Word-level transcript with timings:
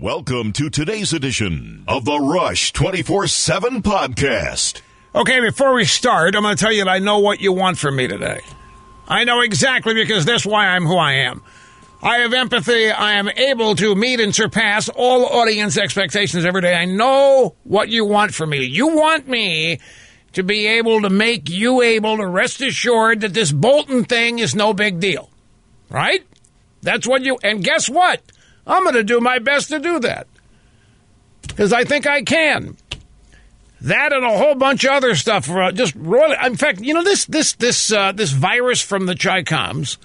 Welcome 0.00 0.54
to 0.54 0.70
today's 0.70 1.12
edition 1.12 1.84
of 1.86 2.06
the 2.06 2.18
Rush 2.18 2.72
24 2.72 3.26
7 3.26 3.82
podcast. 3.82 4.80
Okay, 5.14 5.40
before 5.40 5.74
we 5.74 5.84
start, 5.84 6.34
I'm 6.34 6.42
going 6.42 6.56
to 6.56 6.64
tell 6.64 6.72
you 6.72 6.84
that 6.84 6.90
I 6.90 7.00
know 7.00 7.18
what 7.18 7.42
you 7.42 7.52
want 7.52 7.76
from 7.76 7.96
me 7.96 8.08
today. 8.08 8.40
I 9.06 9.24
know 9.24 9.42
exactly 9.42 9.92
because 9.92 10.24
that's 10.24 10.46
why 10.46 10.68
I'm 10.68 10.86
who 10.86 10.96
I 10.96 11.12
am. 11.12 11.42
I 12.02 12.20
have 12.20 12.32
empathy. 12.32 12.90
I 12.90 13.12
am 13.16 13.28
able 13.28 13.74
to 13.74 13.94
meet 13.94 14.20
and 14.20 14.34
surpass 14.34 14.88
all 14.88 15.26
audience 15.26 15.76
expectations 15.76 16.46
every 16.46 16.62
day. 16.62 16.72
I 16.72 16.86
know 16.86 17.54
what 17.64 17.90
you 17.90 18.06
want 18.06 18.32
from 18.32 18.48
me. 18.48 18.64
You 18.64 18.96
want 18.96 19.28
me 19.28 19.80
to 20.32 20.42
be 20.42 20.66
able 20.66 21.02
to 21.02 21.10
make 21.10 21.50
you 21.50 21.82
able 21.82 22.16
to 22.16 22.26
rest 22.26 22.62
assured 22.62 23.20
that 23.20 23.34
this 23.34 23.52
Bolton 23.52 24.04
thing 24.04 24.38
is 24.38 24.54
no 24.54 24.72
big 24.72 24.98
deal. 24.98 25.28
Right? 25.90 26.26
That's 26.80 27.06
what 27.06 27.20
you. 27.20 27.38
And 27.42 27.62
guess 27.62 27.90
what? 27.90 28.22
I'm 28.66 28.82
going 28.82 28.94
to 28.94 29.04
do 29.04 29.20
my 29.20 29.38
best 29.38 29.68
to 29.68 29.78
do 29.78 30.00
that. 30.00 30.26
Because 31.42 31.72
I 31.72 31.84
think 31.84 32.06
I 32.06 32.22
can. 32.22 32.76
That 33.80 34.12
and 34.12 34.24
a 34.24 34.36
whole 34.36 34.54
bunch 34.54 34.84
of 34.84 34.90
other 34.90 35.14
stuff. 35.14 35.48
Uh, 35.50 35.72
just 35.72 35.94
royally. 35.94 36.36
In 36.44 36.56
fact, 36.56 36.80
you 36.80 36.92
know 36.92 37.02
this 37.02 37.24
this 37.24 37.54
this 37.54 37.90
uh, 37.90 38.12
this 38.12 38.30
virus 38.30 38.82
from 38.82 39.06
the 39.06 39.16
Chi-Coms. 39.16 39.96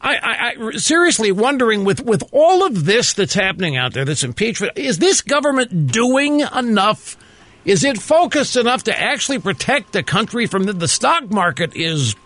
I, 0.00 0.16
I, 0.16 0.68
I 0.68 0.70
seriously 0.72 1.30
wondering 1.30 1.84
with 1.84 2.00
with 2.04 2.24
all 2.32 2.66
of 2.66 2.84
this 2.84 3.12
that's 3.12 3.34
happening 3.34 3.76
out 3.76 3.94
there, 3.94 4.04
this 4.04 4.24
impeachment, 4.24 4.76
is 4.76 4.98
this 4.98 5.22
government 5.22 5.92
doing 5.92 6.40
enough? 6.40 7.16
Is 7.64 7.84
it 7.84 7.98
focused 7.98 8.56
enough 8.56 8.82
to 8.84 9.00
actually 9.00 9.38
protect 9.38 9.92
the 9.92 10.02
country 10.02 10.46
from 10.46 10.64
the, 10.64 10.72
the 10.74 10.88
stock 10.88 11.30
market? 11.30 11.74
Is 11.74 12.16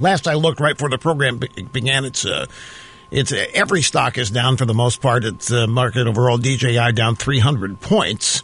last 0.00 0.26
I 0.26 0.34
looked, 0.34 0.60
right 0.60 0.74
before 0.74 0.90
the 0.90 0.98
program 0.98 1.40
began, 1.72 2.04
it's. 2.04 2.24
Uh, 2.24 2.46
it's 3.10 3.32
every 3.32 3.82
stock 3.82 4.18
is 4.18 4.30
down 4.30 4.56
for 4.56 4.64
the 4.64 4.74
most 4.74 5.00
part. 5.00 5.24
It's 5.24 5.48
the 5.48 5.66
market 5.66 6.06
overall 6.06 6.38
DJI 6.38 6.92
down 6.92 7.16
300 7.16 7.80
points. 7.80 8.42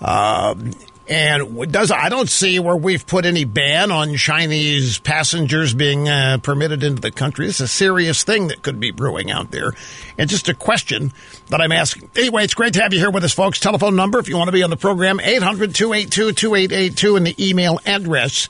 Um, 0.00 0.72
and 1.10 1.70
does 1.72 1.90
I 1.90 2.08
don't 2.08 2.30
see 2.30 2.60
where 2.60 2.76
we've 2.76 3.04
put 3.04 3.26
any 3.26 3.44
ban 3.44 3.90
on 3.90 4.14
Chinese 4.14 5.00
passengers 5.00 5.74
being 5.74 6.08
uh, 6.08 6.38
permitted 6.40 6.84
into 6.84 7.02
the 7.02 7.10
country. 7.10 7.48
It's 7.48 7.58
a 7.58 7.66
serious 7.66 8.22
thing 8.22 8.46
that 8.46 8.62
could 8.62 8.78
be 8.78 8.92
brewing 8.92 9.28
out 9.30 9.50
there, 9.50 9.72
and 10.16 10.30
just 10.30 10.48
a 10.48 10.54
question 10.54 11.12
that 11.48 11.60
I'm 11.60 11.72
asking. 11.72 12.10
Anyway, 12.16 12.44
it's 12.44 12.54
great 12.54 12.74
to 12.74 12.82
have 12.82 12.94
you 12.94 13.00
here 13.00 13.10
with 13.10 13.24
us, 13.24 13.34
folks. 13.34 13.58
Telephone 13.58 13.96
number 13.96 14.20
if 14.20 14.28
you 14.28 14.36
want 14.36 14.48
to 14.48 14.52
be 14.52 14.62
on 14.62 14.70
the 14.70 14.76
program 14.76 15.18
800-282-2882 15.18 17.16
and 17.16 17.26
the 17.26 17.34
email 17.50 17.80
address 17.84 18.48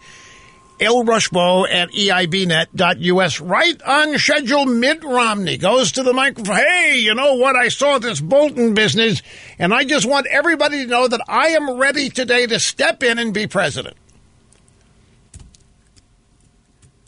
ElRushbo 0.81 1.69
at 1.71 1.91
eibnet.us. 1.91 3.41
Right 3.41 3.83
on 3.83 4.19
schedule, 4.19 4.65
Mitt 4.65 5.05
Romney 5.05 5.59
goes 5.59 5.93
to 5.93 6.03
the 6.03 6.15
microphone. 6.15 6.57
Hey, 6.57 6.99
you 6.99 7.15
know 7.15 7.35
what? 7.35 7.55
I 7.55 7.69
saw 7.69 7.99
this 7.99 8.21
Bolton 8.21 8.73
business, 8.73 9.23
and 9.59 9.75
I 9.75 9.85
just 9.85 10.07
want 10.07 10.27
everybody 10.27 10.85
to 10.85 10.91
know 10.91 11.07
that 11.07 11.21
I 11.29 11.49
am 11.49 11.79
ready 11.79 12.09
today 12.09 12.47
to 12.47 12.59
step 12.59 13.03
in 13.03 13.19
and 13.19 13.35
be 13.35 13.47
president. 13.47 13.97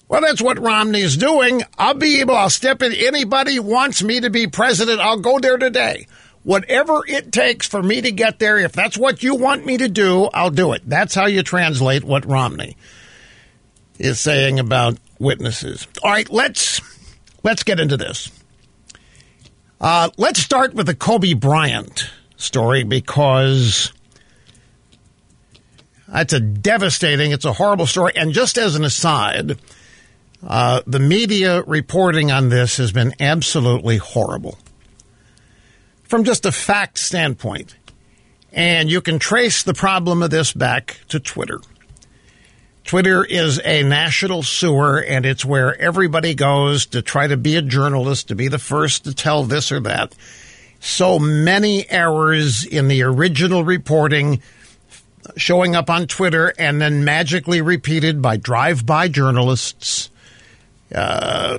Well, 0.07 0.21
that's 0.21 0.43
what 0.43 0.59
Romney 0.59 1.01
is 1.01 1.17
doing. 1.17 1.63
I'll 1.79 1.95
be 1.95 2.21
able, 2.21 2.37
I'll 2.37 2.51
step 2.51 2.83
in. 2.83 2.93
Anybody 2.93 3.59
wants 3.59 4.03
me 4.03 4.21
to 4.21 4.29
be 4.29 4.47
president, 4.47 5.01
I'll 5.01 5.21
go 5.21 5.39
there 5.39 5.57
today. 5.57 6.07
Whatever 6.43 7.01
it 7.07 7.33
takes 7.33 7.67
for 7.67 7.83
me 7.83 8.03
to 8.03 8.13
get 8.13 8.39
there, 8.39 8.59
if 8.59 8.73
that's 8.73 8.99
what 8.99 9.23
you 9.23 9.37
want 9.37 9.65
me 9.65 9.79
to 9.79 9.89
do, 9.89 10.25
I'll 10.35 10.51
do 10.51 10.73
it. 10.73 10.83
That's 10.85 11.15
how 11.15 11.27
you 11.27 11.43
translate 11.43 12.05
what 12.05 12.27
Romney 12.27 12.77
is 13.99 14.21
saying 14.21 14.59
about 14.59 14.99
witnesses. 15.19 15.87
All 16.03 16.11
right, 16.11 16.31
let's 16.31 16.81
let's 17.43 17.63
get 17.63 17.81
into 17.81 17.97
this. 17.97 18.31
Uh, 19.81 20.11
let's 20.17 20.41
start 20.41 20.75
with 20.75 20.87
the 20.87 20.95
Kobe 20.95 21.35
Bryant 21.35 22.09
story 22.37 22.85
because 22.85 23.93
that's 26.13 26.33
a 26.33 26.41
devastating, 26.41 27.33
it's 27.33 27.45
a 27.45 27.55
horrible 27.55 27.87
story. 27.87 28.13
And 28.15 28.33
just 28.33 28.59
as 28.59 28.77
an 28.77 28.85
aside, 28.85 29.59
uh, 30.47 30.83
the 30.87 30.99
media 30.99 31.63
reporting 31.63 32.31
on 32.31 32.49
this 32.49 32.77
has 32.77 32.93
been 32.93 33.15
absolutely 33.19 33.97
horrible 33.97 34.59
from 36.05 36.25
just 36.25 36.45
a 36.45 36.53
fact 36.53 36.99
standpoint. 36.99 37.75
And 38.53 38.91
you 38.91 39.01
can 39.01 39.19
trace 39.19 39.63
the 39.63 39.73
problem 39.73 40.23
of 40.23 40.31
this 40.31 40.53
back 40.53 41.01
to 41.09 41.19
Twitter. 41.19 41.59
Twitter 42.85 43.25
is 43.25 43.61
a 43.65 43.83
national 43.83 44.43
sewer, 44.43 45.03
and 45.03 45.25
it's 45.25 45.45
where 45.45 45.81
everybody 45.81 46.35
goes 46.35 46.87
to 46.87 47.03
try 47.03 47.27
to 47.27 47.37
be 47.37 47.57
a 47.57 47.63
journalist, 47.63 48.29
to 48.29 48.35
be 48.35 48.49
the 48.49 48.59
first 48.59 49.05
to 49.05 49.15
tell 49.15 49.45
this 49.45 49.73
or 49.73 49.81
that. 49.81 50.15
So 50.81 51.19
many 51.19 51.89
errors 51.89 52.65
in 52.65 52.89
the 52.89 53.03
original 53.03 53.65
reporting 53.65 54.43
showing 55.37 55.77
up 55.77 55.89
on 55.89 56.09
Twitter 56.09 56.53
and 56.59 56.81
then 56.81 57.05
magically 57.05 57.61
repeated 57.61 58.21
by 58.21 58.37
drive 58.37 58.85
by 58.85 59.07
journalists. 59.07 60.11
Uh, 60.93 61.59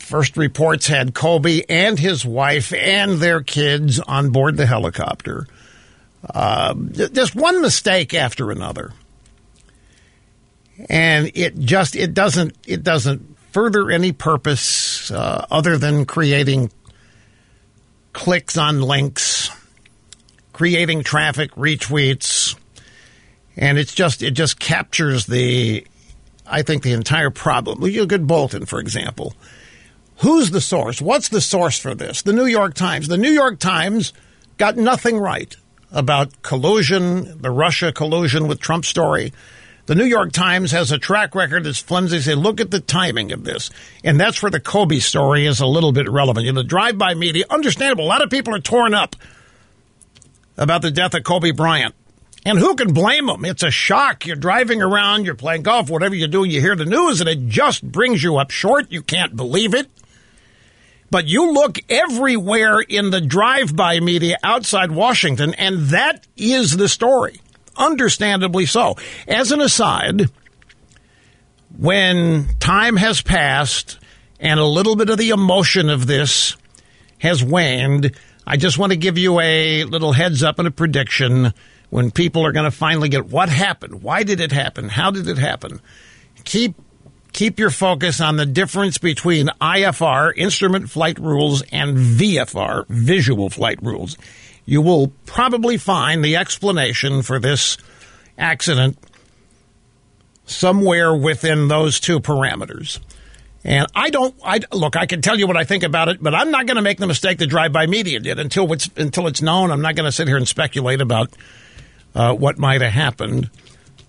first 0.00 0.36
reports 0.36 0.86
had 0.86 1.14
Kobe 1.14 1.62
and 1.68 1.98
his 1.98 2.24
wife 2.24 2.72
and 2.72 3.18
their 3.18 3.42
kids 3.42 4.00
on 4.00 4.30
board 4.30 4.56
the 4.56 4.66
helicopter. 4.66 5.46
Uh, 6.28 6.74
just 6.74 7.36
one 7.36 7.60
mistake 7.60 8.14
after 8.14 8.50
another 8.50 8.92
and 10.88 11.30
it 11.34 11.58
just 11.58 11.96
it 11.96 12.14
doesn't 12.14 12.56
it 12.66 12.82
doesn't 12.82 13.36
further 13.52 13.90
any 13.90 14.12
purpose 14.12 15.10
uh, 15.10 15.46
other 15.50 15.78
than 15.78 16.04
creating 16.04 16.70
clicks 18.12 18.56
on 18.56 18.80
links, 18.80 19.50
creating 20.52 21.02
traffic, 21.02 21.52
retweets, 21.52 22.56
and 23.56 23.78
it's 23.78 23.94
just 23.94 24.22
it 24.22 24.32
just 24.32 24.58
captures 24.58 25.26
the 25.26 25.86
I 26.46 26.62
think 26.62 26.82
the 26.82 26.92
entire 26.92 27.30
problem. 27.30 27.80
Look 27.80 28.12
at 28.12 28.26
Bolton, 28.26 28.66
for 28.66 28.80
example. 28.80 29.34
Who's 30.18 30.50
the 30.50 30.60
source? 30.60 31.02
What's 31.02 31.28
the 31.28 31.40
source 31.40 31.78
for 31.78 31.94
this? 31.94 32.22
The 32.22 32.32
New 32.32 32.46
York 32.46 32.74
Times. 32.74 33.08
The 33.08 33.16
New 33.16 33.30
York 33.30 33.58
Times 33.58 34.12
got 34.58 34.76
nothing 34.76 35.18
right 35.18 35.56
about 35.90 36.42
collusion, 36.42 37.40
the 37.40 37.50
Russia 37.50 37.92
collusion 37.92 38.46
with 38.46 38.60
Trump 38.60 38.84
story. 38.84 39.32
The 39.86 39.94
New 39.94 40.04
York 40.04 40.32
Times 40.32 40.72
has 40.72 40.92
a 40.92 40.98
track 40.98 41.34
record 41.34 41.64
that's 41.64 41.78
flimsy. 41.78 42.20
Say, 42.20 42.34
look 42.34 42.58
at 42.58 42.70
the 42.70 42.80
timing 42.80 43.32
of 43.32 43.44
this. 43.44 43.70
And 44.02 44.18
that's 44.18 44.42
where 44.42 44.50
the 44.50 44.60
Kobe 44.60 44.98
story 44.98 45.46
is 45.46 45.60
a 45.60 45.66
little 45.66 45.92
bit 45.92 46.10
relevant. 46.10 46.46
You 46.46 46.52
know, 46.52 46.62
the 46.62 46.68
drive-by 46.68 47.14
media, 47.14 47.44
understandable. 47.50 48.04
A 48.04 48.08
lot 48.08 48.22
of 48.22 48.30
people 48.30 48.54
are 48.54 48.60
torn 48.60 48.94
up 48.94 49.14
about 50.56 50.80
the 50.80 50.90
death 50.90 51.12
of 51.12 51.24
Kobe 51.24 51.50
Bryant. 51.50 51.94
And 52.46 52.58
who 52.58 52.76
can 52.76 52.94
blame 52.94 53.26
them? 53.26 53.44
It's 53.44 53.62
a 53.62 53.70
shock. 53.70 54.26
You're 54.26 54.36
driving 54.36 54.82
around, 54.82 55.24
you're 55.26 55.34
playing 55.34 55.62
golf, 55.62 55.90
whatever 55.90 56.14
you 56.14 56.28
do, 56.28 56.44
you 56.44 56.60
hear 56.60 56.76
the 56.76 56.84
news, 56.84 57.20
and 57.20 57.28
it 57.28 57.48
just 57.48 57.82
brings 57.82 58.22
you 58.22 58.36
up 58.36 58.50
short. 58.50 58.90
You 58.92 59.02
can't 59.02 59.34
believe 59.34 59.74
it. 59.74 59.88
But 61.10 61.26
you 61.26 61.52
look 61.52 61.78
everywhere 61.88 62.80
in 62.80 63.10
the 63.10 63.20
drive 63.20 63.74
by 63.76 64.00
media 64.00 64.36
outside 64.42 64.90
Washington, 64.90 65.54
and 65.54 65.88
that 65.88 66.26
is 66.36 66.76
the 66.76 66.88
story 66.88 67.40
understandably 67.76 68.66
so. 68.66 68.96
As 69.26 69.52
an 69.52 69.60
aside, 69.60 70.30
when 71.76 72.48
time 72.60 72.96
has 72.96 73.22
passed 73.22 73.98
and 74.40 74.60
a 74.60 74.64
little 74.64 74.96
bit 74.96 75.10
of 75.10 75.18
the 75.18 75.30
emotion 75.30 75.88
of 75.88 76.06
this 76.06 76.56
has 77.18 77.42
waned, 77.42 78.12
I 78.46 78.56
just 78.56 78.78
want 78.78 78.92
to 78.92 78.96
give 78.98 79.18
you 79.18 79.40
a 79.40 79.84
little 79.84 80.12
heads 80.12 80.42
up 80.42 80.58
and 80.58 80.68
a 80.68 80.70
prediction 80.70 81.52
when 81.90 82.10
people 82.10 82.44
are 82.44 82.52
going 82.52 82.70
to 82.70 82.76
finally 82.76 83.08
get 83.08 83.26
what 83.26 83.48
happened, 83.48 84.02
why 84.02 84.24
did 84.24 84.40
it 84.40 84.52
happen, 84.52 84.88
how 84.88 85.10
did 85.10 85.28
it 85.28 85.38
happen. 85.38 85.80
Keep 86.44 86.74
keep 87.32 87.58
your 87.58 87.70
focus 87.70 88.20
on 88.20 88.36
the 88.36 88.46
difference 88.46 88.98
between 88.98 89.48
IFR, 89.60 90.32
instrument 90.36 90.88
flight 90.90 91.18
rules, 91.18 91.62
and 91.72 91.96
VFR, 91.96 92.86
visual 92.88 93.50
flight 93.50 93.82
rules 93.82 94.16
you 94.66 94.80
will 94.80 95.08
probably 95.26 95.76
find 95.76 96.24
the 96.24 96.36
explanation 96.36 97.22
for 97.22 97.38
this 97.38 97.76
accident 98.38 98.98
somewhere 100.46 101.14
within 101.14 101.68
those 101.68 102.00
two 102.00 102.20
parameters. 102.20 103.00
And 103.64 103.86
I 103.94 104.10
don't. 104.10 104.34
I 104.44 104.60
look. 104.72 104.94
I 104.94 105.06
can 105.06 105.22
tell 105.22 105.38
you 105.38 105.46
what 105.46 105.56
I 105.56 105.64
think 105.64 105.84
about 105.84 106.08
it, 106.08 106.22
but 106.22 106.34
I'm 106.34 106.50
not 106.50 106.66
going 106.66 106.76
to 106.76 106.82
make 106.82 106.98
the 106.98 107.06
mistake 107.06 107.38
that 107.38 107.46
drive-by 107.46 107.86
media 107.86 108.20
did 108.20 108.38
until 108.38 108.70
it's 108.74 108.90
until 108.96 109.26
it's 109.26 109.40
known. 109.40 109.70
I'm 109.70 109.80
not 109.80 109.94
going 109.94 110.04
to 110.04 110.12
sit 110.12 110.28
here 110.28 110.36
and 110.36 110.46
speculate 110.46 111.00
about 111.00 111.30
uh, 112.14 112.34
what 112.34 112.58
might 112.58 112.82
have 112.82 112.92
happened. 112.92 113.48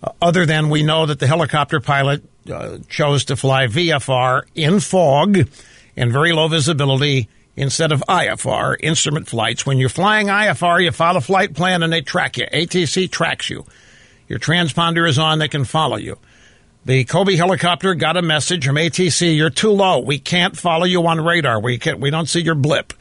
Uh, 0.03 0.12
other 0.21 0.45
than 0.45 0.69
we 0.69 0.83
know 0.83 1.06
that 1.06 1.19
the 1.19 1.27
helicopter 1.27 1.79
pilot 1.79 2.21
uh, 2.51 2.79
chose 2.89 3.24
to 3.25 3.38
fly 3.38 3.68
VFR 3.68 4.44
in 4.56 4.81
fog 4.81 5.47
and 5.95 6.12
very 6.12 6.33
low 6.33 6.50
visibility 6.50 7.29
instead 7.55 7.91
of 7.91 8.03
IFR, 8.07 8.75
instrument 8.79 9.27
flights. 9.27 9.65
When 9.65 9.77
you're 9.77 9.89
flying 9.89 10.27
IFR, 10.27 10.81
you 10.81 10.89
a 10.89 11.21
flight 11.21 11.53
plan 11.53 11.83
and 11.83 11.91
they 11.91 12.01
track 12.01 12.37
you. 12.37 12.45
ATC 12.45 13.09
tracks 13.09 13.49
you. 13.49 13.65
Your 14.27 14.39
transponder 14.39 15.07
is 15.07 15.19
on, 15.19 15.39
they 15.39 15.47
can 15.47 15.65
follow 15.65 15.97
you. 15.97 16.17
The 16.85 17.03
Kobe 17.03 17.35
helicopter 17.35 17.95
got 17.95 18.17
a 18.17 18.21
message 18.21 18.65
from 18.65 18.75
ATC, 18.75 19.35
you're 19.35 19.49
too 19.49 19.71
low. 19.71 19.99
We 19.99 20.19
can't 20.19 20.55
follow 20.55 20.85
you 20.85 21.05
on 21.07 21.19
radar. 21.19 21.59
We 21.59 21.79
can't, 21.79 21.99
we 21.99 22.11
don't 22.11 22.27
see 22.27 22.41
your 22.41 22.55
blip. 22.55 22.93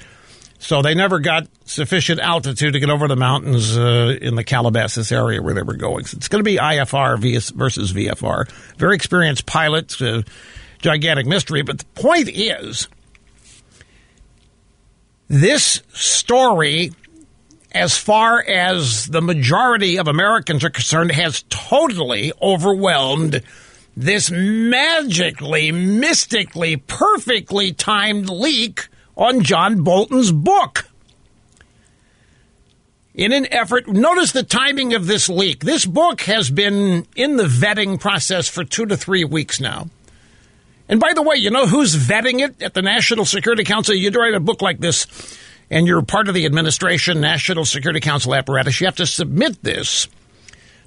So 0.58 0.80
they 0.80 0.94
never 0.94 1.18
got 1.18 1.46
sufficient 1.66 2.20
altitude 2.20 2.72
to 2.72 2.80
get 2.80 2.88
over 2.88 3.06
the 3.06 3.16
mountains 3.16 3.76
uh, 3.76 4.16
in 4.22 4.34
the 4.34 4.44
Calabasas 4.44 5.12
area 5.12 5.42
where 5.42 5.52
they 5.52 5.62
were 5.62 5.76
going. 5.76 6.06
So 6.06 6.16
it's 6.16 6.28
going 6.28 6.42
to 6.42 6.48
be 6.48 6.56
IFR 6.56 7.18
versus 7.54 7.92
VFR. 7.92 8.50
Very 8.78 8.94
experienced 8.94 9.44
pilots, 9.44 10.00
uh, 10.00 10.22
gigantic 10.78 11.26
mystery. 11.26 11.60
But 11.60 11.80
the 11.80 11.84
point 12.00 12.30
is, 12.30 12.88
this 15.34 15.82
story, 15.92 16.92
as 17.72 17.98
far 17.98 18.40
as 18.40 19.06
the 19.06 19.20
majority 19.20 19.98
of 19.98 20.06
Americans 20.06 20.62
are 20.62 20.70
concerned, 20.70 21.10
has 21.10 21.44
totally 21.48 22.32
overwhelmed 22.40 23.42
this 23.96 24.31
magically, 24.31 25.72
mystically, 25.72 26.76
perfectly 26.76 27.72
timed 27.72 28.31
leak 28.31 28.86
on 29.16 29.42
John 29.42 29.82
Bolton's 29.82 30.31
book. 30.31 30.86
In 33.12 33.32
an 33.32 33.52
effort, 33.52 33.88
notice 33.88 34.30
the 34.30 34.42
timing 34.44 34.94
of 34.94 35.06
this 35.06 35.28
leak. 35.28 35.64
This 35.64 35.84
book 35.84 36.22
has 36.22 36.50
been 36.50 37.06
in 37.16 37.37
the 37.37 37.44
vetting 37.44 37.98
process 37.98 38.48
for 38.48 38.62
two 38.62 38.87
to 38.87 38.96
three 38.96 39.25
weeks 39.25 39.60
now. 39.60 39.88
And 40.88 41.00
by 41.00 41.12
the 41.14 41.22
way, 41.22 41.36
you 41.36 41.50
know 41.50 41.66
who's 41.66 41.96
vetting 41.96 42.40
it 42.40 42.62
at 42.62 42.75
the 42.75 42.82
National 42.82 43.25
Security 43.25 43.64
Council? 43.64 43.94
You 43.94 44.10
write 44.10 44.34
a 44.34 44.40
book 44.40 44.60
like 44.60 44.78
this 44.78 45.06
and 45.70 45.86
you're 45.86 46.02
part 46.02 46.28
of 46.28 46.34
the 46.34 46.44
administration, 46.46 47.20
National 47.20 47.64
Security 47.64 48.00
Council 48.00 48.34
apparatus. 48.34 48.81
You 48.81 48.86
have 48.86 48.96
to 48.96 49.06
submit 49.06 49.62
this 49.62 50.08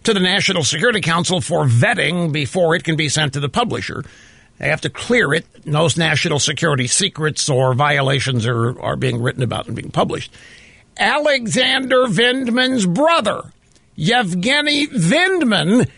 to 0.04 0.14
the 0.14 0.20
National 0.20 0.64
Security 0.64 1.02
Council 1.02 1.42
for 1.42 1.66
vetting 1.66 2.32
before 2.32 2.76
it 2.76 2.84
can 2.84 2.96
be 2.96 3.10
sent 3.10 3.34
to 3.34 3.40
the 3.40 3.50
publisher. 3.50 4.04
They 4.60 4.70
have 4.70 4.82
to 4.82 4.90
clear 4.90 5.34
it. 5.34 5.46
No 5.66 5.88
national 5.98 6.40
security 6.40 6.88
secrets 6.88 7.50
or 7.50 7.74
violations 7.74 8.46
are, 8.46 8.80
are 8.80 8.96
being 8.96 9.22
written 9.22 9.44
about 9.44 9.68
and 9.68 9.76
being 9.76 9.92
published. 9.92 10.32
Alexander 10.98 12.06
Vindman's 12.06 12.86
brother, 12.86 13.52
Yevgeny 13.96 14.88
Vindman, 14.88 15.90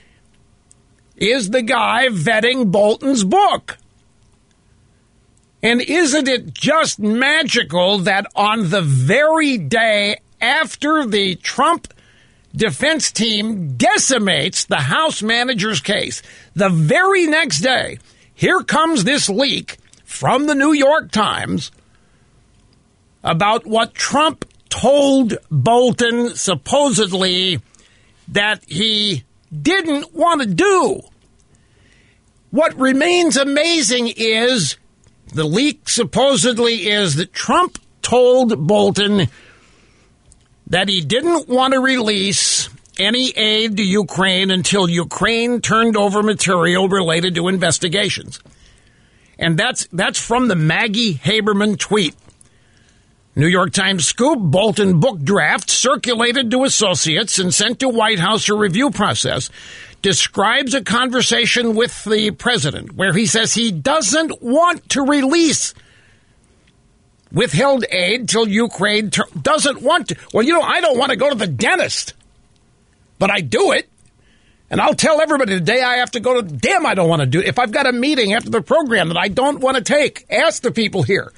is 1.16 1.50
the 1.50 1.62
guy 1.62 2.08
vetting 2.08 2.72
Bolton's 2.72 3.24
book. 3.24 3.78
And 5.62 5.82
isn't 5.82 6.28
it 6.28 6.54
just 6.54 7.00
magical 7.00 8.00
that 8.00 8.28
on 8.36 8.70
the 8.70 8.82
very 8.82 9.58
day 9.58 10.20
after 10.40 11.06
the 11.06 11.36
Trump 11.36 11.94
defense 12.56 13.12
team 13.12 13.76
decimates 13.76 14.66
the 14.66 14.78
House 14.78 15.22
manager's 15.22 15.82
case, 15.82 16.22
the 16.56 16.70
very 16.70 17.28
next 17.28 17.60
day, 17.60 18.00
here 18.34 18.62
comes 18.62 19.04
this 19.04 19.30
leak 19.30 19.78
from 20.06 20.48
the 20.48 20.56
New 20.56 20.72
York 20.72 21.12
Times 21.12 21.72
about 23.24 23.66
what 23.66 23.94
Trump 23.94 24.46
told 24.70 25.38
Bolton 25.52 26.36
supposedly 26.36 27.60
that 28.30 28.64
he 28.66 29.24
didn't 29.62 30.14
want 30.14 30.42
to 30.42 30.48
do. 30.48 31.02
What 32.52 32.80
remains 32.80 33.36
amazing 33.36 34.14
is 34.16 34.78
the 35.34 35.44
leak 35.44 35.90
supposedly 35.90 36.90
is 36.90 37.16
that 37.16 37.34
Trump 37.34 37.78
told 38.02 38.68
Bolton 38.68 39.28
that 40.68 40.90
he 40.90 41.02
didn't 41.02 41.48
want 41.48 41.74
to 41.74 41.80
release 41.80 42.70
any 43.00 43.30
aid 43.38 43.78
to 43.78 43.84
Ukraine 43.84 44.52
until 44.52 44.90
Ukraine 44.90 45.62
turned 45.62 45.96
over 45.96 46.22
material 46.22 46.90
related 46.90 47.36
to 47.36 47.48
investigations. 47.48 48.40
And 49.38 49.58
that's 49.58 49.88
that's 49.94 50.20
from 50.20 50.48
the 50.48 50.56
Maggie 50.56 51.14
Haberman 51.14 51.80
tweet. 51.80 52.16
New 53.36 53.48
York 53.48 53.72
Times 53.72 54.06
scoop 54.06 54.40
Bolton 54.40 55.00
book 55.00 55.24
draft 55.24 55.70
circulated 55.70 56.52
to 56.52 56.66
associates 56.66 57.40
and 57.40 57.54
sent 57.54 57.80
to 57.80 57.88
White 57.88 58.20
House 58.20 58.46
for 58.46 58.58
review 58.58 58.92
process 58.92 59.50
describes 60.02 60.74
a 60.74 60.84
conversation 60.84 61.76
with 61.76 62.04
the 62.06 62.32
president 62.32 62.94
where 62.94 63.14
he 63.14 63.26
says 63.26 63.54
he 63.54 63.72
doesn't 63.72 64.42
want 64.42 64.90
to 64.90 65.02
release 65.02 65.74
withheld 67.32 67.86
aid 67.92 68.28
till 68.28 68.48
Ukraine 68.48 69.12
ter- 69.12 69.26
doesn't 69.40 69.82
want 69.82 70.10
to. 70.10 70.16
Well, 70.34 70.46
you 70.46 70.54
know, 70.54 70.62
I 70.62 70.82
don't 70.82 70.98
want 70.98 71.12
to 71.12 71.18
go 71.18 71.30
to 71.30 71.36
the 71.36 71.48
dentist 71.48 72.14
but 73.20 73.30
I 73.30 73.42
do 73.42 73.74
it. 73.74 73.88
And 74.72 74.80
I'll 74.80 74.96
tell 74.96 75.20
everybody 75.20 75.56
the 75.56 75.62
day 75.62 75.82
I 75.82 75.98
have 75.98 76.12
to 76.12 76.20
go 76.20 76.42
to, 76.42 76.44
damn, 76.44 76.86
I 76.86 76.94
don't 76.94 77.10
want 77.10 77.22
to 77.22 77.26
do 77.26 77.40
it. 77.40 77.48
If 77.48 77.60
I've 77.60 77.72
got 77.72 77.88
a 77.88 77.92
meeting 77.92 78.34
after 78.34 78.50
the 78.50 78.62
program 78.62 79.10
that 79.10 79.18
I 79.18 79.28
don't 79.28 79.60
want 79.60 79.78
to 79.78 79.84
take, 79.84 80.26
ask 80.30 80.62
the 80.62 80.72
people 80.72 81.04
here. 81.04 81.34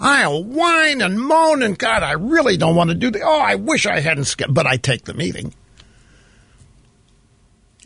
I'll 0.00 0.44
whine 0.44 1.02
and 1.02 1.20
moan 1.20 1.62
and 1.62 1.76
God, 1.76 2.04
I 2.04 2.12
really 2.12 2.56
don't 2.56 2.76
want 2.76 2.90
to 2.90 2.94
do 2.94 3.10
the, 3.10 3.22
oh, 3.22 3.40
I 3.40 3.56
wish 3.56 3.86
I 3.86 3.98
hadn't 3.98 4.26
skipped, 4.26 4.54
but 4.54 4.66
I 4.66 4.76
take 4.76 5.04
the 5.04 5.14
meeting. 5.14 5.52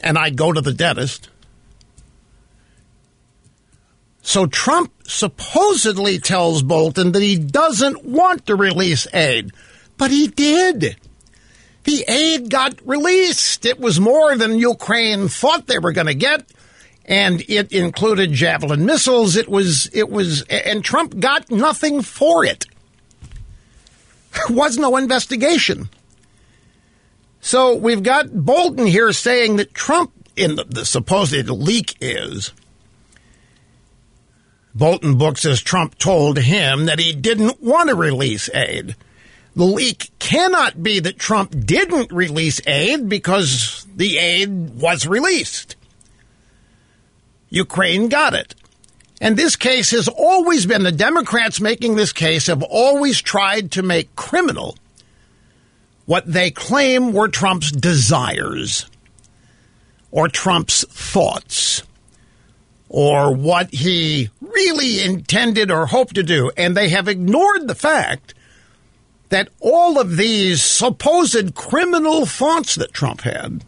And 0.02 0.19
I 0.19 0.31
go 0.31 0.52
to 0.52 0.60
the 0.60 0.72
dentist. 0.72 1.28
So 4.22 4.46
Trump 4.46 4.93
supposedly 5.04 6.19
tells 6.19 6.62
Bolton 6.62 7.12
that 7.12 7.22
he 7.22 7.37
doesn't 7.37 8.04
want 8.04 8.46
to 8.46 8.56
release 8.56 9.06
aid, 9.12 9.52
but 9.96 10.10
he 10.10 10.28
did 10.28 10.96
the 11.84 12.04
aid 12.08 12.50
got 12.50 12.87
released. 12.87 13.66
It 13.66 13.81
was 13.81 13.99
more 13.99 14.37
than 14.37 14.58
Ukraine 14.58 15.28
thought 15.28 15.66
they 15.66 15.78
were 15.78 15.93
going 15.93 16.06
to 16.06 16.14
get, 16.14 16.46
and 17.05 17.43
it 17.48 17.72
included 17.72 18.32
javelin 18.32 18.87
missiles. 18.87 19.37
It 19.37 19.48
was 19.48 19.88
it 19.93 20.08
was, 20.08 20.43
and 20.43 20.84
Trump 20.84 21.19
got 21.19 21.50
nothing 21.50 22.02
for 22.02 22.44
it. 22.44 22.66
There 24.34 24.56
was 24.56 24.78
no 24.78 24.96
investigation. 24.96 25.90
So 27.43 27.75
we've 27.75 28.05
got 28.05 28.33
Bolton 28.33 28.87
here 28.87 29.12
saying 29.12 29.56
that 29.56 29.75
Trump, 29.75 30.12
in 30.37 30.55
the, 30.55 30.65
the 30.65 30.87
supposed 30.87 31.50
leak, 31.50 31.97
is. 32.00 32.53
Bolton 34.75 35.19
books 35.19 35.44
as 35.44 35.61
Trump 35.61 35.99
told 35.99 36.39
him 36.39 36.87
that 36.87 37.00
he 37.00 37.12
didn't 37.12 37.61
want 37.61 37.91
to 37.91 37.97
release 37.97 38.49
aid. 38.55 38.94
The 39.56 39.65
leak 39.65 40.12
cannot 40.21 40.83
be 40.83 41.00
that 41.00 41.19
Trump 41.19 41.67
didn't 41.67 42.12
release 42.12 42.61
aid 42.67 43.09
because 43.09 43.87
the 43.94 44.19
aid 44.19 44.81
was 44.81 45.06
released. 45.06 45.75
Ukraine 47.50 48.09
got 48.09 48.35
it. 48.35 48.55
And 49.21 49.37
this 49.37 49.56
case 49.56 49.91
has 49.91 50.09
always 50.09 50.65
been 50.65 50.85
the 50.85 50.93
Democrats 50.93 51.61
making 51.61 51.97
this 51.97 52.12
case 52.12 52.47
have 52.47 52.62
always 52.62 53.21
tried 53.21 53.73
to 53.73 53.83
make 53.83 54.15
criminal 54.15 54.77
what 56.06 56.31
they 56.31 56.50
claim 56.50 57.12
were 57.12 57.29
Trump's 57.29 57.70
desires 57.70 58.86
or 60.10 60.29
Trump's 60.29 60.84
thoughts 60.88 61.82
or 62.88 63.34
what 63.34 63.72
he 63.72 64.29
really 64.41 65.03
intended 65.03 65.70
or 65.70 65.86
hoped 65.86 66.15
to 66.15 66.22
do. 66.22 66.50
And 66.56 66.77
they 66.77 66.91
have 66.91 67.08
ignored 67.08 67.67
the 67.67 67.74
fact 67.74 68.34
that 69.31 69.48
all 69.60 69.98
of 69.98 70.19
these 70.19 70.62
supposed 70.62 71.55
criminal 71.55 72.27
thoughts 72.27 72.74
that 72.74 72.93
Trump 72.93 73.22
had 73.22 73.65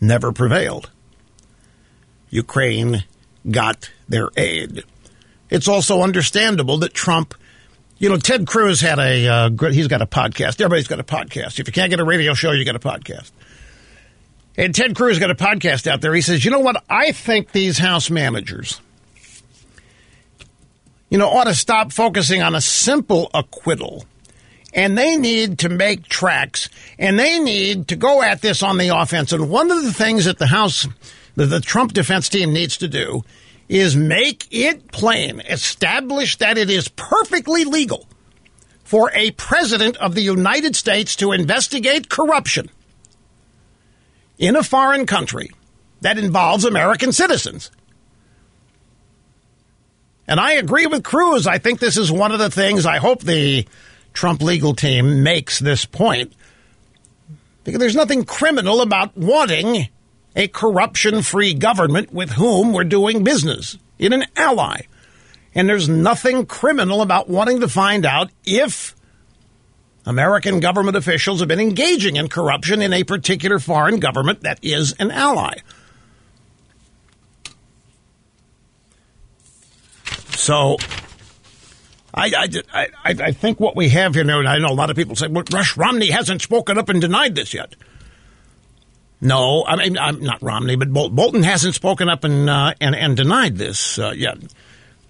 never 0.00 0.32
prevailed. 0.32 0.90
Ukraine 2.30 3.04
got 3.48 3.90
their 4.08 4.30
aid. 4.36 4.82
It's 5.50 5.68
also 5.68 6.02
understandable 6.02 6.78
that 6.78 6.94
Trump, 6.94 7.34
you 7.98 8.08
know, 8.08 8.16
Ted 8.16 8.46
Cruz 8.46 8.80
had 8.80 8.98
a, 8.98 9.26
uh, 9.26 9.50
he's 9.70 9.88
got 9.88 10.02
a 10.02 10.06
podcast. 10.06 10.60
Everybody's 10.60 10.88
got 10.88 11.00
a 11.00 11.04
podcast. 11.04 11.58
If 11.58 11.66
you 11.66 11.72
can't 11.72 11.90
get 11.90 12.00
a 12.00 12.04
radio 12.04 12.34
show, 12.34 12.52
you 12.52 12.64
got 12.64 12.76
a 12.76 12.80
podcast. 12.80 13.30
And 14.56 14.74
Ted 14.74 14.96
Cruz 14.96 15.18
got 15.18 15.30
a 15.30 15.34
podcast 15.34 15.86
out 15.86 16.00
there. 16.00 16.14
He 16.14 16.20
says, 16.20 16.44
you 16.44 16.50
know 16.50 16.60
what? 16.60 16.82
I 16.88 17.12
think 17.12 17.52
these 17.52 17.78
House 17.78 18.10
managers, 18.10 18.80
you 21.10 21.18
know, 21.18 21.28
ought 21.28 21.44
to 21.44 21.54
stop 21.54 21.92
focusing 21.92 22.42
on 22.42 22.54
a 22.54 22.60
simple 22.60 23.30
acquittal. 23.34 24.04
And 24.74 24.98
they 24.98 25.16
need 25.16 25.60
to 25.60 25.68
make 25.68 26.08
tracks 26.08 26.68
and 26.98 27.18
they 27.18 27.38
need 27.38 27.88
to 27.88 27.96
go 27.96 28.22
at 28.22 28.42
this 28.42 28.62
on 28.62 28.78
the 28.78 28.88
offense. 28.88 29.32
And 29.32 29.48
one 29.48 29.70
of 29.70 29.82
the 29.82 29.92
things 29.92 30.26
that 30.26 30.38
the 30.38 30.46
House, 30.46 30.86
that 31.36 31.46
the 31.46 31.60
Trump 31.60 31.94
defense 31.94 32.28
team 32.28 32.52
needs 32.52 32.76
to 32.78 32.88
do 32.88 33.24
is 33.68 33.94
make 33.96 34.46
it 34.50 34.90
plain, 34.92 35.40
establish 35.40 36.36
that 36.38 36.56
it 36.56 36.70
is 36.70 36.88
perfectly 36.88 37.64
legal 37.64 38.06
for 38.82 39.10
a 39.14 39.30
president 39.32 39.96
of 39.98 40.14
the 40.14 40.22
United 40.22 40.74
States 40.74 41.14
to 41.16 41.32
investigate 41.32 42.08
corruption 42.08 42.70
in 44.38 44.56
a 44.56 44.62
foreign 44.62 45.04
country 45.04 45.50
that 46.00 46.16
involves 46.16 46.64
American 46.64 47.12
citizens. 47.12 47.70
And 50.26 50.38
I 50.38 50.52
agree 50.52 50.86
with 50.86 51.04
Cruz. 51.04 51.46
I 51.46 51.58
think 51.58 51.80
this 51.80 51.96
is 51.96 52.12
one 52.12 52.32
of 52.32 52.38
the 52.38 52.50
things 52.50 52.86
I 52.86 52.98
hope 52.98 53.22
the 53.22 53.66
Trump 54.12 54.42
legal 54.42 54.74
team 54.74 55.22
makes 55.22 55.58
this 55.58 55.84
point. 55.84 56.32
Because 57.64 57.80
there's 57.80 57.96
nothing 57.96 58.24
criminal 58.24 58.80
about 58.80 59.16
wanting 59.16 59.88
a 60.38 60.46
corruption 60.46 61.20
free 61.20 61.52
government 61.52 62.12
with 62.12 62.30
whom 62.30 62.72
we're 62.72 62.84
doing 62.84 63.24
business 63.24 63.76
in 63.98 64.12
an 64.12 64.24
ally. 64.36 64.82
And 65.52 65.68
there's 65.68 65.88
nothing 65.88 66.46
criminal 66.46 67.02
about 67.02 67.28
wanting 67.28 67.60
to 67.60 67.68
find 67.68 68.06
out 68.06 68.30
if 68.46 68.94
American 70.06 70.60
government 70.60 70.96
officials 70.96 71.40
have 71.40 71.48
been 71.48 71.58
engaging 71.58 72.14
in 72.14 72.28
corruption 72.28 72.80
in 72.80 72.92
a 72.92 73.02
particular 73.02 73.58
foreign 73.58 73.98
government 73.98 74.42
that 74.42 74.60
is 74.62 74.94
an 75.00 75.10
ally. 75.10 75.58
So, 80.36 80.76
I, 82.14 82.30
I, 82.72 82.86
I, 83.04 83.14
I 83.24 83.32
think 83.32 83.58
what 83.58 83.74
we 83.74 83.88
have 83.88 84.14
here 84.14 84.22
now, 84.22 84.38
I 84.40 84.58
know 84.58 84.70
a 84.70 84.72
lot 84.72 84.88
of 84.88 84.96
people 84.96 85.16
say, 85.16 85.26
well, 85.26 85.42
Rush 85.52 85.76
Romney 85.76 86.10
hasn't 86.10 86.42
spoken 86.42 86.78
up 86.78 86.88
and 86.88 87.00
denied 87.00 87.34
this 87.34 87.52
yet. 87.52 87.74
No, 89.20 89.64
I 89.66 89.76
mean, 89.76 89.98
I'm 89.98 90.20
not 90.20 90.42
Romney, 90.42 90.76
but 90.76 90.92
Bolton 90.92 91.42
hasn't 91.42 91.74
spoken 91.74 92.08
up 92.08 92.24
and, 92.24 92.48
uh, 92.48 92.74
and, 92.80 92.94
and 92.94 93.16
denied 93.16 93.56
this 93.56 93.98
uh, 93.98 94.12
yet. 94.14 94.38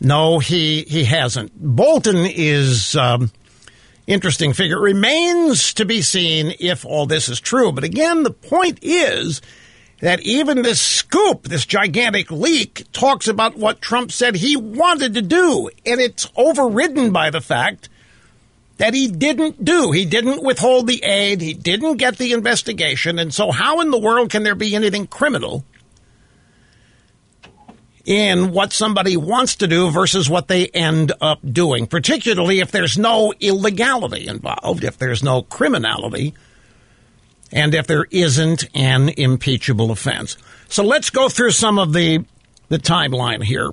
No, 0.01 0.39
he, 0.39 0.83
he 0.83 1.05
hasn't. 1.05 1.53
Bolton 1.55 2.25
is 2.25 2.97
um, 2.97 3.31
interesting 4.07 4.53
figure. 4.55 4.79
It 4.79 4.93
remains 4.95 5.75
to 5.75 5.85
be 5.85 6.01
seen 6.01 6.55
if 6.59 6.87
all 6.87 7.07
this 7.07 7.29
is 7.29 7.41
true. 7.41 7.71
But 7.73 7.85
again, 7.85 8.23
the 8.23 8.31
point 8.31 8.79
is 8.81 9.43
that 10.01 10.21
even 10.21 10.63
this 10.63 10.81
scoop, 10.81 11.43
this 11.43 11.67
gigantic 11.67 12.31
leak, 12.31 12.91
talks 12.93 13.29
about 13.29 13.57
what 13.57 13.83
Trump 13.83 14.13
said 14.13 14.37
he 14.37 14.57
wanted 14.57 15.15
to 15.15 15.23
do, 15.23 15.69
and 15.85 16.01
it's 16.01 16.31
overridden 16.37 17.13
by 17.13 17.31
the 17.31 17.41
fact 17.41 17.89
that 18.79 18.95
he 18.95 19.09
didn't 19.09 19.65
do. 19.65 19.91
He 19.93 20.05
didn't 20.05 20.43
withhold 20.43 20.87
the 20.87 21.03
aid, 21.05 21.41
he 21.41 21.55
didn't 21.55 21.97
get 21.97 22.17
the 22.17 22.33
investigation, 22.33 23.19
and 23.19 23.33
so 23.33 23.51
how 23.51 23.81
in 23.81 23.91
the 23.91 23.99
world 23.99 24.31
can 24.31 24.43
there 24.43 24.55
be 24.55 24.75
anything 24.75 25.07
criminal 25.07 25.65
in 28.05 28.53
what 28.53 28.73
somebody 28.73 29.17
wants 29.17 29.57
to 29.57 29.67
do 29.67 29.91
versus 29.91 30.31
what 30.31 30.49
they 30.49 30.67
end 30.69 31.13
up 31.21 31.41
doing, 31.53 31.87
particularly 31.87 32.61
if 32.61 32.71
there's 32.71 32.97
no 32.97 33.35
illegality 33.39 34.27
involved, 34.27 34.83
if 34.83 34.97
there's 34.97 35.23
no 35.23 35.43
criminality? 35.43 36.35
and 37.53 37.75
if 37.75 37.87
there 37.87 38.07
isn't 38.11 38.69
an 38.75 39.09
impeachable 39.11 39.91
offense. 39.91 40.37
So 40.69 40.85
let's 40.85 41.11
go 41.11 41.29
through 41.29 41.53
some 41.53 41.79
of 41.79 41.93
the, 41.93 42.25
the 42.69 42.79
timeline 42.79 43.43
here. 43.43 43.71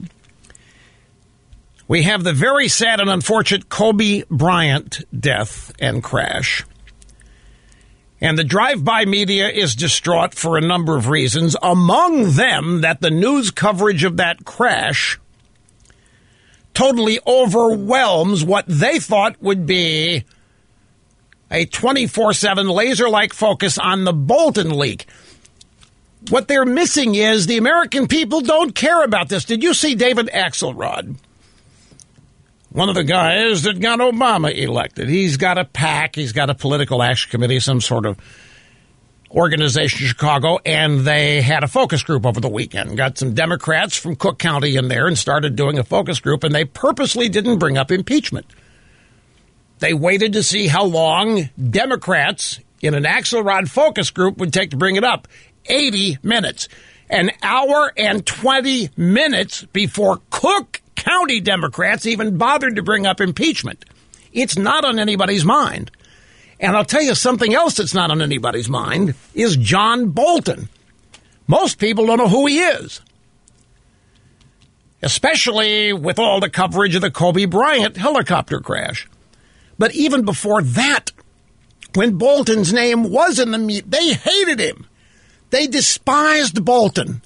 We 1.88 2.04
have 2.04 2.24
the 2.24 2.34
very 2.34 2.68
sad 2.68 3.00
and 3.00 3.10
unfortunate 3.10 3.70
Kobe 3.70 4.24
Bryant 4.30 5.04
death 5.18 5.72
and 5.80 6.04
crash. 6.04 6.64
And 8.20 8.40
the 8.40 8.44
drive 8.44 8.84
by 8.84 9.06
media 9.06 9.50
is 9.50 9.76
distraught 9.76 10.34
for 10.34 10.58
a 10.58 10.62
number 10.62 10.98
of 10.98 11.10
reasons, 11.10 11.56
among 11.62 12.32
them 12.32 12.82
that 12.82 13.02
the 13.02 13.12
news 13.12 13.52
coverage 13.52 14.04
of 14.04 14.18
that 14.18 14.46
crash 14.46 15.20
totally 16.74 17.20
overwhelms 17.28 18.44
what 18.44 18.66
they 18.68 19.00
thought 19.00 19.42
would 19.42 19.66
be 19.66 20.24
a 21.52 21.66
24 21.66 22.34
7 22.34 22.68
laser 22.68 23.10
like 23.10 23.34
focus 23.34 23.78
on 23.78 24.04
the 24.04 24.14
Bolton 24.14 24.78
leak. 24.78 25.08
What 26.30 26.48
they're 26.48 26.66
missing 26.66 27.16
is 27.16 27.46
the 27.46 27.58
American 27.58 28.08
people 28.08 28.42
don't 28.42 28.74
care 28.74 29.04
about 29.04 29.30
this. 29.30 29.46
Did 29.46 29.62
you 29.62 29.74
see 29.74 29.94
David 29.94 30.30
Axelrod? 30.34 31.18
One 32.76 32.90
of 32.90 32.96
the 32.96 33.06
guys 33.06 33.64
that 33.64 33.80
got 33.80 34.00
Obama 34.00 34.54
elected. 34.54 35.08
He's 35.08 35.38
got 35.38 35.58
a 35.58 35.64
PAC, 35.64 36.14
he's 36.14 36.34
got 36.34 36.50
a 36.50 36.54
political 36.54 37.02
action 37.02 37.32
committee, 37.32 37.62
some 37.62 37.80
sort 37.80 38.06
of 38.06 38.20
organization 39.32 40.04
in 40.04 40.10
Chicago, 40.10 40.60
and 40.66 41.00
they 41.00 41.42
had 41.42 41.64
a 41.64 41.70
focus 41.70 42.04
group 42.04 42.26
over 42.26 42.42
the 42.42 42.50
weekend. 42.50 42.98
Got 42.98 43.18
some 43.18 43.34
Democrats 43.34 43.96
from 43.96 44.18
Cook 44.18 44.40
County 44.40 44.76
in 44.76 44.90
there 44.90 45.08
and 45.08 45.18
started 45.18 45.56
doing 45.56 45.80
a 45.80 45.86
focus 45.86 46.20
group, 46.20 46.44
and 46.44 46.54
they 46.54 46.66
purposely 46.66 47.30
didn't 47.30 47.60
bring 47.60 47.78
up 47.78 47.92
impeachment. 47.92 48.46
They 49.80 49.94
waited 49.94 50.34
to 50.34 50.44
see 50.44 50.68
how 50.68 50.84
long 50.84 51.50
Democrats 51.58 52.60
in 52.82 52.94
an 52.94 53.06
Axelrod 53.06 53.70
focus 53.70 54.10
group 54.10 54.38
would 54.40 54.52
take 54.52 54.72
to 54.72 54.78
bring 54.78 54.98
it 54.98 55.06
up. 55.06 55.30
80 55.68 56.18
minutes. 56.24 56.68
An 57.10 57.32
hour 57.42 57.94
and 57.96 58.26
20 58.26 58.90
minutes 58.98 59.64
before 59.64 60.20
Cook 60.30 60.82
County 61.06 61.40
Democrats 61.40 62.06
even 62.06 62.38
bothered 62.38 62.76
to 62.76 62.84
bring 62.84 63.06
up 63.06 63.22
impeachment. 63.22 63.86
It's 64.34 64.58
not 64.58 64.84
on 64.84 64.98
anybody's 64.98 65.46
mind. 65.46 65.92
And 66.60 66.76
I'll 66.76 66.86
tell 66.86 67.02
you 67.02 67.14
something 67.14 67.54
else 67.54 67.76
that's 67.76 67.94
not 67.94 68.12
on 68.12 68.22
anybody's 68.22 68.70
mind 68.70 69.14
is 69.34 69.56
John 69.56 70.10
Bolton. 70.10 70.68
Most 71.48 71.78
people 71.78 72.08
don't 72.08 72.18
know 72.18 72.28
who 72.28 72.48
he 72.48 72.60
is. 72.60 73.02
Especially 75.04 75.94
with 75.94 76.18
all 76.18 76.40
the 76.40 76.50
coverage 76.50 76.96
of 76.96 77.02
the 77.02 77.12
Kobe 77.12 77.46
Bryant 77.46 77.98
helicopter 77.98 78.60
crash. 78.60 79.08
But 79.78 79.94
even 79.94 80.26
before 80.26 80.64
that, 80.64 81.12
when 81.94 82.18
Bolton's 82.18 82.74
name 82.74 83.12
was 83.12 83.38
in 83.38 83.52
the 83.52 83.60
meet, 83.60 83.92
they 83.92 84.14
hated 84.14 84.60
him. 84.60 84.88
They 85.52 85.68
despised 85.68 86.66
Bolton. 86.66 87.22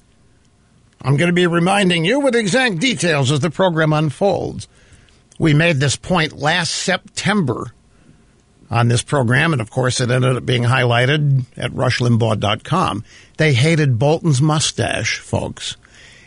I'm 1.02 1.16
going 1.16 1.28
to 1.28 1.34
be 1.34 1.46
reminding 1.46 2.04
you 2.04 2.20
with 2.20 2.36
exact 2.36 2.78
details 2.78 3.30
as 3.30 3.40
the 3.40 3.50
program 3.50 3.92
unfolds. 3.92 4.68
We 5.38 5.54
made 5.54 5.76
this 5.76 5.96
point 5.96 6.38
last 6.38 6.70
September 6.70 7.72
on 8.70 8.88
this 8.88 9.02
program, 9.02 9.52
and 9.52 9.62
of 9.62 9.70
course, 9.70 10.00
it 10.00 10.10
ended 10.10 10.36
up 10.36 10.44
being 10.44 10.64
highlighted 10.64 11.44
at 11.56 11.72
rushlimbaugh.com. 11.72 13.04
They 13.38 13.54
hated 13.54 13.98
Bolton's 13.98 14.42
mustache, 14.42 15.18
folks. 15.18 15.76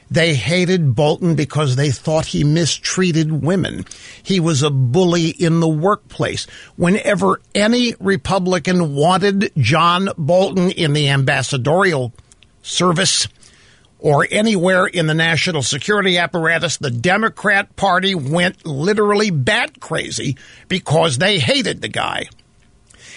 They 0.09 0.35
hated 0.35 0.95
Bolton 0.95 1.35
because 1.35 1.75
they 1.75 1.89
thought 1.89 2.27
he 2.27 2.43
mistreated 2.43 3.43
women. 3.43 3.85
He 4.21 4.39
was 4.39 4.61
a 4.61 4.69
bully 4.69 5.29
in 5.29 5.59
the 5.59 5.67
workplace. 5.67 6.45
Whenever 6.75 7.41
any 7.55 7.95
Republican 7.99 8.95
wanted 8.95 9.51
John 9.57 10.09
Bolton 10.17 10.71
in 10.71 10.93
the 10.93 11.09
ambassadorial 11.09 12.13
service 12.61 13.27
or 14.03 14.27
anywhere 14.29 14.85
in 14.85 15.07
the 15.07 15.13
national 15.13 15.63
security 15.63 16.17
apparatus, 16.17 16.75
the 16.75 16.91
Democrat 16.91 17.73
Party 17.77 18.13
went 18.13 18.65
literally 18.65 19.31
bat 19.31 19.79
crazy 19.79 20.37
because 20.67 21.17
they 21.17 21.39
hated 21.39 21.81
the 21.81 21.87
guy. 21.87 22.27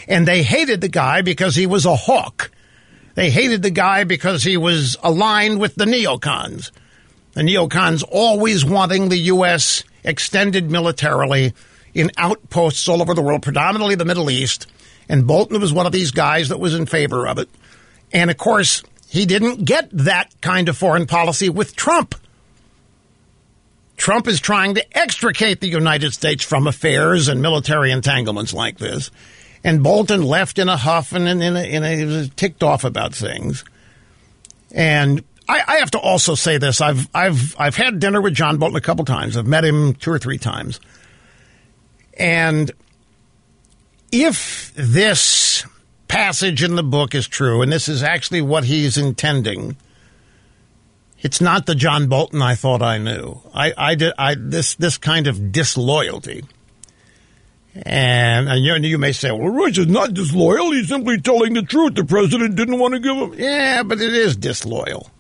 And 0.07 0.29
they 0.29 0.45
hated 0.45 0.81
the 0.81 0.89
guy 0.89 1.23
because 1.23 1.57
he 1.57 1.67
was 1.67 1.87
a 1.87 1.97
hawk. 1.97 2.53
They 3.17 3.31
hated 3.31 3.63
the 3.63 3.71
guy 3.71 4.05
because 4.05 4.45
he 4.45 4.57
was 4.57 4.97
aligned 5.03 5.59
with 5.59 5.75
the 5.75 5.87
neocons. 5.87 6.71
The 7.33 7.43
neocons 7.43 8.05
always 8.09 8.65
wanting 8.65 9.09
the 9.09 9.19
U.S. 9.19 9.83
extended 10.05 10.71
militarily 10.71 11.53
in 11.95 12.13
outposts 12.17 12.87
all 12.87 13.03
over 13.03 13.13
the 13.13 13.23
world, 13.23 13.43
predominantly 13.43 13.97
the 13.97 14.05
Middle 14.05 14.31
East. 14.31 14.69
And 15.09 15.27
Bolton 15.27 15.61
was 15.61 15.73
one 15.73 15.87
of 15.87 15.93
these 15.93 16.13
guys 16.13 16.51
that 16.51 16.61
was 16.61 16.77
in 16.77 16.87
favor 16.87 17.27
of 17.27 17.39
it. 17.39 17.49
And 18.13 18.31
of 18.31 18.37
course, 18.37 18.85
he 19.17 19.25
didn't 19.25 19.65
get 19.65 19.89
that 19.93 20.31
kind 20.43 20.69
of 20.69 20.77
foreign 20.77 21.07
policy 21.07 21.49
with 21.49 21.75
Trump. 21.75 22.15
Trump 23.97 24.29
is 24.29 24.43
trying 24.43 24.75
to 24.75 24.99
extricate 24.99 25.63
the 25.63 25.69
United 25.69 26.13
States 26.13 26.45
from 26.45 26.67
affairs 26.67 27.29
and 27.29 27.41
military 27.41 27.93
entanglements 27.93 28.53
like 28.53 28.77
this. 28.77 29.11
And 29.65 29.83
Bolton 29.83 30.23
left 30.23 30.59
in 30.59 30.69
a 30.69 30.77
huff 30.77 31.13
and 31.13 31.27
in 31.27 31.57
a, 31.57 31.63
in 31.63 31.83
a, 31.83 32.05
was 32.05 32.29
ticked 32.37 32.63
off 32.63 32.85
about 32.85 33.15
things. 33.15 33.65
And 34.73 35.25
I, 35.49 35.63
I, 35.67 35.77
have 35.77 35.93
to 35.93 35.99
also 35.99 36.35
say 36.35 36.59
this. 36.59 36.83
I've 36.83 37.09
I've 37.15 37.59
I've 37.59 37.77
had 37.77 37.99
dinner 37.99 38.21
with 38.21 38.35
John 38.35 38.59
Bolton 38.59 38.77
a 38.77 38.83
couple 38.83 39.07
times. 39.07 39.39
I've 39.39 39.47
met 39.47 39.65
him 39.65 39.95
two 39.95 40.11
or 40.11 40.19
three 40.19 40.37
times. 40.37 40.79
And 42.19 42.71
if 44.13 44.75
this 44.75 45.65
passage 46.09 46.63
in 46.63 46.77
the 46.77 46.83
book 46.83 47.15
is 47.15 47.27
true, 47.27 47.63
and 47.63 47.73
this 47.73 47.89
is 47.89 48.03
actually 48.03 48.43
what 48.43 48.65
he's 48.65 48.97
intending, 48.97 49.77
it's 51.21 51.41
not 51.41 51.67
the 51.67 51.75
John 51.75 52.09
Bolton 52.09 52.43
I 52.43 52.55
thought 52.55 52.83
I 52.83 52.99
knew. 52.99 53.41
I, 53.55 53.73
I 53.77 53.95
did 53.95 54.13
I 54.19 54.37
this 54.39 54.75
this 54.75 54.99
kind 54.99 55.27
of 55.27 55.53
disloyalty. 55.53 56.45
And, 57.85 58.49
and 58.49 58.65
you, 58.65 58.75
you, 58.77 58.97
may 58.97 59.13
say, 59.13 59.31
well, 59.31 59.51
Rush 59.51 59.77
is 59.77 59.87
not 59.87 60.15
disloyal. 60.15 60.73
He's 60.73 60.89
simply 60.89 61.21
telling 61.21 61.53
the 61.53 61.61
truth. 61.61 61.95
The 61.95 62.05
president 62.05 62.57
didn't 62.57 62.79
want 62.79 62.95
to 62.95 63.01
give 63.01 63.15
him. 63.15 63.35
Yeah, 63.35 63.83
but 63.83 64.01
it 64.01 64.15
is 64.15 64.35
disloyal. 64.35 65.11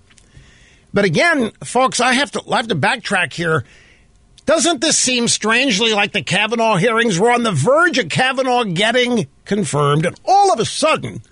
But 0.94 1.04
again, 1.04 1.50
folks, 1.62 2.00
I 2.00 2.14
have 2.14 2.30
to 2.32 2.42
I 2.50 2.56
have 2.56 2.68
to 2.68 2.74
backtrack 2.74 3.32
here. 3.34 3.64
Doesn't 4.46 4.80
this 4.80 4.96
seem 4.96 5.28
strangely 5.28 5.92
like 5.92 6.12
the 6.12 6.22
Kavanaugh 6.22 6.76
hearings 6.76 7.18
were 7.18 7.30
on 7.30 7.42
the 7.42 7.52
verge 7.52 7.98
of 7.98 8.08
Kavanaugh 8.08 8.64
getting 8.64 9.26
confirmed, 9.46 10.04
and 10.04 10.18
all 10.24 10.52
of 10.52 10.60
a 10.60 10.64
sudden, 10.64 11.22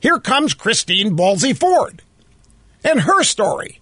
here 0.00 0.18
comes 0.18 0.54
Christine 0.54 1.16
Blasey 1.16 1.56
Ford 1.56 2.02
and 2.84 3.00
her 3.00 3.22
story. 3.22 3.80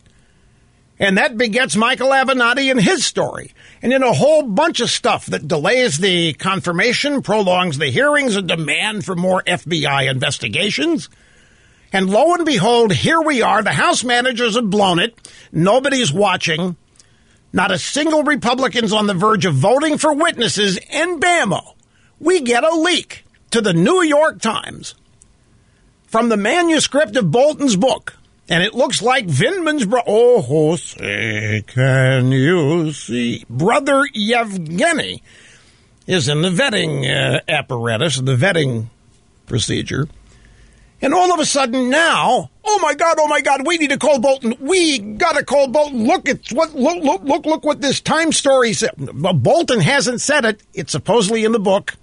And 0.98 1.18
that 1.18 1.36
begets 1.36 1.74
Michael 1.74 2.10
Avenatti 2.10 2.70
and 2.70 2.80
his 2.80 3.04
story. 3.04 3.54
And 3.82 3.90
then 3.90 4.04
a 4.04 4.12
whole 4.12 4.42
bunch 4.42 4.78
of 4.80 4.88
stuff 4.88 5.26
that 5.26 5.48
delays 5.48 5.98
the 5.98 6.32
confirmation, 6.34 7.22
prolongs 7.22 7.78
the 7.78 7.90
hearings, 7.90 8.36
and 8.36 8.46
demand 8.46 9.04
for 9.04 9.16
more 9.16 9.42
FBI 9.42 10.08
investigations. 10.08 11.08
And 11.92 12.08
lo 12.08 12.34
and 12.34 12.46
behold, 12.46 12.92
here 12.92 13.20
we 13.20 13.42
are. 13.42 13.62
The 13.62 13.72
House 13.72 14.04
managers 14.04 14.54
have 14.54 14.70
blown 14.70 15.00
it. 15.00 15.16
Nobody's 15.50 16.12
watching. 16.12 16.76
Not 17.52 17.72
a 17.72 17.78
single 17.78 18.22
Republican's 18.22 18.92
on 18.92 19.08
the 19.08 19.14
verge 19.14 19.44
of 19.44 19.54
voting 19.54 19.98
for 19.98 20.14
witnesses, 20.14 20.78
and 20.90 21.20
bammo, 21.20 21.74
we 22.18 22.40
get 22.40 22.64
a 22.64 22.74
leak 22.76 23.24
to 23.52 23.60
the 23.60 23.72
New 23.72 24.02
York 24.02 24.40
Times 24.40 24.94
from 26.06 26.28
the 26.28 26.36
manuscript 26.36 27.16
of 27.16 27.30
Bolton's 27.30 27.76
book. 27.76 28.16
And 28.48 28.62
it 28.62 28.74
looks 28.74 29.00
like 29.00 29.26
Vindman's 29.26 29.86
bro- 29.86 30.02
oh, 30.06 30.76
say, 30.76 31.62
can 31.66 32.32
you 32.32 32.92
see? 32.92 33.44
Brother 33.48 34.02
Yevgeny 34.12 35.22
is 36.06 36.28
in 36.28 36.42
the 36.42 36.50
vetting 36.50 37.08
uh, 37.08 37.40
apparatus, 37.48 38.16
the 38.16 38.36
vetting 38.36 38.86
procedure. 39.46 40.08
And 41.00 41.14
all 41.14 41.32
of 41.32 41.40
a 41.40 41.46
sudden 41.46 41.88
now, 41.90 42.50
oh 42.64 42.78
my 42.80 42.94
God, 42.94 43.16
oh 43.18 43.28
my 43.28 43.40
God, 43.40 43.66
we 43.66 43.76
need 43.78 43.90
to 43.90 43.98
call 43.98 44.20
Bolton. 44.20 44.54
We 44.60 44.98
got 44.98 45.36
to 45.36 45.44
call 45.44 45.68
Bolton. 45.68 46.06
Look 46.06 46.28
at 46.28 46.48
what 46.52 46.74
look 46.74 47.02
look 47.02 47.22
look 47.24 47.46
look 47.46 47.64
what 47.64 47.80
this 47.80 48.00
Time 48.00 48.32
story 48.32 48.72
said. 48.72 48.92
Bolton 48.96 49.80
hasn't 49.80 50.20
said 50.20 50.44
it. 50.44 50.62
It's 50.74 50.92
supposedly 50.92 51.44
in 51.44 51.52
the 51.52 51.58
book. 51.58 51.96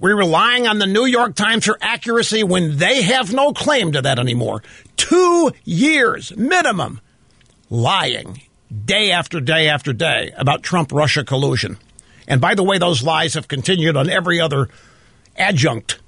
We're 0.00 0.16
relying 0.16 0.66
on 0.66 0.78
the 0.78 0.86
New 0.86 1.04
York 1.04 1.34
Times 1.36 1.66
for 1.66 1.78
accuracy 1.80 2.42
when 2.42 2.78
they 2.78 3.02
have 3.02 3.32
no 3.32 3.52
claim 3.52 3.92
to 3.92 4.02
that 4.02 4.18
anymore. 4.18 4.62
Two 4.96 5.52
years 5.64 6.34
minimum 6.36 7.00
lying 7.68 8.40
day 8.84 9.12
after 9.12 9.40
day 9.40 9.68
after 9.68 9.92
day 9.92 10.32
about 10.36 10.62
Trump 10.62 10.90
Russia 10.90 11.22
collusion. 11.22 11.76
And 12.26 12.40
by 12.40 12.54
the 12.54 12.64
way, 12.64 12.78
those 12.78 13.02
lies 13.02 13.34
have 13.34 13.46
continued 13.46 13.96
on 13.96 14.08
every 14.10 14.40
other 14.40 14.68
adjunct 15.36 16.00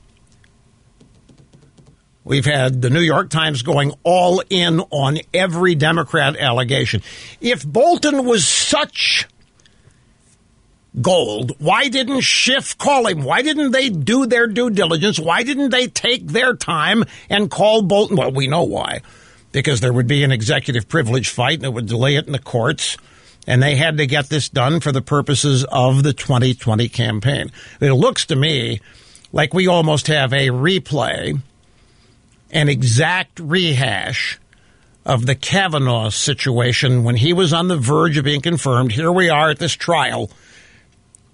We've 2.25 2.45
had 2.45 2.83
the 2.83 2.91
New 2.91 3.01
York 3.01 3.31
Times 3.31 3.63
going 3.63 3.93
all 4.05 4.43
in 4.49 4.81
on 4.91 5.19
every 5.35 5.75
Democrat 5.75 6.37
allegation. 6.37 7.03
If 7.41 7.67
Bolton 7.67 8.25
was 8.25 8.47
such 8.47 9.27
gold, 11.01 11.53
why 11.59 11.89
didn't 11.89 12.21
Schiff 12.21 12.77
call 12.77 13.07
him? 13.07 13.23
Why 13.23 13.43
didn't 13.43 13.71
they 13.71 13.89
do 13.89 14.27
their 14.27 14.47
due 14.47 14.71
diligence? 14.71 15.19
Why 15.19 15.43
didn't 15.43 15.71
they 15.71 15.87
take 15.87 16.27
their 16.29 16.55
time 16.55 17.05
and 17.31 17.51
call 17.51 17.83
Bolton? 17.83 18.17
Well, 18.17 18.33
we 18.33 18.47
know 18.47 18.65
why. 18.65 19.01
Because 19.53 19.81
there 19.81 19.93
would 19.93 20.07
be 20.07 20.25
an 20.25 20.33
executive 20.33 20.89
privilege 20.89 21.29
fight 21.29 21.59
and 21.59 21.67
it 21.67 21.73
would 21.73 21.87
delay 21.87 22.17
it 22.17 22.27
in 22.27 22.33
the 22.33 22.39
courts. 22.39 22.97
And 23.47 23.63
they 23.63 23.77
had 23.77 23.99
to 23.99 24.07
get 24.07 24.29
this 24.29 24.49
done 24.49 24.81
for 24.81 24.93
the 24.93 25.03
purposes 25.03 25.65
of 25.65 26.03
the 26.03 26.13
2020 26.13 26.89
campaign. 26.89 27.51
It 27.81 27.93
looks 27.93 28.27
to 28.27 28.37
me 28.37 28.81
like 29.33 29.53
we 29.53 29.67
almost 29.67 30.07
have 30.07 30.33
a 30.33 30.49
replay 30.49 31.41
an 32.53 32.69
exact 32.69 33.41
rehash 33.41 34.39
of 35.05 35.27
the 35.27 35.35
Kavanaugh 35.35 36.11
situation 36.11 37.03
when 37.03 37.17
he 37.17 37.33
was 37.33 37.53
on 37.53 37.69
the 37.69 37.77
verge 37.77 38.17
of 38.19 38.25
being 38.25 38.43
confirmed. 38.43 38.93
Here 38.93 39.11
we 39.11 39.31
are 39.31 39.51
at 39.51 39.59
this 39.59 39.73
trial 39.73 40.31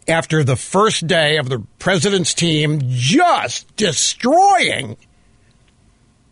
after 0.09 0.43
the 0.43 0.57
first 0.57 1.07
day 1.07 1.37
of 1.37 1.49
the 1.49 1.63
president's 1.79 2.35
team 2.35 2.81
just 2.85 3.75
destroying 3.77 4.97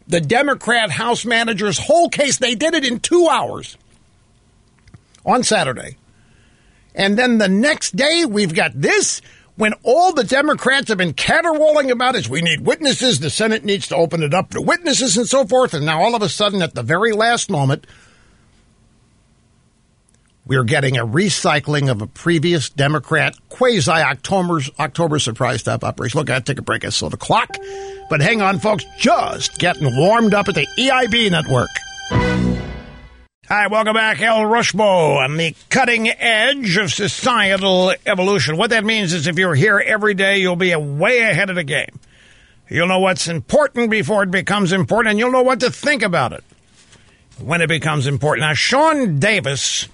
the 0.09 0.21
Democrat 0.21 0.91
House 0.91 1.25
manager's 1.25 1.79
whole 1.79 2.09
case. 2.09 2.39
They 2.39 2.55
did 2.55 2.75
it 2.75 2.85
in 2.85 3.01
two 3.01 3.29
hours 3.29 3.77
on 5.25 5.43
Saturday. 5.43 5.97
And 6.95 7.19
then 7.19 7.39
the 7.39 7.49
next 7.49 7.95
day, 7.95 8.25
we've 8.25 8.55
got 8.55 8.73
this 8.81 9.21
when 9.57 9.75
all 9.83 10.13
the 10.13 10.25
Democrats 10.25 10.89
have 10.89 10.99
been 10.99 11.15
caterwauling 11.15 11.91
about 11.91 12.15
is 12.15 12.29
we 12.29 12.43
need 12.43 12.67
witnesses, 12.67 13.21
the 13.21 13.31
Senate 13.31 13.65
needs 13.65 13.89
to 13.89 13.97
open 13.97 14.23
it 14.23 14.35
up 14.35 14.51
to 14.51 14.61
witnesses 14.61 15.17
and 15.17 15.29
so 15.29 15.47
forth, 15.47 15.75
and 15.75 15.87
now 15.87 16.01
all 16.01 16.15
of 16.15 16.23
a 16.23 16.29
sudden 16.29 16.63
at 16.63 16.75
the 16.75 16.83
very 16.83 17.13
last 17.13 17.51
moment, 17.51 17.87
we're 20.47 20.65
getting 20.65 20.97
a 20.97 21.05
recycling 21.05 21.91
of 21.91 22.01
a 22.01 22.07
previous 22.07 22.71
Democrat 22.71 23.37
quasi 23.49 23.91
October 23.91 25.19
surprise 25.19 25.61
stop 25.61 25.83
operation. 25.83 26.19
Look, 26.19 26.31
I 26.31 26.39
take 26.39 26.59
a 26.59 26.63
break 26.63 26.85
at 26.85 26.93
so 26.93 27.09
the 27.09 27.17
clock, 27.17 27.57
but 28.09 28.21
hang 28.21 28.41
on, 28.41 28.61
folks, 28.61 28.85
just 28.97 29.59
getting 29.59 29.97
warmed 29.97 30.35
up 30.35 30.49
at 30.49 30.55
the 30.55 30.67
EIB 30.79 31.31
network. 31.33 31.69
Hi, 33.49 33.67
welcome 33.69 33.95
back, 33.95 34.21
El 34.21 34.39
Rushbo, 34.43 35.17
on 35.17 35.37
the 35.37 35.55
cutting 35.69 36.09
edge 36.09 36.77
of 36.77 36.93
societal 36.93 37.95
evolution. 38.05 38.57
What 38.57 38.71
that 38.71 38.85
means 38.85 39.13
is 39.13 39.27
if 39.27 39.39
you're 39.39 39.55
here 39.55 39.79
every 39.79 40.15
day, 40.15 40.39
you'll 40.39 40.57
be 40.57 40.75
way 40.75 41.19
ahead 41.21 41.51
of 41.51 41.57
the 41.57 41.65
game. 41.65 42.01
You'll 42.69 42.89
know 42.89 42.99
what's 42.99 43.29
important 43.29 43.91
before 43.91 44.25
it 44.25 44.33
becomes 44.33 44.73
important, 44.73 45.11
and 45.11 45.19
you'll 45.19 45.31
know 45.31 45.43
what 45.43 45.61
to 45.61 45.71
think 45.71 46.03
about 46.03 46.33
it 46.33 46.43
when 47.39 47.61
it 47.61 47.69
becomes 47.69 48.09
important. 48.09 48.49
Now, 48.49 48.55
Sean 48.55 49.21
Davis, 49.21 49.87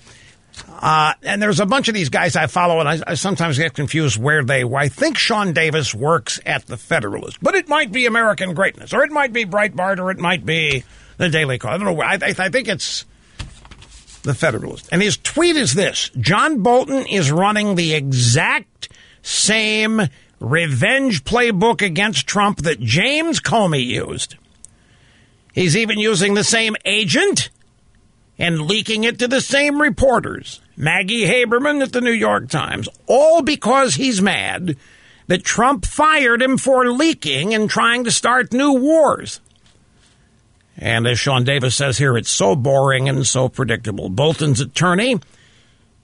uh, 0.68 1.14
and 1.22 1.40
there's 1.40 1.60
a 1.60 1.66
bunch 1.66 1.88
of 1.88 1.94
these 1.94 2.08
guys 2.08 2.36
I 2.36 2.46
follow, 2.46 2.80
and 2.80 2.88
I, 2.88 2.98
I 3.06 3.14
sometimes 3.14 3.58
get 3.58 3.74
confused 3.74 4.20
where 4.20 4.44
they. 4.44 4.64
Where 4.64 4.80
I 4.80 4.88
think 4.88 5.16
Sean 5.16 5.52
Davis 5.52 5.94
works 5.94 6.40
at 6.44 6.66
the 6.66 6.76
Federalist, 6.76 7.38
but 7.42 7.54
it 7.54 7.68
might 7.68 7.92
be 7.92 8.06
American 8.06 8.54
Greatness, 8.54 8.92
or 8.92 9.04
it 9.04 9.12
might 9.12 9.32
be 9.32 9.44
Breitbart, 9.44 9.98
or 9.98 10.10
it 10.10 10.18
might 10.18 10.44
be 10.44 10.84
the 11.18 11.28
Daily 11.28 11.58
Call. 11.58 11.72
I 11.72 11.78
don't 11.78 11.96
know. 11.96 12.02
I, 12.02 12.18
I 12.22 12.48
think 12.48 12.68
it's 12.68 13.04
the 14.22 14.34
Federalist. 14.34 14.88
And 14.92 15.02
his 15.02 15.16
tweet 15.16 15.56
is 15.56 15.74
this 15.74 16.10
John 16.18 16.62
Bolton 16.62 17.06
is 17.06 17.30
running 17.30 17.74
the 17.74 17.94
exact 17.94 18.88
same 19.22 20.02
revenge 20.40 21.24
playbook 21.24 21.82
against 21.82 22.26
Trump 22.26 22.62
that 22.62 22.80
James 22.80 23.40
Comey 23.40 23.84
used. 23.84 24.36
He's 25.52 25.76
even 25.76 25.98
using 25.98 26.34
the 26.34 26.44
same 26.44 26.76
agent 26.84 27.50
and 28.42 28.62
leaking 28.62 29.04
it 29.04 29.20
to 29.20 29.28
the 29.28 29.40
same 29.40 29.80
reporters. 29.80 30.60
Maggie 30.76 31.26
Haberman 31.26 31.80
at 31.80 31.92
the 31.92 32.00
New 32.00 32.12
York 32.12 32.48
Times, 32.48 32.88
all 33.06 33.40
because 33.40 33.94
he's 33.94 34.20
mad 34.20 34.76
that 35.28 35.44
Trump 35.44 35.86
fired 35.86 36.42
him 36.42 36.58
for 36.58 36.90
leaking 36.90 37.54
and 37.54 37.70
trying 37.70 38.02
to 38.02 38.10
start 38.10 38.52
new 38.52 38.72
wars. 38.72 39.40
And 40.76 41.06
as 41.06 41.20
Sean 41.20 41.44
Davis 41.44 41.76
says 41.76 41.98
here, 41.98 42.16
it's 42.16 42.30
so 42.30 42.56
boring 42.56 43.08
and 43.08 43.24
so 43.24 43.48
predictable. 43.48 44.08
Bolton's 44.08 44.60
attorney, 44.60 45.20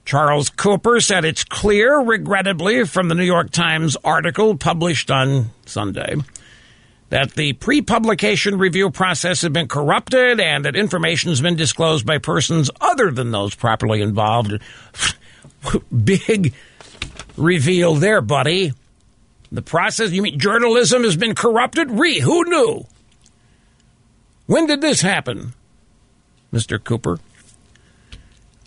Charles 0.05 0.49
Cooper, 0.49 1.01
said 1.01 1.25
it's 1.25 1.43
clear, 1.43 1.99
regrettably, 1.99 2.85
from 2.85 3.09
the 3.09 3.15
New 3.15 3.25
York 3.25 3.49
Times 3.49 3.97
article 4.05 4.55
published 4.55 5.11
on 5.11 5.49
Sunday, 5.65 6.15
that 7.09 7.31
the 7.33 7.53
pre 7.53 7.81
publication 7.81 8.57
review 8.57 8.91
process 8.91 9.41
has 9.41 9.51
been 9.51 9.67
corrupted 9.67 10.39
and 10.39 10.65
that 10.65 10.75
information 10.75 11.29
has 11.29 11.41
been 11.41 11.55
disclosed 11.55 12.05
by 12.05 12.17
persons 12.17 12.69
other 12.79 13.11
than 13.11 13.31
those 13.31 13.55
properly 13.55 14.01
involved. 14.01 14.59
Big 16.05 16.53
reveal 17.35 17.95
there, 17.95 18.21
buddy. 18.21 18.73
The 19.51 19.61
process, 19.63 20.11
you 20.11 20.21
mean 20.21 20.39
journalism 20.39 21.03
has 21.03 21.17
been 21.17 21.33
corrupted? 21.33 21.89
Re, 21.89 22.19
who 22.19 22.45
knew? 22.45 22.85
When 24.45 24.67
did 24.67 24.81
this 24.81 25.01
happen, 25.01 25.53
Mr. 26.53 26.83
Cooper? 26.83 27.19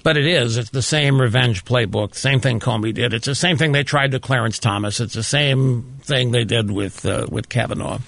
But 0.02 0.16
it 0.16 0.26
is. 0.26 0.56
It's 0.56 0.70
the 0.70 0.82
same 0.82 1.20
revenge 1.20 1.64
playbook. 1.64 2.16
Same 2.16 2.40
thing 2.40 2.58
Comey 2.58 2.92
did. 2.92 3.14
It's 3.14 3.26
the 3.26 3.36
same 3.36 3.56
thing 3.56 3.70
they 3.70 3.84
tried 3.84 4.10
to 4.12 4.18
Clarence 4.18 4.58
Thomas. 4.58 4.98
It's 4.98 5.14
the 5.14 5.22
same 5.22 5.98
thing 6.02 6.32
they 6.32 6.42
did 6.42 6.72
with 6.72 7.06
uh, 7.06 7.26
with 7.30 7.48
Kavanaugh. 7.48 7.98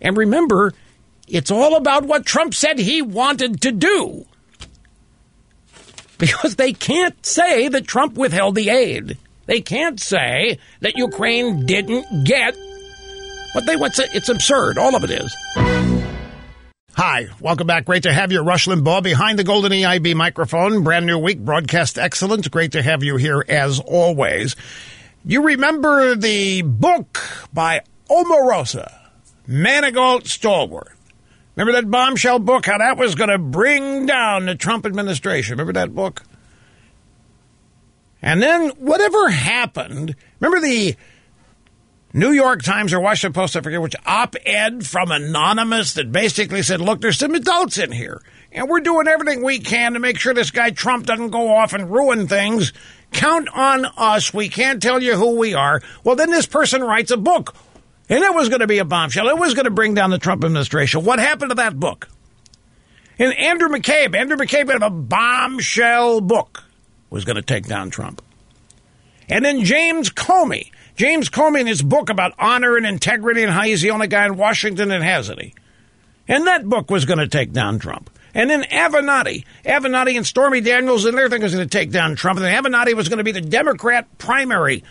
And 0.00 0.16
remember, 0.16 0.72
it's 1.28 1.50
all 1.50 1.76
about 1.76 2.04
what 2.04 2.26
Trump 2.26 2.54
said 2.54 2.78
he 2.78 3.02
wanted 3.02 3.60
to 3.62 3.72
do. 3.72 4.26
Because 6.18 6.56
they 6.56 6.72
can't 6.72 7.24
say 7.24 7.68
that 7.68 7.86
Trump 7.86 8.14
withheld 8.14 8.54
the 8.54 8.70
aid. 8.70 9.18
They 9.46 9.60
can't 9.60 10.00
say 10.00 10.58
that 10.80 10.96
Ukraine 10.96 11.66
didn't 11.66 12.24
get 12.24 12.56
what 13.52 13.66
they 13.66 13.76
want. 13.76 13.98
It's 13.98 14.28
absurd. 14.28 14.78
All 14.78 14.96
of 14.96 15.04
it 15.04 15.10
is. 15.10 15.34
Hi, 16.94 17.26
welcome 17.40 17.66
back. 17.66 17.84
Great 17.84 18.04
to 18.04 18.12
have 18.12 18.32
you, 18.32 18.40
Rush 18.40 18.66
Limbaugh, 18.66 19.02
behind 19.02 19.38
the 19.38 19.44
Golden 19.44 19.70
EIB 19.70 20.14
microphone. 20.14 20.82
Brand 20.82 21.04
new 21.04 21.18
week, 21.18 21.38
broadcast 21.38 21.98
excellence. 21.98 22.48
Great 22.48 22.72
to 22.72 22.82
have 22.82 23.02
you 23.02 23.16
here 23.16 23.44
as 23.46 23.80
always. 23.80 24.56
You 25.22 25.42
remember 25.42 26.14
the 26.14 26.62
book 26.62 27.20
by 27.52 27.82
Omarosa, 28.08 28.90
Manigault 29.48 30.24
Stallworth. 30.24 30.92
Remember 31.54 31.80
that 31.80 31.90
bombshell 31.90 32.38
book? 32.38 32.66
How 32.66 32.78
that 32.78 32.98
was 32.98 33.14
going 33.14 33.30
to 33.30 33.38
bring 33.38 34.06
down 34.06 34.46
the 34.46 34.54
Trump 34.54 34.84
administration. 34.84 35.52
Remember 35.52 35.72
that 35.72 35.94
book? 35.94 36.22
And 38.20 38.42
then 38.42 38.70
whatever 38.70 39.28
happened, 39.28 40.16
remember 40.40 40.66
the 40.66 40.96
New 42.12 42.32
York 42.32 42.62
Times 42.62 42.92
or 42.92 43.00
Washington 43.00 43.34
Post, 43.34 43.56
I 43.56 43.60
forget 43.60 43.80
which 43.80 43.96
op 44.04 44.36
ed 44.44 44.86
from 44.86 45.10
Anonymous 45.10 45.94
that 45.94 46.12
basically 46.12 46.62
said, 46.62 46.80
look, 46.80 47.00
there's 47.00 47.18
some 47.18 47.34
adults 47.34 47.78
in 47.78 47.92
here. 47.92 48.22
And 48.52 48.68
we're 48.68 48.80
doing 48.80 49.06
everything 49.06 49.44
we 49.44 49.58
can 49.58 49.92
to 49.92 49.98
make 49.98 50.18
sure 50.18 50.32
this 50.32 50.50
guy 50.50 50.70
Trump 50.70 51.06
doesn't 51.06 51.30
go 51.30 51.54
off 51.54 51.72
and 51.72 51.90
ruin 51.90 52.26
things. 52.26 52.72
Count 53.12 53.48
on 53.54 53.86
us. 53.96 54.32
We 54.32 54.48
can't 54.48 54.82
tell 54.82 55.02
you 55.02 55.14
who 55.14 55.36
we 55.36 55.54
are. 55.54 55.82
Well, 56.04 56.16
then 56.16 56.30
this 56.30 56.46
person 56.46 56.82
writes 56.82 57.10
a 57.10 57.16
book. 57.16 57.54
And 58.08 58.22
it 58.22 58.34
was 58.34 58.48
going 58.48 58.60
to 58.60 58.66
be 58.66 58.78
a 58.78 58.84
bombshell. 58.84 59.28
It 59.28 59.38
was 59.38 59.54
going 59.54 59.64
to 59.64 59.70
bring 59.70 59.94
down 59.94 60.10
the 60.10 60.18
Trump 60.18 60.44
administration. 60.44 61.04
What 61.04 61.18
happened 61.18 61.50
to 61.50 61.56
that 61.56 61.78
book? 61.78 62.08
And 63.18 63.32
Andrew 63.34 63.68
McCabe, 63.68 64.14
Andrew 64.14 64.36
McCabe 64.36 64.70
had 64.70 64.82
a 64.82 64.90
bombshell 64.90 66.20
book, 66.20 66.64
was 67.10 67.24
going 67.24 67.36
to 67.36 67.42
take 67.42 67.66
down 67.66 67.90
Trump. 67.90 68.22
And 69.28 69.44
then 69.44 69.64
James 69.64 70.10
Comey, 70.10 70.70
James 70.94 71.28
Comey 71.28 71.60
in 71.60 71.66
his 71.66 71.82
book 71.82 72.10
about 72.10 72.34
honor 72.38 72.76
and 72.76 72.86
integrity 72.86 73.42
and 73.42 73.52
how 73.52 73.62
he's 73.62 73.82
the 73.82 73.90
only 73.90 74.06
guy 74.06 74.26
in 74.26 74.36
Washington 74.36 74.90
that 74.90 75.02
has 75.02 75.30
any. 75.30 75.54
And 76.28 76.46
that 76.46 76.68
book 76.68 76.90
was 76.90 77.04
going 77.04 77.18
to 77.18 77.28
take 77.28 77.52
down 77.52 77.78
Trump. 77.78 78.10
And 78.34 78.50
then 78.50 78.64
Avenatti, 78.64 79.44
Avenatti 79.64 80.16
and 80.16 80.26
Stormy 80.26 80.60
Daniels 80.60 81.06
and 81.06 81.16
their 81.16 81.28
thing 81.28 81.42
was 81.42 81.54
going 81.54 81.66
to 81.66 81.78
take 81.78 81.90
down 81.90 82.16
Trump. 82.16 82.38
And 82.38 82.44
then 82.44 82.62
Avenatti 82.62 82.94
was 82.94 83.08
going 83.08 83.18
to 83.18 83.24
be 83.24 83.32
the 83.32 83.40
Democrat 83.40 84.06
primary 84.18 84.84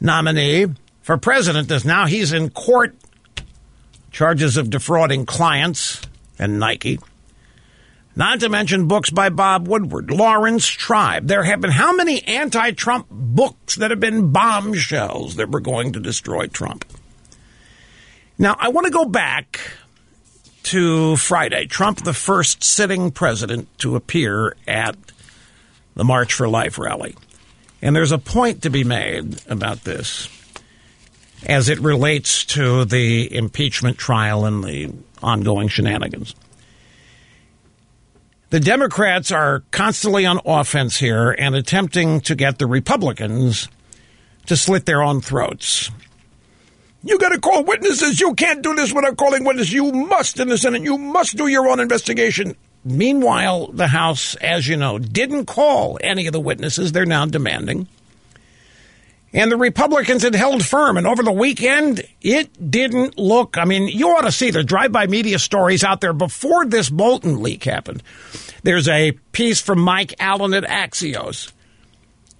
nominee 0.00 0.66
for 1.10 1.18
president. 1.18 1.68
As 1.72 1.84
now 1.84 2.06
he's 2.06 2.32
in 2.32 2.50
court, 2.50 2.94
charges 4.12 4.56
of 4.56 4.70
defrauding 4.70 5.26
clients 5.26 6.00
and 6.38 6.60
Nike. 6.60 7.00
Not 8.14 8.38
to 8.38 8.48
mention 8.48 8.86
books 8.86 9.10
by 9.10 9.28
Bob 9.28 9.66
Woodward, 9.66 10.12
Laurence 10.12 10.68
Tribe. 10.68 11.26
There 11.26 11.42
have 11.42 11.60
been 11.60 11.72
how 11.72 11.92
many 11.92 12.22
anti 12.22 12.70
Trump 12.70 13.08
books 13.10 13.74
that 13.74 13.90
have 13.90 13.98
been 13.98 14.30
bombshells 14.30 15.34
that 15.34 15.50
were 15.50 15.58
going 15.58 15.94
to 15.94 16.00
destroy 16.00 16.46
Trump? 16.46 16.84
Now, 18.38 18.54
I 18.60 18.68
want 18.68 18.84
to 18.84 18.92
go 18.92 19.04
back 19.04 19.58
to 20.62 21.16
Friday. 21.16 21.66
Trump, 21.66 22.04
the 22.04 22.14
first 22.14 22.62
sitting 22.62 23.10
president 23.10 23.66
to 23.78 23.96
appear 23.96 24.54
at 24.68 24.94
the 25.96 26.04
March 26.04 26.34
for 26.34 26.48
Life 26.48 26.78
rally. 26.78 27.16
And 27.82 27.96
there's 27.96 28.12
a 28.12 28.18
point 28.18 28.62
to 28.62 28.70
be 28.70 28.84
made 28.84 29.40
about 29.48 29.82
this 29.82 30.28
as 31.46 31.68
it 31.68 31.80
relates 31.80 32.44
to 32.44 32.84
the 32.84 33.34
impeachment 33.34 33.98
trial 33.98 34.44
and 34.44 34.62
the 34.62 34.92
ongoing 35.22 35.68
shenanigans. 35.68 36.34
The 38.50 38.60
Democrats 38.60 39.30
are 39.30 39.62
constantly 39.70 40.26
on 40.26 40.40
offense 40.44 40.96
here 40.98 41.30
and 41.30 41.54
attempting 41.54 42.20
to 42.22 42.34
get 42.34 42.58
the 42.58 42.66
Republicans 42.66 43.68
to 44.46 44.56
slit 44.56 44.86
their 44.86 45.02
own 45.02 45.20
throats. 45.20 45.90
You 47.04 47.18
got 47.18 47.30
to 47.30 47.40
call 47.40 47.64
witnesses. 47.64 48.20
You 48.20 48.34
can't 48.34 48.62
do 48.62 48.74
this 48.74 48.92
without 48.92 49.16
calling 49.16 49.44
witnesses. 49.44 49.72
You 49.72 49.92
must 49.92 50.38
in 50.40 50.48
the 50.48 50.58
Senate. 50.58 50.82
You 50.82 50.98
must 50.98 51.36
do 51.36 51.46
your 51.46 51.68
own 51.68 51.80
investigation. 51.80 52.56
Meanwhile, 52.84 53.68
the 53.68 53.86
House, 53.86 54.34
as 54.36 54.66
you 54.66 54.76
know, 54.76 54.98
didn't 54.98 55.46
call 55.46 55.98
any 56.02 56.26
of 56.26 56.32
the 56.32 56.40
witnesses 56.40 56.92
they're 56.92 57.06
now 57.06 57.26
demanding. 57.26 57.86
And 59.32 59.50
the 59.50 59.56
Republicans 59.56 60.22
had 60.22 60.34
held 60.34 60.64
firm. 60.64 60.96
And 60.96 61.06
over 61.06 61.22
the 61.22 61.32
weekend, 61.32 62.02
it 62.20 62.70
didn't 62.70 63.16
look. 63.16 63.56
I 63.56 63.64
mean, 63.64 63.86
you 63.86 64.08
ought 64.08 64.22
to 64.22 64.32
see 64.32 64.50
the 64.50 64.64
drive 64.64 64.90
by 64.90 65.06
media 65.06 65.38
stories 65.38 65.84
out 65.84 66.00
there 66.00 66.12
before 66.12 66.66
this 66.66 66.90
Bolton 66.90 67.42
leak 67.42 67.64
happened. 67.64 68.02
There's 68.62 68.88
a 68.88 69.12
piece 69.32 69.60
from 69.60 69.80
Mike 69.80 70.14
Allen 70.18 70.52
at 70.52 70.64
Axios 70.64 71.52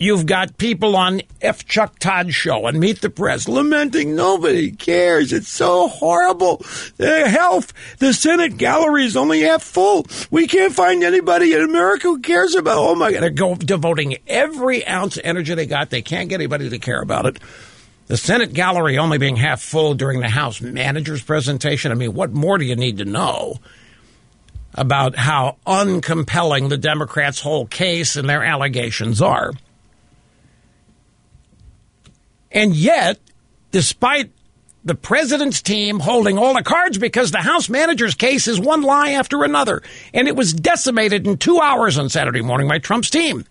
You've 0.02 0.24
got 0.24 0.56
people 0.56 0.96
on 0.96 1.20
F. 1.42 1.66
Chuck 1.66 1.98
Todd 1.98 2.32
show 2.32 2.66
and 2.66 2.80
Meet 2.80 3.02
the 3.02 3.10
Press 3.10 3.46
lamenting 3.46 4.16
nobody 4.16 4.72
cares. 4.72 5.30
It's 5.30 5.50
so 5.50 5.88
horrible. 5.88 6.64
The 6.96 7.28
health, 7.28 7.74
the 7.98 8.14
Senate 8.14 8.56
gallery 8.56 9.04
is 9.04 9.14
only 9.14 9.42
half 9.42 9.62
full. 9.62 10.06
We 10.30 10.46
can't 10.46 10.72
find 10.72 11.04
anybody 11.04 11.52
in 11.52 11.60
America 11.60 12.08
who 12.08 12.20
cares 12.20 12.54
about. 12.54 12.78
Oh 12.78 12.94
my 12.94 13.12
God, 13.12 13.22
they're 13.22 13.28
go, 13.28 13.54
devoting 13.54 14.16
every 14.26 14.86
ounce 14.86 15.18
of 15.18 15.24
energy 15.26 15.54
they 15.54 15.66
got. 15.66 15.90
They 15.90 16.00
can't 16.00 16.30
get 16.30 16.36
anybody 16.36 16.70
to 16.70 16.78
care 16.78 17.02
about 17.02 17.26
it. 17.26 17.38
The 18.06 18.16
Senate 18.16 18.54
gallery 18.54 18.96
only 18.96 19.18
being 19.18 19.36
half 19.36 19.60
full 19.60 19.92
during 19.92 20.20
the 20.20 20.30
House 20.30 20.62
manager's 20.62 21.22
presentation. 21.22 21.92
I 21.92 21.94
mean, 21.94 22.14
what 22.14 22.32
more 22.32 22.56
do 22.56 22.64
you 22.64 22.74
need 22.74 22.96
to 22.98 23.04
know? 23.04 23.60
About 24.72 25.14
how 25.16 25.58
uncompelling 25.66 26.70
the 26.70 26.78
Democrats' 26.78 27.40
whole 27.40 27.66
case 27.66 28.16
and 28.16 28.26
their 28.26 28.42
allegations 28.42 29.20
are. 29.20 29.52
And 32.50 32.74
yet, 32.74 33.18
despite 33.70 34.32
the 34.84 34.94
president's 34.94 35.60
team 35.60 36.00
holding 36.00 36.38
all 36.38 36.54
the 36.54 36.62
cards 36.62 36.98
because 36.98 37.30
the 37.30 37.38
House 37.38 37.68
manager's 37.68 38.14
case 38.14 38.48
is 38.48 38.58
one 38.58 38.82
lie 38.82 39.10
after 39.10 39.44
another. 39.44 39.82
And 40.14 40.26
it 40.26 40.36
was 40.36 40.52
decimated 40.52 41.26
in 41.26 41.36
two 41.36 41.60
hours 41.60 41.98
on 41.98 42.08
Saturday 42.08 42.40
morning 42.40 42.68
by 42.68 42.78
Trump's 42.78 43.10
team. 43.10 43.44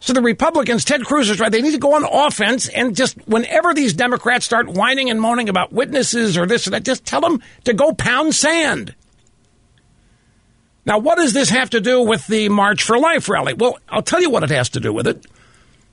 So 0.00 0.14
the 0.14 0.22
Republicans, 0.22 0.84
Ted 0.84 1.04
Cruz 1.04 1.28
is 1.28 1.38
right. 1.38 1.52
They 1.52 1.60
need 1.60 1.72
to 1.72 1.78
go 1.78 1.94
on 1.94 2.04
offense 2.04 2.68
and 2.68 2.96
just 2.96 3.16
whenever 3.28 3.74
these 3.74 3.92
Democrats 3.92 4.46
start 4.46 4.68
whining 4.68 5.10
and 5.10 5.20
moaning 5.20 5.48
about 5.48 5.72
witnesses 5.72 6.38
or 6.38 6.46
this 6.46 6.66
or 6.66 6.70
that, 6.70 6.84
just 6.84 7.04
tell 7.04 7.20
them 7.20 7.42
to 7.64 7.74
go 7.74 7.92
pound 7.92 8.34
sand. 8.34 8.94
Now, 10.86 10.98
what 10.98 11.18
does 11.18 11.34
this 11.34 11.50
have 11.50 11.70
to 11.70 11.80
do 11.80 12.02
with 12.02 12.26
the 12.26 12.48
March 12.48 12.82
for 12.82 12.98
Life 12.98 13.28
rally? 13.28 13.52
Well, 13.52 13.78
I'll 13.90 14.02
tell 14.02 14.22
you 14.22 14.30
what 14.30 14.42
it 14.42 14.50
has 14.50 14.70
to 14.70 14.80
do 14.80 14.92
with 14.92 15.06
it. 15.06 15.26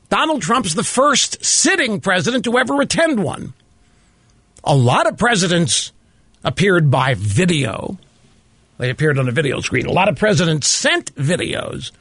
Donald 0.10 0.42
Trump's 0.42 0.74
the 0.74 0.84
first 0.84 1.44
sitting 1.44 2.00
president 2.00 2.46
to 2.46 2.58
ever 2.58 2.82
attend 2.82 3.24
one. 3.24 3.54
A 4.64 4.76
lot 4.76 5.08
of 5.08 5.18
presidents 5.18 5.92
appeared 6.44 6.90
by 6.90 7.14
video. 7.16 7.98
They 8.78 8.90
appeared 8.90 9.18
on 9.18 9.28
a 9.28 9.34
video 9.34 9.60
screen. 9.60 9.86
A 9.86 9.92
lot 9.92 10.08
of 10.08 10.16
presidents 10.16 10.68
sent 10.68 11.14
videos, 11.16 11.92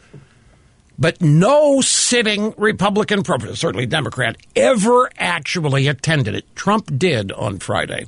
but 0.98 1.20
no 1.20 1.80
sitting 1.80 2.54
Republican, 2.56 3.24
certainly 3.24 3.86
Democrat, 3.86 4.36
ever 4.54 5.10
actually 5.18 5.88
attended 5.88 6.34
it. 6.34 6.54
Trump 6.54 6.96
did 6.96 7.32
on 7.32 7.58
Friday. 7.58 8.06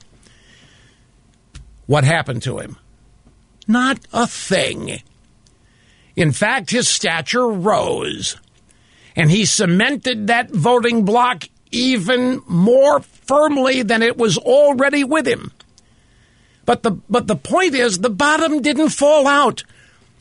What 1.86 2.04
happened 2.04 2.42
to 2.42 2.58
him? 2.58 2.76
Not 3.66 4.00
a 4.12 4.26
thing. 4.26 5.02
In 6.14 6.32
fact, 6.32 6.70
his 6.70 6.88
stature 6.88 7.48
rose 7.48 8.36
and 9.16 9.30
he 9.30 9.44
cemented 9.44 10.26
that 10.26 10.50
voting 10.50 11.04
bloc 11.04 11.44
even 11.70 12.42
more 12.46 13.00
firmly 13.00 13.82
than 13.82 14.02
it 14.02 14.16
was 14.16 14.38
already 14.38 15.04
with 15.04 15.26
him. 15.26 15.52
But 16.64 16.82
the 16.82 16.92
but 17.08 17.26
the 17.26 17.36
point 17.36 17.74
is 17.74 17.98
the 17.98 18.10
bottom 18.10 18.60
didn't 18.60 18.90
fall 18.90 19.26
out. 19.26 19.64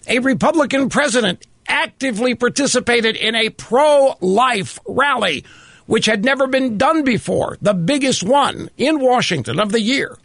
A 0.08 0.19
Republican 0.19 0.89
president 0.89 1.45
actively 1.67 2.36
participated 2.36 3.17
in 3.17 3.36
a 3.36 3.50
pro-life 3.50 4.80
rally 4.88 5.43
which 5.88 6.06
had 6.06 6.23
never 6.23 6.47
been 6.47 6.78
done 6.78 7.04
before, 7.04 7.58
the 7.62 7.73
biggest 7.73 8.21
one 8.21 8.69
in 8.78 9.00
Washington 9.00 9.60
of 9.60 9.71
the 9.71 9.82
year. 9.82 10.17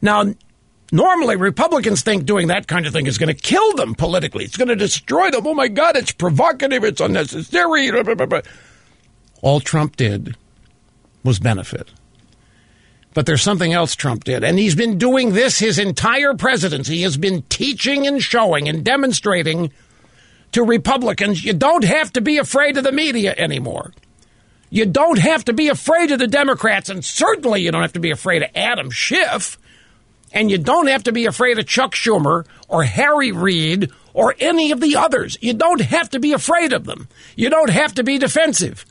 Now, 0.00 0.32
Normally, 0.92 1.36
Republicans 1.36 2.02
think 2.02 2.26
doing 2.26 2.48
that 2.48 2.68
kind 2.68 2.86
of 2.86 2.92
thing 2.92 3.06
is 3.06 3.18
going 3.18 3.34
to 3.34 3.40
kill 3.40 3.72
them 3.74 3.94
politically. 3.94 4.44
It's 4.44 4.56
going 4.56 4.68
to 4.68 4.76
destroy 4.76 5.30
them. 5.30 5.46
Oh 5.46 5.54
my 5.54 5.68
God, 5.68 5.96
it's 5.96 6.12
provocative, 6.12 6.84
it's 6.84 7.00
unnecessary. 7.00 7.90
All 9.42 9.60
Trump 9.60 9.96
did 9.96 10.36
was 11.24 11.38
benefit. 11.38 11.90
But 13.14 13.26
there's 13.26 13.42
something 13.42 13.72
else 13.72 13.96
Trump 13.96 14.24
did, 14.24 14.44
and 14.44 14.58
he's 14.58 14.74
been 14.74 14.98
doing 14.98 15.32
this 15.32 15.58
his 15.58 15.78
entire 15.78 16.34
presidency. 16.34 16.96
He 16.96 17.02
has 17.02 17.16
been 17.16 17.42
teaching 17.42 18.06
and 18.06 18.22
showing 18.22 18.68
and 18.68 18.84
demonstrating 18.84 19.72
to 20.52 20.62
Republicans 20.62 21.42
you 21.42 21.54
don't 21.54 21.84
have 21.84 22.12
to 22.12 22.20
be 22.20 22.36
afraid 22.36 22.76
of 22.76 22.84
the 22.84 22.92
media 22.92 23.34
anymore. 23.38 23.92
You 24.68 24.84
don't 24.84 25.18
have 25.18 25.44
to 25.46 25.52
be 25.52 25.68
afraid 25.68 26.10
of 26.10 26.18
the 26.18 26.26
Democrats, 26.26 26.90
and 26.90 27.04
certainly 27.04 27.62
you 27.62 27.70
don't 27.70 27.82
have 27.82 27.94
to 27.94 28.00
be 28.00 28.10
afraid 28.10 28.42
of 28.42 28.50
Adam 28.54 28.90
Schiff. 28.90 29.58
And 30.36 30.50
you 30.50 30.58
don't 30.58 30.88
have 30.88 31.04
to 31.04 31.12
be 31.12 31.24
afraid 31.24 31.58
of 31.58 31.66
Chuck 31.66 31.94
Schumer 31.94 32.44
or 32.68 32.82
Harry 32.84 33.32
Reid 33.32 33.90
or 34.12 34.34
any 34.38 34.70
of 34.70 34.82
the 34.82 34.96
others. 34.96 35.38
You 35.40 35.54
don't 35.54 35.80
have 35.80 36.10
to 36.10 36.20
be 36.20 36.34
afraid 36.34 36.74
of 36.74 36.84
them. 36.84 37.08
You 37.36 37.48
don't 37.48 37.70
have 37.70 37.94
to 37.94 38.04
be 38.04 38.18
defensive. 38.18 38.84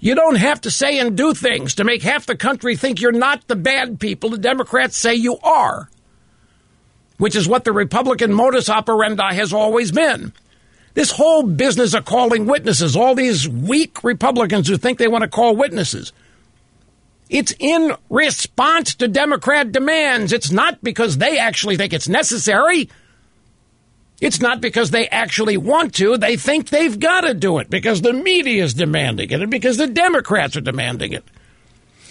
You 0.00 0.14
don't 0.14 0.36
have 0.36 0.62
to 0.62 0.70
say 0.70 0.98
and 0.98 1.14
do 1.14 1.34
things 1.34 1.74
to 1.74 1.84
make 1.84 2.02
half 2.02 2.24
the 2.24 2.36
country 2.36 2.74
think 2.74 3.02
you're 3.02 3.12
not 3.12 3.46
the 3.48 3.54
bad 3.54 4.00
people 4.00 4.30
the 4.30 4.38
Democrats 4.38 4.96
say 4.96 5.14
you 5.14 5.36
are, 5.42 5.90
which 7.18 7.36
is 7.36 7.46
what 7.46 7.64
the 7.64 7.72
Republican 7.72 8.32
modus 8.32 8.70
operandi 8.70 9.34
has 9.34 9.52
always 9.52 9.92
been. 9.92 10.32
This 10.94 11.10
whole 11.10 11.42
business 11.42 11.92
of 11.92 12.06
calling 12.06 12.46
witnesses, 12.46 12.96
all 12.96 13.14
these 13.14 13.46
weak 13.46 14.02
Republicans 14.02 14.68
who 14.68 14.78
think 14.78 14.96
they 14.96 15.08
want 15.08 15.20
to 15.20 15.28
call 15.28 15.54
witnesses. 15.54 16.14
It's 17.28 17.54
in 17.58 17.92
response 18.08 18.94
to 18.96 19.08
Democrat 19.08 19.72
demands. 19.72 20.32
It's 20.32 20.50
not 20.50 20.82
because 20.82 21.18
they 21.18 21.38
actually 21.38 21.76
think 21.76 21.92
it's 21.92 22.08
necessary. 22.08 22.88
It's 24.20 24.40
not 24.40 24.60
because 24.60 24.90
they 24.90 25.08
actually 25.08 25.56
want 25.56 25.94
to. 25.96 26.16
They 26.16 26.36
think 26.36 26.68
they've 26.68 26.98
got 26.98 27.22
to 27.22 27.34
do 27.34 27.58
it 27.58 27.68
because 27.68 28.00
the 28.00 28.12
media 28.12 28.64
is 28.64 28.74
demanding 28.74 29.30
it 29.30 29.42
and 29.42 29.50
because 29.50 29.76
the 29.76 29.88
Democrats 29.88 30.56
are 30.56 30.62
demanding 30.62 31.12
it. 31.12 31.24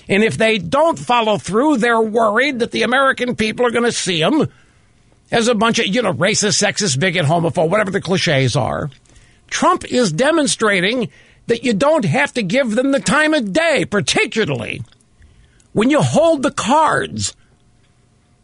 And 0.08 0.24
if 0.24 0.38
they 0.38 0.60
don't 0.60 1.00
follow 1.00 1.38
through, 1.38 1.78
they're 1.78 2.02
worried 2.02 2.60
that 2.60 2.72
the 2.72 2.84
American 2.84 3.36
people 3.36 3.66
are 3.66 3.72
going 3.72 3.86
to 3.86 3.92
see 3.92 4.20
them 4.20 4.48
as 5.32 5.48
a 5.48 5.56
bunch 5.56 5.80
of, 5.80 5.88
you 5.88 6.04
know, 6.04 6.14
racist, 6.14 6.62
sexist, 6.62 7.00
bigot, 7.00 7.26
homophobe, 7.26 7.70
whatever 7.70 7.90
the 7.90 8.02
cliches 8.02 8.56
are. 8.56 8.92
Trump 9.48 9.86
is 9.86 10.12
demonstrating 10.12 11.10
that 11.48 11.64
you 11.64 11.74
don't 11.74 12.06
have 12.06 12.34
to 12.34 12.44
give 12.44 12.76
them 12.76 12.92
the 12.92 13.00
time 13.00 13.34
of 13.34 13.52
day, 13.52 13.86
particularly 13.86 14.84
when 15.76 15.90
you 15.92 16.02
hold 16.02 16.42
the 16.42 16.52
cards 16.52 17.36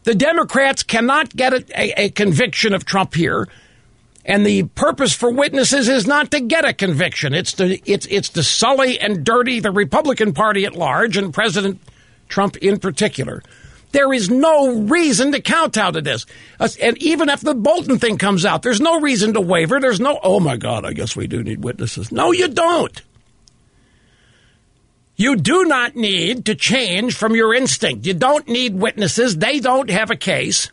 The 0.04 0.14
Democrats 0.14 0.82
cannot 0.82 1.34
get 1.34 1.52
a, 1.52 1.64
a, 1.80 2.06
a 2.06 2.10
conviction 2.10 2.74
of 2.74 2.84
Trump 2.84 3.14
here. 3.14 3.48
And 4.24 4.46
the 4.46 4.64
purpose 4.64 5.14
for 5.14 5.30
witnesses 5.30 5.88
is 5.88 6.06
not 6.06 6.30
to 6.32 6.40
get 6.40 6.64
a 6.64 6.72
conviction. 6.72 7.34
It's 7.34 7.52
to 7.54 7.78
it's 7.90 8.06
it's 8.06 8.28
to 8.30 8.42
sully 8.42 9.00
and 9.00 9.24
dirty 9.24 9.60
the 9.60 9.72
Republican 9.72 10.32
Party 10.32 10.64
at 10.64 10.74
large 10.76 11.16
and 11.16 11.34
President 11.34 11.80
Trump 12.28 12.56
in 12.58 12.78
particular. 12.78 13.42
There 13.92 14.12
is 14.12 14.30
no 14.30 14.80
reason 14.82 15.32
to 15.32 15.40
kowtow 15.40 15.90
to 15.92 16.00
this. 16.00 16.26
And 16.80 16.96
even 16.98 17.28
if 17.28 17.40
the 17.40 17.54
Bolton 17.54 17.98
thing 17.98 18.16
comes 18.16 18.44
out, 18.44 18.62
there's 18.62 18.80
no 18.80 19.00
reason 19.00 19.34
to 19.34 19.40
waver. 19.40 19.80
There's 19.80 20.00
no, 20.00 20.18
oh 20.22 20.40
my 20.40 20.56
God, 20.56 20.86
I 20.86 20.94
guess 20.94 21.14
we 21.14 21.26
do 21.26 21.42
need 21.42 21.62
witnesses. 21.62 22.10
No, 22.10 22.32
you 22.32 22.48
don't. 22.48 23.02
You 25.22 25.36
do 25.36 25.66
not 25.66 25.94
need 25.94 26.46
to 26.46 26.56
change 26.56 27.14
from 27.14 27.36
your 27.36 27.54
instinct. 27.54 28.06
You 28.08 28.12
don't 28.12 28.48
need 28.48 28.74
witnesses. 28.74 29.36
They 29.36 29.60
don't 29.60 29.88
have 29.88 30.10
a 30.10 30.16
case. 30.16 30.72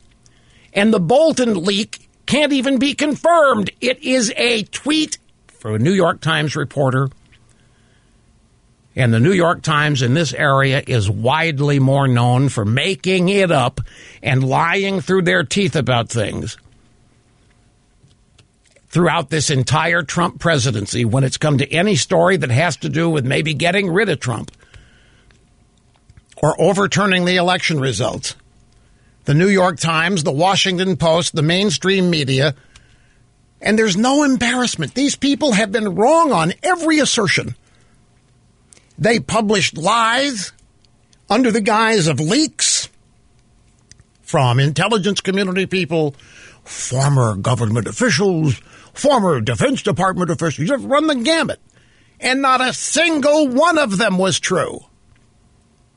And 0.73 0.91
the 0.91 0.99
Bolton 0.99 1.63
leak 1.63 2.09
can't 2.25 2.51
even 2.51 2.79
be 2.79 2.95
confirmed. 2.95 3.69
It 3.79 4.01
is 4.01 4.33
a 4.35 4.63
tweet 4.63 5.19
from 5.49 5.75
a 5.75 5.77
New 5.77 5.91
York 5.91 6.19
Times 6.19 6.55
reporter. 6.55 7.09
And 8.95 9.13
the 9.13 9.19
New 9.19 9.33
York 9.33 9.61
Times 9.61 10.01
in 10.01 10.15
this 10.15 10.33
area 10.33 10.81
is 10.87 11.07
widely 11.07 11.77
more 11.77 12.07
known 12.07 12.49
for 12.49 12.65
making 12.65 13.29
it 13.29 13.51
up 13.51 13.79
and 14.23 14.43
lying 14.43 14.99
through 14.99 15.21
their 15.21 15.43
teeth 15.43 15.75
about 15.75 16.09
things 16.09 16.57
throughout 18.89 19.29
this 19.29 19.49
entire 19.49 20.03
Trump 20.03 20.39
presidency 20.39 21.05
when 21.05 21.23
it's 21.23 21.37
come 21.37 21.59
to 21.59 21.71
any 21.71 21.95
story 21.95 22.37
that 22.37 22.49
has 22.49 22.77
to 22.77 22.89
do 22.89 23.09
with 23.09 23.25
maybe 23.25 23.53
getting 23.53 23.91
rid 23.91 24.09
of 24.09 24.19
Trump 24.19 24.51
or 26.37 26.59
overturning 26.59 27.25
the 27.25 27.35
election 27.35 27.79
results 27.79 28.35
the 29.25 29.33
New 29.35 29.47
York 29.47 29.77
Times, 29.77 30.23
the 30.23 30.31
Washington 30.31 30.97
Post, 30.97 31.35
the 31.35 31.43
mainstream 31.43 32.09
media, 32.09 32.55
and 33.61 33.77
there's 33.77 33.95
no 33.95 34.23
embarrassment. 34.23 34.95
These 34.95 35.15
people 35.15 35.51
have 35.51 35.71
been 35.71 35.93
wrong 35.93 36.31
on 36.31 36.53
every 36.63 36.97
assertion. 36.97 37.53
They 38.97 39.19
published 39.19 39.77
lies 39.77 40.51
under 41.29 41.51
the 41.51 41.61
guise 41.61 42.07
of 42.07 42.19
leaks 42.19 42.89
from 44.23 44.59
intelligence 44.59 45.21
community 45.21 45.65
people, 45.65 46.15
former 46.69 47.35
government 47.35 47.87
officials, 47.87 48.55
former 48.93 49.41
Defense 49.41 49.81
Department 49.81 50.29
officials. 50.29 50.69
You've 50.69 50.85
run 50.85 51.07
the 51.07 51.15
gamut. 51.15 51.59
And 52.21 52.41
not 52.41 52.59
a 52.59 52.73
single 52.73 53.47
one 53.47 53.77
of 53.77 53.97
them 53.97 54.17
was 54.17 54.39
true 54.39 54.81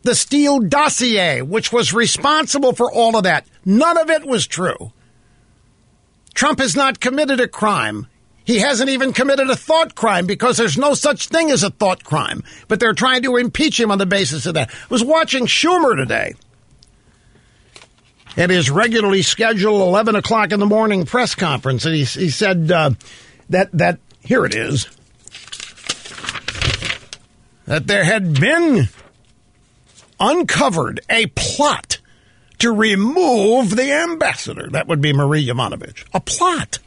the 0.03 0.15
Steele 0.15 0.61
dossier, 0.61 1.43
which 1.43 1.73
was 1.73 1.95
responsible 1.95 2.73
for 2.73 2.91
all 2.91 3.17
of 3.17 3.25
that. 3.25 3.47
None 3.65 3.97
of 3.97 4.11
it 4.11 4.27
was 4.27 4.47
true. 4.47 4.93
Trump 6.35 6.59
has 6.59 6.75
not 6.75 7.01
committed 7.01 7.41
a 7.41 7.49
crime. 7.49 8.07
He 8.45 8.59
hasn't 8.59 8.91
even 8.91 9.13
committed 9.13 9.49
a 9.49 9.57
thought 9.57 9.95
crime 9.95 10.27
because 10.27 10.57
there's 10.57 10.79
no 10.79 10.95
such 10.95 11.29
thing 11.29 11.51
as 11.51 11.63
a 11.63 11.71
thought 11.71 12.03
crime. 12.03 12.43
But 12.67 12.81
they're 12.81 12.95
trying 12.95 13.23
to 13.23 13.37
impeach 13.37 13.79
him 13.79 13.93
on 13.93 13.99
the 13.99 14.07
basis 14.07 14.47
of 14.47 14.55
that. 14.55 14.71
I 14.71 14.87
was 14.91 15.05
watching 15.05 15.47
Schumer 15.47 15.97
today 15.97 16.35
at 18.37 18.51
his 18.51 18.71
regularly 18.71 19.23
scheduled 19.23 19.81
11 19.81 20.17
o'clock 20.17 20.53
in 20.53 20.61
the 20.61 20.67
morning 20.67 21.05
press 21.05 21.35
conference, 21.35 21.85
and 21.85 21.95
he, 21.95 22.05
he 22.05 22.31
said 22.31 22.71
uh, 22.71 22.91
that 23.51 23.71
that 23.73 23.99
here 24.23 24.45
it 24.45 24.55
is 24.55 24.89
that 27.67 27.87
there 27.87 28.05
had 28.05 28.39
been 28.41 28.89
uncovered 30.19 31.01
a 31.09 31.27
plot 31.27 31.99
to 32.59 32.73
remove 32.73 33.75
the 33.75 33.93
ambassador. 33.93 34.69
That 34.71 34.87
would 34.87 35.01
be 35.01 35.13
Marie 35.13 35.47
Yovanovitch. 35.47 36.05
A 36.13 36.21
plot. 36.21 36.79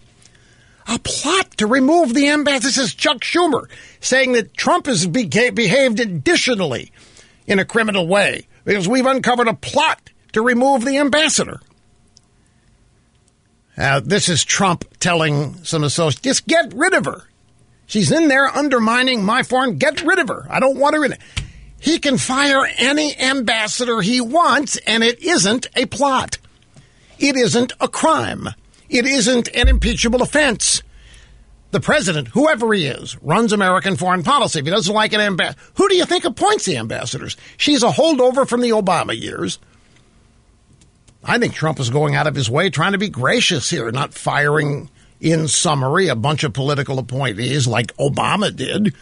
A 0.88 1.00
plot 1.00 1.58
to 1.58 1.68
remove 1.68 2.14
the 2.14 2.30
ambassador. 2.30 2.68
This 2.68 2.78
is 2.78 2.94
Chuck 2.94 3.22
Schumer 3.22 3.68
saying 4.00 4.34
that 4.34 4.54
Trump 4.56 4.86
has 4.86 5.08
behaved 5.08 6.00
additionally 6.00 6.92
in 7.48 7.60
a 7.60 7.66
criminal 7.66 8.08
way 8.08 8.48
because 8.64 8.88
we've 8.88 9.06
uncovered 9.06 9.48
a 9.48 9.54
plot 9.54 10.12
to 10.36 10.42
remove 10.42 10.84
the 10.84 10.98
ambassador. 10.98 11.62
Uh, 13.78 14.02
this 14.04 14.28
is 14.28 14.44
Trump 14.44 14.84
telling 15.00 15.64
some 15.64 15.84
associates, 15.84 16.22
just 16.22 16.46
get 16.46 16.74
rid 16.74 16.94
of 16.94 17.06
her. 17.06 17.24
She's 17.86 18.12
in 18.12 18.28
there 18.28 18.48
undermining 18.48 19.24
my 19.24 19.44
foreign. 19.44 19.78
Get 19.78 20.02
rid 20.02 20.20
of 20.20 20.28
her. 20.28 20.46
I 20.50 20.60
don't 20.60 20.78
want 20.78 20.96
her 20.96 21.06
in 21.06 21.14
it. 21.14 21.22
He 21.80 22.00
can 22.00 22.18
fire 22.18 22.68
any 22.78 23.18
ambassador 23.18 24.02
he 24.02 24.20
wants, 24.20 24.76
and 24.86 25.04
it 25.04 25.22
isn't 25.24 25.68
a 25.74 25.86
plot. 25.86 26.38
It 27.18 27.38
isn't 27.38 27.72
a 27.80 27.88
crime. 27.88 28.50
It 28.90 29.06
isn't 29.06 29.48
an 29.56 29.70
impeachable 29.70 30.22
offense. 30.22 30.84
The 31.72 31.80
president, 31.80 32.30
whoever 32.30 32.74
he 32.74 32.88
is, 32.88 33.18
runs 33.22 33.54
American 33.54 33.96
foreign 33.96 34.24
policy. 34.24 34.60
If 34.60 34.66
he 34.66 34.72
doesn't 34.72 34.94
like 34.94 35.14
an 35.14 35.22
ambassador, 35.22 35.62
who 35.76 35.88
do 35.88 35.96
you 35.96 36.06
think 36.06 36.26
appoints 36.26 36.66
the 36.66 36.78
ambassadors? 36.78 37.38
She's 37.56 37.84
a 37.84 37.90
holdover 37.90 38.46
from 38.46 38.60
the 38.60 38.72
Obama 38.72 39.18
years. 39.18 39.60
I 41.28 41.40
think 41.40 41.56
Trump 41.56 41.80
is 41.80 41.90
going 41.90 42.16
out 42.16 42.28
of 42.28 42.36
his 42.36 42.50
way 42.50 42.70
trying 42.70 42.92
to 42.92 42.98
be 43.00 43.10
gracious 43.10 43.70
here, 43.70 43.92
not 43.92 44.14
firing 44.14 44.90
in 45.20 45.48
summary 45.48 46.08
a 46.08 46.16
bunch 46.16 46.44
of 46.44 46.54
political 46.54 47.00
appointees 47.00 47.68
like 47.68 47.96
Obama 47.98 48.56
did. 48.56 48.94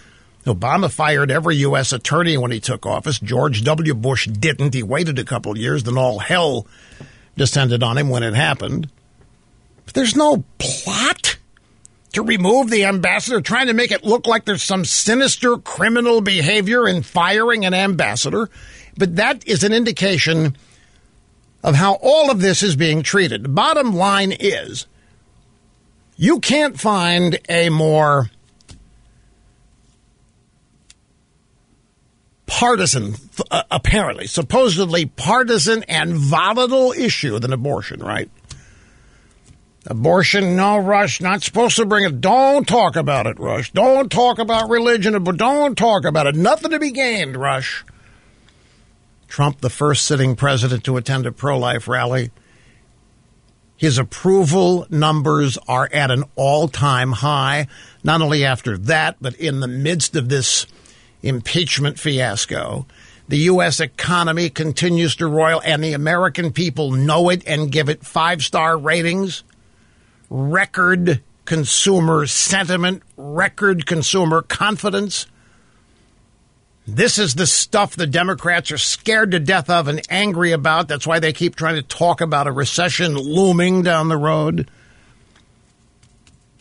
Obama 0.46 0.92
fired 0.92 1.32
every 1.32 1.58
U.S. 1.58 1.92
attorney 1.92 2.38
when 2.38 2.52
he 2.52 2.60
took 2.60 2.86
office. 2.86 3.20
George 3.20 3.64
W. 3.64 3.94
Bush 3.94 4.28
didn't. 4.28 4.74
He 4.74 4.84
waited 4.84 5.20
a 5.20 5.26
couple 5.26 5.58
years, 5.58 5.84
then 5.84 5.98
all 5.98 6.20
hell 6.20 6.66
descended 7.36 7.84
on 7.84 7.98
him 7.98 8.10
when 8.10 8.24
it 8.24 8.34
happened. 8.34 8.90
But 9.86 9.94
there's 9.94 10.16
no 10.16 10.44
plot 10.60 11.38
to 12.14 12.22
remove 12.22 12.70
the 12.70 12.86
ambassador, 12.86 13.42
trying 13.42 13.68
to 13.68 13.74
make 13.74 13.92
it 13.92 14.04
look 14.06 14.28
like 14.28 14.46
there's 14.46 14.64
some 14.64 14.86
sinister 14.86 15.58
criminal 15.58 16.22
behavior 16.22 16.88
in 16.88 17.04
firing 17.04 17.66
an 17.66 17.74
ambassador. 17.74 18.50
But 18.98 19.16
that 19.16 19.46
is 19.48 19.64
an 19.64 19.74
indication 19.74 20.56
of 21.64 21.76
how 21.76 21.94
all 22.02 22.30
of 22.30 22.42
this 22.42 22.62
is 22.62 22.76
being 22.76 23.04
treated. 23.04 23.44
The 23.44 23.50
bottom 23.50 23.94
line 23.96 24.34
is 24.38 24.86
you 26.18 26.40
can't 26.40 26.80
find 26.80 27.40
a 27.50 27.70
more 27.70 28.30
partisan, 32.46 33.16
uh, 33.50 33.64
apparently, 33.72 34.28
supposedly 34.28 35.06
partisan 35.06 35.84
and 35.84 36.14
volatile 36.14 36.92
issue 36.92 37.40
than 37.40 37.52
abortion, 37.54 38.00
right? 38.02 38.30
Abortion, 39.86 40.56
no, 40.56 40.78
Rush, 40.78 41.20
not 41.20 41.44
supposed 41.44 41.76
to 41.76 41.86
bring 41.86 42.06
it. 42.06 42.22
Don't 42.22 42.66
talk 42.66 42.96
about 42.96 43.28
it, 43.28 43.40
Rush. 43.40 43.72
Don't 43.72 44.10
talk 44.10 44.40
about 44.40 44.70
religion, 44.70 45.22
but 45.24 45.36
don't 45.38 45.78
talk 45.78 46.06
about 46.06 46.28
it. 46.28 46.36
Nothing 46.36 46.72
to 46.72 46.80
be 46.80 46.92
gained, 46.92 47.36
Rush. 47.36 47.84
Trump, 49.34 49.62
the 49.62 49.70
first 49.72 50.06
sitting 50.06 50.36
president 50.36 50.84
to 50.84 50.96
attend 50.96 51.26
a 51.26 51.32
pro 51.32 51.58
life 51.58 51.88
rally. 51.88 52.30
His 53.76 53.98
approval 53.98 54.86
numbers 54.92 55.58
are 55.68 55.90
at 55.92 56.12
an 56.12 56.26
all 56.36 56.68
time 56.68 57.14
high, 57.14 57.66
not 58.04 58.22
only 58.22 58.46
after 58.46 58.78
that, 58.78 59.18
but 59.20 59.34
in 59.38 59.60
the 59.60 59.68
midst 59.68 60.16
of 60.16 60.30
this 60.30 60.68
impeachment 61.24 61.98
fiasco. 61.98 62.86
The 63.28 63.38
U.S. 63.38 63.80
economy 63.80 64.52
continues 64.52 65.16
to 65.16 65.26
roil, 65.26 65.60
and 65.66 65.84
the 65.84 65.94
American 65.94 66.52
people 66.52 66.92
know 66.92 67.30
it 67.30 67.42
and 67.48 67.72
give 67.72 67.90
it 67.90 68.06
five 68.06 68.44
star 68.44 68.78
ratings. 68.78 69.44
Record 70.30 71.24
consumer 71.46 72.28
sentiment, 72.28 73.02
record 73.18 73.88
consumer 73.88 74.44
confidence. 74.44 75.26
This 76.86 77.18
is 77.18 77.36
the 77.36 77.48
stuff 77.48 77.96
the 77.96 78.06
Democrats 78.06 78.70
are 78.70 78.78
scared 78.78 79.32
to 79.32 79.40
death 79.40 79.70
of 79.70 79.88
and 79.88 80.02
angry 80.10 80.52
about. 80.52 80.90
That's 80.90 81.08
why 81.08 81.20
they 81.20 81.32
keep 81.32 81.56
trying 81.56 81.76
to 81.76 81.82
talk 81.82 82.20
about 82.20 82.48
a 82.48 82.52
recession 82.52 83.16
looming 83.16 83.84
down 83.84 84.10
the 84.10 84.18
road. 84.18 84.70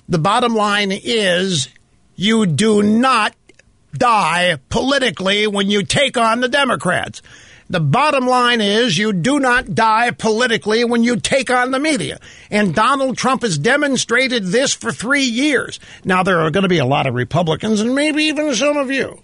The 0.08 0.20
bottom 0.20 0.54
line 0.54 0.92
is 0.92 1.68
you 2.14 2.46
do 2.46 2.82
not 2.84 3.34
die 3.92 4.58
politically 4.68 5.48
when 5.48 5.68
you 5.68 5.82
take 5.82 6.16
on 6.16 6.40
the 6.40 6.48
Democrats. 6.48 7.20
The 7.68 7.80
bottom 7.80 8.26
line 8.26 8.60
is 8.60 8.96
you 8.96 9.12
do 9.12 9.40
not 9.40 9.74
die 9.74 10.12
politically 10.12 10.84
when 10.84 11.02
you 11.02 11.18
take 11.18 11.50
on 11.50 11.72
the 11.72 11.80
media. 11.80 12.20
And 12.48 12.74
Donald 12.74 13.16
Trump 13.16 13.42
has 13.42 13.58
demonstrated 13.58 14.44
this 14.44 14.72
for 14.72 14.92
three 14.92 15.24
years. 15.24 15.80
Now, 16.04 16.22
there 16.22 16.40
are 16.40 16.50
going 16.50 16.62
to 16.62 16.68
be 16.68 16.78
a 16.78 16.84
lot 16.84 17.08
of 17.08 17.14
Republicans 17.14 17.80
and 17.80 17.94
maybe 17.94 18.24
even 18.24 18.54
some 18.54 18.76
of 18.76 18.90
you 18.90 19.20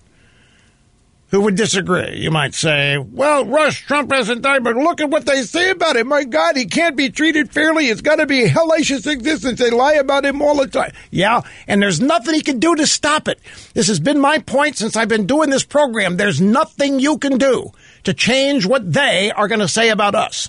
who 1.30 1.42
would 1.42 1.56
disagree. 1.56 2.16
You 2.16 2.30
might 2.30 2.54
say, 2.54 2.96
well, 2.96 3.44
Rush, 3.44 3.86
Trump 3.86 4.10
hasn't 4.12 4.42
died, 4.42 4.64
but 4.64 4.76
look 4.76 5.00
at 5.00 5.10
what 5.10 5.26
they 5.26 5.42
say 5.42 5.70
about 5.70 5.96
him. 5.96 6.08
My 6.08 6.24
God, 6.24 6.56
he 6.56 6.64
can't 6.64 6.96
be 6.96 7.10
treated 7.10 7.52
fairly. 7.52 7.88
It's 7.88 8.00
got 8.00 8.16
to 8.16 8.26
be 8.26 8.44
a 8.44 8.48
hellacious 8.48 9.06
existence. 9.06 9.58
They 9.58 9.70
lie 9.70 9.94
about 9.94 10.24
him 10.24 10.40
all 10.40 10.56
the 10.56 10.66
time. 10.66 10.92
Yeah, 11.10 11.42
and 11.66 11.82
there's 11.82 12.00
nothing 12.00 12.34
he 12.34 12.40
can 12.40 12.58
do 12.58 12.74
to 12.76 12.86
stop 12.86 13.28
it. 13.28 13.38
This 13.74 13.88
has 13.88 14.00
been 14.00 14.18
my 14.18 14.38
point 14.38 14.76
since 14.78 14.96
I've 14.96 15.08
been 15.08 15.26
doing 15.26 15.50
this 15.50 15.64
program. 15.64 16.16
There's 16.16 16.40
nothing 16.40 16.98
you 16.98 17.18
can 17.18 17.36
do 17.36 17.72
to 18.04 18.14
change 18.14 18.64
what 18.64 18.90
they 18.90 19.30
are 19.30 19.48
going 19.48 19.60
to 19.60 19.68
say 19.68 19.90
about 19.90 20.14
us. 20.14 20.48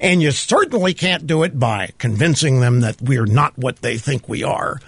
And 0.00 0.22
you 0.22 0.30
certainly 0.30 0.94
can't 0.94 1.26
do 1.26 1.42
it 1.42 1.58
by 1.58 1.90
convincing 1.98 2.60
them 2.60 2.80
that 2.80 3.00
we're 3.00 3.26
not 3.26 3.56
what 3.56 3.76
they 3.76 3.96
think 3.96 4.28
we 4.28 4.44
are, 4.44 4.80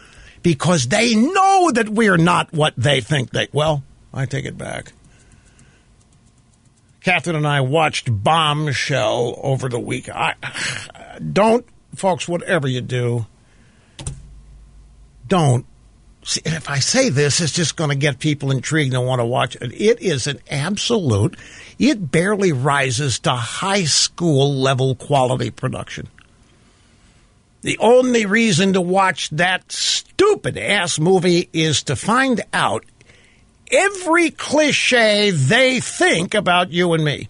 because 0.43 0.89
they 0.89 1.15
know 1.15 1.71
that 1.73 1.89
we're 1.89 2.19
not 2.19 2.53
what 2.53 2.75
they 2.77 3.01
think 3.01 3.31
they. 3.31 3.49
Well, 3.51 3.83
I 4.13 4.27
take 4.27 4.45
it 4.45 4.59
back. 4.59 4.93
Catherine 7.03 7.37
and 7.37 7.47
I 7.47 7.63
watched 7.63 8.09
Bombshell 8.11 9.39
over 9.43 9.69
the 9.69 9.81
week. 9.81 10.09
I 10.11 10.35
don't, 11.33 11.67
folks. 11.95 12.29
Whatever 12.29 12.69
you 12.69 12.83
do, 12.83 13.27
don't. 15.27 15.65
See, 16.23 16.43
if 16.45 16.69
I 16.69 16.81
say 16.81 17.09
this, 17.09 17.41
it's 17.41 17.55
just 17.55 17.77
going 17.77 17.89
to 17.89 17.97
get 17.97 18.19
people 18.19 18.51
intrigued 18.51 18.93
and 18.93 19.07
want 19.07 19.21
to 19.21 19.25
watch 19.25 19.57
it. 19.57 19.73
It 19.73 20.03
is 20.03 20.27
an 20.27 20.41
absolute. 20.51 21.39
It 21.79 22.11
barely 22.11 22.53
rises 22.53 23.19
to 23.21 23.31
high 23.31 23.85
school 23.85 24.55
level 24.55 24.95
quality 24.95 25.51
production. 25.51 26.09
The 27.63 27.79
only 27.79 28.27
reason 28.27 28.75
to 28.75 28.83
watch 28.83 29.31
that 29.31 29.73
stupid 29.73 30.59
ass 30.59 30.99
movie 30.99 31.49
is 31.55 31.83
to 31.85 31.97
find 31.97 32.43
out 32.53 32.85
every 33.71 34.31
cliche 34.31 35.31
they 35.31 35.81
think 35.81 36.35
about 36.35 36.71
you 36.71 36.93
and 36.93 37.05
me. 37.05 37.29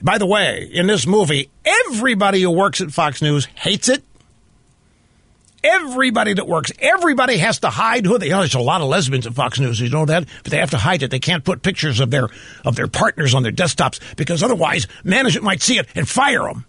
By 0.00 0.18
the 0.18 0.26
way, 0.26 0.70
in 0.72 0.86
this 0.86 1.06
movie, 1.06 1.50
everybody 1.64 2.40
who 2.40 2.50
works 2.50 2.80
at 2.80 2.92
Fox 2.92 3.20
News 3.20 3.46
hates 3.54 3.88
it. 3.88 4.04
Everybody 5.64 6.34
that 6.34 6.46
works, 6.46 6.70
everybody 6.78 7.38
has 7.38 7.58
to 7.60 7.68
hide 7.68 8.06
who 8.06 8.16
they 8.16 8.30
are. 8.30 8.42
There's 8.42 8.54
a 8.54 8.60
lot 8.60 8.80
of 8.80 8.88
lesbians 8.88 9.26
at 9.26 9.34
Fox 9.34 9.58
News, 9.58 9.80
you 9.80 9.90
know 9.90 10.04
that, 10.04 10.28
but 10.44 10.52
they 10.52 10.58
have 10.58 10.70
to 10.70 10.78
hide 10.78 11.02
it. 11.02 11.10
They 11.10 11.18
can't 11.18 11.44
put 11.44 11.62
pictures 11.62 11.98
of 11.98 12.12
their 12.12 12.28
of 12.64 12.76
their 12.76 12.86
partners 12.86 13.34
on 13.34 13.42
their 13.42 13.50
desktops 13.50 13.98
because 14.16 14.44
otherwise 14.44 14.86
management 15.02 15.44
might 15.44 15.60
see 15.60 15.78
it 15.78 15.88
and 15.96 16.08
fire 16.08 16.44
them. 16.44 16.64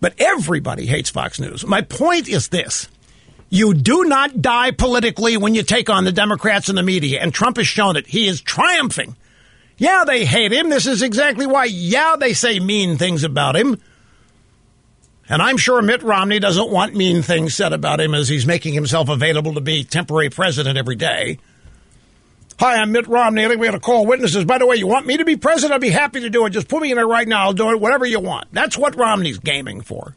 But 0.00 0.14
everybody 0.18 0.84
hates 0.84 1.08
Fox 1.08 1.40
News. 1.40 1.66
My 1.66 1.80
point 1.80 2.28
is 2.28 2.48
this. 2.48 2.88
You 3.50 3.74
do 3.74 4.04
not 4.04 4.40
die 4.40 4.70
politically 4.70 5.36
when 5.36 5.56
you 5.56 5.64
take 5.64 5.90
on 5.90 6.04
the 6.04 6.12
Democrats 6.12 6.68
and 6.68 6.78
the 6.78 6.84
media, 6.84 7.20
and 7.20 7.34
Trump 7.34 7.56
has 7.56 7.66
shown 7.66 7.96
it. 7.96 8.06
He 8.06 8.28
is 8.28 8.40
triumphing. 8.40 9.16
Yeah, 9.76 10.04
they 10.06 10.24
hate 10.24 10.52
him. 10.52 10.68
This 10.70 10.86
is 10.86 11.02
exactly 11.02 11.46
why. 11.46 11.64
Yeah, 11.64 12.14
they 12.18 12.32
say 12.32 12.60
mean 12.60 12.96
things 12.96 13.24
about 13.24 13.56
him. 13.56 13.80
And 15.28 15.42
I'm 15.42 15.56
sure 15.56 15.82
Mitt 15.82 16.02
Romney 16.02 16.38
doesn't 16.38 16.70
want 16.70 16.94
mean 16.94 17.22
things 17.22 17.54
said 17.54 17.72
about 17.72 18.00
him 18.00 18.14
as 18.14 18.28
he's 18.28 18.46
making 18.46 18.74
himself 18.74 19.08
available 19.08 19.54
to 19.54 19.60
be 19.60 19.82
temporary 19.84 20.30
president 20.30 20.78
every 20.78 20.96
day. 20.96 21.38
Hi, 22.60 22.76
I'm 22.76 22.92
Mitt 22.92 23.08
Romney. 23.08 23.44
I 23.44 23.48
think 23.48 23.60
we 23.60 23.66
got 23.66 23.72
to 23.72 23.80
call 23.80 24.06
witnesses. 24.06 24.44
By 24.44 24.58
the 24.58 24.66
way, 24.66 24.76
you 24.76 24.86
want 24.86 25.06
me 25.06 25.16
to 25.16 25.24
be 25.24 25.36
president? 25.36 25.74
I'd 25.74 25.80
be 25.80 25.90
happy 25.90 26.20
to 26.20 26.30
do 26.30 26.44
it. 26.46 26.50
Just 26.50 26.68
put 26.68 26.82
me 26.82 26.90
in 26.90 26.96
there 26.96 27.06
right 27.06 27.26
now. 27.26 27.44
I'll 27.44 27.52
do 27.52 27.70
it, 27.70 27.80
whatever 27.80 28.04
you 28.04 28.20
want. 28.20 28.48
That's 28.52 28.76
what 28.76 28.96
Romney's 28.96 29.38
gaming 29.38 29.80
for. 29.80 30.14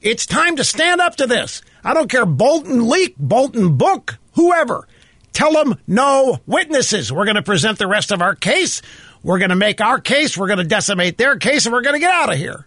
It's 0.00 0.26
time 0.26 0.56
to 0.56 0.64
stand 0.64 1.00
up 1.00 1.16
to 1.16 1.26
this. 1.26 1.62
I 1.82 1.94
don't 1.94 2.10
care, 2.10 2.26
Bolton 2.26 2.88
leak, 2.88 3.16
Bolton 3.18 3.76
book, 3.76 4.18
whoever. 4.32 4.86
Tell 5.32 5.52
them 5.52 5.78
no 5.86 6.40
witnesses. 6.46 7.12
We're 7.12 7.24
going 7.24 7.36
to 7.36 7.42
present 7.42 7.78
the 7.78 7.86
rest 7.86 8.10
of 8.10 8.22
our 8.22 8.34
case. 8.34 8.82
We're 9.22 9.38
going 9.38 9.50
to 9.50 9.56
make 9.56 9.80
our 9.80 10.00
case. 10.00 10.36
We're 10.36 10.46
going 10.46 10.58
to 10.58 10.64
decimate 10.64 11.18
their 11.18 11.36
case, 11.36 11.66
and 11.66 11.72
we're 11.72 11.82
going 11.82 11.94
to 11.94 12.00
get 12.00 12.12
out 12.12 12.32
of 12.32 12.38
here. 12.38 12.66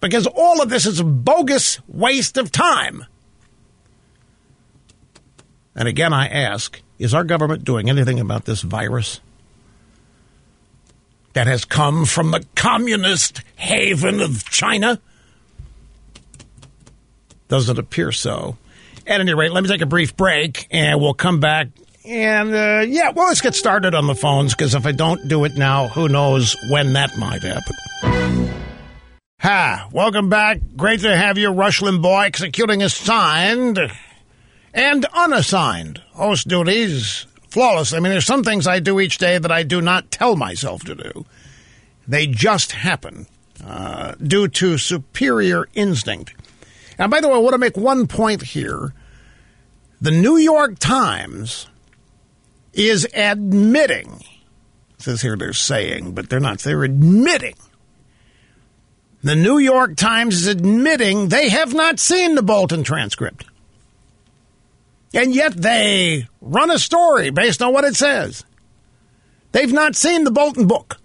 Because 0.00 0.26
all 0.26 0.62
of 0.62 0.68
this 0.68 0.86
is 0.86 1.00
a 1.00 1.04
bogus 1.04 1.80
waste 1.88 2.36
of 2.36 2.52
time. 2.52 3.04
And 5.74 5.88
again, 5.88 6.12
I 6.12 6.26
ask 6.28 6.80
is 6.98 7.12
our 7.12 7.24
government 7.24 7.64
doing 7.64 7.90
anything 7.90 8.18
about 8.18 8.46
this 8.46 8.62
virus 8.62 9.20
that 11.34 11.46
has 11.46 11.66
come 11.66 12.06
from 12.06 12.30
the 12.30 12.44
communist 12.54 13.42
haven 13.56 14.20
of 14.20 14.44
China? 14.48 15.00
Doesn't 17.48 17.78
appear 17.78 18.12
so. 18.12 18.56
At 19.06 19.20
any 19.20 19.34
rate, 19.34 19.52
let 19.52 19.62
me 19.62 19.68
take 19.68 19.82
a 19.82 19.86
brief 19.86 20.16
break 20.16 20.66
and 20.70 21.00
we'll 21.00 21.14
come 21.14 21.40
back. 21.40 21.68
And 22.04 22.54
uh, 22.54 22.84
yeah, 22.86 23.10
well, 23.10 23.28
let's 23.28 23.40
get 23.40 23.54
started 23.54 23.94
on 23.94 24.06
the 24.06 24.14
phones 24.14 24.54
because 24.54 24.74
if 24.74 24.86
I 24.86 24.92
don't 24.92 25.28
do 25.28 25.44
it 25.44 25.56
now, 25.56 25.88
who 25.88 26.08
knows 26.08 26.56
when 26.70 26.92
that 26.94 27.16
might 27.18 27.42
happen. 27.42 28.50
Ha! 29.40 29.88
Welcome 29.92 30.28
back. 30.28 30.60
Great 30.76 31.00
to 31.00 31.16
have 31.16 31.38
you, 31.38 31.50
Rush 31.50 31.80
Limbaugh, 31.80 32.26
executing 32.26 32.82
assigned 32.82 33.78
and 34.72 35.04
unassigned 35.14 36.02
host 36.12 36.48
duties 36.48 37.26
flawless. 37.56 37.94
I 37.94 38.00
mean, 38.00 38.12
there's 38.12 38.26
some 38.26 38.44
things 38.44 38.66
I 38.66 38.80
do 38.80 39.00
each 39.00 39.16
day 39.16 39.38
that 39.38 39.50
I 39.50 39.62
do 39.62 39.80
not 39.80 40.10
tell 40.10 40.36
myself 40.36 40.84
to 40.84 40.94
do. 40.94 41.24
They 42.06 42.26
just 42.26 42.72
happen 42.72 43.26
uh, 43.64 44.12
due 44.22 44.48
to 44.48 44.76
superior 44.76 45.66
instinct. 45.74 46.34
And 46.98 47.10
by 47.10 47.20
the 47.20 47.28
way, 47.28 47.34
I 47.34 47.38
want 47.38 47.54
to 47.54 47.58
make 47.58 47.76
one 47.76 48.06
point 48.06 48.42
here. 48.42 48.92
The 50.00 50.10
New 50.10 50.36
York 50.36 50.78
Times 50.78 51.68
is 52.72 53.06
admitting, 53.14 54.22
says 54.98 55.22
here 55.22 55.36
they're 55.36 55.52
saying, 55.52 56.12
but 56.12 56.28
they're 56.28 56.40
not, 56.40 56.60
they're 56.60 56.84
admitting. 56.84 57.54
The 59.22 59.36
New 59.36 59.58
York 59.58 59.96
Times 59.96 60.36
is 60.36 60.46
admitting 60.46 61.28
they 61.28 61.48
have 61.48 61.74
not 61.74 61.98
seen 61.98 62.34
the 62.34 62.42
Bolton 62.42 62.84
transcript. 62.84 63.46
And 65.14 65.34
yet 65.34 65.54
they 65.54 66.28
run 66.40 66.70
a 66.70 66.78
story 66.78 67.30
based 67.30 67.62
on 67.62 67.72
what 67.72 67.84
it 67.84 67.96
says. 67.96 68.44
They've 69.52 69.72
not 69.72 69.96
seen 69.96 70.24
the 70.24 70.30
Bolton 70.30 70.66
book. 70.66 70.98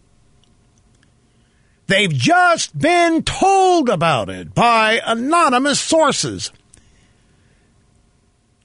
They've 1.91 2.09
just 2.09 2.79
been 2.79 3.21
told 3.23 3.89
about 3.89 4.29
it 4.29 4.55
by 4.55 5.01
anonymous 5.05 5.81
sources. 5.81 6.49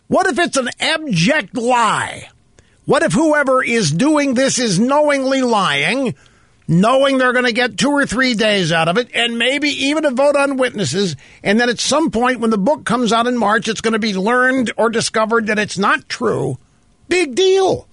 What 0.07 0.29
if 0.29 0.39
it's 0.39 0.57
an 0.57 0.69
abject 0.79 1.57
lie? 1.57 2.29
What 2.85 3.03
if 3.03 3.13
whoever 3.13 3.65
is 3.65 3.91
doing 3.91 4.35
this 4.35 4.61
is 4.61 4.79
knowingly 4.79 5.43
lying, 5.43 6.15
knowing 6.69 7.19
they're 7.19 7.33
going 7.33 7.47
to 7.47 7.53
get 7.53 7.77
two 7.77 7.91
or 7.91 8.07
three 8.07 8.35
days 8.35 8.71
out 8.71 8.87
of 8.87 8.97
it, 8.97 9.11
and 9.13 9.41
maybe 9.41 9.71
even 9.71 10.05
a 10.05 10.13
vote 10.13 10.37
on 10.37 10.57
witnesses, 10.57 11.17
and 11.43 11.59
then 11.59 11.69
at 11.69 11.81
some 11.81 12.13
point 12.13 12.39
when 12.39 12.51
the 12.51 12.57
book 12.57 12.85
comes 12.85 13.13
out 13.13 13.27
in 13.27 13.37
March, 13.37 13.67
it's 13.67 13.81
going 13.81 13.95
to 13.95 13.99
be 13.99 14.15
learned 14.15 14.73
or 14.77 14.89
discovered 14.89 15.49
that 15.49 15.59
it's 15.59 15.77
not 15.77 16.09
true? 16.09 16.59
Big 17.09 17.35
deal. 17.35 17.89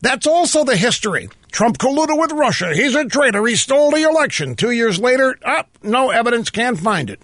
That's 0.00 0.26
also 0.26 0.64
the 0.64 0.74
history. 0.74 1.28
Trump 1.54 1.78
colluded 1.78 2.18
with 2.18 2.32
Russia. 2.32 2.74
He's 2.74 2.96
a 2.96 3.04
traitor. 3.04 3.46
He 3.46 3.54
stole 3.54 3.92
the 3.92 4.02
election. 4.02 4.56
Two 4.56 4.72
years 4.72 4.98
later, 4.98 5.38
up, 5.46 5.68
oh, 5.84 5.88
no 5.88 6.10
evidence, 6.10 6.50
can't 6.50 6.80
find 6.80 7.08
it. 7.08 7.22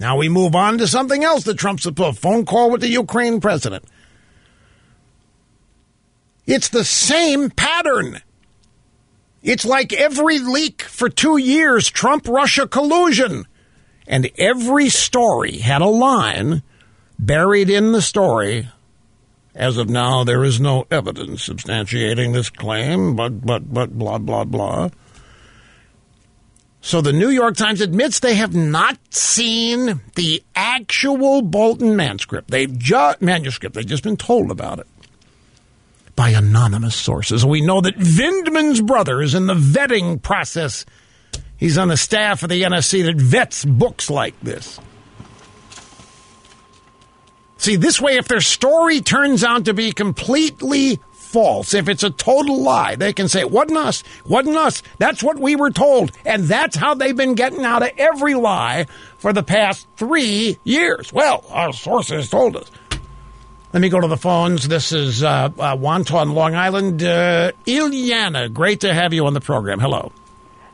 Now 0.00 0.16
we 0.16 0.28
move 0.28 0.56
on 0.56 0.78
to 0.78 0.88
something 0.88 1.22
else 1.22 1.44
that 1.44 1.56
Trump's 1.56 1.86
a 1.86 2.12
phone 2.12 2.44
call 2.46 2.72
with 2.72 2.80
the 2.80 2.88
Ukraine 2.88 3.40
president. 3.40 3.84
It's 6.48 6.68
the 6.68 6.82
same 6.82 7.48
pattern. 7.48 8.20
It's 9.40 9.64
like 9.64 9.92
every 9.92 10.40
leak 10.40 10.82
for 10.82 11.08
two 11.08 11.36
years, 11.36 11.88
Trump 11.88 12.26
Russia 12.26 12.66
collusion. 12.66 13.46
And 14.04 14.32
every 14.36 14.88
story 14.88 15.58
had 15.58 15.80
a 15.80 15.86
line 15.86 16.64
buried 17.20 17.70
in 17.70 17.92
the 17.92 18.02
story 18.02 18.68
as 19.54 19.76
of 19.76 19.88
now, 19.88 20.24
there 20.24 20.44
is 20.44 20.60
no 20.60 20.86
evidence 20.90 21.48
substantiating 21.48 22.32
this 22.32 22.50
claim, 22.50 23.16
but, 23.16 23.44
but, 23.44 23.72
but, 23.72 23.98
blah, 23.98 24.18
blah, 24.18 24.44
blah. 24.44 24.90
So 26.82 27.00
the 27.00 27.12
New 27.12 27.28
York 27.28 27.56
Times 27.56 27.80
admits 27.80 28.20
they 28.20 28.36
have 28.36 28.54
not 28.54 28.98
seen 29.10 30.00
the 30.14 30.42
actual 30.54 31.42
Bolton 31.42 31.94
manuscript. 31.94 32.50
They've 32.50 32.78
just 32.78 33.20
manuscript. 33.20 33.74
They've 33.74 33.86
just 33.86 34.02
been 34.02 34.16
told 34.16 34.50
about 34.50 34.78
it 34.78 34.86
by 36.16 36.30
anonymous 36.30 36.96
sources. 36.96 37.44
We 37.44 37.60
know 37.60 37.80
that 37.80 37.96
Vindman's 37.96 38.80
brother 38.80 39.20
is 39.20 39.34
in 39.34 39.46
the 39.46 39.54
vetting 39.54 40.22
process. 40.22 40.86
He's 41.56 41.76
on 41.76 41.88
the 41.88 41.96
staff 41.96 42.42
of 42.42 42.48
the 42.48 42.62
NSC 42.62 43.04
that 43.04 43.16
vets 43.16 43.64
books 43.64 44.08
like 44.08 44.38
this. 44.40 44.80
See, 47.60 47.76
this 47.76 48.00
way, 48.00 48.16
if 48.16 48.26
their 48.26 48.40
story 48.40 49.02
turns 49.02 49.44
out 49.44 49.66
to 49.66 49.74
be 49.74 49.92
completely 49.92 50.98
false, 51.12 51.74
if 51.74 51.90
it's 51.90 52.02
a 52.02 52.08
total 52.08 52.62
lie, 52.62 52.96
they 52.96 53.12
can 53.12 53.28
say, 53.28 53.40
it 53.40 53.50
wasn't 53.50 53.76
us, 53.76 54.02
wasn't 54.24 54.56
us. 54.56 54.82
That's 54.96 55.22
what 55.22 55.38
we 55.38 55.56
were 55.56 55.70
told. 55.70 56.10
And 56.24 56.44
that's 56.44 56.74
how 56.74 56.94
they've 56.94 57.14
been 57.14 57.34
getting 57.34 57.62
out 57.62 57.82
of 57.82 57.90
every 57.98 58.32
lie 58.32 58.86
for 59.18 59.34
the 59.34 59.42
past 59.42 59.86
three 59.98 60.56
years. 60.64 61.12
Well, 61.12 61.44
our 61.50 61.74
sources 61.74 62.30
told 62.30 62.56
us. 62.56 62.70
Let 63.74 63.82
me 63.82 63.90
go 63.90 64.00
to 64.00 64.08
the 64.08 64.16
phones. 64.16 64.66
This 64.66 64.92
is 64.92 65.22
uh, 65.22 65.50
uh, 65.58 65.76
Long 65.76 66.54
Island. 66.54 67.02
Uh, 67.02 67.52
great 68.48 68.80
to 68.80 68.94
have 68.94 69.12
you 69.12 69.26
on 69.26 69.34
the 69.34 69.40
program. 69.42 69.80
Hello. 69.80 70.12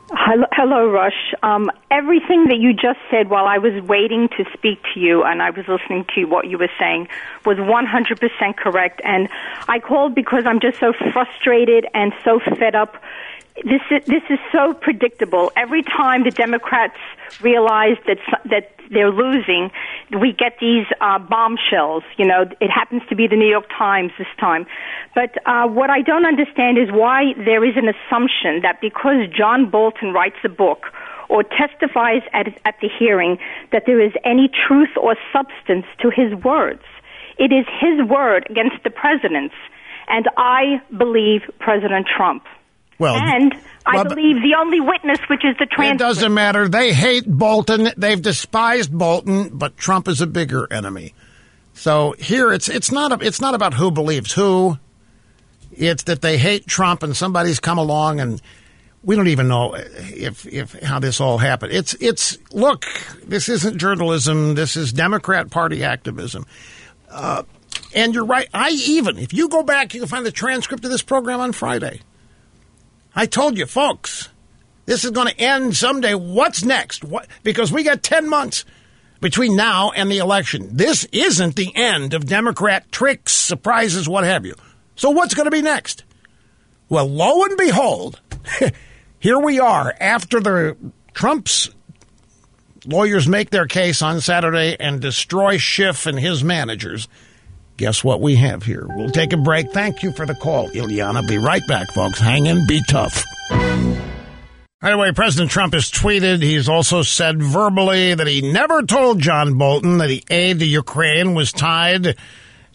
Hello, 0.09 0.45
hello 0.53 0.89
Rush. 0.89 1.33
Um, 1.43 1.69
everything 1.91 2.47
that 2.47 2.59
you 2.59 2.71
just 2.71 2.99
said 3.11 3.29
while 3.29 3.45
I 3.45 3.57
was 3.57 3.83
waiting 3.83 4.29
to 4.37 4.45
speak 4.53 4.79
to 4.93 5.01
you 5.01 5.23
and 5.23 5.41
I 5.41 5.49
was 5.49 5.67
listening 5.67 6.05
to 6.15 6.23
what 6.23 6.47
you 6.47 6.57
were 6.57 6.71
saying 6.79 7.09
was 7.45 7.57
100% 7.57 8.55
correct. 8.55 9.01
And 9.03 9.27
I 9.67 9.79
called 9.79 10.15
because 10.15 10.43
I'm 10.45 10.61
just 10.61 10.79
so 10.79 10.93
frustrated 11.11 11.87
and 11.93 12.13
so 12.23 12.39
fed 12.39 12.73
up. 12.73 13.03
This 13.63 13.81
is, 13.89 14.05
this 14.05 14.23
is 14.29 14.39
so 14.51 14.73
predictable. 14.73 15.51
Every 15.55 15.83
time 15.83 16.23
the 16.23 16.31
Democrats 16.31 16.97
realize 17.41 17.97
that 18.05 18.19
that 18.49 18.71
they're 18.91 19.11
losing, 19.11 19.71
we 20.21 20.31
get 20.31 20.57
these 20.59 20.85
uh, 21.01 21.19
bombshells. 21.19 22.03
You 22.17 22.25
know, 22.25 22.45
it 22.61 22.69
happens 22.69 23.01
to 23.09 23.15
be 23.15 23.27
the 23.27 23.35
New 23.35 23.49
York 23.49 23.67
Times 23.77 24.11
this 24.17 24.27
time. 24.39 24.65
But 25.15 25.35
uh, 25.45 25.67
what 25.67 25.89
I 25.89 26.01
don't 26.01 26.25
understand 26.25 26.77
is 26.77 26.89
why 26.91 27.33
there 27.35 27.65
is 27.65 27.75
an 27.75 27.89
assumption 27.89 28.61
that 28.61 28.79
because 28.79 29.27
John 29.35 29.69
Bolton 29.69 30.13
writes 30.13 30.37
a 30.43 30.49
book 30.49 30.85
or 31.29 31.43
testifies 31.43 32.21
at, 32.33 32.47
at 32.65 32.75
the 32.81 32.87
hearing 32.87 33.37
that 33.71 33.83
there 33.85 33.99
is 33.99 34.13
any 34.23 34.49
truth 34.49 34.95
or 34.95 35.15
substance 35.33 35.85
to 36.01 36.09
his 36.09 36.33
words. 36.43 36.83
It 37.37 37.51
is 37.51 37.65
his 37.79 38.07
word 38.07 38.47
against 38.49 38.83
the 38.83 38.89
president's, 38.89 39.55
and 40.07 40.27
I 40.37 40.81
believe 40.95 41.41
President 41.59 42.07
Trump. 42.07 42.45
Well, 42.99 43.15
and 43.15 43.53
I 43.85 43.95
well, 43.95 44.05
believe 44.05 44.41
the 44.41 44.55
only 44.59 44.81
witness, 44.81 45.19
which 45.29 45.45
is 45.45 45.55
the 45.59 45.65
transcript. 45.65 46.01
It 46.01 46.03
doesn't 46.03 46.33
matter. 46.33 46.67
They 46.67 46.93
hate 46.93 47.27
Bolton. 47.27 47.89
They've 47.95 48.21
despised 48.21 48.95
Bolton, 48.95 49.49
but 49.49 49.77
Trump 49.77 50.07
is 50.07 50.19
a 50.19 50.27
bigger 50.27 50.71
enemy. 50.71 51.13
So 51.73 52.15
here, 52.17 52.51
it's 52.51 52.69
it's 52.69 52.91
not 52.91 53.11
a, 53.11 53.25
it's 53.25 53.39
not 53.39 53.53
about 53.53 53.75
who 53.75 53.91
believes 53.91 54.33
who. 54.33 54.79
It's 55.71 56.03
that 56.03 56.21
they 56.21 56.37
hate 56.39 56.65
Trump, 56.65 57.03
and 57.03 57.15
somebody's 57.15 57.59
come 57.59 57.77
along, 57.77 58.19
and 58.19 58.41
we 59.03 59.15
don't 59.15 59.27
even 59.27 59.47
know 59.47 59.75
if 59.75 60.45
if 60.47 60.73
how 60.81 60.99
this 60.99 61.21
all 61.21 61.37
happened. 61.37 61.73
It's 61.73 61.93
it's 62.01 62.37
look, 62.51 62.85
this 63.23 63.47
isn't 63.47 63.77
journalism. 63.77 64.55
This 64.55 64.75
is 64.75 64.91
Democrat 64.91 65.51
Party 65.51 65.83
activism. 65.83 66.47
Uh, 67.09 67.43
and 67.93 68.13
you're 68.15 68.25
right. 68.25 68.49
I 68.53 68.71
even 68.71 69.19
if 69.19 69.33
you 69.33 69.47
go 69.47 69.61
back, 69.61 69.93
you 69.93 70.01
can 70.01 70.09
find 70.09 70.25
the 70.25 70.31
transcript 70.31 70.83
of 70.83 70.89
this 70.89 71.03
program 71.03 71.39
on 71.39 71.51
Friday. 71.51 72.01
I 73.17 73.25
told 73.25 73.57
you, 73.57 73.65
folks, 73.65 74.29
this 74.85 75.03
is 75.03 75.09
going 75.09 75.27
to 75.27 75.39
end 75.39 75.75
someday. 75.75 76.13
What's 76.13 76.63
next? 76.63 77.03
What, 77.03 77.27
because 77.41 77.71
we 77.71 77.81
got 77.81 78.03
10 78.03 78.29
months 78.29 78.63
between 79.19 79.55
now 79.55 79.89
and 79.89 80.11
the 80.11 80.19
election. 80.19 80.77
This 80.77 81.05
isn't 81.05 81.55
the 81.55 81.75
end 81.75 82.13
of 82.13 82.27
Democrat 82.27 82.91
tricks, 82.91 83.31
surprises, 83.31 84.07
what 84.07 84.23
have 84.23 84.45
you. 84.45 84.53
So 84.95 85.09
what's 85.09 85.33
going 85.33 85.47
to 85.47 85.51
be 85.51 85.63
next? 85.63 86.03
Well, 86.89 87.09
lo 87.09 87.43
and 87.43 87.57
behold, 87.57 88.21
here 89.19 89.39
we 89.39 89.59
are 89.59 89.95
after 89.99 90.39
the 90.39 90.77
Trump's 91.15 91.71
lawyers 92.85 93.27
make 93.27 93.49
their 93.49 93.65
case 93.65 94.03
on 94.03 94.21
Saturday 94.21 94.77
and 94.79 95.01
destroy 95.01 95.57
Schiff 95.57 96.05
and 96.05 96.19
his 96.19 96.43
managers. 96.43 97.07
Guess 97.77 98.03
what 98.03 98.21
we 98.21 98.35
have 98.35 98.63
here? 98.63 98.87
We'll 98.89 99.11
take 99.11 99.33
a 99.33 99.37
break. 99.37 99.71
Thank 99.71 100.01
you 100.01 100.11
for 100.11 100.25
the 100.25 100.33
call, 100.33 100.67
Ilyana. 100.69 101.27
Be 101.27 101.37
right 101.37 101.65
back, 101.67 101.91
folks. 101.91 102.19
Hang 102.19 102.47
in, 102.47 102.65
be 102.65 102.81
tough. 102.89 103.23
By 104.81 104.91
the 104.91 104.97
way, 104.97 105.11
President 105.11 105.51
Trump 105.51 105.73
has 105.73 105.91
tweeted. 105.91 106.41
He's 106.41 106.69
also 106.69 107.01
said 107.01 107.41
verbally 107.41 108.13
that 108.13 108.27
he 108.27 108.51
never 108.51 108.83
told 108.83 109.19
John 109.19 109.57
Bolton 109.57 109.99
that 109.99 110.07
the 110.07 110.23
aid 110.29 110.59
to 110.59 110.65
Ukraine 110.65 111.35
was 111.35 111.51
tied 111.51 112.15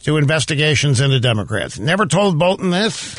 to 0.02 0.16
investigations 0.16 1.00
into 1.00 1.20
Democrats. 1.20 1.78
Never 1.78 2.06
told 2.06 2.38
Bolton 2.38 2.70
this. 2.70 3.16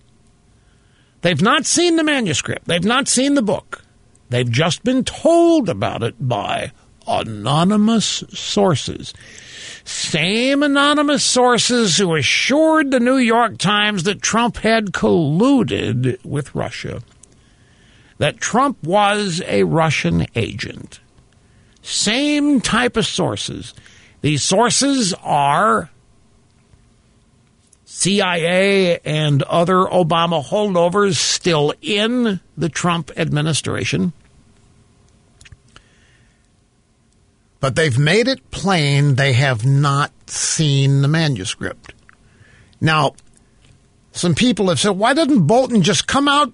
They've 1.22 1.42
not 1.42 1.66
seen 1.66 1.96
the 1.96 2.04
manuscript. 2.04 2.66
They've 2.66 2.84
not 2.84 3.08
seen 3.08 3.34
the 3.34 3.42
book. 3.42 3.82
They've 4.30 4.50
just 4.50 4.84
been 4.84 5.04
told 5.04 5.68
about 5.68 6.02
it 6.02 6.14
by 6.20 6.72
anonymous 7.06 8.24
sources. 8.30 9.14
Same 9.88 10.62
anonymous 10.62 11.24
sources 11.24 11.96
who 11.96 12.14
assured 12.14 12.90
the 12.90 13.00
New 13.00 13.16
York 13.16 13.56
Times 13.56 14.02
that 14.02 14.20
Trump 14.20 14.58
had 14.58 14.92
colluded 14.92 16.22
with 16.22 16.54
Russia, 16.54 17.02
that 18.18 18.36
Trump 18.36 18.76
was 18.84 19.40
a 19.46 19.62
Russian 19.62 20.26
agent. 20.34 21.00
Same 21.80 22.60
type 22.60 22.98
of 22.98 23.06
sources. 23.06 23.72
These 24.20 24.42
sources 24.42 25.14
are 25.22 25.88
CIA 27.86 28.98
and 29.06 29.42
other 29.44 29.76
Obama 29.86 30.44
holdovers 30.44 31.16
still 31.16 31.72
in 31.80 32.40
the 32.58 32.68
Trump 32.68 33.10
administration. 33.16 34.12
But 37.60 37.74
they've 37.74 37.98
made 37.98 38.28
it 38.28 38.50
plain 38.50 39.16
they 39.16 39.32
have 39.32 39.66
not 39.66 40.12
seen 40.30 41.02
the 41.02 41.08
manuscript. 41.08 41.94
Now, 42.80 43.14
some 44.12 44.34
people 44.34 44.68
have 44.68 44.78
said, 44.78 44.90
why 44.90 45.14
doesn't 45.14 45.46
Bolton 45.46 45.82
just 45.82 46.06
come 46.06 46.28
out 46.28 46.52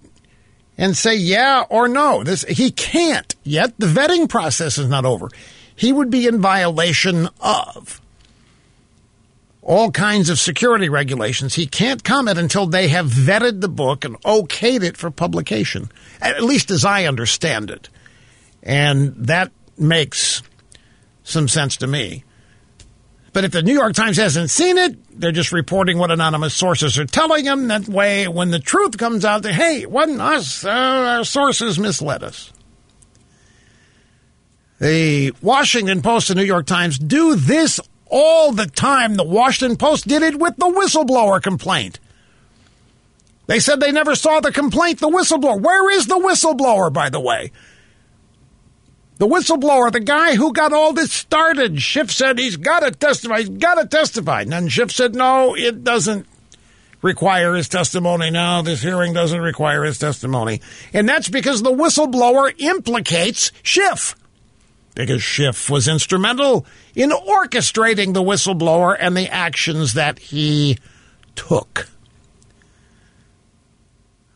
and 0.78 0.96
say 0.96 1.14
yeah 1.16 1.64
or 1.68 1.88
no? 1.88 2.24
This 2.24 2.44
he 2.44 2.70
can't 2.70 3.34
yet. 3.42 3.74
The 3.78 3.86
vetting 3.86 4.28
process 4.28 4.78
is 4.78 4.88
not 4.88 5.04
over. 5.04 5.28
He 5.76 5.92
would 5.92 6.10
be 6.10 6.26
in 6.26 6.40
violation 6.40 7.28
of 7.40 8.00
all 9.60 9.90
kinds 9.90 10.28
of 10.28 10.38
security 10.38 10.88
regulations. 10.88 11.54
He 11.54 11.66
can't 11.66 12.04
comment 12.04 12.38
until 12.38 12.66
they 12.66 12.88
have 12.88 13.06
vetted 13.06 13.60
the 13.60 13.68
book 13.68 14.04
and 14.04 14.20
okayed 14.22 14.82
it 14.82 14.96
for 14.96 15.10
publication, 15.10 15.90
at 16.20 16.42
least 16.42 16.70
as 16.70 16.84
I 16.84 17.06
understand 17.06 17.70
it. 17.70 17.88
And 18.62 19.14
that 19.16 19.50
makes 19.78 20.42
some 21.24 21.48
sense 21.48 21.76
to 21.78 21.88
me. 21.88 22.22
But 23.32 23.42
if 23.42 23.50
the 23.50 23.62
New 23.62 23.72
York 23.72 23.94
Times 23.94 24.16
hasn't 24.16 24.50
seen 24.50 24.78
it, 24.78 24.96
they're 25.18 25.32
just 25.32 25.50
reporting 25.50 25.98
what 25.98 26.12
anonymous 26.12 26.54
sources 26.54 26.96
are 27.00 27.04
telling 27.04 27.44
them. 27.44 27.66
That 27.66 27.88
way, 27.88 28.28
when 28.28 28.52
the 28.52 28.60
truth 28.60 28.96
comes 28.96 29.24
out, 29.24 29.42
they, 29.42 29.52
hey, 29.52 29.82
it 29.82 29.90
wasn't 29.90 30.20
us. 30.20 30.64
Uh, 30.64 30.68
our 30.70 31.24
sources 31.24 31.76
misled 31.76 32.22
us. 32.22 32.52
The 34.78 35.32
Washington 35.42 36.00
Post 36.00 36.30
and 36.30 36.38
New 36.38 36.44
York 36.44 36.66
Times 36.66 36.96
do 36.96 37.34
this 37.34 37.80
all 38.06 38.52
the 38.52 38.66
time. 38.66 39.14
The 39.14 39.24
Washington 39.24 39.76
Post 39.76 40.06
did 40.06 40.22
it 40.22 40.38
with 40.38 40.56
the 40.56 40.66
whistleblower 40.66 41.42
complaint. 41.42 41.98
They 43.46 43.58
said 43.58 43.80
they 43.80 43.92
never 43.92 44.14
saw 44.14 44.40
the 44.40 44.52
complaint, 44.52 45.00
the 45.00 45.08
whistleblower. 45.08 45.60
Where 45.60 45.90
is 45.90 46.06
the 46.06 46.18
whistleblower, 46.18 46.92
by 46.92 47.08
the 47.10 47.20
way? 47.20 47.50
The 49.18 49.28
whistleblower, 49.28 49.92
the 49.92 50.00
guy 50.00 50.34
who 50.34 50.52
got 50.52 50.72
all 50.72 50.92
this 50.92 51.12
started. 51.12 51.80
Schiff 51.80 52.10
said 52.10 52.38
he's 52.38 52.56
got 52.56 52.80
to 52.80 52.90
testify. 52.90 53.38
He's 53.38 53.48
got 53.48 53.74
to 53.74 53.86
testify. 53.86 54.42
And 54.42 54.52
then 54.52 54.68
Schiff 54.68 54.90
said, 54.90 55.14
no, 55.14 55.54
it 55.54 55.84
doesn't 55.84 56.26
require 57.00 57.54
his 57.54 57.68
testimony. 57.68 58.30
No, 58.30 58.62
this 58.62 58.82
hearing 58.82 59.12
doesn't 59.12 59.40
require 59.40 59.84
his 59.84 59.98
testimony. 59.98 60.60
And 60.92 61.08
that's 61.08 61.28
because 61.28 61.62
the 61.62 61.70
whistleblower 61.70 62.52
implicates 62.58 63.52
Schiff. 63.62 64.16
Because 64.94 65.22
Schiff 65.22 65.70
was 65.70 65.86
instrumental 65.86 66.66
in 66.94 67.10
orchestrating 67.10 68.14
the 68.14 68.22
whistleblower 68.22 68.96
and 68.98 69.16
the 69.16 69.28
actions 69.28 69.94
that 69.94 70.18
he 70.18 70.78
took. 71.36 71.88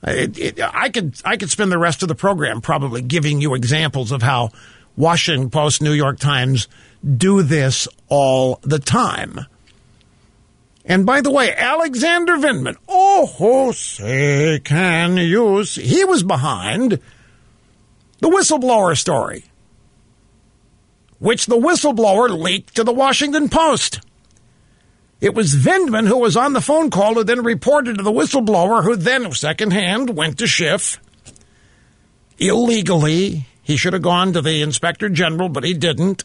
It, 0.02 0.38
it, 0.38 0.60
I 0.62 0.90
could 0.90 1.20
I 1.24 1.36
could 1.36 1.50
spend 1.50 1.72
the 1.72 1.78
rest 1.78 2.02
of 2.02 2.08
the 2.08 2.14
program 2.14 2.60
probably 2.60 3.02
giving 3.02 3.40
you 3.40 3.54
examples 3.54 4.12
of 4.12 4.22
how 4.22 4.50
Washington 4.96 5.50
Post, 5.50 5.82
New 5.82 5.92
York 5.92 6.18
Times 6.18 6.68
do 7.16 7.42
this 7.42 7.88
all 8.08 8.60
the 8.62 8.78
time. 8.78 9.40
And 10.84 11.04
by 11.04 11.20
the 11.20 11.30
way, 11.30 11.54
Alexander 11.54 12.36
Vindman, 12.36 12.76
oh, 12.88 13.26
Jose, 13.26 14.60
can 14.60 15.16
you 15.18 15.64
see? 15.64 15.82
He 15.82 16.04
was 16.04 16.22
behind 16.22 16.98
the 18.20 18.28
whistleblower 18.28 18.96
story, 18.96 19.44
which 21.18 21.46
the 21.46 21.58
whistleblower 21.58 22.30
leaked 22.30 22.76
to 22.76 22.84
the 22.84 22.92
Washington 22.92 23.48
Post. 23.48 24.00
It 25.20 25.34
was 25.34 25.54
Vindman 25.54 26.06
who 26.06 26.18
was 26.18 26.36
on 26.36 26.52
the 26.52 26.60
phone 26.60 26.90
call 26.90 27.14
who 27.14 27.24
then 27.24 27.42
reported 27.42 27.96
to 27.96 28.04
the 28.04 28.12
whistleblower, 28.12 28.84
who 28.84 28.94
then, 28.94 29.32
secondhand, 29.32 30.16
went 30.16 30.38
to 30.38 30.46
Schiff 30.46 31.00
illegally. 32.38 33.46
He 33.62 33.76
should 33.76 33.92
have 33.94 34.02
gone 34.02 34.32
to 34.32 34.40
the 34.40 34.62
inspector 34.62 35.08
general, 35.08 35.48
but 35.48 35.64
he 35.64 35.74
didn't. 35.74 36.24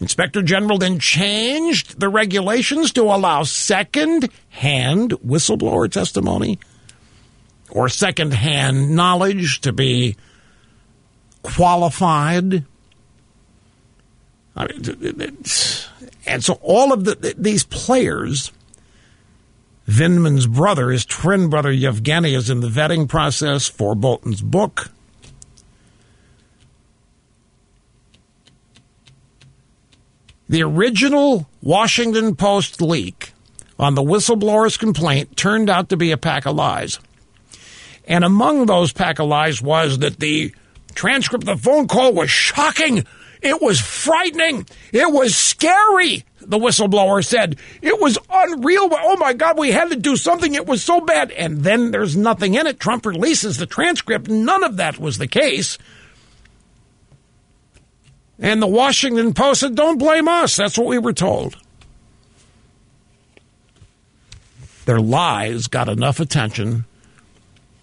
Inspector 0.00 0.40
General 0.42 0.78
then 0.78 0.98
changed 0.98 2.00
the 2.00 2.08
regulations 2.08 2.92
to 2.92 3.02
allow 3.02 3.42
second 3.42 4.30
hand 4.48 5.10
whistleblower 5.24 5.90
testimony 5.90 6.58
or 7.68 7.90
second 7.90 8.32
hand 8.32 8.96
knowledge 8.96 9.60
to 9.60 9.72
be 9.72 10.16
qualified. 11.42 12.64
I 14.56 14.66
mean, 14.66 15.44
and 16.30 16.44
so 16.44 16.60
all 16.62 16.92
of 16.92 17.04
the, 17.04 17.34
these 17.36 17.64
players, 17.64 18.52
Vindman's 19.88 20.46
brother, 20.46 20.90
his 20.90 21.04
twin 21.04 21.50
brother 21.50 21.72
Yevgeny, 21.72 22.34
is 22.34 22.48
in 22.48 22.60
the 22.60 22.68
vetting 22.68 23.08
process 23.08 23.66
for 23.66 23.96
Bolton's 23.96 24.40
book. 24.40 24.92
The 30.48 30.62
original 30.62 31.48
Washington 31.62 32.36
Post 32.36 32.80
leak 32.80 33.32
on 33.76 33.96
the 33.96 34.02
whistleblower's 34.02 34.76
complaint 34.76 35.36
turned 35.36 35.68
out 35.68 35.88
to 35.88 35.96
be 35.96 36.12
a 36.12 36.16
pack 36.16 36.46
of 36.46 36.54
lies. 36.54 37.00
And 38.06 38.22
among 38.22 38.66
those 38.66 38.92
pack 38.92 39.18
of 39.18 39.26
lies 39.26 39.60
was 39.60 39.98
that 39.98 40.20
the 40.20 40.54
transcript 40.94 41.48
of 41.48 41.58
the 41.58 41.62
phone 41.62 41.88
call 41.88 42.12
was 42.12 42.30
shocking 42.30 43.04
it 43.42 43.60
was 43.60 43.80
frightening. 43.80 44.66
It 44.92 45.12
was 45.12 45.36
scary, 45.36 46.24
the 46.40 46.58
whistleblower 46.58 47.24
said. 47.24 47.56
It 47.82 48.00
was 48.00 48.18
unreal. 48.30 48.88
Oh 48.92 49.16
my 49.16 49.32
God, 49.32 49.58
we 49.58 49.72
had 49.72 49.90
to 49.90 49.96
do 49.96 50.16
something. 50.16 50.54
It 50.54 50.66
was 50.66 50.82
so 50.82 51.00
bad. 51.00 51.30
And 51.32 51.62
then 51.62 51.90
there's 51.90 52.16
nothing 52.16 52.54
in 52.54 52.66
it. 52.66 52.80
Trump 52.80 53.06
releases 53.06 53.56
the 53.56 53.66
transcript. 53.66 54.28
None 54.28 54.64
of 54.64 54.76
that 54.76 54.98
was 54.98 55.18
the 55.18 55.28
case. 55.28 55.78
And 58.38 58.62
the 58.62 58.66
Washington 58.66 59.34
Post 59.34 59.60
said, 59.60 59.74
don't 59.74 59.98
blame 59.98 60.26
us. 60.28 60.56
That's 60.56 60.78
what 60.78 60.86
we 60.86 60.98
were 60.98 61.12
told. 61.12 61.56
Their 64.86 65.00
lies 65.00 65.66
got 65.66 65.88
enough 65.88 66.20
attention 66.20 66.86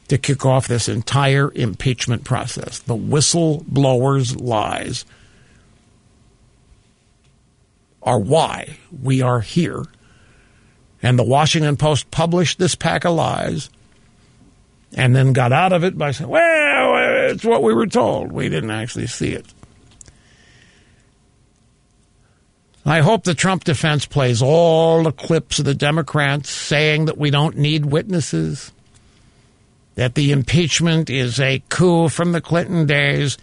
to 0.07 0.17
kick 0.17 0.45
off 0.45 0.67
this 0.67 0.89
entire 0.89 1.51
impeachment 1.53 2.23
process. 2.23 2.79
The 2.79 2.95
whistleblowers' 2.95 4.41
lies 4.41 5.05
are 8.07 8.17
why 8.17 8.77
we 9.03 9.21
are 9.21 9.41
here. 9.41 9.83
And 11.03 11.19
the 11.19 11.23
Washington 11.23 11.75
Post 11.75 12.09
published 12.09 12.57
this 12.57 12.73
pack 12.73 13.03
of 13.03 13.13
lies 13.13 13.69
and 14.95 15.13
then 15.13 15.33
got 15.33 15.51
out 15.51 15.73
of 15.73 15.83
it 15.83 15.97
by 15.97 16.11
saying, 16.11 16.29
well, 16.29 17.29
it's 17.29 17.43
what 17.43 17.61
we 17.61 17.73
were 17.73 17.85
told. 17.85 18.31
We 18.31 18.47
didn't 18.47 18.71
actually 18.71 19.07
see 19.07 19.33
it. 19.33 19.45
I 22.85 23.01
hope 23.01 23.25
the 23.25 23.33
Trump 23.33 23.65
defense 23.65 24.05
plays 24.05 24.41
all 24.41 25.03
the 25.03 25.11
clips 25.11 25.59
of 25.59 25.65
the 25.65 25.75
Democrats 25.75 26.49
saying 26.49 27.05
that 27.05 27.17
we 27.17 27.29
don't 27.29 27.57
need 27.57 27.85
witnesses, 27.85 28.71
that 29.97 30.13
the 30.13 30.31
impeachment 30.31 31.09
is 31.09 31.39
a 31.39 31.61
coup 31.69 32.07
from 32.07 32.31
the 32.31 32.39
Clinton 32.39 32.85
days, 32.85 33.35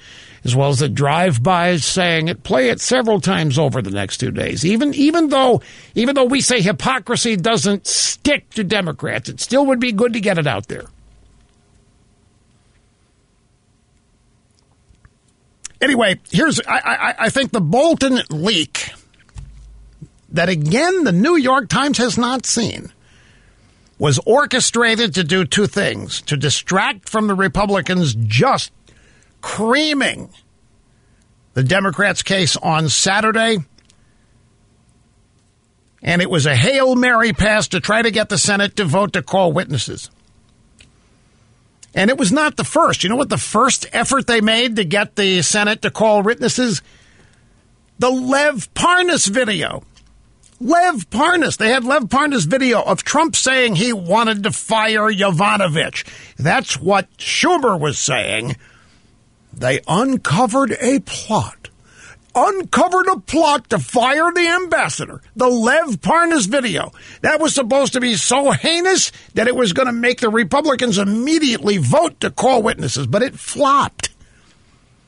as 0.45 0.55
well 0.55 0.69
as 0.69 0.79
the 0.79 0.89
drive-bys 0.89 1.85
saying 1.85 2.29
it. 2.29 2.45
Play 2.45 2.69
it 2.69 2.81
several 2.81 3.21
times 3.21 3.59
over 3.59 3.83
the 3.83 3.91
next 3.91 4.19
two 4.19 4.31
days. 4.31 4.65
Even 4.65 4.95
even 4.95 5.29
though 5.29 5.61
even 5.97 6.15
though 6.15 6.25
we 6.25 6.41
say 6.41 6.61
hypocrisy 6.61 7.35
doesn't 7.37 7.89
stick 7.89 8.49
to 8.51 8.63
Democrats, 8.63 9.29
it 9.29 9.41
still 9.41 9.67
would 9.67 9.81
be 9.81 9.91
good 9.91 10.13
to 10.13 10.21
get 10.21 10.39
it 10.39 10.47
out 10.47 10.69
there. 10.69 10.85
Anyway, 15.81 16.21
here's 16.31 16.61
I, 16.61 16.79
I, 16.79 17.15
I 17.19 17.29
think 17.31 17.51
the 17.51 17.61
Bolton 17.61 18.21
leak 18.31 18.93
that 20.31 20.49
again 20.49 21.03
the 21.03 21.13
New 21.13 21.37
York 21.37 21.69
Times 21.69 21.99
has 21.99 22.17
not 22.17 22.47
seen 22.47 22.93
was 23.99 24.19
orchestrated 24.27 25.15
to 25.15 25.25
do 25.25 25.45
two 25.45 25.67
things 25.67 26.21
to 26.23 26.37
distract 26.37 27.09
from 27.09 27.27
the 27.27 27.35
Republicans 27.35 28.15
just 28.15 28.73
creaming 29.41 30.31
the 31.55 31.63
Democrats' 31.63 32.23
case 32.23 32.57
on 32.57 32.89
Saturday. 32.89 33.59
And 36.03 36.21
it 36.21 36.29
was 36.29 36.45
a 36.45 36.57
Hail 36.57 36.97
Mary 36.97 37.33
pass 37.33 37.69
to 37.69 37.81
try 37.81 38.03
to 38.03 38.11
get 38.11 38.29
the 38.29 38.39
Senate 38.39 38.77
to 38.77 38.85
vote 38.85 39.15
to 39.15 39.23
call 39.23 39.53
witnesses. 39.53 40.11
And 41.95 42.11
it 42.11 42.19
was 42.19 42.33
not 42.33 42.57
the 42.57 42.65
first. 42.65 43.05
You 43.05 43.11
know 43.11 43.17
what 43.17 43.29
the 43.29 43.39
first 43.39 43.87
effort 43.93 44.27
they 44.27 44.41
made 44.41 44.77
to 44.77 44.85
get 44.85 45.15
the 45.15 45.43
Senate 45.43 45.83
to 45.83 45.91
call 45.91 46.23
witnesses? 46.23 46.83
The 48.01 48.11
Lev 48.11 48.75
Parnas 48.75 49.29
video. 49.29 49.85
Lev 50.61 51.11
Parnas. 51.11 51.57
They 51.57 51.71
had 51.71 51.85
Lev 51.85 52.05
Parnas 52.05 52.47
video 52.47 52.83
of 52.83 53.05
Trump 53.05 53.37
saying 53.37 53.77
he 53.77 53.93
wanted 53.93 54.43
to 54.45 54.53
fire 54.53 55.11
Yovanovitch. 55.13 56.05
That's 56.37 56.81
what 56.81 57.11
Schumer 57.19 57.79
was 57.79 57.99
saying 57.99 58.57
they 59.53 59.81
uncovered 59.87 60.77
a 60.81 61.01
plot. 61.01 61.69
Uncovered 62.35 63.07
a 63.07 63.21
plot 63.21 63.71
to 63.71 63.79
fire 63.79 64.33
the 64.33 64.49
ambassador. 64.49 65.23
The 65.37 65.49
Lev 65.49 66.01
Parnas 66.01 66.49
video. 66.49 66.91
That 67.21 67.41
was 67.41 67.55
supposed 67.55 67.93
to 67.93 68.01
be 68.01 68.15
so 68.15 68.51
heinous 68.51 69.13
that 69.35 69.47
it 69.47 69.55
was 69.55 69.73
going 69.73 69.87
to 69.87 69.93
make 69.93 70.21
the 70.21 70.31
Republicans 70.31 70.99
immediately 70.99 71.79
vote 71.79 72.19
to 72.21 72.33
call 72.33 72.63
witnesses, 72.63 73.07
but 73.07 73.23
it 73.23 73.39
flopped. 73.39 74.11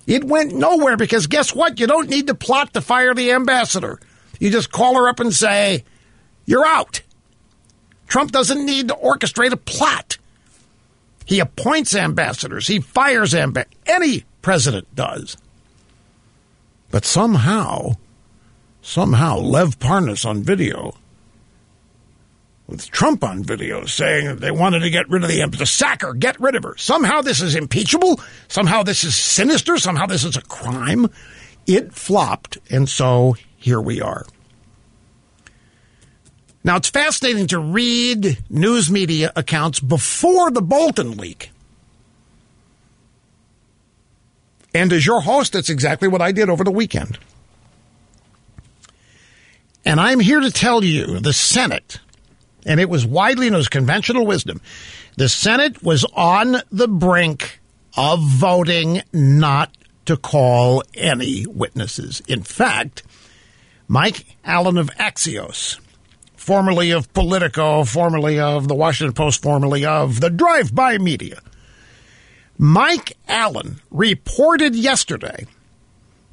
It 0.06 0.22
went 0.22 0.54
nowhere 0.54 0.96
because 0.96 1.26
guess 1.26 1.52
what? 1.52 1.80
You 1.80 1.88
don't 1.88 2.08
need 2.08 2.28
to 2.28 2.34
plot 2.34 2.72
to 2.74 2.80
fire 2.80 3.12
the 3.12 3.32
ambassador. 3.32 3.98
You 4.40 4.50
just 4.50 4.70
call 4.70 4.96
her 4.96 5.08
up 5.08 5.20
and 5.20 5.32
say, 5.34 5.84
You're 6.44 6.66
out. 6.66 7.02
Trump 8.06 8.32
doesn't 8.32 8.64
need 8.64 8.88
to 8.88 8.94
orchestrate 8.94 9.52
a 9.52 9.56
plot. 9.56 10.18
He 11.24 11.40
appoints 11.40 11.94
ambassadors. 11.94 12.66
He 12.66 12.80
fires 12.80 13.34
ambassadors. 13.34 13.78
Any 13.86 14.24
president 14.42 14.94
does. 14.94 15.36
But 16.90 17.04
somehow, 17.04 17.96
somehow, 18.80 19.38
Lev 19.38 19.80
Parnas 19.80 20.24
on 20.24 20.44
video, 20.44 20.94
with 22.68 22.90
Trump 22.90 23.22
on 23.22 23.42
video 23.42 23.84
saying 23.86 24.26
that 24.26 24.40
they 24.40 24.50
wanted 24.50 24.80
to 24.80 24.90
get 24.90 25.08
rid 25.08 25.22
of 25.22 25.28
the 25.28 25.42
empress, 25.42 25.70
sack 25.70 26.02
her, 26.02 26.14
get 26.14 26.40
rid 26.40 26.54
of 26.54 26.62
her. 26.64 26.76
Somehow 26.76 27.20
this 27.20 27.40
is 27.40 27.54
impeachable. 27.54 28.20
Somehow 28.48 28.82
this 28.82 29.04
is 29.04 29.14
sinister. 29.14 29.78
Somehow 29.78 30.06
this 30.06 30.24
is 30.24 30.36
a 30.36 30.42
crime. 30.42 31.08
It 31.66 31.92
flopped, 31.92 32.58
and 32.70 32.88
so 32.88 33.36
here 33.66 33.80
we 33.80 34.00
are. 34.00 34.24
Now, 36.62 36.76
it's 36.76 36.88
fascinating 36.88 37.48
to 37.48 37.58
read 37.58 38.38
news 38.48 38.88
media 38.92 39.32
accounts 39.34 39.80
before 39.80 40.52
the 40.52 40.62
Bolton 40.62 41.16
leak. 41.16 41.50
And 44.72 44.92
as 44.92 45.04
your 45.04 45.20
host, 45.20 45.54
that's 45.54 45.68
exactly 45.68 46.06
what 46.06 46.22
I 46.22 46.30
did 46.30 46.48
over 46.48 46.62
the 46.62 46.70
weekend. 46.70 47.18
And 49.84 49.98
I'm 49.98 50.20
here 50.20 50.38
to 50.38 50.52
tell 50.52 50.84
you 50.84 51.18
the 51.18 51.32
Senate, 51.32 51.98
and 52.64 52.78
it 52.78 52.88
was 52.88 53.04
widely 53.04 53.50
known 53.50 53.58
as 53.58 53.68
conventional 53.68 54.24
wisdom, 54.24 54.60
the 55.16 55.28
Senate 55.28 55.82
was 55.82 56.04
on 56.14 56.58
the 56.70 56.86
brink 56.86 57.58
of 57.96 58.22
voting 58.22 59.02
not 59.12 59.76
to 60.04 60.16
call 60.16 60.84
any 60.94 61.46
witnesses. 61.46 62.22
In 62.28 62.44
fact, 62.44 63.02
Mike 63.88 64.36
Allen 64.44 64.78
of 64.78 64.90
Axios, 64.96 65.78
formerly 66.34 66.90
of 66.90 67.12
Politico, 67.12 67.84
formerly 67.84 68.40
of 68.40 68.66
the 68.66 68.74
Washington 68.74 69.14
Post, 69.14 69.42
formerly 69.42 69.84
of 69.84 70.20
the 70.20 70.30
Drive 70.30 70.74
By 70.74 70.98
Media, 70.98 71.40
Mike 72.58 73.16
Allen 73.28 73.80
reported 73.90 74.74
yesterday 74.74 75.46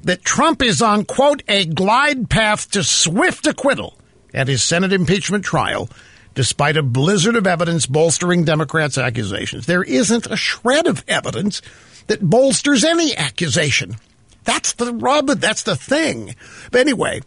that 0.02 0.24
Trump 0.24 0.62
is 0.62 0.82
on, 0.82 1.04
quote, 1.04 1.42
a 1.46 1.64
glide 1.64 2.28
path 2.28 2.70
to 2.72 2.82
swift 2.82 3.46
acquittal 3.46 3.96
at 4.32 4.48
his 4.48 4.62
Senate 4.62 4.92
impeachment 4.92 5.44
trial, 5.44 5.88
despite 6.34 6.76
a 6.76 6.82
blizzard 6.82 7.36
of 7.36 7.46
evidence 7.46 7.86
bolstering 7.86 8.44
Democrats' 8.44 8.98
accusations. 8.98 9.66
There 9.66 9.84
isn't 9.84 10.26
a 10.26 10.36
shred 10.36 10.88
of 10.88 11.04
evidence 11.06 11.62
that 12.08 12.28
bolsters 12.28 12.82
any 12.82 13.16
accusation. 13.16 13.96
That's 14.42 14.72
the 14.72 14.92
rub, 14.92 15.28
that's 15.28 15.62
the 15.62 15.76
thing. 15.76 16.34
But 16.70 16.80
anyway, 16.80 17.22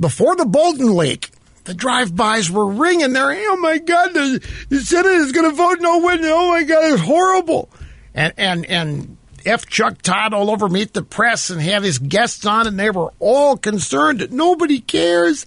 before 0.00 0.34
the 0.34 0.46
Bolton 0.46 0.96
leak, 0.96 1.30
the 1.64 1.74
drive-bys 1.74 2.50
were 2.50 2.66
ringing 2.66 3.12
there. 3.12 3.30
Oh 3.30 3.56
my 3.56 3.78
God, 3.78 4.14
the, 4.14 4.48
the 4.70 4.80
Senate 4.80 5.12
is 5.12 5.32
going 5.32 5.48
to 5.48 5.54
vote 5.54 5.80
no 5.80 5.98
witness. 5.98 6.30
Oh 6.32 6.48
my 6.48 6.64
God, 6.64 6.92
it's 6.92 7.02
horrible 7.02 7.68
and 8.14 8.32
and 8.36 8.66
and 8.66 9.16
F. 9.46 9.66
Chuck 9.66 10.02
Todd 10.02 10.34
all 10.34 10.50
over 10.50 10.68
Meet 10.68 10.92
the 10.92 11.02
Press 11.02 11.50
and 11.50 11.60
had 11.60 11.82
his 11.82 11.98
guests 11.98 12.44
on, 12.44 12.66
and 12.66 12.78
they 12.78 12.90
were 12.90 13.12
all 13.18 13.56
concerned 13.56 14.20
that 14.20 14.30
nobody 14.30 14.80
cares. 14.80 15.46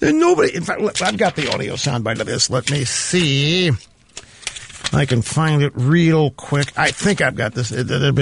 Nobody. 0.00 0.56
In 0.56 0.64
fact, 0.64 1.02
I've 1.02 1.16
got 1.16 1.36
the 1.36 1.52
audio 1.52 1.74
soundbite 1.74 2.20
of 2.20 2.26
this. 2.26 2.50
Let 2.50 2.70
me 2.70 2.84
see. 2.84 3.70
I 4.92 5.06
can 5.06 5.22
find 5.22 5.62
it 5.62 5.72
real 5.76 6.32
quick. 6.32 6.76
I 6.76 6.90
think 6.90 7.20
I've 7.20 7.36
got 7.36 7.54
this. 7.54 7.70
Yeah, 7.70 7.84
grab 7.86 8.16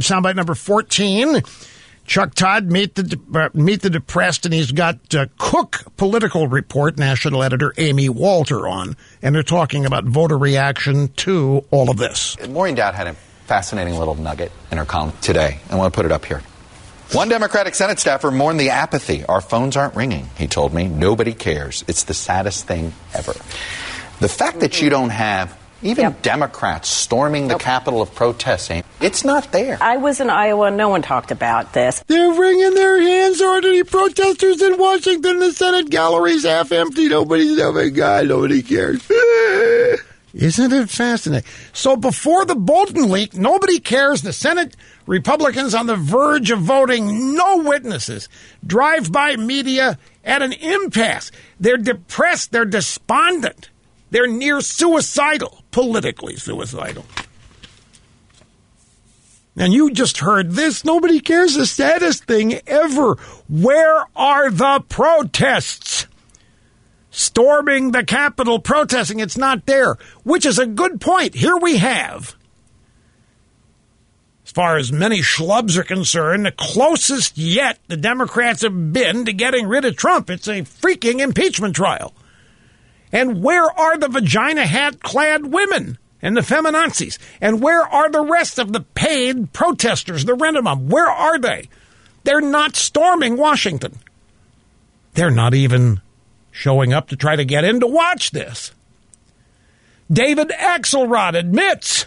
soundbite 0.00 0.34
number 0.34 0.54
14. 0.54 1.42
Chuck 2.12 2.34
Todd 2.34 2.70
meet 2.70 2.94
the 2.94 3.18
uh, 3.34 3.48
meet 3.54 3.80
the 3.80 3.88
depressed, 3.88 4.44
and 4.44 4.52
he's 4.52 4.70
got 4.70 5.14
uh, 5.14 5.28
Cook 5.38 5.82
Political 5.96 6.46
Report 6.46 6.98
national 6.98 7.42
editor 7.42 7.72
Amy 7.78 8.10
Walter 8.10 8.68
on, 8.68 8.98
and 9.22 9.34
they're 9.34 9.42
talking 9.42 9.86
about 9.86 10.04
voter 10.04 10.36
reaction 10.36 11.08
to 11.08 11.64
all 11.70 11.88
of 11.88 11.96
this. 11.96 12.36
Maureen 12.50 12.74
Dowd 12.74 12.94
had 12.94 13.06
a 13.06 13.14
fascinating 13.46 13.98
little 13.98 14.14
nugget 14.14 14.52
in 14.70 14.76
her 14.76 14.84
column 14.84 15.14
today. 15.22 15.60
I 15.70 15.76
want 15.76 15.90
to 15.90 15.96
put 15.96 16.04
it 16.04 16.12
up 16.12 16.26
here. 16.26 16.42
One 17.12 17.30
Democratic 17.30 17.74
Senate 17.74 17.98
staffer 17.98 18.30
mourned 18.30 18.60
the 18.60 18.68
apathy. 18.68 19.24
Our 19.24 19.40
phones 19.40 19.78
aren't 19.78 19.96
ringing, 19.96 20.28
he 20.36 20.48
told 20.48 20.74
me. 20.74 20.88
Nobody 20.88 21.32
cares. 21.32 21.82
It's 21.88 22.04
the 22.04 22.12
saddest 22.12 22.66
thing 22.66 22.92
ever. 23.14 23.32
The 24.20 24.28
fact 24.28 24.60
that 24.60 24.82
you 24.82 24.90
don't 24.90 25.08
have 25.08 25.58
even 25.82 26.04
yep. 26.04 26.22
Democrats 26.22 26.88
storming 26.88 27.48
the 27.48 27.54
nope. 27.54 27.60
Capitol 27.60 28.02
of 28.02 28.14
protesting, 28.14 28.84
it's 29.00 29.24
not 29.24 29.52
there. 29.52 29.78
I 29.80 29.96
was 29.96 30.20
in 30.20 30.30
Iowa. 30.30 30.70
No 30.70 30.88
one 30.88 31.02
talked 31.02 31.30
about 31.30 31.72
this. 31.72 32.02
They're 32.06 32.32
wringing 32.32 32.74
their 32.74 33.00
hands. 33.00 33.40
Are 33.40 33.58
any 33.58 33.82
protesters 33.82 34.62
in 34.62 34.78
Washington? 34.78 35.38
The 35.38 35.52
Senate 35.52 35.90
gallery's 35.90 36.44
half 36.44 36.72
empty. 36.72 37.08
Nobody's, 37.08 37.58
oh 37.60 37.72
my 37.72 37.88
God, 37.88 38.28
nobody 38.28 38.62
cares. 38.62 39.02
Isn't 40.34 40.72
it 40.72 40.88
fascinating? 40.88 41.48
So 41.72 41.96
before 41.96 42.44
the 42.44 42.54
Bolton 42.54 43.10
leak, 43.10 43.34
nobody 43.34 43.80
cares. 43.80 44.22
The 44.22 44.32
Senate 44.32 44.74
Republicans 45.06 45.74
on 45.74 45.86
the 45.86 45.96
verge 45.96 46.50
of 46.50 46.60
voting 46.60 47.34
no 47.34 47.58
witnesses. 47.58 48.28
Drive 48.66 49.12
by 49.12 49.36
media 49.36 49.98
at 50.24 50.40
an 50.42 50.52
impasse. 50.52 51.30
They're 51.60 51.76
depressed. 51.76 52.52
They're 52.52 52.64
despondent. 52.64 53.68
They're 54.10 54.26
near 54.26 54.60
suicidal, 54.60 55.61
politically 55.72 56.36
suicidal. 56.36 57.04
And 59.56 59.72
you 59.72 59.90
just 59.90 60.18
heard 60.18 60.52
this. 60.52 60.84
Nobody 60.84 61.20
cares. 61.20 61.54
The 61.54 61.66
saddest 61.66 62.24
thing 62.24 62.60
ever. 62.66 63.16
Where 63.48 64.04
are 64.16 64.50
the 64.50 64.82
protests? 64.88 66.06
Storming 67.10 67.90
the 67.90 68.04
Capitol, 68.04 68.58
protesting. 68.58 69.20
It's 69.20 69.36
not 69.36 69.66
there, 69.66 69.96
which 70.22 70.46
is 70.46 70.58
a 70.58 70.66
good 70.66 71.00
point. 71.00 71.34
Here 71.34 71.56
we 71.58 71.76
have, 71.76 72.34
as 74.46 74.52
far 74.52 74.78
as 74.78 74.90
many 74.90 75.20
schlubs 75.20 75.76
are 75.76 75.84
concerned, 75.84 76.46
the 76.46 76.52
closest 76.52 77.36
yet 77.36 77.78
the 77.88 77.98
Democrats 77.98 78.62
have 78.62 78.94
been 78.94 79.26
to 79.26 79.34
getting 79.34 79.68
rid 79.68 79.84
of 79.84 79.96
Trump. 79.96 80.30
It's 80.30 80.48
a 80.48 80.62
freaking 80.62 81.20
impeachment 81.20 81.76
trial. 81.76 82.14
And 83.12 83.42
where 83.42 83.64
are 83.64 83.98
the 83.98 84.08
vagina 84.08 84.64
hat 84.66 85.02
clad 85.02 85.52
women 85.52 85.98
and 86.22 86.36
the 86.36 86.40
feminazis? 86.40 87.18
And 87.40 87.60
where 87.60 87.82
are 87.82 88.10
the 88.10 88.24
rest 88.24 88.58
of 88.58 88.72
the 88.72 88.80
paid 88.80 89.52
protesters, 89.52 90.24
the 90.24 90.34
rent 90.34 90.56
them? 90.62 90.88
Where 90.88 91.10
are 91.10 91.38
they? 91.38 91.68
They're 92.24 92.40
not 92.40 92.74
storming 92.74 93.36
Washington. 93.36 93.98
They're 95.14 95.30
not 95.30 95.54
even 95.54 96.00
showing 96.50 96.92
up 96.92 97.08
to 97.08 97.16
try 97.16 97.36
to 97.36 97.44
get 97.44 97.64
in 97.64 97.80
to 97.80 97.86
watch 97.86 98.30
this. 98.30 98.72
David 100.10 100.50
Axelrod 100.50 101.34
admits 101.34 102.06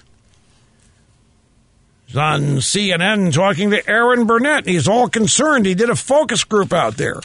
he's 2.06 2.18
on 2.18 2.41
CNN 2.58 3.34
talking 3.34 3.72
to 3.72 3.89
Erin 3.89 4.26
Burnett. 4.26 4.68
He's 4.68 4.88
all 4.88 5.10
concerned. 5.10 5.66
He 5.66 5.74
did 5.76 5.89
a 5.89 5.95
focus 5.95 6.43
group 6.43 6.72
out 6.72 6.97
there. 6.97 7.22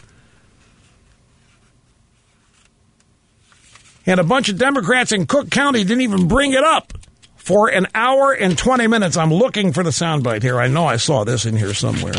And 4.07 4.19
a 4.19 4.25
bunch 4.25 4.49
of 4.49 4.59
Democrats 4.59 5.13
in 5.13 5.27
Cook 5.27 5.51
County 5.51 5.85
didn't 5.85 6.03
even 6.03 6.29
bring 6.29 6.53
it 6.53 6.65
up 6.65 6.93
for 7.37 7.69
an 7.69 7.87
hour 7.95 8.33
and 8.33 8.57
20 8.57 8.87
minutes. 8.87 9.17
I'm 9.17 9.33
looking 9.33 9.73
for 9.73 9.83
the 9.83 9.91
soundbite 9.91 10.43
here. 10.43 10.61
I 10.61 10.69
know 10.69 10.87
I 10.87 10.97
saw 10.97 11.25
this 11.25 11.47
in 11.47 11.57
here 11.57 11.75
somewhere. 11.75 12.15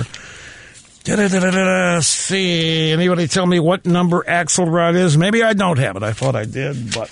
Da-da-da-da-da. 1.04 2.00
See, 2.02 2.92
anybody 2.92 3.28
tell 3.28 3.48
me 3.48 3.60
what 3.60 3.86
number 3.86 4.24
Axelrod 4.24 4.96
is? 4.96 5.18
Maybe 5.18 5.42
I 5.42 5.54
don't 5.54 5.80
have 5.80 5.96
it. 5.96 6.04
I 6.04 6.14
thought 6.14 6.36
I 6.36 6.46
did, 6.46 6.94
but 6.94 7.10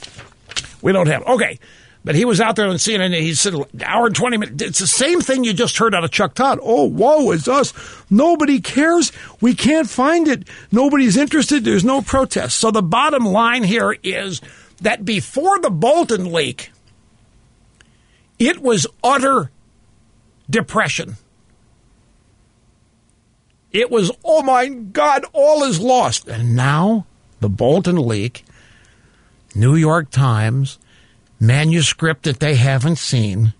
we 0.81 0.91
don't 0.91 1.07
have 1.07 1.23
it. 1.23 1.27
Okay. 1.27 1.59
But 2.03 2.15
he 2.15 2.25
was 2.25 2.39
out 2.39 2.55
there 2.55 2.67
on 2.67 2.75
CNN. 2.75 3.05
And 3.05 3.15
He 3.15 3.33
said, 3.33 3.55
hour 3.83 4.07
and 4.07 4.15
20 4.15 4.37
minutes. 4.37 4.63
It's 4.63 4.79
the 4.79 4.87
same 4.87 5.21
thing 5.21 5.43
you 5.43 5.53
just 5.53 5.77
heard 5.77 5.93
out 5.93 6.03
of 6.03 6.11
Chuck 6.11 6.33
Todd. 6.33 6.59
Oh, 6.61 6.85
whoa, 6.89 7.31
it's 7.31 7.47
us. 7.47 7.73
Nobody 8.09 8.61
cares. 8.61 9.11
We 9.41 9.53
can't 9.53 9.89
find 9.89 10.27
it. 10.27 10.47
Nobody's 10.71 11.17
interested. 11.17 11.63
There's 11.63 11.83
no 11.83 12.01
protest. 12.01 12.57
So 12.57 12.71
the 12.71 12.81
bottom 12.81 13.25
line 13.25 13.63
here 13.63 13.97
is 14.01 14.41
that 14.81 15.03
before 15.03 15.59
the 15.59 15.69
Bolton 15.69 16.31
leak, 16.31 16.71
it 18.37 18.61
was 18.61 18.87
utter 19.03 19.51
depression. 20.49 21.17
It 23.71 23.91
was, 23.91 24.11
oh 24.23 24.41
my 24.41 24.67
God, 24.67 25.25
all 25.33 25.63
is 25.63 25.79
lost. 25.79 26.27
And 26.27 26.55
now 26.55 27.05
the 27.39 27.49
Bolton 27.49 27.97
leak, 27.97 28.45
New 29.53 29.75
York 29.75 30.09
Times, 30.09 30.79
manuscript 31.39 32.23
that 32.23 32.39
they 32.39 32.55
haven't 32.55 32.97
seen. 32.97 33.53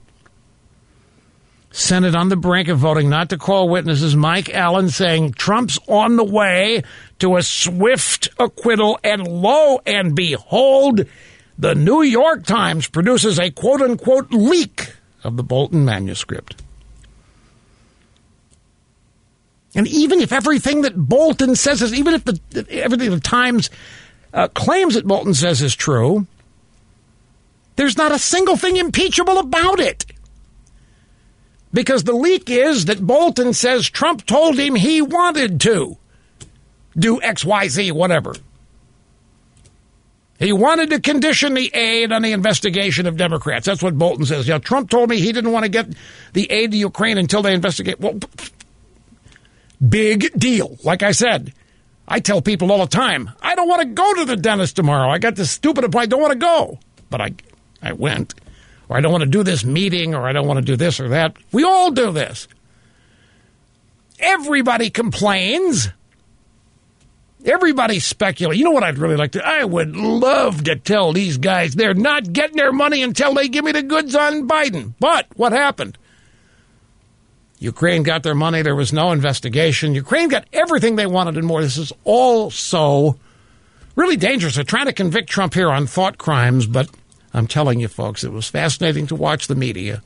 Senate 1.72 2.16
on 2.16 2.30
the 2.30 2.36
brink 2.36 2.68
of 2.68 2.80
voting 2.80 3.10
not 3.10 3.30
to 3.30 3.38
call 3.38 3.70
witnesses. 3.70 4.16
Mike 4.16 4.50
Allen 4.54 4.90
saying 4.90 5.34
Trump's 5.34 5.78
on 5.88 6.16
the 6.16 6.24
way 6.24 6.84
to 7.20 7.36
a 7.36 7.44
swift 7.44 8.30
acquittal. 8.40 9.00
And 9.04 9.28
lo 9.28 9.80
and 9.86 10.16
behold, 10.16 11.06
the 11.58 11.76
New 11.76 12.02
York 12.02 12.46
Times 12.46 12.88
produces 12.88 13.40
a 13.40 13.52
quote 13.52 13.82
unquote 13.82 14.32
leak 14.32 14.94
of 15.24 15.38
the 15.38 15.44
Bolton 15.44 15.86
manuscript. 15.86 16.62
And 19.76 19.88
even 19.88 20.20
if 20.20 20.32
everything 20.32 20.82
that 20.82 20.98
Bolton 20.98 21.56
says 21.56 21.84
is, 21.84 21.94
even 21.94 22.16
if 22.16 22.26
the, 22.26 22.66
everything 22.72 23.12
the 23.12 23.20
Times 23.20 23.70
uh, 24.34 24.48
claims 24.48 24.96
that 24.96 25.06
Bolton 25.06 25.36
says 25.36 25.62
is 25.62 25.76
true, 25.76 26.26
there's 27.80 27.96
not 27.96 28.12
a 28.12 28.20
single 28.20 28.58
thing 28.58 28.76
impeachable 28.76 29.38
about 29.38 29.80
it. 29.80 30.06
Because 31.72 32.04
the 32.04 32.12
leak 32.12 32.50
is 32.50 32.86
that 32.86 33.00
Bolton 33.00 33.54
says 33.54 33.90
Trump 33.90 34.26
told 34.26 34.60
him 34.60 34.76
he 34.76 35.02
wanted 35.02 35.62
to 35.62 35.96
do 36.98 37.22
XYZ, 37.22 37.94
whatever. 37.94 38.36
He 40.40 40.52
wanted 40.52 40.90
to 40.90 41.00
condition 41.00 41.54
the 41.54 41.74
aid 41.74 42.12
on 42.12 42.22
the 42.22 42.34
investigation 42.34 43.08
of 43.08 43.16
Democrats. 43.16 43.66
That's 43.66 43.82
what 43.82 43.98
Bolton 43.98 44.26
says. 44.26 44.46
Yeah, 44.46 44.58
Trump 44.58 44.90
told 44.90 45.10
me 45.10 45.22
he 45.22 45.32
didn't 45.32 45.54
want 45.54 45.64
to 45.64 45.70
get 45.70 45.88
the 46.34 46.52
aid 46.52 46.72
to 46.72 46.78
Ukraine 46.78 47.18
until 47.18 47.42
they 47.42 47.54
investigate. 47.54 48.02
Well, 48.02 48.20
big 49.88 50.38
deal. 50.38 50.78
Like 50.84 51.02
I 51.02 51.12
said, 51.12 51.54
I 52.10 52.20
tell 52.20 52.42
people 52.42 52.74
all 52.74 52.80
the 52.80 52.88
time, 52.88 53.30
I 53.42 53.56
don't 53.56 53.70
want 53.70 53.84
to 53.84 53.88
go 53.88 54.16
to 54.16 54.26
the 54.26 54.36
dentist 54.36 54.76
tomorrow. 54.76 55.10
I 55.10 55.18
got 55.18 55.38
this 55.38 55.50
stupid 55.50 55.86
appointment. 55.86 56.04
I 56.04 56.08
don't 56.08 56.22
want 56.22 56.34
to 56.34 56.40
go. 56.40 56.80
But 57.10 57.22
I, 57.22 57.32
I 57.82 57.94
went. 57.94 58.34
Or 58.88 58.98
I 58.98 59.02
don't 59.02 59.12
want 59.12 59.24
to 59.24 59.30
do 59.30 59.44
this 59.44 59.64
meeting, 59.64 60.16
or 60.16 60.28
I 60.28 60.34
don't 60.34 60.48
want 60.48 60.58
to 60.58 60.66
do 60.66 60.76
this 60.76 61.00
or 61.00 61.10
that. 61.10 61.36
We 61.52 61.64
all 61.64 61.92
do 61.92 62.12
this. 62.12 62.48
Everybody 64.20 64.90
complains. 64.90 65.90
Everybody 67.46 68.00
speculates. 68.00 68.58
You 68.58 68.66
know 68.66 68.72
what 68.72 68.84
I'd 68.84 68.98
really 68.98 69.16
like 69.16 69.32
to? 69.34 69.46
I 69.46 69.64
would 69.64 69.96
love 69.96 70.64
to 70.66 70.76
tell 70.76 71.14
these 71.14 71.38
guys 71.38 71.74
they're 71.74 71.94
not 71.94 72.34
getting 72.34 72.58
their 72.58 72.74
money 72.74 73.02
until 73.02 73.34
they 73.34 73.48
give 73.48 73.64
me 73.64 73.72
the 73.72 73.84
goods 73.84 74.16
on 74.16 74.48
Biden. 74.48 74.94
But 75.00 75.28
what 75.36 75.54
happened? 75.54 75.98
Ukraine 77.60 78.04
got 78.04 78.24
their 78.24 78.36
money. 78.36 78.62
There 78.62 78.76
was 78.76 78.92
no 78.92 79.12
investigation. 79.12 79.94
Ukraine 79.94 80.30
got 80.30 80.48
everything 80.52 80.96
they 80.96 81.06
wanted 81.06 81.38
and 81.38 81.46
more. 81.46 81.62
This 81.62 81.78
is 81.78 81.94
all 82.04 82.50
so 82.50 83.18
really 83.96 84.18
dangerous. 84.18 84.56
They're 84.56 84.64
trying 84.64 84.86
to 84.86 84.94
convict 84.94 85.30
Trump 85.30 85.54
here 85.54 85.70
on 85.70 85.86
thought 85.86 86.18
crimes, 86.18 86.66
but 86.66 86.90
I'm 87.34 87.48
telling 87.48 87.80
you, 87.80 87.88
folks, 87.88 88.24
it 88.24 88.32
was 88.32 88.50
fascinating 88.50 89.08
to 89.08 89.16
watch 89.16 89.48
the 89.48 89.56
media, 89.56 90.02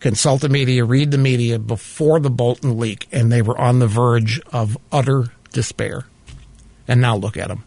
consult 0.00 0.42
the 0.42 0.48
media, 0.48 0.84
read 0.84 1.10
the 1.10 1.18
media 1.18 1.58
before 1.58 2.20
the 2.20 2.30
Bolton 2.30 2.78
leak, 2.78 3.08
and 3.12 3.32
they 3.32 3.42
were 3.42 3.58
on 3.58 3.78
the 3.78 3.86
verge 3.86 4.40
of 4.52 4.76
utter 4.92 5.26
despair. 5.52 6.04
And 6.86 7.00
now 7.00 7.16
look 7.16 7.36
at 7.36 7.48
them. 7.48 7.64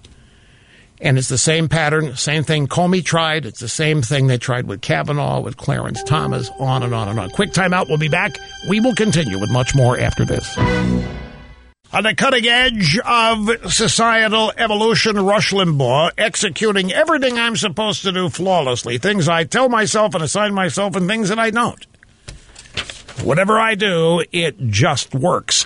And 0.99 1.17
it's 1.17 1.29
the 1.29 1.37
same 1.37 1.67
pattern, 1.67 2.15
same 2.15 2.43
thing 2.43 2.67
Comey 2.67 3.03
tried. 3.03 3.47
It's 3.47 3.59
the 3.59 3.67
same 3.67 4.03
thing 4.03 4.27
they 4.27 4.37
tried 4.37 4.67
with 4.67 4.81
Kavanaugh, 4.81 5.39
with 5.39 5.57
Clarence 5.57 6.03
Thomas, 6.03 6.49
on 6.59 6.83
and 6.83 6.93
on 6.93 7.07
and 7.07 7.19
on. 7.19 7.31
Quick 7.31 7.51
timeout. 7.53 7.87
We'll 7.87 7.97
be 7.97 8.07
back. 8.07 8.37
We 8.69 8.79
will 8.79 8.93
continue 8.93 9.39
with 9.39 9.49
much 9.49 9.73
more 9.73 9.99
after 9.99 10.25
this. 10.25 10.55
On 11.93 12.03
the 12.03 12.15
cutting 12.15 12.47
edge 12.47 12.97
of 12.99 13.49
societal 13.69 14.53
evolution, 14.55 15.19
Rush 15.25 15.51
Limbaugh 15.51 16.11
executing 16.17 16.93
everything 16.93 17.37
I'm 17.37 17.57
supposed 17.57 18.03
to 18.03 18.13
do 18.13 18.29
flawlessly. 18.29 18.97
Things 18.97 19.27
I 19.27 19.43
tell 19.43 19.67
myself 19.67 20.15
and 20.15 20.23
assign 20.23 20.53
myself, 20.53 20.95
and 20.95 21.05
things 21.05 21.27
that 21.27 21.37
I 21.37 21.49
don't. 21.49 21.85
Whatever 23.23 23.59
I 23.59 23.75
do, 23.75 24.23
it 24.31 24.69
just 24.69 25.13
works. 25.13 25.65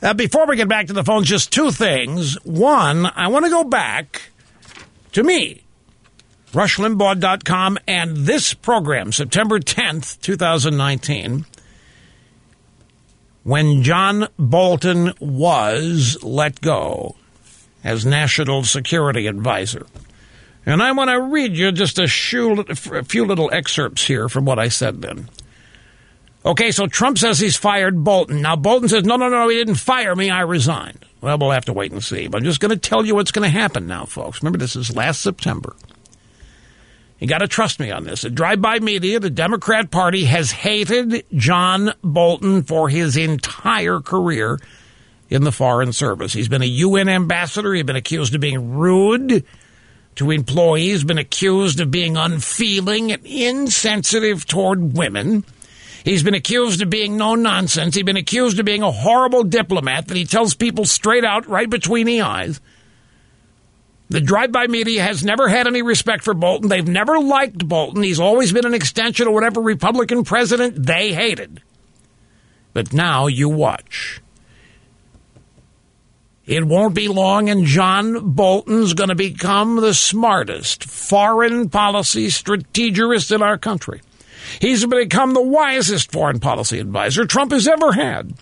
Uh, 0.00 0.14
before 0.14 0.46
we 0.46 0.56
get 0.56 0.68
back 0.68 0.86
to 0.86 0.94
the 0.94 1.04
phones, 1.04 1.26
just 1.28 1.52
two 1.52 1.70
things. 1.70 2.42
One, 2.44 3.04
I 3.04 3.28
want 3.28 3.44
to 3.44 3.50
go 3.50 3.62
back 3.62 4.30
to 5.12 5.22
me, 5.22 5.64
rushlimbaugh.com, 6.52 7.78
and 7.86 8.16
this 8.16 8.54
program, 8.54 9.12
September 9.12 9.60
10th, 9.60 10.18
2019, 10.22 11.44
when 13.44 13.82
John 13.82 14.28
Bolton 14.38 15.12
was 15.20 16.22
let 16.22 16.60
go 16.60 17.16
as 17.82 18.04
National 18.04 18.64
Security 18.64 19.26
Advisor. 19.26 19.86
And 20.66 20.82
I 20.82 20.92
want 20.92 21.08
to 21.10 21.20
read 21.20 21.56
you 21.56 21.72
just 21.72 21.98
a 21.98 22.08
few 22.08 23.24
little 23.24 23.50
excerpts 23.52 24.06
here 24.06 24.28
from 24.28 24.44
what 24.44 24.58
I 24.58 24.68
said 24.68 25.00
then. 25.00 25.28
Okay, 26.44 26.70
so 26.70 26.86
Trump 26.86 27.18
says 27.18 27.38
he's 27.38 27.56
fired 27.56 28.04
Bolton. 28.04 28.42
Now, 28.42 28.54
Bolton 28.56 28.88
says, 28.88 29.04
no, 29.04 29.16
no, 29.16 29.28
no, 29.28 29.48
he 29.48 29.56
didn't 29.56 29.74
fire 29.74 30.14
me, 30.14 30.30
I 30.30 30.42
resigned. 30.42 31.04
Well, 31.20 31.36
we'll 31.38 31.50
have 31.50 31.64
to 31.66 31.72
wait 31.72 31.92
and 31.92 32.02
see. 32.02 32.28
But 32.28 32.38
I'm 32.38 32.44
just 32.44 32.60
going 32.60 32.70
to 32.70 32.76
tell 32.76 33.04
you 33.04 33.14
what's 33.14 33.32
going 33.32 33.50
to 33.50 33.58
happen 33.58 33.86
now, 33.86 34.04
folks. 34.04 34.42
Remember, 34.42 34.58
this 34.58 34.76
is 34.76 34.94
last 34.94 35.20
September. 35.20 35.74
You 37.18 37.26
got 37.26 37.38
to 37.38 37.48
trust 37.48 37.80
me 37.80 37.90
on 37.90 38.04
this. 38.04 38.22
The 38.22 38.30
drive-by 38.30 38.78
media, 38.78 39.18
the 39.18 39.30
Democrat 39.30 39.90
Party 39.90 40.24
has 40.26 40.52
hated 40.52 41.24
John 41.34 41.92
Bolton 42.02 42.62
for 42.62 42.88
his 42.88 43.16
entire 43.16 44.00
career 44.00 44.60
in 45.28 45.42
the 45.42 45.52
Foreign 45.52 45.92
Service. 45.92 46.32
He's 46.32 46.48
been 46.48 46.62
a 46.62 46.66
UN 46.66 47.08
ambassador. 47.08 47.74
He's 47.74 47.84
been 47.84 47.96
accused 47.96 48.34
of 48.36 48.40
being 48.40 48.76
rude 48.76 49.44
to 50.14 50.30
employees, 50.30 51.04
been 51.04 51.18
accused 51.18 51.80
of 51.80 51.90
being 51.90 52.16
unfeeling 52.16 53.12
and 53.12 53.26
insensitive 53.26 54.46
toward 54.46 54.96
women. 54.96 55.44
He's 56.04 56.22
been 56.22 56.34
accused 56.34 56.80
of 56.82 56.88
being 56.88 57.16
no 57.16 57.34
nonsense. 57.34 57.96
He's 57.96 58.04
been 58.04 58.16
accused 58.16 58.58
of 58.58 58.64
being 58.64 58.82
a 58.82 58.92
horrible 58.92 59.42
diplomat 59.42 60.06
that 60.06 60.16
he 60.16 60.24
tells 60.24 60.54
people 60.54 60.84
straight 60.84 61.24
out, 61.24 61.46
right 61.48 61.68
between 61.68 62.06
the 62.06 62.20
eyes. 62.20 62.60
The 64.10 64.20
drive 64.20 64.52
by 64.52 64.66
media 64.68 65.02
has 65.02 65.22
never 65.22 65.48
had 65.48 65.66
any 65.66 65.82
respect 65.82 66.24
for 66.24 66.32
Bolton. 66.32 66.68
They've 66.68 66.86
never 66.86 67.18
liked 67.20 67.66
Bolton. 67.68 68.02
He's 68.02 68.20
always 68.20 68.52
been 68.52 68.66
an 68.66 68.74
extension 68.74 69.26
of 69.26 69.34
whatever 69.34 69.60
Republican 69.60 70.24
president 70.24 70.86
they 70.86 71.12
hated. 71.12 71.62
But 72.72 72.94
now 72.94 73.26
you 73.26 73.48
watch. 73.50 74.22
It 76.46 76.64
won't 76.64 76.94
be 76.94 77.08
long, 77.08 77.50
and 77.50 77.66
John 77.66 78.30
Bolton's 78.30 78.94
going 78.94 79.10
to 79.10 79.14
become 79.14 79.76
the 79.76 79.92
smartest 79.92 80.84
foreign 80.84 81.68
policy 81.68 82.30
strategist 82.30 83.30
in 83.30 83.42
our 83.42 83.58
country. 83.58 84.00
He's 84.58 84.86
become 84.86 85.34
the 85.34 85.42
wisest 85.42 86.10
foreign 86.10 86.40
policy 86.40 86.78
advisor 86.78 87.26
Trump 87.26 87.52
has 87.52 87.68
ever 87.68 87.92
had. 87.92 88.32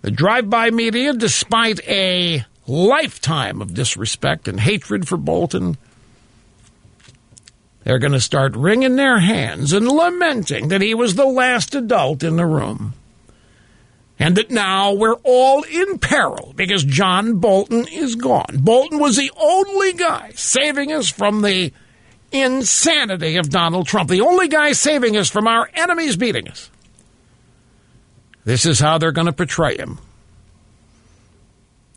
The 0.00 0.10
drive 0.10 0.48
by 0.48 0.70
media, 0.70 1.12
despite 1.12 1.86
a 1.86 2.46
lifetime 2.72 3.60
of 3.60 3.74
disrespect 3.74 4.48
and 4.48 4.58
hatred 4.58 5.06
for 5.06 5.16
Bolton, 5.16 5.76
they're 7.84 7.98
going 7.98 8.12
to 8.12 8.20
start 8.20 8.56
wringing 8.56 8.96
their 8.96 9.18
hands 9.18 9.72
and 9.72 9.88
lamenting 9.88 10.68
that 10.68 10.80
he 10.80 10.94
was 10.94 11.14
the 11.14 11.26
last 11.26 11.74
adult 11.74 12.22
in 12.22 12.36
the 12.36 12.46
room. 12.46 12.94
And 14.18 14.36
that 14.36 14.50
now 14.50 14.92
we're 14.92 15.16
all 15.24 15.64
in 15.64 15.98
peril 15.98 16.52
because 16.54 16.84
John 16.84 17.38
Bolton 17.38 17.88
is 17.88 18.14
gone. 18.14 18.58
Bolton 18.60 19.00
was 19.00 19.16
the 19.16 19.32
only 19.36 19.94
guy 19.94 20.30
saving 20.34 20.92
us 20.92 21.08
from 21.08 21.42
the 21.42 21.72
insanity 22.30 23.36
of 23.36 23.50
Donald 23.50 23.86
Trump, 23.86 24.08
the 24.08 24.20
only 24.20 24.48
guy 24.48 24.72
saving 24.72 25.16
us 25.16 25.28
from 25.28 25.48
our 25.48 25.68
enemies 25.74 26.16
beating 26.16 26.48
us. 26.48 26.70
This 28.44 28.64
is 28.64 28.78
how 28.78 28.98
they're 28.98 29.12
going 29.12 29.26
to 29.26 29.32
portray 29.32 29.76
him. 29.76 29.98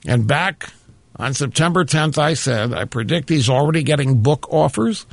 And 0.07 0.27
back 0.27 0.69
on 1.15 1.33
September 1.33 1.85
10th, 1.85 2.17
I 2.17 2.33
said, 2.33 2.73
I 2.73 2.85
predict 2.85 3.29
he's 3.29 3.49
already 3.49 3.83
getting 3.83 4.21
book 4.21 4.47
offers. 4.51 5.05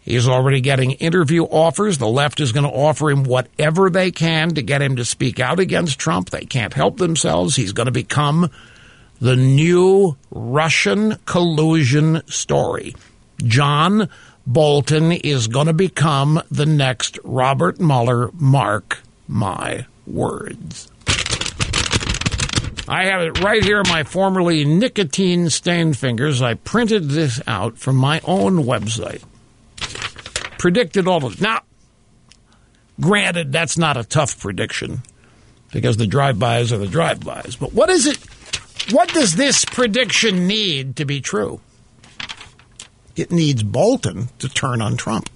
He's 0.00 0.26
already 0.26 0.60
getting 0.60 0.92
interview 0.92 1.44
offers. 1.44 1.98
The 1.98 2.08
left 2.08 2.40
is 2.40 2.50
going 2.50 2.68
to 2.68 2.76
offer 2.76 3.10
him 3.10 3.22
whatever 3.22 3.88
they 3.88 4.10
can 4.10 4.54
to 4.54 4.62
get 4.62 4.82
him 4.82 4.96
to 4.96 5.04
speak 5.04 5.38
out 5.38 5.60
against 5.60 5.98
Trump. 5.98 6.30
They 6.30 6.44
can't 6.44 6.74
help 6.74 6.96
themselves. 6.96 7.54
He's 7.54 7.72
going 7.72 7.86
to 7.86 7.92
become 7.92 8.50
the 9.20 9.36
new 9.36 10.16
Russian 10.32 11.16
collusion 11.24 12.22
story. 12.26 12.96
John 13.44 14.08
Bolton 14.44 15.12
is 15.12 15.46
going 15.46 15.68
to 15.68 15.72
become 15.72 16.42
the 16.50 16.66
next 16.66 17.20
Robert 17.22 17.78
Mueller. 17.80 18.30
Mark 18.32 18.98
my 19.28 19.86
words. 20.06 20.91
I 22.92 23.06
have 23.06 23.22
it 23.22 23.42
right 23.42 23.64
here 23.64 23.82
my 23.88 24.02
formerly 24.02 24.66
nicotine 24.66 25.48
stained 25.48 25.96
fingers. 25.96 26.42
I 26.42 26.52
printed 26.52 27.08
this 27.08 27.40
out 27.46 27.78
from 27.78 27.96
my 27.96 28.20
own 28.24 28.64
website. 28.64 29.22
Predicted 30.58 31.08
all 31.08 31.24
of. 31.24 31.40
Now, 31.40 31.62
granted, 33.00 33.50
that's 33.50 33.78
not 33.78 33.96
a 33.96 34.04
tough 34.04 34.38
prediction 34.38 35.00
because 35.72 35.96
the 35.96 36.06
drive-bys 36.06 36.70
are 36.70 36.76
the 36.76 36.86
drive-bys. 36.86 37.56
But 37.56 37.72
what 37.72 37.88
is 37.88 38.06
it? 38.06 38.18
What 38.90 39.08
does 39.08 39.32
this 39.32 39.64
prediction 39.64 40.46
need 40.46 40.96
to 40.96 41.06
be 41.06 41.22
true? 41.22 41.62
It 43.16 43.32
needs 43.32 43.62
Bolton 43.62 44.28
to 44.38 44.50
turn 44.50 44.82
on 44.82 44.98
Trump. 44.98 45.30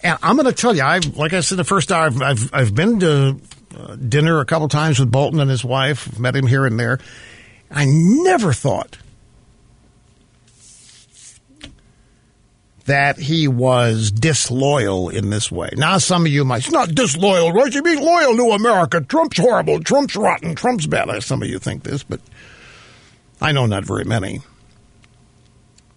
And 0.00 0.18
I'm 0.22 0.36
going 0.36 0.46
to 0.46 0.52
tell 0.52 0.74
you, 0.74 0.82
I've 0.82 1.14
like 1.18 1.34
I 1.34 1.40
said 1.40 1.58
the 1.58 1.64
first 1.64 1.92
hour, 1.92 2.06
I've 2.06 2.22
I've, 2.22 2.54
I've 2.54 2.74
been 2.74 2.98
to 3.00 3.38
dinner 4.08 4.40
a 4.40 4.44
couple 4.44 4.68
times 4.68 4.98
with 4.98 5.10
Bolton 5.10 5.40
and 5.40 5.50
his 5.50 5.64
wife, 5.64 6.18
met 6.18 6.36
him 6.36 6.46
here 6.46 6.66
and 6.66 6.78
there. 6.78 6.98
I 7.70 7.86
never 7.88 8.52
thought 8.52 8.98
that 12.84 13.16
he 13.16 13.46
was 13.46 14.10
disloyal 14.10 15.08
in 15.08 15.30
this 15.30 15.52
way. 15.52 15.70
Now, 15.76 15.98
some 15.98 16.26
of 16.26 16.32
you 16.32 16.44
might, 16.44 16.64
say, 16.64 16.70
not 16.70 16.94
disloyal, 16.94 17.52
right? 17.52 17.72
You 17.72 17.82
mean 17.82 18.04
loyal 18.04 18.36
to 18.36 18.50
America. 18.50 19.00
Trump's 19.00 19.38
horrible. 19.38 19.80
Trump's 19.80 20.16
rotten. 20.16 20.54
Trump's 20.54 20.86
bad. 20.86 21.22
Some 21.22 21.42
of 21.42 21.48
you 21.48 21.58
think 21.58 21.84
this, 21.84 22.02
but 22.02 22.20
I 23.40 23.52
know 23.52 23.66
not 23.66 23.84
very 23.84 24.04
many. 24.04 24.40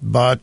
But 0.01 0.39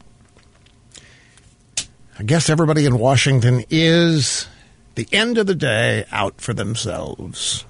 I 2.18 2.24
guess 2.24 2.51
everybody 2.51 2.87
in 2.87 2.99
Washington 2.99 3.64
is, 3.70 4.49
the 4.95 5.09
end 5.12 5.38
of 5.38 5.47
the 5.47 5.55
day, 5.55 6.05
out 6.11 6.40
for 6.40 6.53
themselves. 6.53 7.64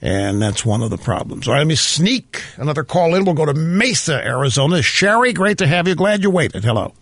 And 0.00 0.42
that's 0.42 0.64
one 0.64 0.82
of 0.82 0.90
the 0.90 0.98
problems. 0.98 1.46
All 1.46 1.54
right, 1.54 1.60
let 1.60 1.66
me 1.68 1.76
sneak 1.76 2.42
another 2.56 2.82
call 2.82 3.14
in. 3.14 3.24
We'll 3.24 3.34
go 3.34 3.46
to 3.46 3.54
Mesa, 3.54 4.14
Arizona. 4.14 4.82
Sherry, 4.82 5.32
great 5.32 5.58
to 5.58 5.66
have 5.66 5.86
you. 5.86 5.94
Glad 5.94 6.24
you 6.24 6.30
waited. 6.30 6.64
Hello. 6.64 6.92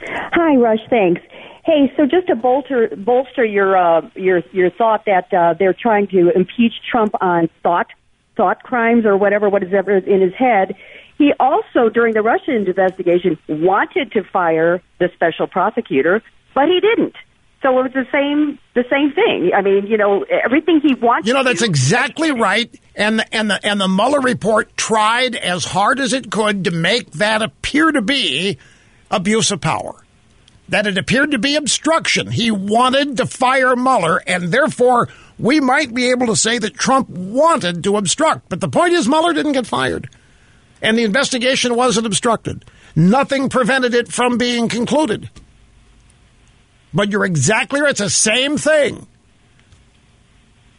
Hi, 0.00 0.56
Rush. 0.56 0.80
Thanks. 0.88 1.20
Hey, 1.64 1.92
so 1.96 2.06
just 2.06 2.26
to 2.26 2.36
bolster 2.36 2.94
bolster 2.96 3.44
your 3.44 3.76
uh, 3.76 4.08
your 4.14 4.42
your 4.52 4.70
thought 4.70 5.04
that 5.06 5.32
uh, 5.32 5.54
they're 5.58 5.74
trying 5.74 6.06
to 6.08 6.30
impeach 6.30 6.74
Trump 6.90 7.14
on 7.20 7.48
thought 7.62 7.86
thought 8.36 8.62
crimes 8.62 9.06
or 9.06 9.16
whatever 9.16 9.48
what 9.48 9.62
is 9.62 9.72
ever 9.72 9.96
in 9.96 10.20
his 10.20 10.34
head. 10.34 10.76
He 11.16 11.32
also, 11.38 11.88
during 11.88 12.14
the 12.14 12.22
Russian 12.22 12.54
investigation, 12.54 13.38
wanted 13.48 14.12
to 14.12 14.24
fire 14.24 14.82
the 14.98 15.08
special 15.14 15.46
prosecutor, 15.46 16.22
but 16.54 16.68
he 16.68 16.80
didn't. 16.80 17.14
So 17.64 17.78
it 17.78 17.82
was 17.82 17.92
the 17.94 18.06
same 18.12 18.58
the 18.74 18.84
same 18.90 19.12
thing. 19.12 19.52
I 19.56 19.62
mean, 19.62 19.86
you 19.86 19.96
know, 19.96 20.22
everything 20.24 20.82
he 20.82 20.94
wanted. 20.94 21.26
You 21.26 21.32
know, 21.32 21.42
that's 21.42 21.62
exactly 21.62 22.30
right. 22.30 22.78
And 22.94 23.20
the, 23.20 23.34
and 23.34 23.50
the 23.50 23.66
and 23.66 23.80
the 23.80 23.88
Mueller 23.88 24.20
report 24.20 24.76
tried 24.76 25.34
as 25.34 25.64
hard 25.64 25.98
as 25.98 26.12
it 26.12 26.30
could 26.30 26.64
to 26.64 26.70
make 26.70 27.12
that 27.12 27.40
appear 27.40 27.90
to 27.90 28.02
be 28.02 28.58
abuse 29.10 29.50
of 29.50 29.62
power. 29.62 30.04
That 30.68 30.86
it 30.86 30.98
appeared 30.98 31.30
to 31.30 31.38
be 31.38 31.56
obstruction. 31.56 32.30
He 32.30 32.50
wanted 32.50 33.16
to 33.16 33.24
fire 33.24 33.74
Mueller, 33.76 34.22
and 34.26 34.52
therefore 34.52 35.08
we 35.38 35.58
might 35.58 35.94
be 35.94 36.10
able 36.10 36.26
to 36.26 36.36
say 36.36 36.58
that 36.58 36.74
Trump 36.74 37.08
wanted 37.08 37.82
to 37.84 37.96
obstruct. 37.96 38.50
But 38.50 38.60
the 38.60 38.68
point 38.68 38.92
is, 38.92 39.08
Mueller 39.08 39.32
didn't 39.32 39.52
get 39.52 39.66
fired, 39.66 40.10
and 40.82 40.98
the 40.98 41.04
investigation 41.04 41.76
wasn't 41.76 42.04
obstructed. 42.04 42.66
Nothing 42.94 43.48
prevented 43.48 43.94
it 43.94 44.08
from 44.08 44.36
being 44.36 44.68
concluded. 44.68 45.30
But 46.94 47.10
you're 47.10 47.24
exactly 47.24 47.80
right. 47.80 47.90
It's 47.90 48.00
the 48.00 48.08
same 48.08 48.56
thing. 48.56 49.06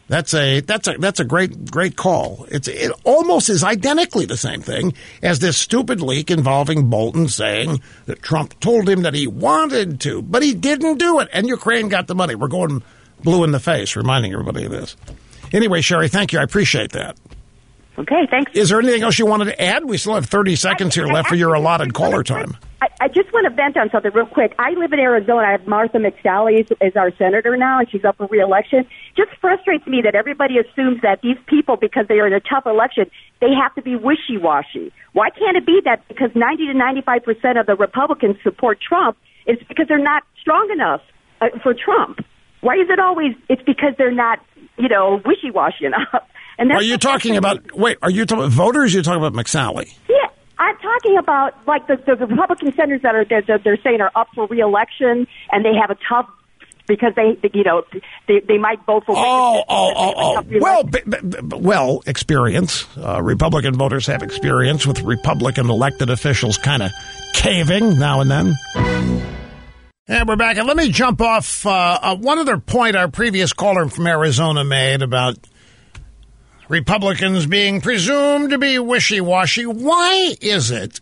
That's 0.08 0.34
a 0.34 0.60
that's 0.60 0.86
a 0.86 0.96
that's 0.98 1.18
a 1.18 1.24
great 1.24 1.68
great 1.68 1.96
call. 1.96 2.46
It's 2.48 2.68
it 2.68 2.92
almost 3.02 3.48
is 3.48 3.64
identically 3.64 4.24
the 4.24 4.36
same 4.36 4.62
thing 4.62 4.94
as 5.20 5.40
this 5.40 5.56
stupid 5.56 6.00
leak 6.00 6.30
involving 6.30 6.88
Bolton 6.88 7.26
saying 7.26 7.80
that 8.06 8.22
Trump 8.22 8.58
told 8.60 8.88
him 8.88 9.02
that 9.02 9.14
he 9.14 9.26
wanted 9.26 10.00
to, 10.02 10.22
but 10.22 10.44
he 10.44 10.54
didn't 10.54 10.98
do 10.98 11.18
it, 11.18 11.28
and 11.32 11.48
Ukraine 11.48 11.88
got 11.88 12.06
the 12.06 12.14
money. 12.14 12.36
We're 12.36 12.46
going 12.46 12.84
blue 13.24 13.42
in 13.42 13.50
the 13.50 13.58
face, 13.58 13.96
reminding 13.96 14.32
everybody 14.32 14.64
of 14.64 14.70
this. 14.70 14.96
Anyway, 15.52 15.80
Sherry, 15.80 16.08
thank 16.08 16.32
you. 16.32 16.38
I 16.38 16.42
appreciate 16.44 16.92
that. 16.92 17.16
Okay, 17.98 18.26
thanks. 18.30 18.52
Is 18.54 18.68
there 18.68 18.78
anything 18.78 19.02
else 19.02 19.18
you 19.18 19.26
wanted 19.26 19.46
to 19.46 19.60
add? 19.60 19.84
We 19.84 19.96
still 19.96 20.14
have 20.14 20.26
30 20.26 20.54
seconds 20.54 20.94
here 20.94 21.06
left 21.06 21.28
for 21.28 21.34
your 21.34 21.54
allotted 21.54 21.94
caller 21.94 22.22
time. 22.22 22.56
I, 23.36 23.44
I 23.44 23.52
just 23.52 23.56
want 23.56 23.56
to 23.56 23.62
vent 23.62 23.76
on 23.76 23.90
something 23.90 24.12
real 24.12 24.26
quick. 24.26 24.54
I 24.58 24.70
live 24.70 24.92
in 24.92 25.00
Arizona. 25.00 25.48
I 25.48 25.52
have 25.52 25.66
Martha 25.66 25.98
McSally 25.98 26.60
as, 26.60 26.76
as 26.80 26.96
our 26.96 27.10
senator 27.16 27.56
now, 27.56 27.80
and 27.80 27.90
she's 27.90 28.04
up 28.04 28.16
for 28.16 28.26
reelection. 28.26 28.86
Just 29.16 29.30
frustrates 29.40 29.86
me 29.86 30.02
that 30.04 30.14
everybody 30.14 30.54
assumes 30.58 31.02
that 31.02 31.20
these 31.22 31.36
people, 31.46 31.76
because 31.76 32.06
they 32.08 32.18
are 32.20 32.26
in 32.26 32.32
a 32.32 32.40
tough 32.40 32.66
election, 32.66 33.10
they 33.40 33.52
have 33.60 33.74
to 33.74 33.82
be 33.82 33.96
wishy-washy. 33.96 34.92
Why 35.12 35.30
can't 35.30 35.56
it 35.56 35.66
be 35.66 35.80
that 35.84 36.06
because 36.08 36.30
90 36.34 36.66
to 36.66 36.74
95 36.74 37.24
percent 37.24 37.58
of 37.58 37.66
the 37.66 37.74
Republicans 37.74 38.36
support 38.42 38.78
Trump, 38.80 39.16
it's 39.46 39.62
because 39.64 39.86
they're 39.88 39.98
not 39.98 40.24
strong 40.40 40.70
enough 40.72 41.00
uh, 41.40 41.46
for 41.62 41.74
Trump? 41.74 42.20
Why 42.60 42.74
is 42.74 42.88
it 42.90 42.98
always? 42.98 43.34
It's 43.48 43.62
because 43.62 43.94
they're 43.98 44.10
not, 44.10 44.40
you 44.78 44.88
know, 44.88 45.20
wishy-washy 45.24 45.84
enough. 45.90 46.24
And 46.58 46.70
that's 46.70 46.80
Are 46.80 46.84
you 46.84 46.96
talking 46.98 47.36
about, 47.36 47.76
wait, 47.76 47.98
are 48.02 48.10
you 48.10 48.24
talking 48.24 48.44
about 48.44 48.52
voters? 48.52 48.94
You're 48.94 49.02
talking 49.02 49.22
about 49.22 49.34
McSally? 49.34 49.94
Yeah, 50.08 50.25
I'm 50.58 50.76
talking 50.78 51.18
about 51.18 51.54
like 51.66 51.86
the, 51.86 51.96
the 52.06 52.26
Republican 52.26 52.72
senators 52.74 53.02
that 53.02 53.14
are 53.14 53.24
they're, 53.24 53.58
they're 53.58 53.78
saying 53.82 54.00
are 54.00 54.12
up 54.14 54.28
for 54.34 54.46
reelection 54.46 55.26
and 55.52 55.64
they 55.64 55.74
have 55.80 55.90
a 55.90 55.98
tough 56.08 56.28
because 56.86 57.12
they, 57.16 57.36
you 57.52 57.64
know, 57.64 57.82
they, 58.28 58.40
they 58.46 58.58
might 58.58 58.84
vote 58.86 59.04
for. 59.06 59.14
Oh, 59.16 59.64
oh, 59.68 59.92
oh, 59.96 60.14
oh. 60.16 60.44
Well, 60.60 60.84
b- 60.84 61.00
b- 61.06 61.18
b- 61.20 61.56
well, 61.56 62.00
experience. 62.06 62.86
Uh, 62.96 63.20
Republican 63.22 63.74
voters 63.74 64.06
have 64.06 64.22
experience 64.22 64.86
with 64.86 65.02
Republican 65.02 65.68
elected 65.68 66.10
officials 66.10 66.58
kind 66.58 66.82
of 66.82 66.92
caving 67.34 67.98
now 67.98 68.20
and 68.20 68.30
then. 68.30 68.54
And 70.08 70.28
we're 70.28 70.36
back. 70.36 70.56
And 70.56 70.68
let 70.68 70.76
me 70.76 70.90
jump 70.90 71.20
off 71.20 71.66
uh, 71.66 71.98
uh, 72.00 72.16
one 72.16 72.38
other 72.38 72.58
point 72.58 72.94
our 72.94 73.08
previous 73.08 73.52
caller 73.52 73.88
from 73.88 74.06
Arizona 74.06 74.62
made 74.64 75.02
about 75.02 75.36
Republicans 76.68 77.46
being 77.46 77.80
presumed 77.80 78.50
to 78.50 78.58
be 78.58 78.78
wishy 78.78 79.20
washy. 79.20 79.66
Why 79.66 80.34
is 80.40 80.70
it 80.70 81.00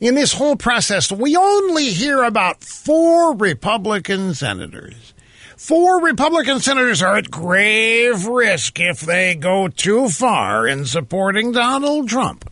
in 0.00 0.14
this 0.14 0.32
whole 0.32 0.56
process 0.56 1.12
we 1.12 1.36
only 1.36 1.90
hear 1.90 2.22
about 2.22 2.64
four 2.64 3.36
Republican 3.36 4.34
senators? 4.34 5.12
Four 5.56 6.02
Republican 6.02 6.60
senators 6.60 7.02
are 7.02 7.16
at 7.16 7.30
grave 7.30 8.26
risk 8.26 8.80
if 8.80 9.00
they 9.00 9.34
go 9.34 9.68
too 9.68 10.08
far 10.08 10.66
in 10.66 10.86
supporting 10.86 11.52
Donald 11.52 12.08
Trump. 12.08 12.50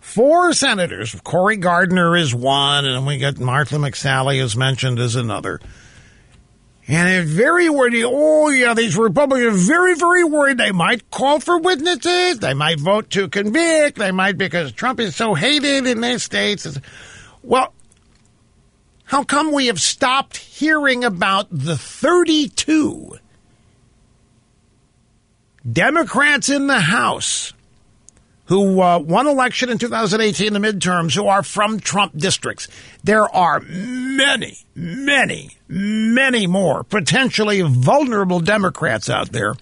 Four 0.00 0.52
senators. 0.52 1.14
Cory 1.22 1.56
Gardner 1.56 2.16
is 2.16 2.34
one, 2.34 2.84
and 2.84 3.06
we 3.06 3.18
got 3.18 3.38
Martha 3.38 3.76
McSally 3.76 4.42
is 4.42 4.56
mentioned 4.56 4.98
as 4.98 5.14
another. 5.14 5.60
And 6.90 7.06
they're 7.06 7.22
very 7.22 7.70
worried. 7.70 8.02
Oh, 8.04 8.48
yeah, 8.48 8.74
these 8.74 8.96
Republicans 8.96 9.46
are 9.46 9.56
very, 9.56 9.94
very 9.94 10.24
worried. 10.24 10.58
They 10.58 10.72
might 10.72 11.08
call 11.08 11.38
for 11.38 11.60
witnesses. 11.60 12.40
They 12.40 12.52
might 12.52 12.80
vote 12.80 13.10
to 13.10 13.28
convict. 13.28 13.96
They 13.96 14.10
might 14.10 14.36
because 14.36 14.72
Trump 14.72 14.98
is 14.98 15.14
so 15.14 15.34
hated 15.34 15.86
in 15.86 16.00
their 16.00 16.18
states. 16.18 16.80
Well, 17.44 17.72
how 19.04 19.22
come 19.22 19.52
we 19.52 19.66
have 19.66 19.80
stopped 19.80 20.36
hearing 20.36 21.04
about 21.04 21.46
the 21.52 21.76
32 21.76 23.18
Democrats 25.72 26.48
in 26.48 26.66
the 26.66 26.80
House 26.80 27.52
who 28.50 28.82
uh, 28.82 28.98
won 28.98 29.28
election 29.28 29.70
in 29.70 29.78
2018, 29.78 30.52
the 30.52 30.58
midterms, 30.58 31.14
who 31.14 31.28
are 31.28 31.44
from 31.44 31.78
Trump 31.78 32.18
districts. 32.18 32.66
There 33.04 33.32
are 33.32 33.60
many, 33.60 34.58
many, 34.74 35.56
many 35.68 36.48
more 36.48 36.82
potentially 36.82 37.60
vulnerable 37.60 38.40
Democrats 38.40 39.08
out 39.08 39.30
there 39.30 39.54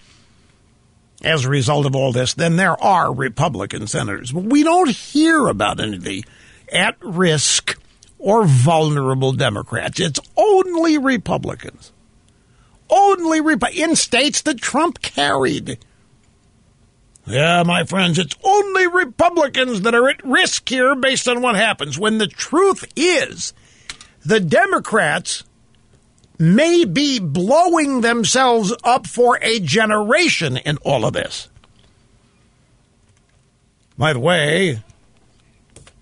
as 1.23 1.45
a 1.45 1.49
result 1.49 1.85
of 1.85 1.95
all 1.95 2.11
this 2.11 2.33
than 2.33 2.55
there 2.55 2.81
are 2.83 3.13
Republican 3.13 3.85
senators. 3.85 4.33
We 4.33 4.63
don't 4.63 4.89
hear 4.89 5.47
about 5.47 5.79
any 5.79 5.97
of 5.97 6.03
the 6.03 6.25
at 6.73 6.97
risk 6.99 7.79
or 8.17 8.47
vulnerable 8.47 9.33
Democrats. 9.33 9.99
It's 9.99 10.19
only 10.35 10.97
Republicans. 10.97 11.91
Only 12.89 13.39
in 13.75 13.95
states 13.95 14.41
that 14.41 14.59
Trump 14.59 15.03
carried. 15.03 15.77
Yeah, 17.25 17.63
my 17.63 17.83
friends, 17.83 18.17
it's 18.17 18.35
only 18.43 18.87
Republicans 18.87 19.81
that 19.81 19.93
are 19.93 20.09
at 20.09 20.23
risk 20.25 20.67
here 20.67 20.95
based 20.95 21.27
on 21.27 21.41
what 21.41 21.55
happens. 21.55 21.99
When 21.99 22.17
the 22.17 22.27
truth 22.27 22.85
is, 22.95 23.53
the 24.25 24.39
Democrats 24.39 25.43
may 26.39 26.85
be 26.85 27.19
blowing 27.19 28.01
themselves 28.01 28.73
up 28.83 29.05
for 29.05 29.37
a 29.41 29.59
generation 29.59 30.57
in 30.57 30.77
all 30.77 31.05
of 31.05 31.13
this. 31.13 31.49
By 33.97 34.13
the 34.13 34.19
way, 34.19 34.81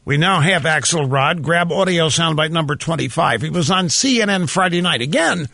we 0.06 0.18
now 0.18 0.40
have 0.40 0.62
Axelrod. 0.62 1.42
Grab 1.42 1.72
audio 1.72 2.08
soundbite 2.08 2.52
number 2.52 2.76
25. 2.76 3.42
He 3.42 3.50
was 3.50 3.72
on 3.72 3.88
CNN 3.88 4.48
Friday 4.48 4.82
night. 4.82 5.02
Again, 5.02 5.50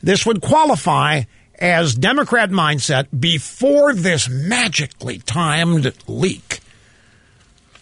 this 0.00 0.26
would 0.26 0.42
qualify 0.42 1.22
as 1.58 1.94
Democrat 1.94 2.50
mindset 2.50 3.06
before 3.18 3.94
this 3.94 4.28
magically 4.28 5.18
timed 5.18 5.92
leak. 6.06 6.60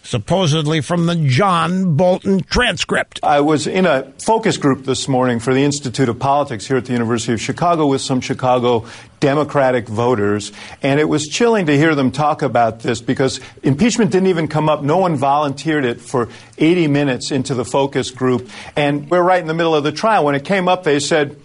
Supposedly 0.03 0.79
from 0.79 1.05
the 1.05 1.15
John 1.15 1.97
Bolton 1.97 2.41
transcript. 2.43 3.19
I 3.23 3.41
was 3.41 3.67
in 3.67 3.85
a 3.85 4.03
focus 4.19 4.55
group 4.55 4.85
this 4.85 5.09
morning 5.09 5.39
for 5.41 5.53
the 5.53 5.65
Institute 5.65 6.07
of 6.07 6.17
Politics 6.17 6.65
here 6.65 6.77
at 6.77 6.85
the 6.85 6.93
University 6.93 7.33
of 7.33 7.41
Chicago 7.41 7.87
with 7.87 7.99
some 7.99 8.21
Chicago 8.21 8.85
Democratic 9.19 9.89
voters, 9.89 10.53
and 10.81 11.01
it 11.01 11.09
was 11.09 11.27
chilling 11.27 11.65
to 11.65 11.75
hear 11.75 11.93
them 11.93 12.11
talk 12.11 12.41
about 12.41 12.79
this 12.79 13.01
because 13.01 13.41
impeachment 13.63 14.11
didn't 14.11 14.27
even 14.27 14.47
come 14.47 14.69
up. 14.69 14.81
No 14.81 14.97
one 14.97 15.17
volunteered 15.17 15.83
it 15.83 15.99
for 15.99 16.29
80 16.57 16.87
minutes 16.87 17.31
into 17.31 17.53
the 17.53 17.65
focus 17.65 18.09
group, 18.09 18.49
and 18.77 19.09
we're 19.09 19.21
right 19.21 19.41
in 19.41 19.47
the 19.47 19.53
middle 19.53 19.75
of 19.75 19.83
the 19.83 19.91
trial. 19.91 20.23
When 20.23 20.35
it 20.35 20.45
came 20.45 20.69
up, 20.69 20.83
they 20.83 20.99
said, 20.99 21.35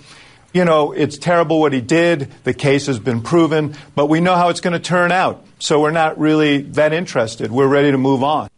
you 0.53 0.65
know, 0.65 0.93
it's 0.93 1.19
terrible 1.19 1.61
what 1.61 1.73
he 1.73 1.81
did. 1.81 2.31
The 2.45 2.55
case 2.55 2.87
has 2.87 2.99
been 2.99 3.23
proven, 3.23 3.75
but 3.95 4.07
we 4.07 4.21
know 4.21 4.35
how 4.35 4.49
it's 4.49 4.61
going 4.61 4.75
to 4.75 4.81
turn 4.81 5.13
out. 5.13 5.45
So 5.59 5.81
we're 5.81 5.91
not 5.91 6.19
really 6.19 6.63
that 6.63 6.93
interested. 6.93 7.51
We're 7.51 7.69
ready 7.69 7.91
to 7.91 7.99
move 7.99 8.23
on. 8.23 8.49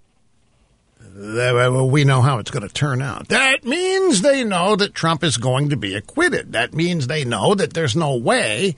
We 1.16 2.04
know 2.04 2.22
how 2.22 2.38
it's 2.38 2.50
going 2.50 2.66
to 2.66 2.74
turn 2.74 3.00
out. 3.00 3.28
That 3.28 3.64
means 3.64 4.22
they 4.22 4.42
know 4.42 4.74
that 4.74 4.94
Trump 4.94 5.22
is 5.22 5.36
going 5.36 5.70
to 5.70 5.76
be 5.76 5.94
acquitted. 5.94 6.52
That 6.52 6.74
means 6.74 7.06
they 7.06 7.24
know 7.24 7.54
that 7.54 7.72
there's 7.72 7.94
no 7.94 8.16
way 8.16 8.74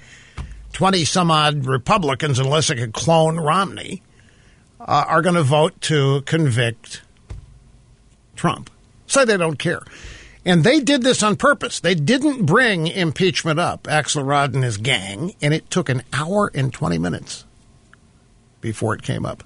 20 0.74 1.06
some 1.06 1.30
odd 1.30 1.64
Republicans, 1.64 2.38
unless 2.38 2.68
they 2.68 2.74
could 2.74 2.92
clone 2.92 3.38
Romney, 3.40 4.02
uh, 4.78 5.04
are 5.08 5.22
going 5.22 5.34
to 5.34 5.42
vote 5.42 5.80
to 5.82 6.20
convict 6.22 7.00
Trump. 8.34 8.68
So 9.06 9.24
they 9.24 9.38
don't 9.38 9.58
care. 9.58 9.80
And 10.46 10.62
they 10.62 10.78
did 10.78 11.02
this 11.02 11.24
on 11.24 11.34
purpose. 11.34 11.80
They 11.80 11.96
didn't 11.96 12.46
bring 12.46 12.86
impeachment 12.86 13.58
up, 13.58 13.82
Axelrod 13.82 14.54
and 14.54 14.62
his 14.62 14.76
gang, 14.76 15.34
and 15.42 15.52
it 15.52 15.68
took 15.70 15.88
an 15.88 16.04
hour 16.12 16.52
and 16.54 16.72
20 16.72 16.98
minutes 16.98 17.44
before 18.60 18.94
it 18.94 19.02
came 19.02 19.26
up. 19.26 19.42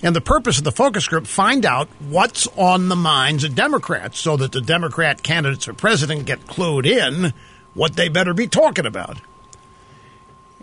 And 0.00 0.14
the 0.14 0.20
purpose 0.20 0.58
of 0.58 0.62
the 0.62 0.70
focus 0.70 1.08
group 1.08 1.26
find 1.26 1.66
out 1.66 1.88
what's 1.98 2.46
on 2.56 2.88
the 2.88 2.94
minds 2.94 3.42
of 3.42 3.56
Democrats 3.56 4.20
so 4.20 4.36
that 4.36 4.52
the 4.52 4.60
Democrat 4.60 5.24
candidates 5.24 5.64
for 5.64 5.72
president 5.72 6.26
get 6.26 6.46
clued 6.46 6.86
in 6.86 7.32
what 7.74 7.96
they 7.96 8.08
better 8.08 8.32
be 8.32 8.46
talking 8.46 8.86
about. 8.86 9.18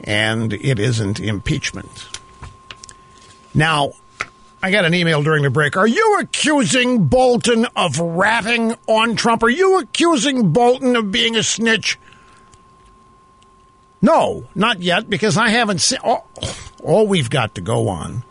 And 0.05 0.53
it 0.53 0.79
isn't 0.79 1.19
impeachment. 1.19 2.07
Now, 3.53 3.95
I 4.65 4.71
got 4.71 4.83
an 4.83 4.95
email 4.95 5.21
during 5.21 5.43
the 5.43 5.51
break. 5.51 5.77
Are 5.77 5.85
you 5.85 6.17
accusing 6.21 7.05
Bolton 7.05 7.67
of 7.75 7.99
ratting 7.99 8.73
on 8.87 9.15
Trump? 9.15 9.43
Are 9.43 9.49
you 9.49 9.77
accusing 9.77 10.53
Bolton 10.53 10.95
of 10.95 11.11
being 11.11 11.35
a 11.35 11.43
snitch? 11.43 11.99
No, 14.01 14.45
not 14.55 14.81
yet, 14.81 15.07
because 15.07 15.37
I 15.37 15.49
haven't 15.49 15.81
seen. 15.81 15.99
All, 16.03 16.27
all 16.83 17.05
we've 17.05 17.29
got 17.29 17.53
to 17.53 17.61
go 17.61 17.89
on 17.89 18.23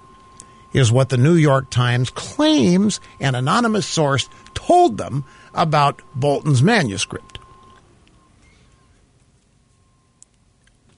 is 0.73 0.91
what 0.91 1.09
the 1.09 1.17
New 1.17 1.37
York 1.37 1.71
Times 1.71 2.11
claims 2.11 2.99
an 3.21 3.37
anonymous 3.37 3.87
source 3.87 4.29
told 4.55 4.99
them 4.99 5.25
about 5.55 6.03
Bolton's 6.17 6.65
manuscript. 6.65 7.34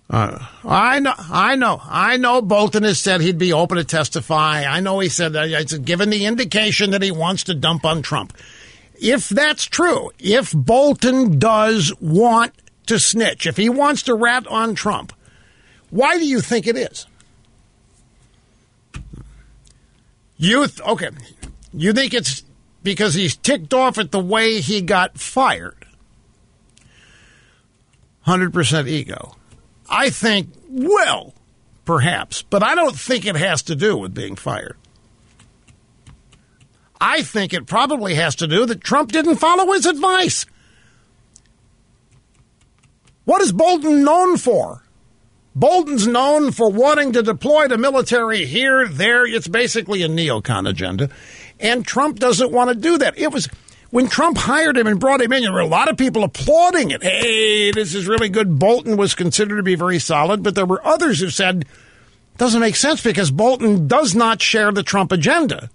Uh, 0.09 0.39
I 0.65 1.01
know, 1.01 1.15
I 1.19 1.57
know, 1.57 1.81
I 1.83 2.17
know. 2.17 2.41
Bolton 2.41 2.85
has 2.85 2.99
said 3.01 3.21
he'd 3.21 3.39
be 3.39 3.53
open 3.53 3.77
to 3.77 3.85
testify. 3.85 4.65
I 4.65 4.79
know 4.81 5.01
he 5.01 5.09
said 5.09 5.33
that 5.33 5.49
it's 5.49 5.77
given 5.79 6.11
the 6.11 6.27
indication 6.27 6.93
that 6.93 7.03
he 7.03 7.11
wants 7.11 7.45
to 7.45 7.55
dump 7.55 7.85
on 7.85 8.03
Trump. 8.03 8.33
If 9.01 9.29
that's 9.29 9.65
true, 9.65 10.11
if 10.19 10.53
Bolton 10.53 11.39
does 11.39 11.93
want 12.01 12.53
to 12.87 13.01
snitch, 13.01 13.47
if 13.47 13.57
he 13.57 13.69
wants 13.69 14.05
to 14.05 14.15
rat 14.15 14.47
on 14.47 14.77
Trump, 14.77 15.13
why 15.91 16.19
do 16.19 16.27
you 16.27 16.41
think 16.41 16.69
it 16.69 16.77
is? 16.77 17.07
You 20.37 20.67
th- 20.69 20.81
okay? 20.83 21.11
You 21.73 21.93
think 21.93 22.15
it's 22.15 22.45
because 22.83 23.15
he's 23.15 23.35
ticked 23.35 23.75
off 23.75 23.99
at 23.99 24.13
the 24.13 24.21
way 24.21 24.61
he 24.61 24.83
got 24.83 25.19
fired? 25.19 25.85
Hundred 28.21 28.53
percent 28.53 28.87
ego. 28.87 29.37
I 29.89 30.11
think, 30.11 30.49
well, 30.69 31.35
perhaps, 31.85 32.43
but 32.43 32.63
I 32.63 32.75
don't 32.75 32.97
think 32.97 33.27
it 33.27 33.37
has 33.37 33.63
to 33.65 33.77
do 33.77 33.97
with 33.97 34.15
being 34.15 34.37
fired. 34.37 34.77
I 37.01 37.23
think 37.23 37.53
it 37.53 37.67
probably 37.67 38.15
has 38.15 38.37
to 38.37 38.47
do 38.47 38.67
that 38.67 38.81
Trump 38.81 39.13
didn't 39.13 39.37
follow 39.37 39.73
his 39.73 39.87
advice. 39.87 40.47
What 43.25 43.43
is 43.43 43.53
Bolton 43.53 44.05
known 44.05 44.37
for? 44.37 44.83
Bolton's 45.55 46.07
known 46.07 46.53
for 46.53 46.71
wanting 46.71 47.13
to 47.13 47.23
deploy 47.23 47.67
the 47.67 47.79
military 47.79 48.45
here, 48.45 48.87
there. 48.87 49.27
It's 49.27 49.49
basically 49.49 50.03
a 50.03 50.09
neocon 50.09 50.69
agenda. 50.69 51.09
And 51.59 51.87
Trump 51.87 52.19
doesn't 52.19 52.53
want 52.53 52.69
to 52.69 52.77
do 52.77 52.99
that. 52.99 53.19
It 53.19 53.33
was 53.33 53.49
when 53.91 54.09
Trump 54.09 54.37
hired 54.37 54.77
him 54.77 54.87
and 54.87 55.01
brought 55.01 55.21
him 55.21 55.33
in, 55.33 55.43
there 55.43 55.53
were 55.53 55.61
a 55.61 55.67
lot 55.67 55.89
of 55.89 55.97
people 55.97 56.25
applauding 56.25 56.91
it. 56.91 57.03
Hey, 57.03 57.71
this 57.71 57.95
is 57.95 58.09
really 58.09 58.29
good. 58.29 58.59
Bolton 58.59 58.97
was 58.97 59.15
considered 59.15 59.57
to 59.57 59.63
be 59.63 59.75
very 59.75 59.99
solid, 59.99 60.43
but 60.43 60.55
there 60.55 60.67
were 60.67 60.85
others 60.87 61.21
who 61.21 61.31
said, 61.31 61.65
doesn't 62.37 62.61
make 62.61 62.77
sense 62.77 63.03
because 63.03 63.31
Bolton 63.31 63.87
does 63.89 64.15
not 64.15 64.43
share 64.43 64.73
the 64.73 64.83
Trump 64.83 65.13
agenda. 65.13 65.71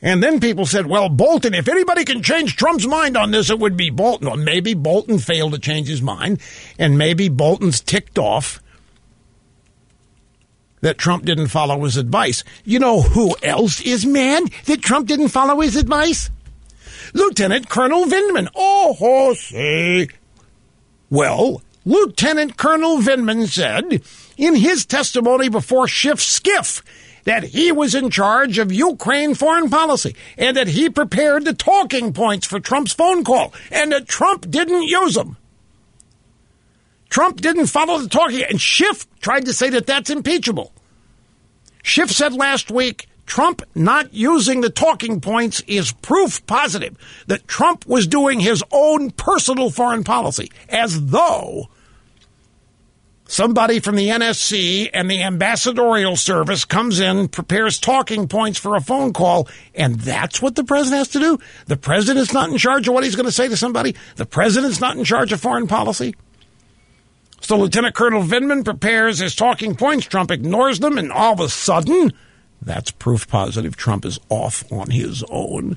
And 0.00 0.22
then 0.22 0.38
people 0.38 0.64
said, 0.64 0.86
well, 0.86 1.08
Bolton, 1.08 1.54
if 1.54 1.68
anybody 1.68 2.04
can 2.04 2.22
change 2.22 2.56
Trump's 2.56 2.86
mind 2.86 3.16
on 3.16 3.32
this, 3.32 3.50
it 3.50 3.58
would 3.58 3.76
be 3.76 3.90
Bolton. 3.90 4.28
Well, 4.28 4.36
maybe 4.36 4.74
Bolton 4.74 5.18
failed 5.18 5.52
to 5.52 5.58
change 5.58 5.88
his 5.88 6.00
mind, 6.00 6.40
and 6.78 6.96
maybe 6.96 7.28
Bolton's 7.28 7.80
ticked 7.80 8.18
off 8.18 8.62
that 10.80 10.98
Trump 10.98 11.24
didn't 11.24 11.48
follow 11.48 11.84
his 11.84 11.96
advice. 11.96 12.44
You 12.64 12.78
know 12.78 13.02
who 13.02 13.34
else 13.42 13.80
is 13.80 14.06
mad 14.06 14.44
that 14.66 14.82
Trump 14.82 15.08
didn't 15.08 15.28
follow 15.28 15.60
his 15.60 15.76
advice? 15.76 16.30
Lieutenant 17.14 17.68
Colonel 17.68 18.04
Vindman. 18.04 18.48
Oh, 18.54 19.34
say. 19.34 20.08
Well, 21.10 21.62
Lieutenant 21.86 22.58
Colonel 22.58 22.98
Vindman 22.98 23.48
said 23.48 24.02
in 24.36 24.54
his 24.56 24.84
testimony 24.84 25.48
before 25.48 25.88
Schiff 25.88 26.20
Skiff 26.20 26.82
that 27.24 27.44
he 27.44 27.72
was 27.72 27.94
in 27.94 28.10
charge 28.10 28.58
of 28.58 28.72
Ukraine 28.72 29.34
foreign 29.34 29.70
policy 29.70 30.14
and 30.36 30.54
that 30.56 30.68
he 30.68 30.90
prepared 30.90 31.44
the 31.46 31.54
talking 31.54 32.12
points 32.12 32.46
for 32.46 32.60
Trump's 32.60 32.92
phone 32.92 33.24
call 33.24 33.54
and 33.70 33.92
that 33.92 34.06
Trump 34.06 34.50
didn't 34.50 34.82
use 34.82 35.14
them. 35.14 35.37
Trump 37.10 37.40
didn't 37.40 37.66
follow 37.66 37.98
the 37.98 38.08
talking, 38.08 38.42
and 38.42 38.60
Schiff 38.60 39.06
tried 39.20 39.46
to 39.46 39.52
say 39.52 39.70
that 39.70 39.86
that's 39.86 40.10
impeachable. 40.10 40.72
Schiff 41.82 42.10
said 42.10 42.34
last 42.34 42.70
week 42.70 43.08
Trump 43.26 43.62
not 43.74 44.12
using 44.12 44.60
the 44.60 44.70
talking 44.70 45.20
points 45.20 45.60
is 45.66 45.92
proof 45.92 46.44
positive 46.46 46.96
that 47.26 47.46
Trump 47.46 47.86
was 47.86 48.06
doing 48.06 48.40
his 48.40 48.62
own 48.70 49.10
personal 49.10 49.70
foreign 49.70 50.04
policy, 50.04 50.50
as 50.68 51.06
though 51.06 51.68
Somebody 53.30 53.78
from 53.80 53.96
the 53.96 54.08
NSC 54.08 54.88
and 54.94 55.10
the 55.10 55.22
ambassadorial 55.22 56.16
service 56.16 56.64
comes 56.64 56.98
in, 56.98 57.28
prepares 57.28 57.78
talking 57.78 58.26
points 58.26 58.58
for 58.58 58.74
a 58.74 58.80
phone 58.80 59.12
call, 59.12 59.48
and 59.74 60.00
that's 60.00 60.40
what 60.40 60.54
the 60.54 60.64
president 60.64 61.00
has 61.00 61.08
to 61.08 61.18
do? 61.18 61.38
The 61.66 61.76
president's 61.76 62.32
not 62.32 62.48
in 62.48 62.56
charge 62.56 62.88
of 62.88 62.94
what 62.94 63.04
he's 63.04 63.16
going 63.16 63.26
to 63.26 63.32
say 63.32 63.46
to 63.46 63.56
somebody? 63.56 63.94
The 64.16 64.24
president's 64.24 64.80
not 64.80 64.96
in 64.96 65.04
charge 65.04 65.30
of 65.30 65.42
foreign 65.42 65.66
policy? 65.66 66.14
So 67.40 67.56
Lieutenant 67.56 67.94
Colonel 67.94 68.22
Vindman 68.22 68.64
prepares 68.64 69.18
his 69.18 69.34
talking 69.34 69.74
points. 69.74 70.06
Trump 70.06 70.30
ignores 70.30 70.80
them, 70.80 70.98
and 70.98 71.12
all 71.12 71.34
of 71.34 71.40
a 71.40 71.48
sudden, 71.48 72.12
that's 72.60 72.90
proof 72.90 73.28
positive 73.28 73.76
Trump 73.76 74.04
is 74.04 74.18
off 74.28 74.70
on 74.72 74.90
his 74.90 75.24
own. 75.30 75.76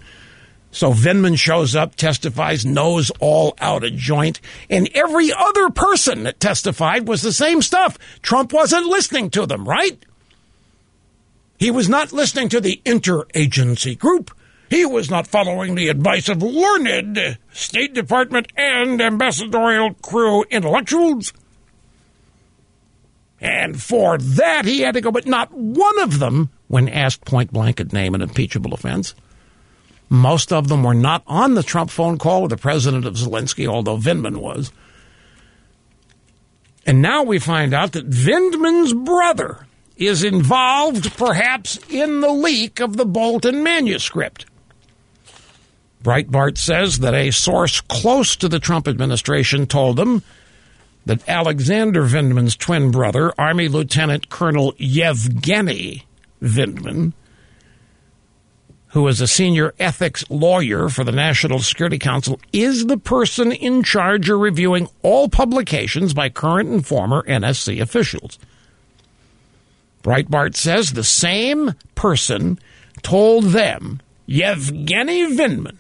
So 0.71 0.93
Vindman 0.93 1.37
shows 1.37 1.75
up, 1.75 1.95
testifies, 1.95 2.65
knows 2.65 3.11
all 3.19 3.55
out 3.59 3.83
of 3.83 3.93
joint, 3.93 4.39
and 4.69 4.89
every 4.93 5.31
other 5.31 5.69
person 5.69 6.23
that 6.23 6.39
testified 6.39 7.07
was 7.07 7.21
the 7.21 7.33
same 7.33 7.61
stuff. 7.61 7.97
Trump 8.21 8.53
wasn't 8.53 8.87
listening 8.87 9.29
to 9.31 9.45
them, 9.45 9.67
right? 9.67 10.03
He 11.59 11.69
was 11.71 11.89
not 11.89 12.13
listening 12.13 12.49
to 12.49 12.61
the 12.61 12.81
interagency 12.85 13.99
group. 13.99 14.31
He 14.69 14.85
was 14.85 15.11
not 15.11 15.27
following 15.27 15.75
the 15.75 15.89
advice 15.89 16.29
of 16.29 16.41
learned 16.41 17.37
State 17.51 17.93
Department 17.93 18.47
and 18.55 19.01
ambassadorial 19.01 19.93
crew 19.95 20.45
intellectuals. 20.49 21.33
And 23.41 23.81
for 23.81 24.19
that, 24.19 24.65
he 24.65 24.81
had 24.81 24.93
to 24.93 25.01
go, 25.01 25.11
but 25.11 25.25
not 25.25 25.51
one 25.51 25.99
of 25.99 26.19
them, 26.19 26.51
when 26.67 26.87
asked 26.87 27.25
point 27.25 27.51
blank, 27.51 27.79
at 27.79 27.91
name 27.91 28.13
an 28.13 28.21
impeachable 28.21 28.73
offense. 28.73 29.15
Most 30.09 30.53
of 30.53 30.67
them 30.67 30.83
were 30.83 30.93
not 30.93 31.23
on 31.25 31.55
the 31.55 31.63
Trump 31.63 31.89
phone 31.89 32.19
call 32.19 32.43
with 32.43 32.51
the 32.51 32.57
president 32.57 33.05
of 33.05 33.15
Zelensky, 33.15 33.65
although 33.65 33.97
Vindman 33.97 34.37
was. 34.37 34.71
And 36.85 37.01
now 37.01 37.23
we 37.23 37.39
find 37.39 37.73
out 37.73 37.93
that 37.93 38.09
Vindman's 38.09 38.93
brother 38.93 39.65
is 39.97 40.23
involved, 40.23 41.15
perhaps, 41.17 41.79
in 41.89 42.21
the 42.21 42.31
leak 42.31 42.79
of 42.79 42.97
the 42.97 43.05
Bolton 43.05 43.63
manuscript. 43.63 44.45
Breitbart 46.03 46.57
says 46.57 46.99
that 46.99 47.13
a 47.13 47.31
source 47.31 47.81
close 47.81 48.35
to 48.35 48.49
the 48.49 48.59
Trump 48.59 48.87
administration 48.87 49.65
told 49.65 49.97
them 49.97 50.23
that 51.05 51.27
Alexander 51.27 52.03
Vindman's 52.03 52.55
twin 52.55 52.91
brother, 52.91 53.33
Army 53.37 53.67
Lieutenant 53.67 54.29
Colonel 54.29 54.73
Yevgeny 54.77 56.05
Vindman, 56.41 57.13
who 58.89 59.07
is 59.07 59.21
a 59.21 59.27
senior 59.27 59.73
ethics 59.79 60.23
lawyer 60.29 60.89
for 60.89 61.03
the 61.03 61.11
National 61.11 61.59
Security 61.59 61.97
Council, 61.97 62.39
is 62.51 62.85
the 62.85 62.97
person 62.97 63.51
in 63.51 63.83
charge 63.83 64.29
of 64.29 64.39
reviewing 64.39 64.87
all 65.01 65.29
publications 65.29 66.13
by 66.13 66.29
current 66.29 66.69
and 66.69 66.85
former 66.85 67.23
NSC 67.23 67.81
officials. 67.81 68.37
Breitbart 70.03 70.55
says 70.55 70.91
the 70.91 71.03
same 71.03 71.73
person 71.95 72.59
told 73.01 73.45
them 73.45 74.01
Yevgeny 74.25 75.35
Vindman 75.35 75.77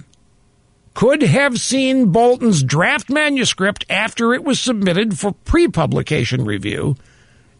could 0.93 1.21
have 1.21 1.59
seen 1.59 2.11
Bolton's 2.11 2.63
draft 2.63 3.09
manuscript 3.09 3.85
after 3.89 4.33
it 4.33 4.43
was 4.43 4.59
submitted 4.59 5.17
for 5.17 5.31
pre 5.31 5.67
publication 5.67 6.45
review 6.45 6.95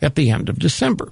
at 0.02 0.16
the 0.16 0.30
end 0.32 0.50
of 0.50 0.60
December. 0.60 1.10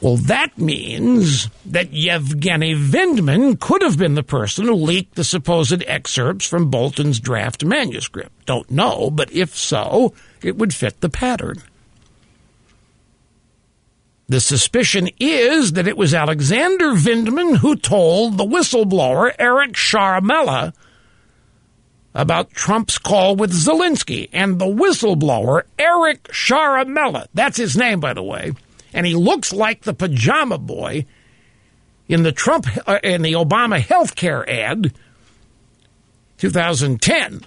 Well, 0.00 0.16
that 0.16 0.56
means 0.56 1.48
that 1.66 1.92
Yevgeny 1.92 2.76
Vindman 2.76 3.58
could 3.58 3.82
have 3.82 3.98
been 3.98 4.14
the 4.14 4.22
person 4.22 4.66
who 4.66 4.74
leaked 4.74 5.16
the 5.16 5.24
supposed 5.24 5.82
excerpts 5.88 6.46
from 6.46 6.70
Bolton's 6.70 7.18
draft 7.18 7.64
manuscript. 7.64 8.30
Don't 8.46 8.70
know, 8.70 9.10
but 9.10 9.32
if 9.32 9.56
so, 9.56 10.14
it 10.40 10.56
would 10.56 10.72
fit 10.72 11.00
the 11.00 11.08
pattern. 11.08 11.62
The 14.28 14.40
suspicion 14.40 15.08
is 15.18 15.72
that 15.72 15.88
it 15.88 15.96
was 15.96 16.12
Alexander 16.12 16.92
Vindman 16.92 17.56
who 17.56 17.76
told 17.76 18.36
the 18.36 18.44
whistleblower 18.44 19.34
Eric 19.38 19.72
Ciaramella 19.72 20.74
about 22.14 22.50
Trump's 22.50 22.98
call 22.98 23.36
with 23.36 23.52
Zelensky. 23.52 24.28
And 24.30 24.58
the 24.58 24.66
whistleblower, 24.66 25.62
Eric 25.78 26.24
Ciaramella, 26.24 27.28
that's 27.32 27.56
his 27.56 27.74
name, 27.74 28.00
by 28.00 28.12
the 28.12 28.22
way, 28.22 28.52
and 28.92 29.06
he 29.06 29.14
looks 29.14 29.50
like 29.52 29.82
the 29.82 29.94
pajama 29.94 30.58
boy 30.58 31.06
in 32.06 32.22
the 32.22 32.32
Trump 32.32 32.66
uh, 32.86 32.98
in 33.02 33.22
the 33.22 33.32
Obama 33.32 33.80
health 33.80 34.14
care 34.14 34.48
ad 34.48 34.92
2010 36.36 37.46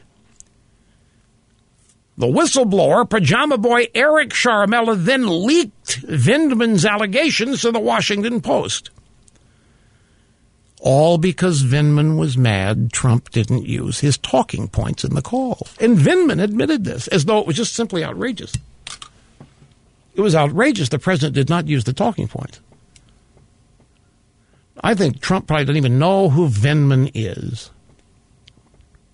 the 2.18 2.28
whistleblower, 2.28 3.10
pajama 3.10 3.58
boy 3.58 3.88
Eric 3.96 4.30
Ciaramella, 4.30 4.96
then 5.04 5.46
leaked 5.46 6.02
Vindman's 6.02 6.86
allegations 6.86 7.62
to 7.62 7.72
the 7.72 7.80
Washington 7.80 8.42
Post. 8.42 8.90
All 10.82 11.18
because 11.18 11.64
Vindman 11.64 12.18
was 12.18 12.38
mad 12.38 12.92
Trump 12.92 13.30
didn't 13.30 13.68
use 13.68 14.00
his 14.00 14.18
talking 14.18 14.68
points 14.68 15.04
in 15.04 15.14
the 15.14 15.22
call. 15.22 15.68
And 15.80 15.98
Vindman 15.98 16.42
admitted 16.42 16.84
this 16.84 17.08
as 17.08 17.26
though 17.26 17.40
it 17.40 17.48
was 17.48 17.56
just 17.56 17.74
simply 17.74 18.04
outrageous. 18.04 18.54
It 20.16 20.22
was 20.22 20.36
outrageous 20.36 20.90
the 20.90 21.00
president 21.00 21.36
did 21.36 21.50
not 21.50 21.68
use 21.68 21.84
the 21.84 21.94
talking 21.94 22.28
points. 22.28 22.60
I 24.84 24.96
think 24.96 25.22
Trump 25.22 25.48
probably 25.48 25.66
doesn't 25.66 25.78
even 25.78 26.00
know 26.00 26.30
who 26.30 26.50
Vindman 26.50 27.12
is. 27.14 27.70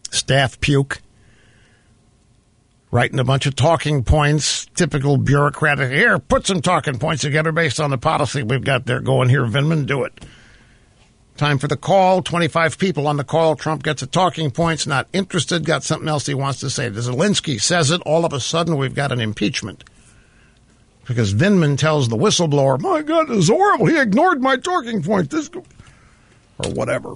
Staff 0.10 0.60
puke 0.62 1.02
writing 2.92 3.20
a 3.20 3.24
bunch 3.24 3.46
of 3.46 3.56
talking 3.56 4.04
points, 4.04 4.66
typical 4.76 5.18
bureaucratic. 5.18 5.92
Here, 5.92 6.20
put 6.20 6.48
some 6.48 6.62
talking 6.62 6.98
points 6.98 7.22
together 7.22 7.52
based 7.52 7.80
on 7.80 7.90
the 7.90 7.98
policy 7.98 8.44
we've 8.44 8.64
got 8.64 8.86
there 8.86 9.02
going 9.02 9.30
here, 9.30 9.46
Vindman. 9.46 9.86
Do 9.86 10.04
it. 10.04 10.26
Time 11.36 11.60
for 11.60 11.68
the 11.68 11.78
call. 11.78 12.24
25 12.24 12.80
people 12.80 13.08
on 13.08 13.18
the 13.18 13.24
call. 13.24 13.56
Trump 13.56 13.84
gets 13.84 14.02
a 14.02 14.08
talking 14.08 14.50
points, 14.50 14.88
not 14.88 15.08
interested, 15.14 15.66
got 15.66 15.84
something 15.84 16.10
else 16.10 16.26
he 16.26 16.34
wants 16.34 16.60
to 16.62 16.70
say. 16.70 16.90
Zelensky 16.90 17.62
says 17.62 17.92
it. 17.92 18.02
All 18.02 18.26
of 18.26 18.34
a 18.34 18.40
sudden, 18.40 18.78
we've 18.78 18.96
got 18.96 19.12
an 19.12 19.20
impeachment. 19.22 19.84
Because 21.06 21.34
Vindman 21.34 21.78
tells 21.78 22.10
the 22.10 22.18
whistleblower, 22.18 22.82
My 22.82 23.02
God, 23.02 23.28
this 23.28 23.38
is 23.38 23.50
horrible. 23.50 23.86
He 23.86 24.00
ignored 24.00 24.42
my 24.42 24.58
talking 24.58 25.04
point. 25.04 25.30
This, 25.30 25.50
or 25.54 26.72
whatever. 26.72 27.14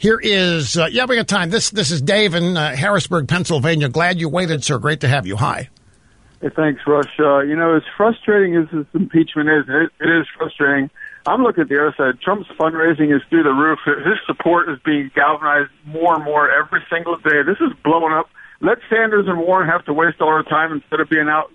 Here 0.00 0.18
is, 0.18 0.78
uh, 0.78 0.86
yeah, 0.90 1.04
we 1.04 1.16
got 1.16 1.28
time. 1.28 1.50
This 1.50 1.68
this 1.68 1.90
is 1.90 2.00
Dave 2.00 2.34
in 2.34 2.56
uh, 2.56 2.74
Harrisburg, 2.74 3.28
Pennsylvania. 3.28 3.90
Glad 3.90 4.18
you 4.18 4.30
waited, 4.30 4.64
sir. 4.64 4.78
Great 4.78 5.00
to 5.00 5.08
have 5.08 5.26
you. 5.26 5.36
Hi. 5.36 5.68
Hey, 6.40 6.48
thanks, 6.56 6.80
Rush. 6.86 7.20
Uh, 7.20 7.40
you 7.40 7.54
know, 7.54 7.76
as 7.76 7.82
frustrating 7.98 8.56
as 8.56 8.64
this 8.72 8.86
impeachment 8.94 9.50
is, 9.50 9.64
it, 9.68 9.92
it 10.00 10.08
is 10.08 10.26
frustrating. 10.38 10.88
I'm 11.26 11.42
looking 11.42 11.60
at 11.60 11.68
the 11.68 11.78
other 11.78 11.94
side. 11.98 12.18
Trump's 12.22 12.48
fundraising 12.58 13.14
is 13.14 13.20
through 13.28 13.42
the 13.42 13.52
roof. 13.52 13.78
His 13.84 14.16
support 14.26 14.70
is 14.70 14.78
being 14.86 15.10
galvanized 15.14 15.70
more 15.84 16.14
and 16.14 16.24
more 16.24 16.50
every 16.50 16.80
single 16.90 17.18
day. 17.18 17.42
This 17.44 17.60
is 17.60 17.76
blowing 17.84 18.14
up. 18.14 18.30
Let 18.62 18.78
Sanders 18.88 19.26
and 19.28 19.38
Warren 19.38 19.68
have 19.68 19.84
to 19.84 19.92
waste 19.92 20.22
all 20.22 20.30
their 20.30 20.42
time 20.44 20.72
instead 20.72 21.00
of 21.00 21.10
being 21.10 21.28
out 21.28 21.52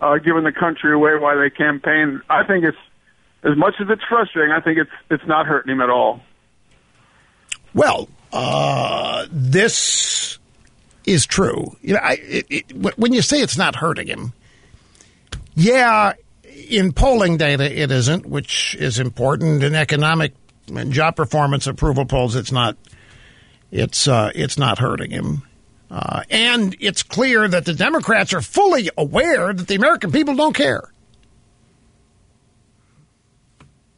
uh, 0.00 0.18
giving 0.18 0.44
the 0.44 0.52
country 0.52 0.92
away 0.92 1.16
while 1.18 1.40
they 1.40 1.48
campaign. 1.48 2.20
I 2.28 2.44
think 2.44 2.66
it's 2.66 2.76
as 3.42 3.56
much 3.56 3.76
as 3.80 3.86
it's 3.88 4.04
frustrating. 4.06 4.52
I 4.52 4.60
think 4.60 4.76
it's 4.76 4.90
it's 5.10 5.26
not 5.26 5.46
hurting 5.46 5.72
him 5.72 5.80
at 5.80 5.88
all. 5.88 6.20
Well, 7.74 8.08
uh, 8.32 9.26
this 9.30 10.38
is 11.04 11.26
true. 11.26 11.76
You 11.82 11.94
know, 11.94 12.00
I, 12.02 12.18
it, 12.20 12.46
it, 12.48 12.98
when 12.98 13.12
you 13.12 13.22
say 13.22 13.40
it's 13.40 13.56
not 13.56 13.76
hurting 13.76 14.08
him, 14.08 14.32
yeah, 15.54 16.14
in 16.68 16.92
polling 16.92 17.36
data 17.36 17.64
it 17.64 17.90
isn't, 17.90 18.26
which 18.26 18.76
is 18.78 18.98
important. 18.98 19.62
In 19.62 19.74
economic 19.74 20.32
and 20.74 20.92
job 20.92 21.16
performance 21.16 21.66
approval 21.66 22.04
polls, 22.04 22.34
it's 22.36 22.52
not. 22.52 22.76
It's 23.70 24.06
uh, 24.08 24.30
it's 24.34 24.58
not 24.58 24.78
hurting 24.78 25.10
him. 25.10 25.42
Uh, 25.90 26.22
and 26.30 26.76
it's 26.80 27.02
clear 27.02 27.46
that 27.46 27.64
the 27.64 27.72
Democrats 27.72 28.32
are 28.32 28.40
fully 28.40 28.90
aware 28.98 29.52
that 29.52 29.68
the 29.68 29.76
American 29.76 30.10
people 30.10 30.34
don't 30.34 30.54
care. 30.54 30.90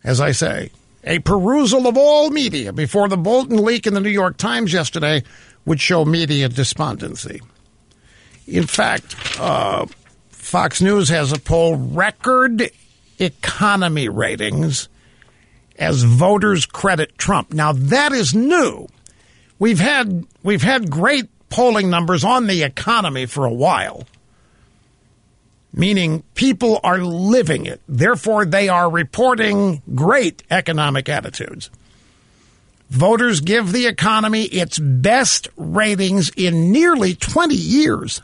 As 0.04 0.20
I 0.20 0.32
say, 0.32 0.70
a 1.04 1.18
perusal 1.20 1.86
of 1.86 1.96
all 1.96 2.30
media 2.30 2.72
before 2.72 3.08
the 3.08 3.16
Bolton 3.16 3.64
leak 3.64 3.86
in 3.86 3.94
the 3.94 4.00
New 4.00 4.10
York 4.10 4.36
Times 4.36 4.72
yesterday 4.72 5.22
would 5.64 5.80
show 5.80 6.04
media 6.04 6.48
despondency. 6.48 7.40
In 8.46 8.66
fact, 8.66 9.14
uh, 9.38 9.86
Fox 10.30 10.80
News 10.80 11.08
has 11.10 11.32
a 11.32 11.38
poll 11.38 11.76
record 11.76 12.70
economy 13.18 14.08
ratings 14.08 14.88
as 15.78 16.02
voters 16.02 16.66
credit 16.66 17.16
Trump. 17.18 17.52
Now 17.52 17.72
that 17.72 18.12
is 18.12 18.34
new. 18.34 18.88
We've 19.58 19.80
had 19.80 20.24
we've 20.42 20.62
had 20.62 20.90
great 20.90 21.28
polling 21.50 21.90
numbers 21.90 22.24
on 22.24 22.46
the 22.46 22.62
economy 22.62 23.26
for 23.26 23.44
a 23.44 23.52
while 23.52 24.04
meaning 25.72 26.22
people 26.34 26.80
are 26.82 26.98
living 26.98 27.66
it. 27.66 27.80
Therefore, 27.88 28.44
they 28.44 28.68
are 28.68 28.90
reporting 28.90 29.82
great 29.94 30.42
economic 30.50 31.08
attitudes. 31.08 31.70
Voters 32.90 33.40
give 33.40 33.72
the 33.72 33.86
economy 33.86 34.44
its 34.44 34.78
best 34.78 35.48
ratings 35.56 36.30
in 36.36 36.72
nearly 36.72 37.14
20 37.14 37.54
years. 37.54 38.22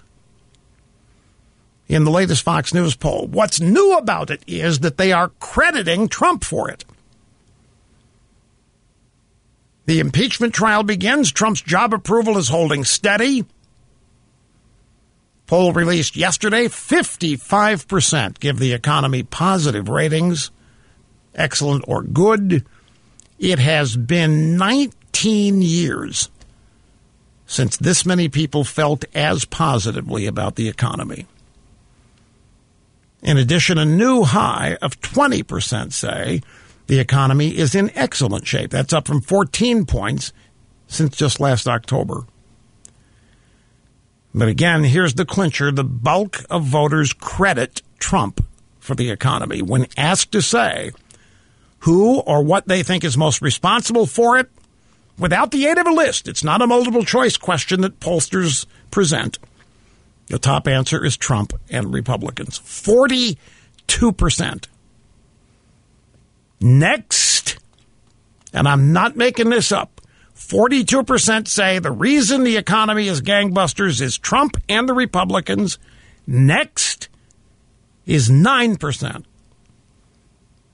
In 1.87 2.05
the 2.05 2.11
latest 2.11 2.43
Fox 2.43 2.73
News 2.73 2.97
poll, 2.97 3.27
what's 3.27 3.61
new 3.61 3.97
about 3.99 4.31
it 4.31 4.43
is 4.47 4.81
that 4.81 4.97
they 4.97 5.13
are 5.13 5.29
crediting 5.39 6.09
Trump 6.09 6.43
for 6.43 6.71
it. 6.71 6.85
The 9.85 10.01
impeachment 10.01 10.55
trial 10.55 10.83
begins. 10.83 11.31
Trump's 11.31 11.61
job 11.61 11.93
approval 11.93 12.39
is 12.39 12.49
holding 12.49 12.85
steady. 12.85 13.45
Poll 15.47 15.73
released 15.73 16.17
yesterday 16.17 16.67
55% 16.67 18.41
give 18.41 18.59
the 18.59 18.73
economy 18.73 19.23
positive 19.23 19.89
ratings, 19.89 20.51
excellent 21.35 21.85
or 21.87 22.03
good. 22.03 22.65
It 23.39 23.59
has 23.59 23.97
been 23.97 24.57
19 24.57 25.61
years 25.61 26.31
since 27.47 27.77
this 27.77 28.07
many 28.07 28.29
people 28.29 28.65
felt 28.65 29.05
as 29.15 29.45
positively 29.45 30.27
about 30.27 30.57
the 30.57 30.69
economy. 30.69 31.27
In 33.23 33.37
addition, 33.37 33.79
a 33.79 33.85
new 33.85 34.23
high 34.23 34.77
of 34.81 35.01
20% 35.01 35.93
say 35.93 36.41
the 36.87 36.99
economy 36.99 37.57
is 37.57 37.75
in 37.75 37.91
excellent 37.95 38.47
shape. 38.47 38.71
That's 38.71 38.93
up 38.93 39.07
from 39.07 39.21
14 39.21 39.87
points 39.87 40.33
since 40.87 41.17
just 41.17 41.41
last 41.41 41.67
October. 41.67 42.27
But 44.35 44.49
again, 44.49 44.85
here's 44.85 45.15
the 45.15 45.25
clincher 45.25 45.71
the 45.71 45.85
bulk 45.85 46.45
of 46.51 46.65
voters 46.65 47.13
credit 47.13 47.83
Trump 47.99 48.45
for 48.81 48.95
the 48.95 49.11
economy. 49.11 49.63
When 49.63 49.87
asked 49.97 50.33
to 50.33 50.43
say 50.43 50.91
who 51.81 52.21
or 52.21 52.43
what 52.43 52.67
they 52.67 52.83
think 52.83 53.05
is 53.05 53.17
most 53.17 53.41
responsible 53.41 54.07
for 54.07 54.39
it, 54.39 54.51
without 55.19 55.53
the 55.53 55.67
aid 55.67 55.79
of 55.79 55.87
a 55.87 55.93
list, 55.93 56.27
it's 56.27 56.43
not 56.43 56.63
a 56.63 56.67
multiple 56.67 57.05
choice 57.05 57.37
question 57.37 57.83
that 57.83 58.01
pollsters 58.01 58.67
present. 58.91 59.39
The 60.27 60.39
top 60.39 60.67
answer 60.67 61.05
is 61.05 61.17
Trump 61.17 61.53
and 61.71 61.95
Republicans 61.95 62.59
42%. 62.59 64.67
Next, 66.61 67.59
and 68.53 68.67
I'm 68.67 68.93
not 68.93 69.17
making 69.17 69.51
this 69.51 69.71
up, 69.71 69.94
42% 70.35 71.47
say 71.49 71.79
the 71.79 71.93
reason 71.93 72.45
the 72.45 72.57
economy 72.57 73.09
is 73.09 73.21
gangbusters 73.23 74.01
is 74.01 74.19
Trump 74.19 74.57
and 74.69 74.89
the 74.89 74.95
Republicans. 74.95 75.79
Next 76.27 77.09
is 78.05 78.29
9%. 78.29 79.25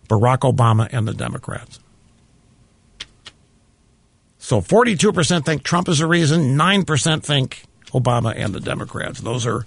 Barack 0.09 0.39
Obama 0.39 0.89
and 0.91 1.07
the 1.07 1.15
Democrats. 1.15 1.79
So 4.39 4.61
42% 4.61 5.45
think 5.45 5.63
Trump 5.63 5.89
is 5.89 5.99
the 5.99 6.07
reason, 6.07 6.57
9% 6.57 7.23
think 7.23 7.63
Obama 7.93 8.35
and 8.35 8.53
the 8.53 8.61
Democrats. 8.61 9.21
Those 9.21 9.47
are 9.47 9.67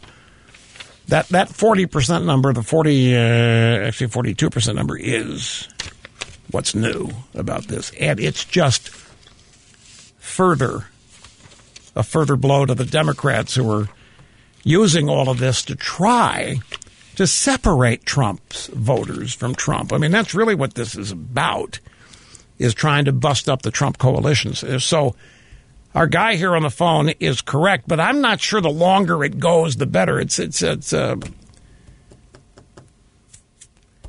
that 1.08 1.28
that 1.30 1.50
40% 1.50 2.26
number, 2.26 2.52
the 2.54 2.64
40 2.64 3.16
uh, 3.16 3.20
actually 3.20 4.08
42% 4.08 4.76
number 4.76 4.98
is 4.98 5.68
what's 6.52 6.76
new 6.76 7.10
about 7.36 7.68
this. 7.68 7.92
And 8.00 8.20
it's 8.20 8.44
just 8.44 8.90
further 10.34 10.86
a 11.96 12.02
further 12.02 12.36
blow 12.36 12.66
to 12.66 12.74
the 12.74 12.86
Democrats 12.86 13.54
who 13.54 13.70
are 13.72 13.88
using 14.64 15.08
all 15.08 15.30
of 15.30 15.38
this 15.38 15.62
to 15.64 15.76
try 15.76 16.60
to 17.16 17.28
separate 17.28 18.04
Trump's 18.04 18.68
voters 18.68 19.36
from 19.36 19.54
Trump. 19.54 19.94
I 19.94 20.00
mean, 20.00 20.10
that's 20.10 20.34
really 20.34 20.56
what 20.56 20.74
this 20.74 20.96
is 20.96 21.12
about, 21.12 21.80
is 22.58 22.74
trying 22.74 23.06
to 23.06 23.12
bust 23.12 23.48
up 23.48 23.62
the 23.62 23.70
Trump 23.70 24.00
coalitions. 24.00 24.84
So 24.84 25.16
our 25.94 26.08
guy 26.08 26.36
here 26.36 26.56
on 26.56 26.64
the 26.64 26.72
phone 26.72 27.10
is 27.20 27.42
correct, 27.42 27.88
but 27.88 28.00
I'm 28.00 28.22
not 28.22 28.42
sure 28.42 28.62
the 28.62 28.70
longer 28.72 29.24
it 29.24 29.38
goes, 29.38 29.76
the 29.76 29.86
better. 29.86 30.20
It's 30.20 30.40
it's 30.40 30.64
it's 30.64 30.94
uh, 30.94 31.18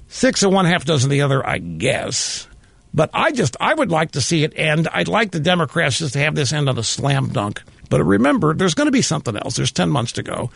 six 0.08 0.42
of 0.42 0.52
one, 0.52 0.64
half 0.64 0.86
dozen 0.86 1.08
of 1.08 1.10
the 1.10 1.20
other, 1.20 1.46
I 1.46 1.58
guess. 1.58 2.48
But 2.94 3.10
I 3.12 3.32
just, 3.32 3.56
I 3.60 3.74
would 3.74 3.90
like 3.90 4.12
to 4.12 4.20
see 4.20 4.44
it 4.44 4.52
end. 4.56 4.86
I'd 4.92 5.08
like 5.08 5.32
the 5.32 5.40
Democrats 5.40 5.98
just 5.98 6.12
to 6.12 6.20
have 6.20 6.36
this 6.36 6.52
end 6.52 6.68
on 6.68 6.78
a 6.78 6.84
slam 6.84 7.30
dunk. 7.30 7.60
But 7.90 8.04
remember, 8.04 8.54
there's 8.54 8.74
going 8.74 8.86
to 8.86 8.92
be 8.92 9.02
something 9.02 9.36
else. 9.36 9.56
There's 9.56 9.72
10 9.72 9.90
months 9.90 10.12
to 10.12 10.22
go. 10.22 10.50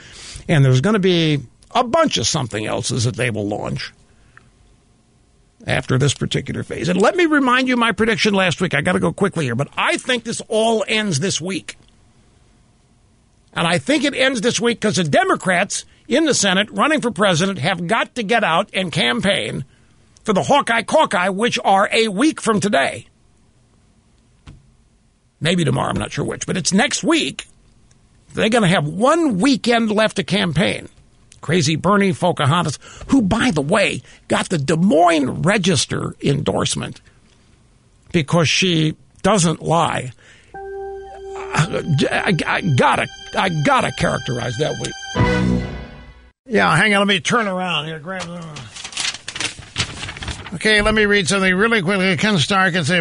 And 0.49 0.65
there's 0.65 0.81
going 0.81 0.95
to 0.95 1.01
be 1.01 1.41
a 1.73 1.83
bunch 1.83 2.17
of 2.17 2.27
something 2.29 2.65
else's 2.65 3.05
that 3.05 3.17
they 3.17 3.31
will 3.31 3.49
launch. 3.49 3.93
after 5.67 5.99
this 5.99 6.15
particular 6.15 6.63
phase. 6.63 6.89
And 6.89 7.01
let 7.01 7.17
me 7.17 7.27
remind 7.27 7.69
you 7.69 7.77
my 7.77 7.93
prediction 7.93 8.35
last 8.35 8.61
week. 8.61 8.75
I 8.75 8.81
got 8.81 8.93
to 8.93 9.01
go 9.01 9.13
quickly 9.13 9.45
here, 9.45 9.55
but 9.55 9.69
I 9.77 9.97
think 9.97 10.25
this 10.25 10.41
all 10.49 10.85
ends 10.87 11.21
this 11.21 11.41
week. 11.41 11.77
And 13.53 13.67
I 13.67 13.79
think 13.79 14.05
it 14.05 14.15
ends 14.15 14.41
this 14.41 14.61
week 14.61 14.81
because 14.81 14.97
the 14.97 15.05
Democrats 15.05 15.85
in 16.07 16.25
the 16.25 16.35
Senate 16.35 16.71
running 16.71 17.01
for 17.01 17.11
president 17.11 17.59
have 17.59 17.87
got 17.87 18.15
to 18.15 18.23
get 18.23 18.45
out 18.45 18.71
and 18.73 18.93
campaign 18.93 19.65
for 20.29 20.35
the 20.35 20.43
Hawkeye 20.43 20.83
Caucus, 20.83 21.31
which 21.31 21.59
are 21.65 21.89
a 21.91 22.09
week 22.09 22.43
from 22.43 22.61
today. 22.61 23.07
Maybe 25.41 25.65
tomorrow, 25.65 25.89
I'm 25.89 25.97
not 25.97 26.13
sure 26.13 26.27
which, 26.27 26.47
but 26.47 26.59
it's 26.59 26.71
next 26.71 27.03
week. 27.03 27.47
They're 28.35 28.51
going 28.51 28.61
to 28.61 28.69
have 28.69 28.87
one 28.87 29.39
weekend 29.39 29.91
left 29.91 30.17
to 30.17 30.25
campaign. 30.25 30.91
Crazy 31.41 31.77
Bernie 31.77 32.13
Pocahontas, 32.13 32.79
who, 33.07 33.23
by 33.23 33.53
the 33.53 33.63
way, 33.63 34.03
got 34.29 34.51
the 34.51 34.59
Des 34.59 34.77
Moines 34.77 35.41
Register 35.41 36.15
endorsement 36.23 37.01
because 38.13 38.51
she 38.51 38.97
doesn't 39.23 39.63
lie. 39.63 40.13
I, 40.55 42.37
I, 42.47 42.61
gotta, 42.61 43.09
I 43.35 43.49
gotta 43.49 43.93
characterize 43.93 44.59
that 44.59 44.75
week. 44.79 44.93
Yeah, 46.45 46.77
hang 46.77 46.93
on, 46.93 47.01
let 47.01 47.09
me 47.09 47.19
turn 47.21 47.49
around 47.49 47.87
here. 47.87 47.99
Grab. 47.99 48.68
Okay, 50.55 50.81
let 50.81 50.95
me 50.95 51.05
read 51.05 51.29
something 51.29 51.55
really 51.55 51.83
quickly. 51.83 52.17
Ken 52.17 52.39
Starr 52.39 52.71
can 52.71 52.83
say. 52.85 53.01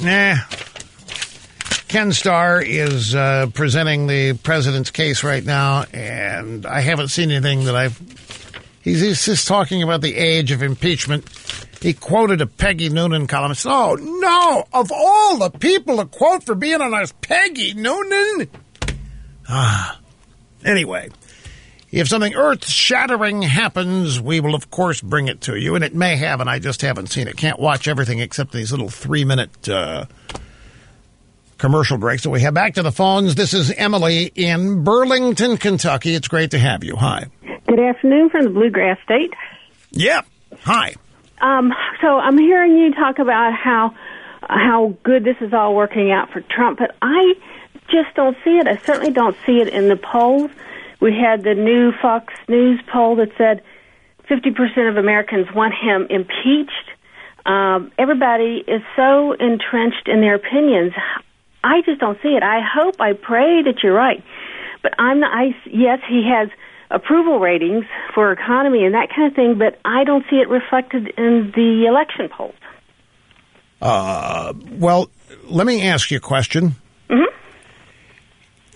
Nah. 0.00 0.36
Ken 1.88 2.12
Starr 2.12 2.62
is 2.62 3.12
uh, 3.14 3.48
presenting 3.52 4.06
the 4.06 4.34
president's 4.34 4.92
case 4.92 5.24
right 5.24 5.44
now, 5.44 5.84
and 5.92 6.64
I 6.64 6.80
haven't 6.80 7.08
seen 7.08 7.32
anything 7.32 7.64
that 7.64 7.74
I've. 7.74 8.00
He's, 8.82 9.00
he's 9.00 9.24
just 9.24 9.48
talking 9.48 9.82
about 9.82 10.00
the 10.00 10.14
age 10.14 10.52
of 10.52 10.62
impeachment. 10.62 11.28
He 11.80 11.92
quoted 11.92 12.40
a 12.40 12.46
Peggy 12.46 12.88
Noonan 12.88 13.26
columnist. 13.26 13.66
Oh, 13.68 13.96
no! 13.96 14.64
Of 14.72 14.92
all 14.92 15.38
the 15.38 15.50
people 15.50 15.96
to 15.96 16.06
quote 16.06 16.44
for 16.44 16.54
being 16.54 16.80
on 16.80 16.94
us, 16.94 17.12
Peggy 17.20 17.74
Noonan? 17.74 18.48
Ah. 19.48 19.98
Anyway, 20.64 21.08
if 21.90 22.08
something 22.08 22.34
earth 22.34 22.66
shattering 22.66 23.42
happens, 23.42 24.20
we 24.20 24.40
will, 24.40 24.54
of 24.54 24.70
course, 24.70 25.00
bring 25.00 25.28
it 25.28 25.42
to 25.42 25.56
you. 25.56 25.74
And 25.74 25.84
it 25.84 25.94
may 25.94 26.16
have, 26.16 26.40
and 26.40 26.48
I 26.48 26.58
just 26.58 26.82
haven't 26.82 27.08
seen 27.08 27.28
it. 27.28 27.36
Can't 27.36 27.58
watch 27.58 27.88
everything 27.88 28.20
except 28.20 28.52
these 28.52 28.70
little 28.70 28.88
three 28.88 29.24
minute 29.24 29.68
uh, 29.68 30.06
commercial 31.58 31.98
breaks 31.98 32.22
that 32.22 32.30
we 32.30 32.40
have. 32.40 32.54
Back 32.54 32.74
to 32.74 32.82
the 32.82 32.92
phones. 32.92 33.34
This 33.34 33.54
is 33.54 33.70
Emily 33.72 34.32
in 34.34 34.84
Burlington, 34.84 35.58
Kentucky. 35.58 36.14
It's 36.14 36.28
great 36.28 36.52
to 36.52 36.58
have 36.58 36.82
you. 36.82 36.96
Hi. 36.96 37.26
Good 37.68 37.80
afternoon 37.80 38.30
from 38.30 38.44
the 38.44 38.50
Bluegrass 38.50 38.98
State. 39.04 39.34
Yep. 39.92 40.26
Hi. 40.62 40.94
Um, 41.40 41.72
so 42.00 42.18
I'm 42.18 42.38
hearing 42.38 42.76
you 42.76 42.94
talk 42.94 43.18
about 43.18 43.52
how 43.52 43.94
how 44.48 44.96
good 45.02 45.24
this 45.24 45.36
is 45.40 45.52
all 45.52 45.74
working 45.74 46.10
out 46.10 46.30
for 46.30 46.40
Trump, 46.40 46.78
but 46.78 46.94
I 47.00 47.34
just 47.88 48.14
don't 48.14 48.36
see 48.44 48.58
it. 48.58 48.66
I 48.66 48.76
certainly 48.78 49.12
don't 49.12 49.36
see 49.46 49.60
it 49.60 49.68
in 49.68 49.88
the 49.88 49.96
polls. 49.96 50.50
We 51.00 51.12
had 51.12 51.42
the 51.42 51.54
new 51.54 51.92
Fox 52.00 52.32
News 52.48 52.80
poll 52.92 53.16
that 53.16 53.30
said 53.36 53.62
50% 54.30 54.88
of 54.88 54.96
Americans 54.96 55.48
want 55.54 55.74
him 55.74 56.06
impeached. 56.08 56.90
Um, 57.44 57.90
everybody 57.98 58.62
is 58.66 58.82
so 58.94 59.32
entrenched 59.32 60.06
in 60.06 60.20
their 60.20 60.36
opinions. 60.36 60.92
I 61.64 61.82
just 61.84 62.00
don't 62.00 62.18
see 62.22 62.30
it. 62.30 62.42
I 62.42 62.60
hope, 62.60 63.00
I 63.00 63.14
pray 63.14 63.62
that 63.62 63.82
you're 63.82 63.94
right. 63.94 64.22
But 64.82 64.94
I'm 64.98 65.20
not, 65.20 65.32
I, 65.36 65.56
yes, 65.66 65.98
he 66.08 66.28
has 66.32 66.48
approval 66.90 67.40
ratings 67.40 67.84
for 68.14 68.30
economy 68.32 68.84
and 68.84 68.94
that 68.94 69.08
kind 69.14 69.28
of 69.28 69.34
thing, 69.34 69.58
but 69.58 69.80
I 69.84 70.04
don't 70.04 70.24
see 70.30 70.36
it 70.36 70.48
reflected 70.48 71.08
in 71.16 71.52
the 71.54 71.86
election 71.88 72.28
polls. 72.28 72.54
Uh, 73.80 74.52
well, 74.72 75.10
let 75.44 75.66
me 75.66 75.86
ask 75.88 76.10
you 76.10 76.18
a 76.18 76.20
question. 76.20 76.76
Mm-hmm 77.10 77.41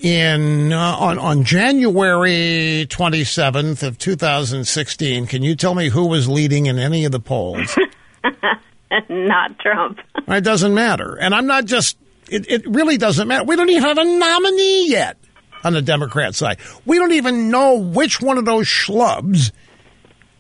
in 0.01 0.73
uh, 0.73 0.97
on 0.99 1.19
on 1.19 1.45
January 1.45 2.87
27th 2.89 3.83
of 3.83 3.99
2016 3.99 5.27
can 5.27 5.43
you 5.43 5.57
tell 5.57 5.75
me 5.75 5.89
who 5.89 6.07
was 6.07 6.29
leading 6.29 6.67
in 6.67 6.79
any 6.79 7.05
of 7.05 7.13
the 7.13 7.21
polls? 7.21 7.79
Not 9.09 9.59
Trump. 9.59 9.99
It 10.29 10.43
doesn't 10.43 10.75
matter. 10.75 11.17
And 11.17 11.35
I'm 11.35 11.47
not 11.47 11.65
just 11.65 11.97
it, 12.29 12.51
it 12.51 12.67
really 12.67 12.97
doesn't 12.97 13.27
matter. 13.29 13.45
We 13.45 13.57
don't 13.57 13.69
even 13.69 13.83
have 13.83 13.99
a 13.99 14.05
nominee 14.05 14.91
yet 14.91 15.17
on 15.65 15.73
the 15.73 15.83
Democrat 15.83 16.35
side. 16.35 16.59
We 16.85 16.99
don't 16.99 17.13
even 17.13 17.51
know 17.51 17.79
which 17.79 18.21
one 18.21 18.39
of 18.39 18.45
those 18.45 18.67
schlubs 18.67 19.53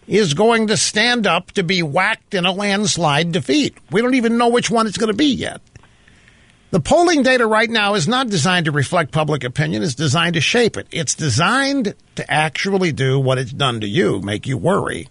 is 0.06 0.34
going 0.34 0.68
to 0.68 0.76
stand 0.76 1.26
up 1.26 1.52
to 1.52 1.62
be 1.62 1.82
whacked 1.82 2.34
in 2.34 2.46
a 2.46 2.52
landslide 2.52 3.32
defeat. 3.32 3.76
We 3.90 4.02
don't 4.02 4.14
even 4.14 4.38
know 4.38 4.48
which 4.48 4.70
one 4.70 4.86
it's 4.86 4.98
going 4.98 5.10
to 5.10 5.16
be 5.16 5.34
yet 5.34 5.60
the 6.70 6.80
polling 6.80 7.22
data 7.22 7.46
right 7.46 7.70
now 7.70 7.94
is 7.94 8.08
not 8.08 8.28
designed 8.28 8.66
to 8.66 8.72
reflect 8.72 9.12
public 9.12 9.44
opinion. 9.44 9.82
It's 9.82 9.94
designed 9.94 10.34
to 10.34 10.40
shape 10.40 10.76
it. 10.76 10.86
It's 10.90 11.14
designed 11.14 11.94
to 12.16 12.30
actually 12.30 12.92
do 12.92 13.18
what 13.18 13.38
it's 13.38 13.52
done 13.52 13.80
to 13.80 13.86
you, 13.86 14.20
make 14.20 14.46
you 14.46 14.58
worry. 14.58 15.08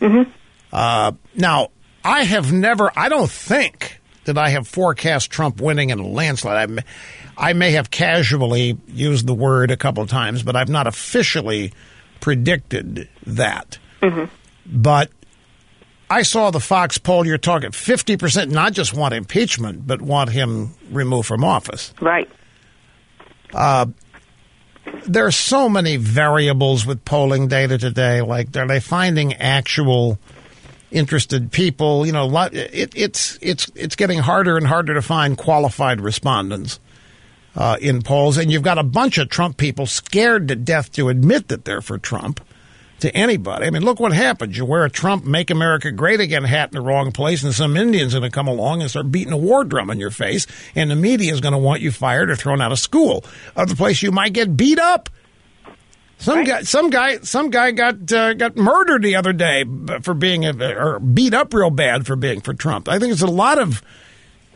Mm-hmm. 0.00 0.30
Uh, 0.72 1.12
now, 1.34 1.68
I 2.04 2.24
have 2.24 2.52
never, 2.52 2.90
I 2.96 3.08
don't 3.08 3.30
think 3.30 4.00
that 4.24 4.38
I 4.38 4.50
have 4.50 4.66
forecast 4.66 5.30
Trump 5.30 5.60
winning 5.60 5.90
in 5.90 5.98
a 5.98 6.06
landslide. 6.06 6.56
I 6.56 6.66
may, 6.66 6.82
I 7.36 7.52
may 7.52 7.72
have 7.72 7.90
casually 7.90 8.78
used 8.88 9.26
the 9.26 9.34
word 9.34 9.70
a 9.70 9.76
couple 9.76 10.02
of 10.02 10.08
times, 10.08 10.42
but 10.42 10.56
I've 10.56 10.68
not 10.68 10.86
officially 10.86 11.72
predicted 12.20 13.08
that. 13.26 13.78
Mm-hmm. 14.02 14.32
But 14.66 15.10
I 16.10 16.22
saw 16.22 16.50
the 16.50 16.60
Fox 16.60 16.98
poll. 16.98 17.24
You're 17.24 17.38
talking 17.38 17.70
50% 17.70 18.50
not 18.50 18.72
just 18.72 18.92
want 18.92 19.14
impeachment, 19.14 19.86
but 19.86 20.02
want 20.02 20.30
him 20.30 20.74
removed 20.90 21.28
from 21.28 21.44
office. 21.44 21.94
Right. 22.00 22.28
Uh, 23.54 23.86
there 25.06 25.24
are 25.24 25.32
so 25.32 25.68
many 25.68 25.96
variables 25.96 26.84
with 26.84 27.04
polling 27.04 27.46
data 27.46 27.78
today. 27.78 28.22
Like, 28.22 28.56
are 28.56 28.66
they 28.66 28.80
finding 28.80 29.34
actual 29.34 30.18
interested 30.90 31.52
people? 31.52 32.04
You 32.04 32.12
know, 32.12 32.36
it, 32.52 32.92
it's 32.96 33.38
it's 33.40 33.70
it's 33.76 33.94
getting 33.94 34.18
harder 34.18 34.56
and 34.56 34.66
harder 34.66 34.94
to 34.94 35.02
find 35.02 35.38
qualified 35.38 36.00
respondents 36.00 36.80
uh, 37.54 37.76
in 37.80 38.02
polls, 38.02 38.36
and 38.36 38.50
you've 38.50 38.62
got 38.62 38.78
a 38.78 38.82
bunch 38.82 39.18
of 39.18 39.28
Trump 39.28 39.56
people 39.56 39.86
scared 39.86 40.48
to 40.48 40.56
death 40.56 40.90
to 40.92 41.08
admit 41.08 41.48
that 41.48 41.64
they're 41.64 41.82
for 41.82 41.98
Trump 41.98 42.40
to 43.00 43.14
anybody. 43.16 43.66
I 43.66 43.70
mean, 43.70 43.82
look 43.82 44.00
what 44.00 44.12
happens. 44.12 44.56
You 44.56 44.64
wear 44.64 44.84
a 44.84 44.90
Trump 44.90 45.24
Make 45.24 45.50
America 45.50 45.90
Great 45.90 46.20
Again 46.20 46.44
hat 46.44 46.70
in 46.70 46.74
the 46.74 46.80
wrong 46.80 47.12
place, 47.12 47.42
and 47.42 47.54
some 47.54 47.76
Indian's 47.76 48.14
going 48.14 48.22
to 48.22 48.30
come 48.30 48.48
along 48.48 48.80
and 48.80 48.90
start 48.90 49.10
beating 49.10 49.32
a 49.32 49.38
war 49.38 49.64
drum 49.64 49.90
in 49.90 49.98
your 49.98 50.10
face, 50.10 50.46
and 50.74 50.90
the 50.90 50.96
media 50.96 51.32
is 51.32 51.40
going 51.40 51.52
to 51.52 51.58
want 51.58 51.80
you 51.80 51.90
fired 51.90 52.30
or 52.30 52.36
thrown 52.36 52.60
out 52.60 52.72
of 52.72 52.78
school. 52.78 53.24
Other 53.56 53.74
place 53.74 54.02
you 54.02 54.12
might 54.12 54.32
get 54.32 54.56
beat 54.56 54.78
up. 54.78 55.08
Some 56.18 56.38
right. 56.38 56.46
guy, 56.46 56.62
some 56.62 56.90
guy, 56.90 57.18
some 57.20 57.48
guy 57.48 57.70
got 57.70 58.12
uh, 58.12 58.34
got 58.34 58.54
murdered 58.54 59.02
the 59.02 59.16
other 59.16 59.32
day 59.32 59.64
for 60.02 60.12
being 60.12 60.44
a, 60.44 60.52
or 60.74 61.00
beat 61.00 61.32
up 61.32 61.54
real 61.54 61.70
bad 61.70 62.06
for 62.06 62.14
being 62.14 62.42
for 62.42 62.52
Trump. 62.52 62.90
I 62.90 62.98
think 62.98 63.12
it's 63.12 63.22
a 63.22 63.26
lot 63.26 63.58
of, 63.58 63.82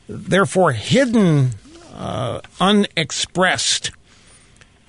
therefore, 0.06 0.72
hidden, 0.72 1.52
uh, 1.94 2.40
unexpressed 2.60 3.92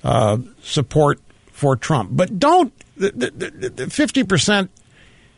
uh, 0.04 0.36
support 0.62 1.18
for 1.56 1.74
Trump. 1.74 2.10
But 2.12 2.38
don't 2.38 2.70
the 2.96 3.88
fifty 3.90 4.24
percent 4.24 4.70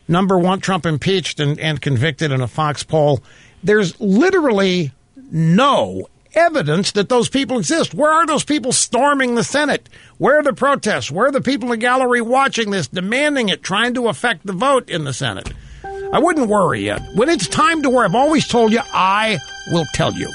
number 0.07 0.37
want 0.37 0.61
Trump 0.61 0.85
impeached 0.85 1.39
and, 1.39 1.57
and 1.59 1.81
convicted 1.81 2.31
in 2.31 2.41
a 2.41 2.47
Fox 2.47 2.83
poll. 2.83 3.23
There's 3.63 3.99
literally 4.01 4.91
no 5.31 6.09
evidence 6.35 6.91
that 6.91 7.07
those 7.07 7.29
people 7.29 7.57
exist. 7.57 7.93
Where 7.93 8.11
are 8.11 8.25
those 8.27 8.43
people 8.43 8.71
storming 8.73 9.35
the 9.35 9.43
Senate? 9.43 9.87
Where 10.17 10.39
are 10.39 10.43
the 10.43 10.53
protests? 10.53 11.09
Where 11.09 11.27
are 11.27 11.31
the 11.31 11.41
people 11.41 11.67
in 11.67 11.71
the 11.71 11.77
gallery 11.77 12.21
watching 12.21 12.71
this, 12.71 12.87
demanding 12.87 13.49
it, 13.49 13.63
trying 13.63 13.93
to 13.93 14.09
affect 14.09 14.45
the 14.45 14.53
vote 14.53 14.89
in 14.89 15.05
the 15.05 15.13
Senate? 15.13 15.51
I 16.11 16.19
wouldn't 16.19 16.49
worry 16.49 16.81
yet. 16.81 17.01
When 17.15 17.29
it's 17.29 17.47
time 17.47 17.81
to 17.83 17.89
worry, 17.89 18.05
I've 18.05 18.15
always 18.15 18.47
told 18.47 18.73
you, 18.73 18.81
I 18.93 19.39
will 19.71 19.85
tell 19.93 20.13
you. 20.13 20.29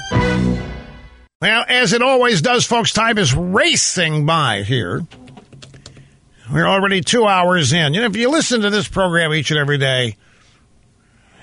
Well, 1.41 1.65
as 1.67 1.93
it 1.93 2.01
always 2.01 2.41
does, 2.41 2.65
folks, 2.65 2.91
time 2.91 3.17
is 3.17 3.35
racing 3.35 4.25
by 4.25 4.63
here. 4.63 5.05
We're 6.51 6.67
already 6.67 7.01
two 7.01 7.25
hours 7.25 7.73
in. 7.73 7.93
You 7.93 8.01
know, 8.01 8.07
if 8.07 8.15
you 8.15 8.29
listen 8.29 8.61
to 8.61 8.69
this 8.69 8.87
program 8.87 9.33
each 9.33 9.51
and 9.51 9.59
every 9.59 9.77
day, 9.77 10.15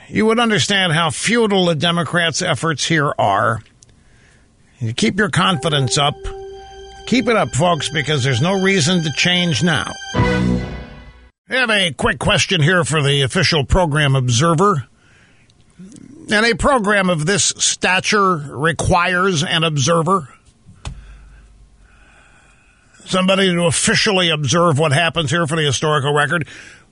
you 0.08 0.26
would 0.26 0.38
understand 0.38 0.92
how 0.92 1.10
futile 1.10 1.66
the 1.66 1.74
Democrats' 1.74 2.42
efforts 2.42 2.84
here 2.84 3.12
are. 3.18 3.60
You 4.78 4.92
keep 4.92 5.18
your 5.18 5.30
confidence 5.30 5.98
up. 5.98 6.14
Keep 7.06 7.28
it 7.28 7.36
up, 7.36 7.50
folks, 7.50 7.88
because 7.88 8.22
there's 8.22 8.40
no 8.40 8.62
reason 8.62 9.02
to 9.02 9.10
change 9.12 9.62
now. 9.62 9.92
I 10.14 11.56
have 11.56 11.70
a 11.70 11.92
quick 11.92 12.18
question 12.18 12.62
here 12.62 12.84
for 12.84 13.02
the 13.02 13.22
official 13.22 13.64
program 13.64 14.14
observer. 14.14 14.86
And 16.30 16.46
a 16.46 16.54
program 16.54 17.10
of 17.10 17.26
this 17.26 17.52
stature 17.58 18.36
requires 18.36 19.42
an 19.42 19.64
observer. 19.64 20.28
Somebody 23.04 23.52
to 23.52 23.64
officially 23.64 24.30
observe 24.30 24.78
what 24.78 24.92
happens 24.92 25.30
here 25.30 25.46
for 25.46 25.56
the 25.56 25.62
historical 25.62 26.12
record, 26.12 26.46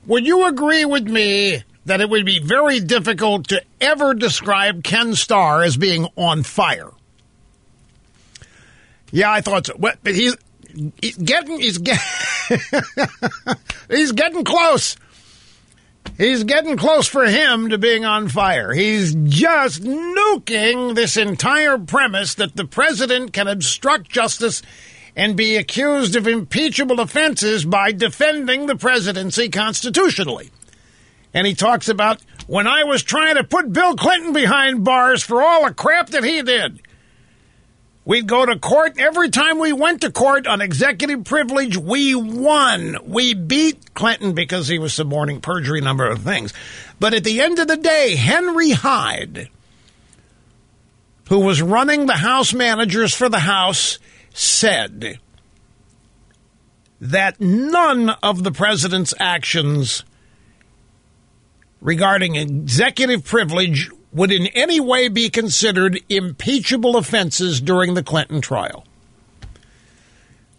would 0.07 0.27
you 0.27 0.47
agree 0.47 0.85
with 0.85 1.05
me 1.05 1.63
that 1.87 2.01
it 2.01 2.09
would 2.09 2.27
be 2.27 2.39
very 2.39 2.81
difficult 2.81 3.49
to 3.49 3.63
ever 3.81 4.15
describe 4.15 4.85
Ken 4.85 5.15
Starr 5.15 5.63
as 5.63 5.77
being 5.77 6.07
on 6.17 6.43
fire? 6.43 6.91
Yeah, 9.13 9.31
I 9.31 9.41
thought 9.41 9.67
so. 9.67 9.75
But 9.79 9.99
he's, 10.05 10.37
he's 11.01 11.17
getting 11.17 11.59
he's 11.61 11.79
getting 11.79 12.03
he's 13.91 14.13
getting 14.13 14.45
close. 14.45 14.97
He's 16.17 16.45
getting 16.45 16.77
close 16.77 17.07
for 17.07 17.25
him 17.25 17.71
to 17.71 17.79
being 17.79 18.05
on 18.05 18.29
fire. 18.29 18.73
He's 18.73 19.15
just 19.15 19.83
nuking 19.83 20.95
this 20.95 21.17
entire 21.17 21.79
premise 21.79 22.35
that 22.35 22.57
the 22.57 22.65
president 22.65 23.33
can 23.33 23.49
obstruct 23.49 24.11
justice 24.11 24.63
and 25.17 25.37
be 25.37 25.57
accused 25.57 26.17
of 26.17 26.27
impeachable 26.27 27.01
offenses 27.01 27.65
by 27.65 27.93
defending 27.93 28.67
the 28.67 28.77
presidency 28.77 29.49
constitutionally. 29.49 30.51
And 31.33 31.47
he 31.47 31.55
talks 31.55 31.89
about 31.89 32.21
when 32.47 32.67
I 32.67 32.85
was 32.85 33.03
trying 33.03 33.37
to 33.37 33.45
put 33.45 33.73
Bill 33.73 33.97
Clinton 33.97 34.33
behind 34.33 34.85
bars 34.85 35.23
for 35.23 35.43
all 35.43 35.67
the 35.67 35.75
crap 35.75 36.11
that 36.11 36.25
he 36.25 36.43
did. 36.43 36.81
We'd 38.05 38.27
go 38.27 38.45
to 38.45 38.59
court. 38.59 38.99
Every 38.99 39.29
time 39.29 39.59
we 39.59 39.73
went 39.73 40.01
to 40.01 40.11
court 40.11 40.47
on 40.47 40.61
executive 40.61 41.25
privilege, 41.25 41.77
we 41.77 42.15
won. 42.15 42.97
We 43.05 43.35
beat 43.35 43.95
Clinton 43.95 44.33
because 44.33 44.67
he 44.67 44.79
was 44.79 44.95
suborning 44.95 45.41
perjury, 45.41 45.81
number 45.81 46.09
of 46.09 46.23
things. 46.23 46.53
But 46.99 47.15
at 47.15 47.25
the 47.25 47.41
end 47.41 47.59
of 47.59 47.69
the 47.69 47.77
day, 47.77 48.17
Henry 48.17 48.71
Hyde, 48.71 49.49
who 51.29 51.41
was 51.41 51.63
running 51.63 52.07
the 52.07 52.15
House 52.15 52.53
managers 52.53 53.15
for 53.15 53.29
the 53.29 53.39
House, 53.39 54.01
said 54.33 55.19
that 57.01 57.41
none 57.41 58.11
of 58.23 58.45
the 58.45 58.53
president's 58.53 59.15
actions 59.19 60.05
regarding 61.81 62.37
executive 62.37 63.25
privilege 63.25 63.91
would 64.13 64.33
in 64.33 64.47
any 64.49 64.81
way 64.81 65.09
be 65.09 65.31
considered 65.31 66.01
impeachable 66.09 66.97
offenses 66.97 67.61
during 67.61 67.95
the 67.95 68.03
Clinton 68.03 68.41
trial. 68.41 68.85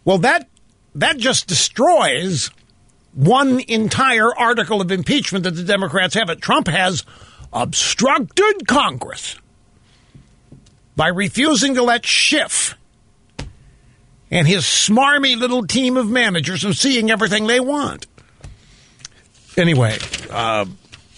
Well, 0.04 0.18
that 0.20 0.48
that 0.96 1.18
just 1.18 1.48
destroys 1.48 2.50
one 3.14 3.60
entire 3.68 4.34
article 4.36 4.82
of 4.82 4.92
impeachment 4.92 5.44
that 5.44 5.52
the 5.52 5.64
Democrats 5.64 6.16
have. 6.16 6.30
It 6.30 6.42
Trump 6.42 6.68
has 6.68 7.06
obstructed 7.54 8.68
Congress 8.68 9.38
by 10.96 11.08
refusing 11.08 11.76
to 11.76 11.84
let 11.84 12.06
Schiff 12.06 12.76
and 14.32 14.48
his 14.48 14.64
smarmy 14.64 15.38
little 15.38 15.68
team 15.68 15.98
of 15.98 16.10
managers 16.10 16.64
from 16.64 16.74
seeing 16.74 17.12
everything 17.12 17.48
they 17.48 17.60
want. 17.60 18.08
Anyway, 19.58 19.98
uh, 20.30 20.66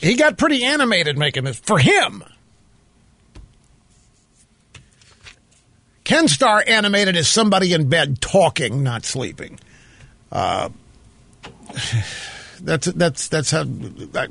he 0.02 0.16
got 0.16 0.38
pretty 0.38 0.66
animated 0.66 1.18
making 1.18 1.44
this 1.44 1.60
for 1.60 1.78
him. 1.78 2.24
Ken 6.04 6.28
Starr 6.28 6.64
animated 6.68 7.16
as 7.16 7.28
somebody 7.28 7.74
in 7.74 7.88
bed 7.88 8.20
talking, 8.20 8.84
not 8.84 9.06
sleeping. 9.06 9.60
Uh, 10.32 10.70
that's 12.62 12.88
that's 12.88 13.28
that's 13.30 13.52
how 13.52 13.64
that 13.64 14.30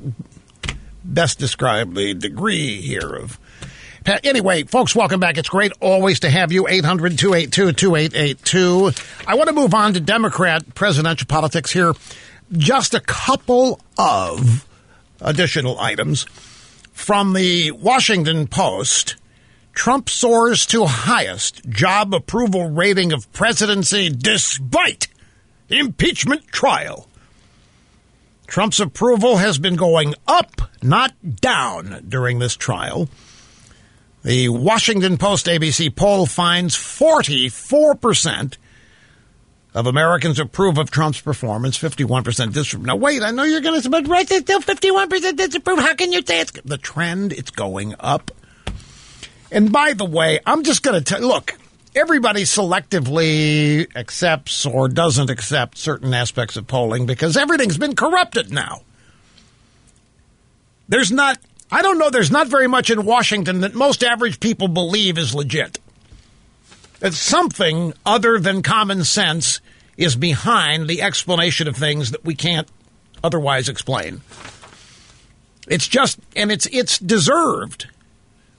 best 1.03 1.39
describe 1.39 1.95
the 1.95 2.13
degree 2.13 2.81
here 2.81 3.15
of. 3.15 3.39
Uh, 4.05 4.19
anyway, 4.23 4.63
folks, 4.63 4.95
welcome 4.95 5.19
back. 5.19 5.37
It's 5.37 5.47
great 5.47 5.71
always 5.79 6.21
to 6.21 6.29
have 6.29 6.51
you. 6.51 6.67
800 6.67 7.17
282 7.17 7.71
2882. 7.71 8.91
I 9.25 9.35
want 9.35 9.47
to 9.47 9.55
move 9.55 9.73
on 9.73 9.93
to 9.93 9.99
Democrat 10.01 10.75
presidential 10.75 11.27
politics 11.27 11.71
here. 11.71 11.93
Just 12.51 12.93
a 12.93 12.99
couple 12.99 13.79
of 13.97 14.67
additional 15.21 15.79
items 15.79 16.23
from 16.91 17.33
the 17.33 17.71
Washington 17.71 18.47
Post. 18.47 19.15
Trump 19.73 20.09
soars 20.09 20.65
to 20.67 20.85
highest 20.85 21.67
job 21.69 22.13
approval 22.13 22.69
rating 22.69 23.13
of 23.13 23.31
presidency 23.31 24.09
despite 24.09 25.07
impeachment 25.69 26.45
trial. 26.47 27.07
Trump's 28.47 28.79
approval 28.79 29.37
has 29.37 29.57
been 29.57 29.75
going 29.75 30.13
up, 30.27 30.61
not 30.83 31.13
down, 31.41 32.05
during 32.07 32.37
this 32.37 32.55
trial. 32.55 33.09
The 34.23 34.49
Washington 34.49 35.17
Post 35.17 35.47
ABC 35.47 35.93
poll 35.93 36.25
finds 36.25 36.75
44% 36.75 38.57
of 39.73 39.87
Americans 39.87 40.39
approve 40.39 40.77
of 40.77 40.89
Trump's 40.91 41.19
performance, 41.19 41.77
51% 41.77 42.53
disapprove. 42.53 42.85
Now, 42.85 42.95
wait, 42.95 43.21
I 43.21 43.31
know 43.31 43.43
you're 43.43 43.61
going 43.61 43.75
to 43.75 43.81
say, 43.81 43.89
but 43.89 44.07
right, 44.07 44.27
there's 44.27 44.43
still 44.43 44.61
51% 44.61 45.35
disapprove. 45.35 45.79
How 45.79 45.95
can 45.95 46.13
you 46.13 46.21
say 46.25 46.39
it's 46.39 46.51
the 46.63 46.77
trend? 46.77 47.33
It's 47.33 47.51
going 47.51 47.95
up. 47.99 48.31
And 49.51 49.71
by 49.71 49.93
the 49.93 50.05
way, 50.05 50.39
I'm 50.45 50.63
just 50.63 50.83
going 50.83 51.01
to 51.01 51.03
tell 51.03 51.21
look, 51.21 51.57
everybody 51.95 52.43
selectively 52.43 53.93
accepts 53.95 54.65
or 54.65 54.87
doesn't 54.87 55.29
accept 55.29 55.77
certain 55.77 56.13
aspects 56.13 56.55
of 56.55 56.65
polling 56.67 57.05
because 57.05 57.35
everything's 57.35 57.77
been 57.77 57.95
corrupted 57.95 58.51
now. 58.51 58.81
There's 60.87 61.11
not, 61.11 61.39
I 61.73 61.81
don't 61.81 61.97
know, 61.97 62.11
there's 62.11 62.29
not 62.29 62.47
very 62.47 62.67
much 62.67 62.91
in 62.91 63.03
Washington 63.03 63.61
that 63.61 63.73
most 63.73 64.03
average 64.03 64.39
people 64.39 64.67
believe 64.67 65.17
is 65.17 65.33
legit. 65.33 65.79
That 66.99 67.15
something 67.15 67.93
other 68.05 68.37
than 68.37 68.61
common 68.61 69.03
sense 69.03 69.59
is 69.97 70.15
behind 70.15 70.87
the 70.87 71.01
explanation 71.01 71.67
of 71.67 71.75
things 71.75 72.11
that 72.11 72.23
we 72.23 72.35
can't 72.35 72.67
otherwise 73.23 73.69
explain. 73.69 74.21
It's 75.67 75.87
just, 75.87 76.19
and 76.35 76.51
it's 76.51 76.67
it's 76.67 76.99
deserved. 76.99 77.87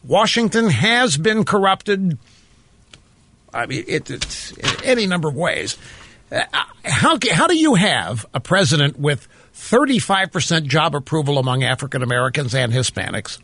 Washington 0.03 0.69
has 0.71 1.17
been 1.17 1.45
corrupted. 1.45 2.19
I 3.53 3.67
mean, 3.67 3.85
it, 3.87 4.11
it's 4.11 4.51
in 4.51 4.85
any 4.85 5.07
number 5.07 5.29
of 5.29 5.37
ways. 5.37 5.79
Uh, 6.33 6.43
how 6.85 7.17
how 7.31 7.47
do 7.47 7.57
you 7.57 7.77
have 7.77 8.27
a 8.35 8.41
president 8.41 8.99
with 8.99 9.29
35% 9.55 10.67
job 10.67 10.95
approval 10.95 11.39
among 11.39 11.63
African 11.63 12.03
Americans 12.03 12.55
and 12.55 12.73
Hispanics, 12.73 13.39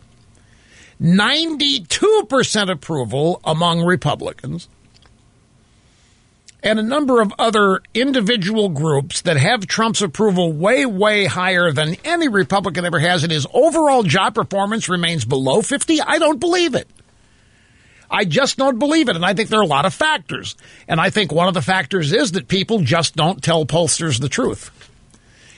92% 1.00 2.70
approval 2.70 3.40
among 3.44 3.84
Republicans, 3.84 4.68
and 6.62 6.78
a 6.78 6.82
number 6.82 7.22
of 7.22 7.32
other 7.38 7.80
individual 7.94 8.68
groups 8.68 9.22
that 9.22 9.38
have 9.38 9.66
Trump's 9.66 10.02
approval 10.02 10.52
way, 10.52 10.84
way 10.84 11.24
higher 11.24 11.72
than 11.72 11.96
any 12.04 12.28
Republican 12.28 12.84
ever 12.84 12.98
has, 12.98 13.22
and 13.22 13.32
his 13.32 13.46
overall 13.54 14.02
job 14.02 14.34
performance 14.34 14.88
remains 14.88 15.24
below 15.24 15.62
50? 15.62 16.02
I 16.02 16.18
don't 16.18 16.38
believe 16.38 16.74
it. 16.74 16.88
I 18.10 18.24
just 18.24 18.58
don't 18.58 18.78
believe 18.78 19.08
it. 19.08 19.16
And 19.16 19.24
I 19.24 19.34
think 19.34 19.48
there 19.48 19.60
are 19.60 19.62
a 19.62 19.66
lot 19.66 19.86
of 19.86 19.94
factors. 19.94 20.56
And 20.88 21.00
I 21.00 21.10
think 21.10 21.30
one 21.32 21.48
of 21.48 21.54
the 21.54 21.62
factors 21.62 22.12
is 22.12 22.32
that 22.32 22.48
people 22.48 22.80
just 22.80 23.14
don't 23.14 23.42
tell 23.42 23.64
pollsters 23.64 24.20
the 24.20 24.28
truth. 24.28 24.89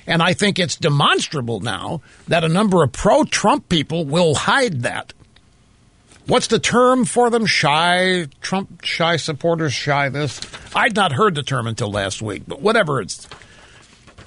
And 0.07 0.23
I 0.23 0.33
think 0.33 0.59
it's 0.59 0.77
demonstrable 0.77 1.61
now 1.61 2.01
that 2.29 2.45
a 2.45 2.49
number 2.49 2.83
of 2.83 2.93
pro 2.93 3.25
Trump 3.25 3.69
people 3.69 4.05
will 4.05 4.35
hide 4.35 4.83
that. 4.83 5.13
What's 6.27 6.47
the 6.47 6.59
term 6.59 7.05
for 7.05 7.31
them? 7.31 7.47
Shy 7.47 8.27
Trump 8.41 8.85
shy 8.85 9.17
supporters, 9.17 9.73
shy 9.73 10.09
this. 10.09 10.41
I'd 10.75 10.95
not 10.95 11.13
heard 11.13 11.35
the 11.35 11.43
term 11.43 11.67
until 11.67 11.91
last 11.91 12.23
week, 12.23 12.45
but 12.47 12.61
whatever 12.61 13.01
its 13.01 13.29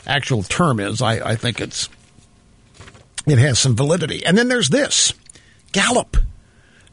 actual 0.06 0.44
term 0.44 0.80
is, 0.80 1.02
I, 1.02 1.32
I 1.32 1.36
think 1.36 1.62
it's 1.62 1.90
it 3.26 3.38
has 3.38 3.60
some 3.60 3.76
validity. 3.76 4.26
And 4.26 4.38
then 4.38 4.50
there's 4.50 4.70
this 4.70 5.14
Gallup. 5.72 6.18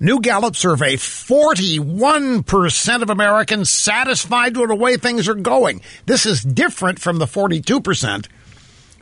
New 0.00 0.20
Gallup 0.20 0.56
survey 0.56 0.96
41% 0.96 3.02
of 3.02 3.10
Americans 3.10 3.70
satisfied 3.70 4.56
with 4.56 4.68
the 4.68 4.74
way 4.74 4.96
things 4.96 5.28
are 5.28 5.34
going. 5.34 5.80
This 6.06 6.26
is 6.26 6.42
different 6.42 6.98
from 6.98 7.18
the 7.18 7.26
42% 7.26 8.26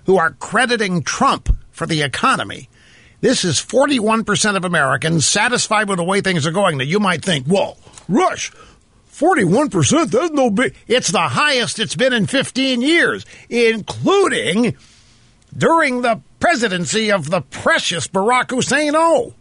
who 0.07 0.19
are 0.19 0.33
crediting 0.33 1.03
Trump 1.03 1.55
for 1.71 1.87
the 1.87 2.03
economy. 2.03 2.69
This 3.21 3.45
is 3.45 3.59
41% 3.59 4.57
of 4.57 4.65
Americans 4.65 5.27
satisfied 5.27 5.89
with 5.89 5.99
the 5.99 6.05
way 6.05 6.21
things 6.21 6.47
are 6.47 6.53
going. 6.53 6.79
Now, 6.79 6.85
you 6.85 7.01
might 7.01 7.23
think, 7.23 7.47
well, 7.49 7.77
Rush, 8.09 8.51
41%, 9.13 10.11
that's 10.11 10.33
no 10.33 10.51
big. 10.51 10.75
It's 10.89 11.11
the 11.13 11.21
highest 11.21 11.79
it's 11.79 11.95
been 11.95 12.15
in 12.15 12.27
15 12.27 12.81
years, 12.81 13.27
including 13.51 14.77
during 15.57 16.01
the 16.01 16.23
presidency 16.39 17.13
of 17.13 17.29
the 17.29 17.43
precious 17.43 18.09
Barack 18.09 18.51
Hussein 18.51 18.95
O. 18.97 19.35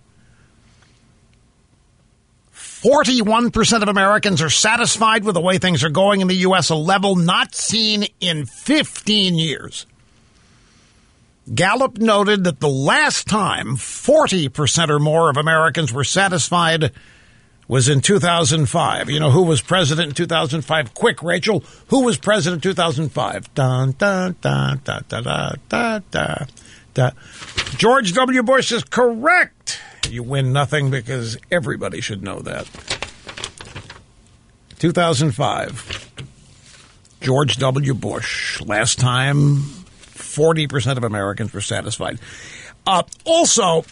41% 2.53 3.81
of 3.81 3.89
Americans 3.89 4.41
are 4.41 4.49
satisfied 4.49 5.25
with 5.25 5.35
the 5.35 5.41
way 5.41 5.57
things 5.57 5.83
are 5.83 5.89
going 5.89 6.21
in 6.21 6.27
the 6.27 6.35
U.S., 6.35 6.69
a 6.69 6.75
level 6.75 7.17
not 7.17 7.53
seen 7.53 8.05
in 8.21 8.45
15 8.45 9.35
years. 9.35 9.85
Gallup 11.53 11.97
noted 11.97 12.43
that 12.43 12.59
the 12.59 12.69
last 12.69 13.27
time 13.27 13.75
40% 13.75 14.89
or 14.89 14.99
more 14.99 15.29
of 15.29 15.37
Americans 15.37 15.91
were 15.91 16.03
satisfied 16.03 16.91
was 17.67 17.87
in 17.87 18.01
2005. 18.01 19.09
You 19.09 19.19
know 19.19 19.31
who 19.31 19.43
was 19.43 19.61
president 19.61 20.09
in 20.09 20.15
2005? 20.15 20.93
Quick, 20.93 21.23
Rachel. 21.23 21.63
Who 21.87 22.03
was 22.03 22.17
president 22.17 22.65
in 22.65 22.71
2005? 22.71 23.53
Dun, 23.53 23.93
dun, 23.97 24.35
dun, 24.41 24.81
dun, 24.83 25.03
dun, 25.07 25.59
dun, 25.69 26.47
dun. 26.93 27.11
George 27.77 28.13
W. 28.13 28.43
Bush 28.43 28.71
is 28.71 28.83
correct. 28.83 29.79
You 30.09 30.23
win 30.23 30.51
nothing 30.51 30.89
because 30.89 31.37
everybody 31.51 32.01
should 32.01 32.23
know 32.23 32.39
that. 32.39 32.67
2005. 34.79 36.05
George 37.21 37.57
W. 37.57 37.93
Bush. 37.93 38.61
Last 38.61 38.97
time, 38.99 39.63
40% 40.19 40.97
of 40.97 41.03
Americans 41.03 41.53
were 41.53 41.61
satisfied. 41.61 42.19
Uh, 42.85 43.03
also, 43.25 43.85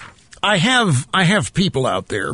I 0.43 0.57
have 0.57 1.07
I 1.13 1.23
have 1.23 1.53
people 1.53 1.85
out 1.85 2.07
there 2.07 2.33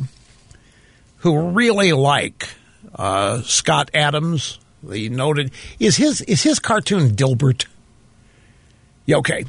who 1.17 1.49
really 1.49 1.93
like 1.93 2.49
uh, 2.95 3.41
Scott 3.41 3.89
Adams, 3.93 4.59
the 4.81 5.09
noted 5.09 5.51
is 5.79 5.97
his 5.97 6.21
is 6.21 6.43
his 6.43 6.59
cartoon 6.59 7.15
Dilbert. 7.15 7.65
Yeah, 9.05 9.17
okay. 9.17 9.45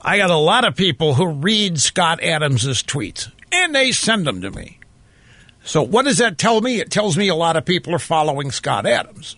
I 0.00 0.18
got 0.18 0.30
a 0.30 0.36
lot 0.36 0.64
of 0.64 0.76
people 0.76 1.14
who 1.14 1.26
read 1.26 1.80
Scott 1.80 2.22
Adams's 2.22 2.82
tweets 2.82 3.30
and 3.50 3.74
they 3.74 3.90
send 3.92 4.26
them 4.26 4.42
to 4.42 4.50
me. 4.50 4.78
So 5.64 5.82
what 5.82 6.04
does 6.04 6.18
that 6.18 6.36
tell 6.36 6.60
me? 6.60 6.78
It 6.78 6.90
tells 6.90 7.16
me 7.16 7.28
a 7.28 7.34
lot 7.34 7.56
of 7.56 7.64
people 7.64 7.94
are 7.94 7.98
following 7.98 8.50
Scott 8.50 8.86
Adams. 8.86 9.36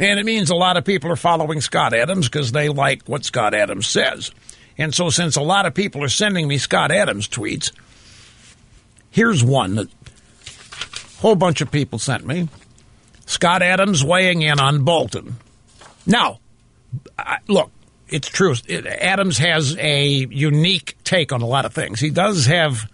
And 0.00 0.18
it 0.18 0.24
means 0.24 0.48
a 0.48 0.54
lot 0.56 0.78
of 0.78 0.84
people 0.86 1.12
are 1.12 1.16
following 1.16 1.60
Scott 1.60 1.92
Adams 1.92 2.26
because 2.26 2.52
they 2.52 2.70
like 2.70 3.06
what 3.06 3.22
Scott 3.22 3.52
Adams 3.52 3.86
says. 3.86 4.32
And 4.78 4.94
so, 4.94 5.10
since 5.10 5.36
a 5.36 5.42
lot 5.42 5.66
of 5.66 5.74
people 5.74 6.02
are 6.02 6.08
sending 6.08 6.48
me 6.48 6.56
Scott 6.56 6.90
Adams 6.90 7.28
tweets, 7.28 7.70
here's 9.10 9.44
one 9.44 9.74
that 9.74 9.88
a 9.88 11.20
whole 11.20 11.34
bunch 11.34 11.60
of 11.60 11.70
people 11.70 11.98
sent 11.98 12.26
me. 12.26 12.48
Scott 13.26 13.60
Adams 13.60 14.02
weighing 14.02 14.40
in 14.40 14.58
on 14.58 14.84
Bolton. 14.84 15.36
Now, 16.06 16.40
I, 17.18 17.36
look, 17.46 17.70
it's 18.08 18.28
true. 18.28 18.54
It, 18.66 18.86
Adams 18.86 19.36
has 19.36 19.76
a 19.78 20.06
unique 20.06 20.96
take 21.04 21.30
on 21.30 21.42
a 21.42 21.46
lot 21.46 21.66
of 21.66 21.74
things. 21.74 22.00
He 22.00 22.08
does 22.08 22.46
have 22.46 22.90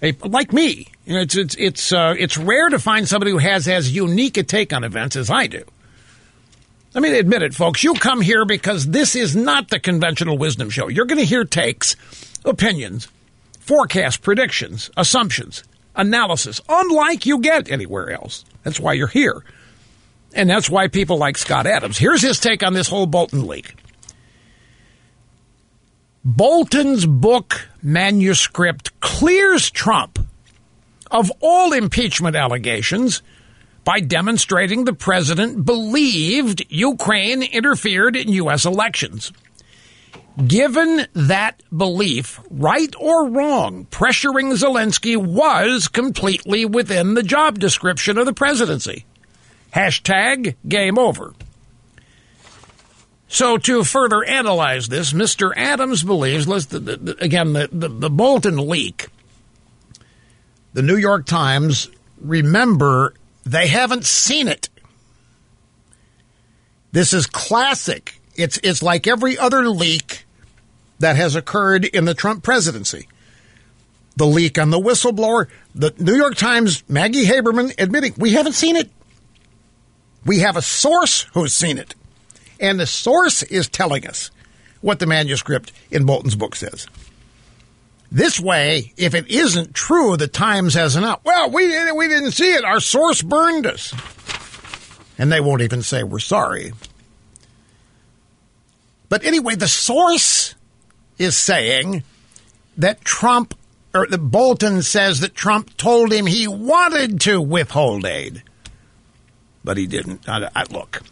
a 0.00 0.12
like 0.22 0.52
me. 0.52 0.86
It's 1.04 1.36
it's 1.36 1.56
it's 1.58 1.92
uh, 1.92 2.14
it's 2.16 2.38
rare 2.38 2.68
to 2.68 2.78
find 2.78 3.08
somebody 3.08 3.32
who 3.32 3.38
has 3.38 3.66
as 3.66 3.90
unique 3.92 4.36
a 4.36 4.44
take 4.44 4.72
on 4.72 4.84
events 4.84 5.16
as 5.16 5.30
I 5.30 5.48
do. 5.48 5.64
Let 6.98 7.12
me 7.12 7.16
admit 7.16 7.42
it, 7.42 7.54
folks. 7.54 7.84
You 7.84 7.94
come 7.94 8.20
here 8.20 8.44
because 8.44 8.86
this 8.86 9.14
is 9.14 9.36
not 9.36 9.68
the 9.68 9.78
conventional 9.78 10.36
wisdom 10.36 10.68
show. 10.68 10.88
You're 10.88 11.04
going 11.06 11.20
to 11.20 11.24
hear 11.24 11.44
takes, 11.44 11.94
opinions, 12.44 13.06
forecasts, 13.60 14.16
predictions, 14.16 14.90
assumptions, 14.96 15.62
analysis, 15.94 16.60
unlike 16.68 17.24
you 17.24 17.38
get 17.38 17.70
anywhere 17.70 18.10
else. 18.10 18.44
That's 18.64 18.80
why 18.80 18.94
you're 18.94 19.06
here. 19.06 19.44
And 20.34 20.50
that's 20.50 20.68
why 20.68 20.88
people 20.88 21.18
like 21.18 21.38
Scott 21.38 21.68
Adams. 21.68 21.98
Here's 21.98 22.20
his 22.20 22.40
take 22.40 22.64
on 22.64 22.74
this 22.74 22.88
whole 22.88 23.06
Bolton 23.06 23.46
leak. 23.46 23.76
Bolton's 26.24 27.06
book 27.06 27.68
manuscript 27.80 28.98
clears 28.98 29.70
Trump 29.70 30.18
of 31.12 31.30
all 31.40 31.72
impeachment 31.72 32.34
allegations 32.34 33.22
by 33.88 34.00
demonstrating 34.00 34.84
the 34.84 34.92
president 34.92 35.64
believed 35.64 36.62
Ukraine 36.68 37.42
interfered 37.42 38.16
in 38.16 38.30
U.S. 38.34 38.66
elections. 38.66 39.32
Given 40.46 41.06
that 41.14 41.62
belief, 41.74 42.38
right 42.50 42.94
or 43.00 43.30
wrong, 43.30 43.86
pressuring 43.86 44.52
Zelensky 44.52 45.16
was 45.16 45.88
completely 45.88 46.66
within 46.66 47.14
the 47.14 47.22
job 47.22 47.58
description 47.58 48.18
of 48.18 48.26
the 48.26 48.34
presidency. 48.34 49.06
Hashtag 49.74 50.56
game 50.68 50.98
over. 50.98 51.32
So, 53.26 53.56
to 53.56 53.84
further 53.84 54.22
analyze 54.22 54.88
this, 54.88 55.14
Mr. 55.14 55.50
Adams 55.56 56.02
believes, 56.02 56.46
again, 56.46 57.54
the, 57.54 57.70
the, 57.72 57.88
the 57.88 58.10
Bolton 58.10 58.68
leak, 58.68 59.08
the 60.74 60.82
New 60.82 60.96
York 60.98 61.24
Times, 61.24 61.88
remember, 62.20 63.14
they 63.48 63.68
haven't 63.68 64.04
seen 64.04 64.46
it. 64.46 64.68
This 66.92 67.12
is 67.12 67.26
classic. 67.26 68.20
It's 68.36 68.58
it's 68.62 68.82
like 68.82 69.06
every 69.06 69.38
other 69.38 69.68
leak 69.68 70.24
that 70.98 71.16
has 71.16 71.34
occurred 71.34 71.84
in 71.84 72.04
the 72.04 72.14
Trump 72.14 72.42
presidency. 72.42 73.08
The 74.16 74.26
leak 74.26 74.58
on 74.58 74.70
the 74.70 74.80
whistleblower, 74.80 75.48
the 75.74 75.94
New 75.98 76.14
York 76.14 76.34
Times, 76.34 76.82
Maggie 76.88 77.24
Haberman 77.24 77.74
admitting 77.78 78.14
we 78.18 78.32
haven't 78.32 78.54
seen 78.54 78.76
it. 78.76 78.90
We 80.26 80.40
have 80.40 80.56
a 80.56 80.62
source 80.62 81.22
who's 81.32 81.54
seen 81.54 81.78
it. 81.78 81.94
And 82.60 82.78
the 82.78 82.86
source 82.86 83.42
is 83.44 83.68
telling 83.68 84.06
us 84.06 84.30
what 84.80 84.98
the 84.98 85.06
manuscript 85.06 85.72
in 85.90 86.04
Bolton's 86.04 86.34
book 86.34 86.54
says. 86.56 86.86
This 88.10 88.40
way, 88.40 88.92
if 88.96 89.14
it 89.14 89.28
isn't 89.28 89.74
true, 89.74 90.16
the 90.16 90.28
Times 90.28 90.74
has 90.74 90.96
an 90.96 91.04
out. 91.04 91.24
Well, 91.24 91.50
we 91.50 91.66
didn't, 91.66 91.96
we 91.96 92.08
didn't 92.08 92.32
see 92.32 92.54
it. 92.54 92.64
Our 92.64 92.80
source 92.80 93.20
burned 93.20 93.66
us. 93.66 93.94
And 95.18 95.30
they 95.30 95.40
won't 95.40 95.62
even 95.62 95.82
say 95.82 96.02
we're 96.02 96.20
sorry. 96.20 96.72
But 99.08 99.24
anyway, 99.24 99.56
the 99.56 99.68
source 99.68 100.54
is 101.18 101.36
saying 101.36 102.02
that 102.76 103.02
Trump, 103.02 103.54
or 103.94 104.06
that 104.06 104.18
Bolton 104.18 104.82
says 104.82 105.20
that 105.20 105.34
Trump 105.34 105.76
told 105.76 106.12
him 106.12 106.26
he 106.26 106.46
wanted 106.46 107.20
to 107.22 107.40
withhold 107.40 108.06
aid, 108.06 108.42
but 109.64 109.76
he 109.76 109.86
didn't. 109.86 110.28
I, 110.28 110.48
I, 110.54 110.64
look, 110.70 111.02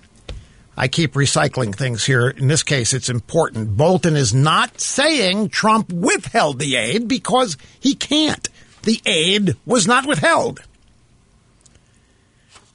I 0.77 0.89
keep 0.89 1.15
recycling 1.15 1.75
things 1.75 2.05
here. 2.05 2.29
In 2.29 2.49
this 2.49 2.63
case, 2.63 2.93
it's 2.93 3.09
important. 3.09 3.77
Bolton 3.77 4.15
is 4.15 4.35
not 4.35 4.81
saying 4.81 5.49
Trump 5.49 5.91
withheld 5.91 6.59
the 6.59 6.77
aid 6.77 7.09
because 7.09 7.57
he 7.81 7.95
can't. 7.95 8.49
The 8.83 9.01
aid 9.07 9.57
was 9.65 9.87
not 9.87 10.07
withheld. 10.07 10.61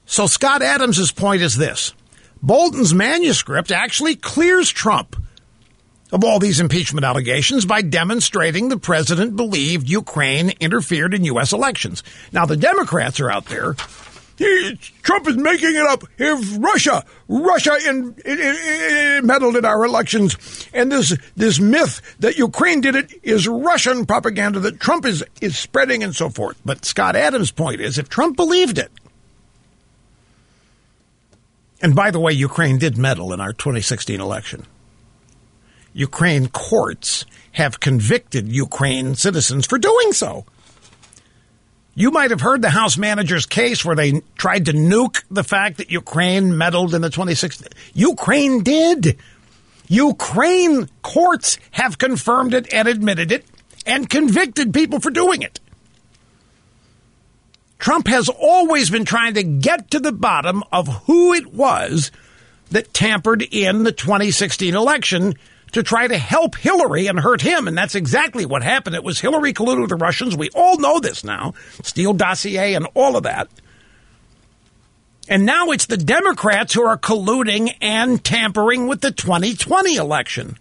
So 0.05 0.25
Scott 0.25 0.61
Adams' 0.61 1.11
point 1.11 1.41
is 1.41 1.55
this. 1.55 1.93
Bolton's 2.41 2.93
manuscript 2.93 3.71
actually 3.71 4.15
clears 4.15 4.69
Trump 4.69 5.15
of 6.11 6.23
all 6.23 6.39
these 6.39 6.59
impeachment 6.59 7.05
allegations 7.05 7.65
by 7.65 7.81
demonstrating 7.81 8.67
the 8.67 8.79
president 8.79 9.35
believed 9.35 9.87
Ukraine 9.87 10.49
interfered 10.59 11.13
in 11.13 11.23
U.S. 11.25 11.53
elections. 11.53 12.03
Now, 12.31 12.45
the 12.45 12.57
Democrats 12.57 13.19
are 13.19 13.31
out 13.31 13.45
there 13.45 13.75
he, 14.41 14.79
Trump 15.03 15.27
is 15.27 15.37
making 15.37 15.75
it 15.75 15.85
up. 15.85 16.03
If 16.17 16.57
Russia, 16.57 17.05
Russia 17.27 17.77
in, 17.87 18.15
in, 18.25 18.39
in, 18.39 19.25
meddled 19.25 19.55
in 19.55 19.65
our 19.65 19.85
elections, 19.85 20.35
and 20.73 20.91
this 20.91 21.15
this 21.35 21.59
myth 21.59 22.01
that 22.19 22.37
Ukraine 22.37 22.81
did 22.81 22.95
it 22.95 23.13
is 23.21 23.47
Russian 23.47 24.05
propaganda 24.07 24.59
that 24.61 24.79
Trump 24.79 25.05
is 25.05 25.23
is 25.41 25.57
spreading 25.57 26.03
and 26.03 26.15
so 26.15 26.29
forth. 26.29 26.57
But 26.65 26.85
Scott 26.85 27.15
Adams' 27.15 27.51
point 27.51 27.81
is, 27.81 27.99
if 27.99 28.09
Trump 28.09 28.35
believed 28.35 28.79
it, 28.79 28.91
and 31.81 31.95
by 31.95 32.09
the 32.09 32.19
way, 32.19 32.31
Ukraine 32.31 32.79
did 32.79 32.97
meddle 32.97 33.33
in 33.33 33.41
our 33.41 33.53
2016 33.53 34.19
election. 34.19 34.65
Ukraine 35.93 36.47
courts 36.47 37.25
have 37.51 37.79
convicted 37.79 38.51
Ukraine 38.51 39.13
citizens 39.13 39.67
for 39.67 39.77
doing 39.77 40.13
so. 40.13 40.45
You 41.93 42.11
might 42.11 42.31
have 42.31 42.41
heard 42.41 42.61
the 42.61 42.69
House 42.69 42.97
manager's 42.97 43.45
case 43.45 43.83
where 43.83 43.95
they 43.95 44.21
tried 44.37 44.65
to 44.65 44.73
nuke 44.73 45.23
the 45.29 45.43
fact 45.43 45.77
that 45.77 45.91
Ukraine 45.91 46.57
meddled 46.57 46.95
in 46.95 47.01
the 47.01 47.09
2016. 47.09 47.67
Ukraine 47.93 48.63
did. 48.63 49.17
Ukraine 49.87 50.87
courts 51.01 51.57
have 51.71 51.97
confirmed 51.97 52.53
it 52.53 52.73
and 52.73 52.87
admitted 52.87 53.31
it 53.31 53.45
and 53.85 54.09
convicted 54.09 54.73
people 54.73 55.01
for 55.01 55.11
doing 55.11 55.41
it. 55.41 55.59
Trump 57.77 58.07
has 58.07 58.29
always 58.29 58.89
been 58.89 59.05
trying 59.05 59.33
to 59.33 59.43
get 59.43 59.91
to 59.91 59.99
the 59.99 60.11
bottom 60.11 60.63
of 60.71 60.87
who 61.05 61.33
it 61.33 61.53
was 61.53 62.11
that 62.69 62.93
tampered 62.93 63.41
in 63.51 63.83
the 63.83 63.91
2016 63.91 64.75
election 64.75 65.33
to 65.71 65.83
try 65.83 66.07
to 66.07 66.17
help 66.17 66.55
Hillary 66.55 67.07
and 67.07 67.19
hurt 67.19 67.41
him. 67.41 67.67
And 67.67 67.77
that's 67.77 67.95
exactly 67.95 68.45
what 68.45 68.63
happened. 68.63 68.95
It 68.95 69.03
was 69.03 69.19
Hillary 69.19 69.53
colluded 69.53 69.81
with 69.81 69.89
the 69.89 69.95
Russians. 69.95 70.35
We 70.35 70.49
all 70.53 70.77
know 70.77 70.99
this 70.99 71.23
now. 71.23 71.53
Steele 71.83 72.13
dossier 72.13 72.73
and 72.73 72.87
all 72.93 73.15
of 73.15 73.23
that. 73.23 73.47
And 75.29 75.45
now 75.45 75.71
it's 75.71 75.85
the 75.85 75.97
Democrats 75.97 76.73
who 76.73 76.83
are 76.83 76.97
colluding 76.97 77.75
and 77.79 78.23
tampering 78.23 78.87
with 78.87 79.01
the 79.01 79.11
2020 79.11 79.95
election. 79.95 80.57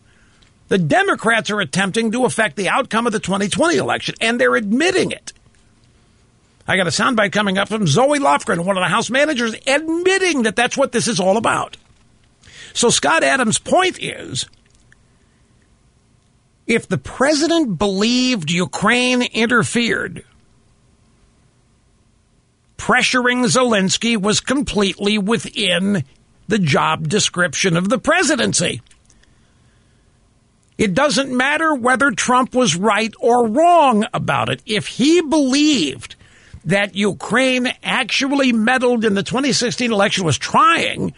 The 0.69 0.79
Democrats 0.79 1.51
are 1.51 1.61
attempting 1.61 2.13
to 2.13 2.25
affect 2.25 2.55
the 2.55 2.69
outcome 2.69 3.07
of 3.07 3.13
the 3.13 3.19
2020 3.19 3.77
election, 3.77 4.15
and 4.21 4.41
they're 4.41 4.55
admitting 4.55 5.11
it. 5.11 5.33
I 6.69 6.77
got 6.77 6.87
a 6.87 6.91
soundbite 6.91 7.33
coming 7.33 7.59
up 7.59 7.67
from 7.67 7.89
Zoe 7.89 8.21
Lofgren, 8.21 8.65
one 8.65 8.77
of 8.77 8.83
the 8.83 8.89
House 8.89 9.11
managers, 9.11 9.57
admitting 9.67 10.45
that 10.45 10.55
that's 10.55 10.77
what 10.77 10.93
this 10.93 11.09
is 11.09 11.19
all 11.19 11.37
about. 11.37 11.77
So 12.73 12.91
Scott 12.91 13.25
Adams' 13.25 13.59
point 13.59 14.01
is 14.01 14.47
if 16.71 16.87
the 16.87 16.99
president 16.99 17.79
believed 17.79 18.49
Ukraine 18.49 19.23
interfered, 19.23 20.25
pressuring 22.79 23.45
Zelensky 23.47 24.17
was 24.17 24.39
completely 24.39 25.19
within 25.19 26.05
the 26.47 26.61
job 26.61 27.09
description 27.09 27.77
of 27.77 27.89
the 27.89 27.99
presidency. 27.99 28.83
It 30.79 30.95
doesn't 30.95 31.37
matter 31.37 31.75
whether 31.75 32.13
Trump 32.13 32.55
was 32.55 32.77
right 32.77 33.13
or 33.19 33.49
wrong 33.49 34.07
about 34.15 34.49
it. 34.49 34.63
If 34.65 34.87
he 34.87 35.23
believed 35.23 36.15
that 36.65 36.95
Ukraine 36.95 37.73
actually 37.83 38.53
meddled 38.53 39.05
in 39.05 39.15
the 39.15 39.25
2016 39.25 39.91
election, 39.91 40.25
was 40.25 40.39
trying 40.39 41.15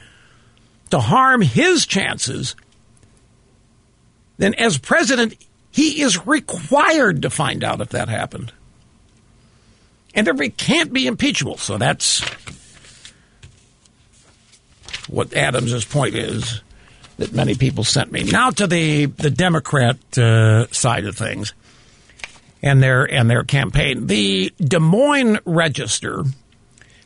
to 0.89 0.99
harm 0.99 1.43
his 1.43 1.85
chances, 1.85 2.57
then 4.43 4.55
as 4.55 4.77
president, 4.77 5.37
he 5.71 6.03
is 6.03 6.27
required 6.27 7.23
to 7.23 7.31
find 7.31 7.63
out 7.63 7.81
if 7.81 7.91
that 7.91 8.09
happened. 8.09 8.53
And 10.17 10.27
it 10.27 10.57
can't 10.57 10.93
be 10.93 11.07
impeachable. 11.07 11.59
So 11.59 11.79
that's 11.79 12.23
what 15.09 15.33
Adams's 15.33 15.85
point 15.85 16.17
is 16.17 16.61
that 17.19 17.33
many 17.33 17.55
people 17.55 17.85
sent 17.85 18.11
me. 18.11 18.25
Now 18.25 18.51
to 18.51 18.67
the 18.67 19.07
the 19.07 19.31
Democrat 19.31 19.97
uh, 20.19 20.67
side 20.73 21.07
of 21.07 21.17
things 21.17 21.55
and 22.63 22.83
their 22.83 23.05
and 23.05 23.31
their 23.31 23.45
campaign. 23.45 24.09
The 24.09 24.53
Des 24.59 24.81
Moines 24.81 25.39
Register, 25.45 26.25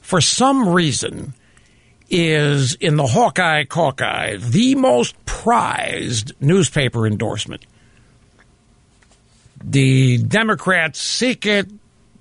for 0.00 0.22
some 0.22 0.70
reason, 0.70 1.34
is 2.09 2.74
in 2.74 2.97
the 2.97 3.07
Hawkeye 3.07 3.65
Caucus 3.65 4.49
the 4.49 4.74
most 4.74 5.15
prized 5.24 6.33
newspaper 6.41 7.07
endorsement. 7.07 7.66
The 9.62 10.19
Democrats 10.19 11.01
seek 11.01 11.47
it. 11.47 11.69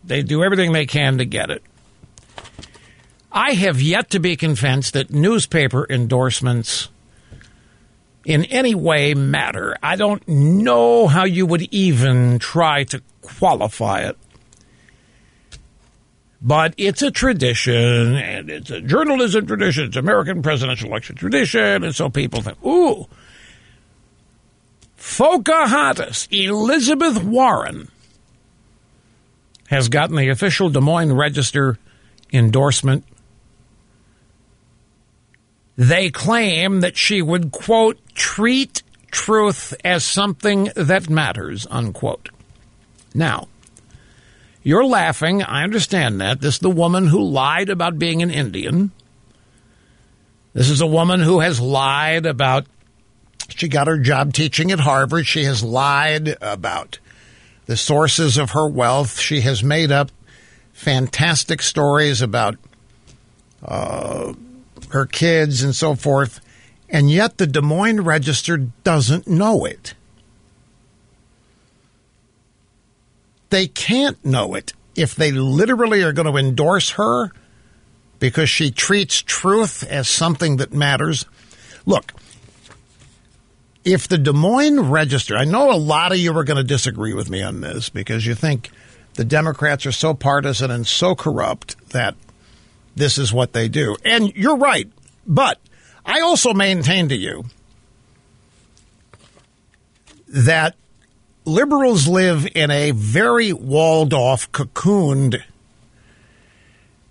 They 0.03 0.23
do 0.23 0.43
everything 0.43 0.71
they 0.71 0.85
can 0.85 1.19
to 1.19 1.25
get 1.25 1.49
it. 1.49 1.63
I 3.31 3.51
have 3.51 3.81
yet 3.81 4.11
to 4.11 4.19
be 4.19 4.35
convinced 4.35 4.93
that 4.93 5.11
newspaper 5.11 5.85
endorsements 5.89 6.89
in 8.23 8.45
any 8.45 8.73
way 8.73 9.13
matter. 9.13 9.75
I 9.83 9.97
don't 9.97 10.25
know 10.27 11.07
how 11.07 11.25
you 11.25 11.45
would 11.45 11.63
even 11.73 12.39
try 12.39 12.85
to 12.85 13.01
qualify 13.21 14.01
it. 14.01 14.17
But 16.45 16.75
it's 16.77 17.01
a 17.01 17.09
tradition, 17.09 17.73
and 17.73 18.51
it's 18.51 18.69
a 18.69 18.79
journalism 18.79 19.47
tradition, 19.47 19.85
it's 19.85 19.97
American 19.97 20.43
presidential 20.43 20.89
election 20.89 21.15
tradition, 21.15 21.83
and 21.83 21.95
so 21.95 22.07
people 22.07 22.41
think, 22.41 22.63
ooh, 22.63 23.07
Pocahontas, 25.17 26.27
Elizabeth 26.29 27.23
Warren, 27.23 27.89
has 29.69 29.89
gotten 29.89 30.17
the 30.17 30.29
official 30.29 30.69
Des 30.69 30.81
Moines 30.81 31.13
Register 31.13 31.79
endorsement. 32.31 33.03
They 35.77 36.11
claim 36.11 36.81
that 36.81 36.95
she 36.95 37.23
would, 37.23 37.51
quote, 37.51 37.97
treat 38.13 38.83
truth 39.09 39.73
as 39.83 40.05
something 40.05 40.69
that 40.75 41.09
matters, 41.09 41.65
unquote. 41.71 42.29
Now, 43.15 43.47
you're 44.65 44.83
laughing. 44.83 45.43
I 45.43 45.63
understand 45.63 46.19
that. 46.21 46.41
This 46.41 46.55
is 46.55 46.59
the 46.59 46.71
woman 46.71 47.05
who 47.05 47.21
lied 47.21 47.69
about 47.69 47.99
being 47.99 48.23
an 48.23 48.31
Indian. 48.31 48.91
This 50.53 50.71
is 50.71 50.81
a 50.81 50.87
woman 50.87 51.19
who 51.19 51.39
has 51.41 51.61
lied 51.61 52.25
about 52.25 52.65
she 53.49 53.67
got 53.67 53.85
her 53.85 53.99
job 53.99 54.33
teaching 54.33 54.71
at 54.71 54.79
Harvard. 54.79 55.27
She 55.27 55.43
has 55.43 55.63
lied 55.63 56.35
about 56.41 56.97
the 57.67 57.77
sources 57.77 58.37
of 58.39 58.51
her 58.51 58.67
wealth. 58.67 59.19
She 59.19 59.41
has 59.41 59.63
made 59.63 59.91
up 59.91 60.11
fantastic 60.73 61.61
stories 61.61 62.23
about 62.23 62.55
uh, 63.63 64.33
her 64.89 65.05
kids 65.05 65.61
and 65.61 65.75
so 65.75 65.93
forth. 65.93 66.41
And 66.89 67.11
yet 67.11 67.37
the 67.37 67.45
Des 67.45 67.61
Moines 67.61 68.01
Register 68.01 68.57
doesn't 68.57 69.27
know 69.27 69.63
it. 69.63 69.93
They 73.49 73.67
can't 73.67 74.23
know 74.25 74.55
it 74.55 74.73
if 74.95 75.15
they 75.15 75.31
literally 75.31 76.01
are 76.03 76.13
going 76.13 76.31
to 76.31 76.37
endorse 76.37 76.91
her 76.91 77.31
because 78.19 78.49
she 78.49 78.71
treats 78.71 79.21
truth 79.21 79.83
as 79.83 80.09
something 80.09 80.57
that 80.57 80.73
matters. 80.73 81.25
Look, 81.85 82.13
if 83.83 84.07
the 84.07 84.17
Des 84.17 84.33
Moines 84.33 84.89
Register, 84.89 85.37
I 85.37 85.45
know 85.45 85.71
a 85.71 85.77
lot 85.77 86.11
of 86.11 86.17
you 86.17 86.35
are 86.37 86.43
going 86.43 86.57
to 86.57 86.63
disagree 86.63 87.13
with 87.13 87.29
me 87.29 87.43
on 87.43 87.61
this 87.61 87.89
because 87.89 88.25
you 88.25 88.33
think 88.33 88.71
the 89.13 89.25
Democrats 89.25 89.85
are 89.85 89.91
so 89.91 90.13
partisan 90.13 90.71
and 90.71 90.87
so 90.87 91.15
corrupt 91.15 91.75
that 91.89 92.15
this 92.95 93.17
is 93.17 93.31
what 93.31 93.53
they 93.53 93.67
do. 93.67 93.95
And 94.03 94.35
you're 94.35 94.57
right. 94.57 94.89
But 95.27 95.59
I 96.05 96.21
also 96.21 96.53
maintain 96.53 97.09
to 97.09 97.15
you 97.15 97.45
that 100.27 100.75
liberals 101.45 102.07
live 102.07 102.47
in 102.55 102.71
a 102.71 102.91
very 102.91 103.53
walled 103.53 104.13
off, 104.13 104.51
cocooned 104.51 105.41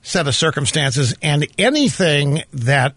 set 0.03 0.27
of 0.29 0.35
circumstances, 0.35 1.15
and 1.23 1.47
anything 1.57 2.43
that 2.53 2.95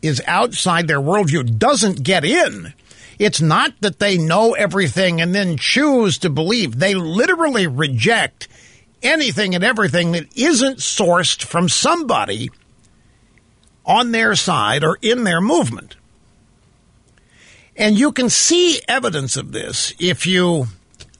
is 0.00 0.22
outside 0.26 0.88
their 0.88 1.00
worldview 1.00 1.58
doesn't 1.58 2.02
get 2.02 2.24
in. 2.24 2.72
It's 3.18 3.40
not 3.40 3.72
that 3.80 3.98
they 3.98 4.18
know 4.18 4.52
everything 4.52 5.20
and 5.20 5.34
then 5.34 5.56
choose 5.56 6.18
to 6.18 6.30
believe. 6.30 6.78
They 6.78 6.94
literally 6.94 7.66
reject 7.66 8.48
anything 9.02 9.54
and 9.54 9.64
everything 9.64 10.12
that 10.12 10.26
isn't 10.36 10.78
sourced 10.78 11.42
from 11.42 11.68
somebody 11.68 12.50
on 13.84 14.12
their 14.12 14.34
side 14.34 14.84
or 14.84 14.98
in 15.00 15.24
their 15.24 15.40
movement. 15.40 15.95
And 17.76 17.98
you 17.98 18.12
can 18.12 18.30
see 18.30 18.80
evidence 18.88 19.36
of 19.36 19.52
this 19.52 19.92
if 19.98 20.26
you, 20.26 20.66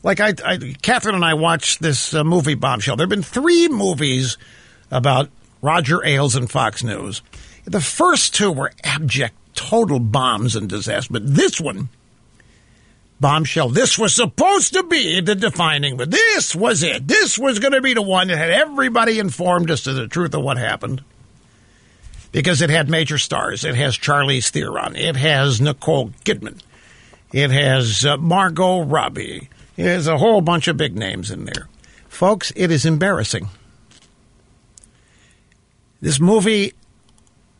like 0.02 0.20
I, 0.20 0.34
I 0.44 0.74
Catherine 0.80 1.14
and 1.14 1.24
I 1.24 1.34
watched 1.34 1.82
this 1.82 2.14
uh, 2.14 2.24
movie 2.24 2.54
Bombshell. 2.54 2.96
There 2.96 3.04
have 3.04 3.10
been 3.10 3.22
three 3.22 3.68
movies 3.68 4.38
about 4.90 5.28
Roger 5.60 6.04
Ailes 6.04 6.34
and 6.34 6.50
Fox 6.50 6.82
News. 6.82 7.22
The 7.64 7.80
first 7.80 8.34
two 8.34 8.52
were 8.52 8.72
abject, 8.84 9.34
total 9.54 9.98
bombs 9.98 10.56
and 10.56 10.68
disaster. 10.68 11.12
But 11.12 11.34
this 11.34 11.60
one, 11.60 11.88
Bombshell, 13.20 13.70
this 13.70 13.98
was 13.98 14.14
supposed 14.14 14.74
to 14.74 14.82
be 14.82 15.20
the 15.20 15.34
defining, 15.34 15.96
but 15.96 16.10
this 16.10 16.54
was 16.54 16.82
it. 16.82 17.08
This 17.08 17.38
was 17.38 17.58
going 17.58 17.72
to 17.72 17.80
be 17.80 17.94
the 17.94 18.02
one 18.02 18.28
that 18.28 18.36
had 18.36 18.50
everybody 18.50 19.18
informed 19.18 19.70
as 19.70 19.82
to 19.82 19.92
the 19.92 20.06
truth 20.06 20.34
of 20.34 20.42
what 20.42 20.58
happened. 20.58 21.02
Because 22.36 22.60
it 22.60 22.68
had 22.68 22.90
major 22.90 23.16
stars. 23.16 23.64
It 23.64 23.76
has 23.76 23.96
Charlize 23.96 24.50
Theron. 24.50 24.94
It 24.94 25.16
has 25.16 25.58
Nicole 25.58 26.10
Kidman. 26.22 26.60
It 27.32 27.50
has 27.50 28.04
uh, 28.04 28.18
Margot 28.18 28.82
Robbie. 28.82 29.48
It 29.78 29.84
has 29.84 30.06
a 30.06 30.18
whole 30.18 30.42
bunch 30.42 30.68
of 30.68 30.76
big 30.76 30.94
names 30.94 31.30
in 31.30 31.46
there. 31.46 31.66
Folks, 32.10 32.52
it 32.54 32.70
is 32.70 32.84
embarrassing. 32.84 33.48
This 36.02 36.20
movie 36.20 36.74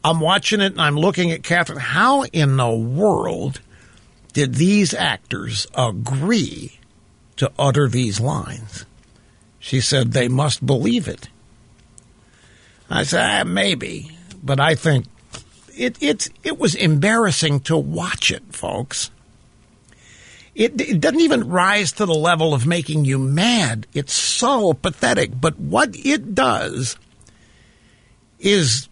I'm 0.05 0.21
watching 0.21 0.61
it 0.61 0.73
and 0.73 0.81
I'm 0.83 0.97
looking 0.97 1.33
at 1.33 1.43
Catherine. 1.43 1.79
How 1.79 2.25
in 2.25 2.59
the 2.59 2.71
world 2.71 3.63
did 4.35 4.57
these 4.57 4.93
actors 4.93 5.67
agree 5.75 6.79
to 7.37 7.51
utter 7.59 7.89
these 7.89 8.21
lines? 8.21 8.85
She 9.59 9.81
said 9.81 10.13
they 10.13 10.29
must 10.29 10.67
believe 10.67 11.09
it. 11.09 11.31
I 12.91 13.05
said, 13.05 13.41
ah, 13.41 13.45
maybe, 13.45 14.16
but 14.47 14.61
I 14.61 14.75
think 14.75 15.07
it, 15.77 16.03
it, 16.03 16.29
it 16.43 16.59
was 16.59 16.75
embarrassing 16.75 17.61
to 17.61 17.77
watch 17.77 18.31
it, 18.31 18.43
folks. 18.55 19.11
It, 20.55 20.81
it 20.81 21.01
doesn't 21.01 21.21
even 21.21 21.51
rise 21.51 21.93
to 21.93 22.07
the 22.07 22.15
level 22.15 22.55
of 22.55 22.67
making 22.67 23.05
you 23.05 23.19
mad. 23.19 23.87
It's 23.93 24.15
so 24.15 24.73
pathetic. 24.73 25.39
But 25.39 25.59
what 25.59 25.91
it 25.95 26.35
does 26.35 26.97
is 28.39 28.89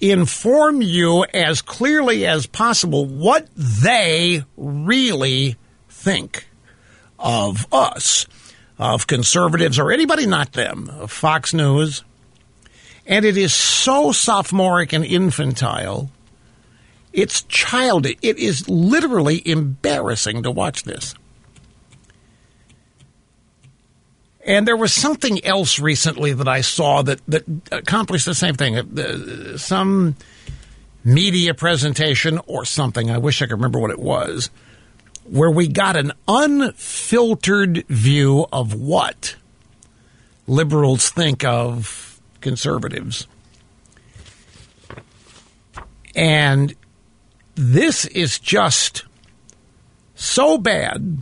inform 0.00 0.82
you 0.82 1.24
as 1.32 1.62
clearly 1.62 2.26
as 2.26 2.46
possible 2.46 3.06
what 3.06 3.48
they 3.54 4.44
really 4.56 5.56
think 5.88 6.48
of 7.20 7.68
us, 7.72 8.26
of 8.76 9.06
conservatives 9.06 9.78
or 9.78 9.92
anybody 9.92 10.26
not 10.26 10.52
them, 10.52 10.90
of 10.90 11.12
Fox 11.12 11.54
News. 11.54 12.02
And 13.06 13.24
it 13.24 13.36
is 13.36 13.52
so 13.52 14.12
sophomoric 14.12 14.92
and 14.92 15.04
infantile. 15.04 16.10
It's 17.12 17.42
childish. 17.42 18.16
It 18.22 18.38
is 18.38 18.68
literally 18.68 19.46
embarrassing 19.46 20.44
to 20.44 20.50
watch 20.50 20.84
this. 20.84 21.14
And 24.44 24.66
there 24.66 24.76
was 24.76 24.92
something 24.92 25.44
else 25.44 25.78
recently 25.78 26.32
that 26.32 26.48
I 26.48 26.62
saw 26.62 27.02
that, 27.02 27.20
that 27.28 27.44
accomplished 27.70 28.26
the 28.26 28.34
same 28.34 28.54
thing. 28.54 28.76
Uh, 28.76 29.56
some 29.56 30.16
media 31.04 31.54
presentation 31.54 32.40
or 32.46 32.64
something, 32.64 33.10
I 33.10 33.18
wish 33.18 33.40
I 33.40 33.46
could 33.46 33.54
remember 33.54 33.78
what 33.78 33.90
it 33.90 34.00
was, 34.00 34.50
where 35.24 35.50
we 35.50 35.68
got 35.68 35.96
an 35.96 36.12
unfiltered 36.26 37.86
view 37.86 38.46
of 38.52 38.74
what 38.74 39.36
liberals 40.48 41.10
think 41.10 41.44
of 41.44 42.11
conservatives. 42.42 43.26
And 46.14 46.74
this 47.54 48.04
is 48.04 48.38
just 48.38 49.04
so 50.14 50.58
bad. 50.58 51.18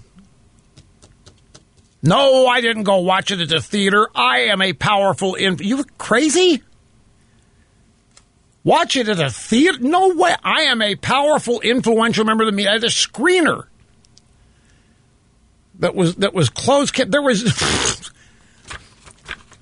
No, 2.02 2.46
I 2.46 2.60
didn't 2.60 2.84
go 2.84 2.98
watch 2.98 3.30
it 3.30 3.40
at 3.40 3.48
the 3.50 3.60
theater. 3.60 4.08
I 4.14 4.40
am 4.44 4.62
a 4.62 4.72
powerful. 4.72 5.34
Inf- 5.34 5.64
you 5.64 5.84
crazy? 5.98 6.62
Watch 8.64 8.96
it 8.96 9.08
at 9.08 9.20
a 9.20 9.30
theater? 9.30 9.78
No 9.80 10.08
way. 10.14 10.34
I 10.42 10.62
am 10.62 10.82
a 10.82 10.96
powerful, 10.96 11.60
influential 11.60 12.24
member 12.24 12.44
of 12.44 12.46
the 12.46 12.52
media. 12.52 12.70
I 12.70 12.74
had 12.74 12.84
a 12.84 12.88
screener 12.88 13.64
that 15.78 15.94
was 15.94 16.16
that 16.16 16.34
was 16.34 16.50
closed. 16.50 16.94
There 16.96 17.22
was. 17.22 18.10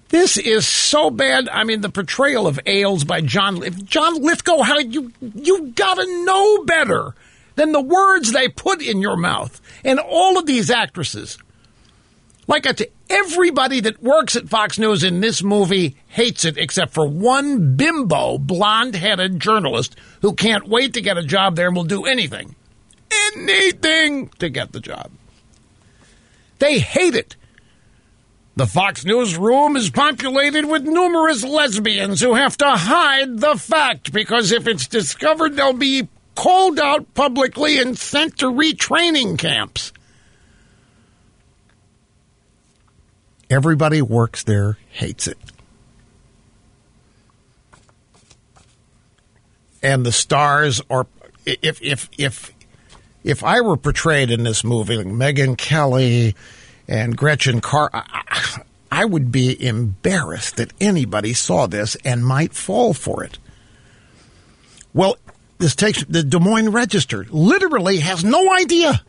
this 0.09 0.37
is 0.37 0.67
so 0.67 1.11
bad. 1.11 1.49
I 1.49 1.65
mean, 1.65 1.81
the 1.81 1.91
portrayal 1.91 2.47
of 2.47 2.61
Ailes 2.67 3.05
by 3.05 3.21
John 3.21 3.63
John 3.85 4.23
Lithgow. 4.23 4.63
How 4.63 4.79
you 4.79 5.13
you 5.21 5.69
gotta 5.69 6.07
know 6.25 6.65
better 6.65 7.15
than 7.57 7.73
the 7.73 7.81
words 7.81 8.33
they 8.33 8.49
put 8.49 8.81
in 8.81 9.03
your 9.03 9.17
mouth. 9.17 9.61
And 9.85 9.99
all 9.99 10.39
of 10.39 10.47
these 10.47 10.71
actresses, 10.71 11.39
like 12.47 12.67
I 12.67 12.87
everybody 13.11 13.81
that 13.81 14.03
works 14.03 14.37
at 14.37 14.49
Fox 14.49 14.79
News 14.79 15.05
in 15.05 15.21
this 15.21 15.43
movie 15.43 15.97
hates 16.09 16.45
it, 16.45 16.57
except 16.57 16.93
for 16.93 17.07
one 17.07 17.77
bimbo, 17.77 18.39
blonde-headed 18.39 19.41
journalist 19.41 19.97
who 20.23 20.35
can't 20.35 20.69
wait 20.69 20.95
to 20.95 21.01
get 21.01 21.19
a 21.19 21.23
job 21.23 21.57
there 21.57 21.69
and 21.69 21.77
will 21.77 21.85
do 21.85 22.05
anything, 22.05 22.55
anything 23.35 24.29
to 24.39 24.49
get 24.49 24.73
the 24.73 24.81
job. 24.81 25.11
They 26.59 26.79
hate 26.79 27.15
it. 27.15 27.37
The 28.59 28.67
Fox 28.67 29.05
News 29.05 29.37
room 29.37 29.77
is 29.77 29.89
populated 29.89 30.65
with 30.65 30.83
numerous 30.83 31.45
lesbians 31.45 32.21
who 32.21 32.35
have 32.35 32.57
to 32.57 32.69
hide 32.69 33.39
the 33.39 33.55
fact 33.55 34.13
because 34.13 34.51
if 34.51 34.67
it's 34.67 34.89
discovered, 34.89 35.55
they'll 35.55 35.73
be 35.73 36.09
called 36.35 36.81
out 36.81 37.15
publicly 37.15 37.79
and 37.79 37.97
sent 37.97 38.39
to 38.39 38.47
retraining 38.47 39.39
camps. 39.39 39.93
Everybody 43.49 44.03
works 44.03 44.43
there, 44.43 44.77
hates 44.91 45.29
it. 45.29 45.39
And 49.85 50.05
the 50.05 50.11
stars 50.11 50.83
are 50.91 51.07
if 51.47 51.81
if 51.81 52.11
if 52.19 52.53
if 53.23 53.45
I 53.45 53.61
were 53.61 53.77
portrayed 53.77 54.33
in 54.33 54.43
this 54.43 54.65
movie, 54.65 54.97
like 54.97 55.07
Megyn 55.07 55.57
Kelly 55.57 56.35
and 56.89 57.17
Gretchen 57.17 57.61
Carr, 57.61 57.91
I, 57.93 58.63
I 58.91 59.05
would 59.05 59.31
be 59.31 59.63
embarrassed 59.65 60.57
that 60.57 60.73
anybody 60.81 61.35
saw 61.35 61.67
this 61.67 61.95
and 62.05 62.25
might 62.25 62.55
fall 62.55 62.95
for 62.95 63.23
it. 63.23 63.39
Well, 64.95 65.19
this 65.59 65.77
takes 65.77 66.05
the 66.05 66.23
Des 66.23 66.39
Moines 66.39 66.71
Register 66.71 67.27
literally 67.31 67.99
has 67.99 68.25
no 68.25 68.53
idea. 68.55 69.03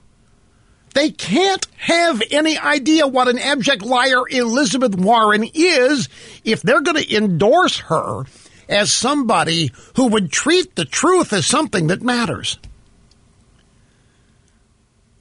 They 0.94 1.12
can't 1.12 1.66
have 1.78 2.22
any 2.32 2.58
idea 2.58 3.08
what 3.08 3.28
an 3.28 3.40
abject 3.40 3.84
liar 3.84 4.24
Elizabeth 4.30 4.96
Warren 4.96 5.46
is 5.54 6.10
if 6.44 6.62
they're 6.62 6.82
going 6.82 7.02
to 7.02 7.16
endorse 7.16 7.80
her 7.80 8.26
as 8.68 8.92
somebody 8.92 9.72
who 9.96 10.08
would 10.08 10.32
treat 10.32 10.76
the 10.76 10.86
truth 10.86 11.32
as 11.32 11.46
something 11.46 11.88
that 11.88 12.02
matters. 12.02 12.58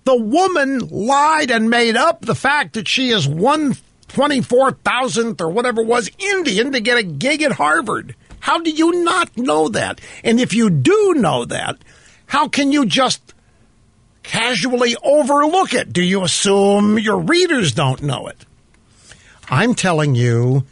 The 0.09 0.17
woman 0.17 0.89
lied 0.89 1.51
and 1.51 1.69
made 1.69 1.95
up 1.95 2.23
the 2.23 2.35
fact 2.35 2.73
that 2.73 2.89
she 2.89 3.11
is 3.11 3.29
one 3.29 3.77
twenty 4.09 4.41
four 4.41 4.73
thousandth 4.73 5.39
or 5.39 5.51
whatever 5.51 5.83
was 5.83 6.11
Indian 6.19 6.73
to 6.73 6.81
get 6.81 6.97
a 6.97 7.03
gig 7.03 7.43
at 7.43 7.53
Harvard. 7.53 8.17
How 8.41 8.59
do 8.59 8.71
you 8.71 9.05
not 9.05 9.37
know 9.37 9.69
that? 9.69 10.01
And 10.25 10.41
if 10.41 10.55
you 10.55 10.71
do 10.71 11.13
know 11.19 11.45
that, 11.45 11.77
how 12.25 12.49
can 12.49 12.73
you 12.73 12.87
just 12.87 13.35
casually 14.23 14.97
overlook 15.03 15.75
it? 15.75 15.93
Do 15.93 16.03
you 16.03 16.25
assume 16.25 16.99
your 16.99 17.19
readers 17.19 17.73
don't 17.73 18.03
know 18.03 18.29
it? 18.29 18.47
I'm 19.51 19.75
telling 19.75 20.15
you 20.15 20.65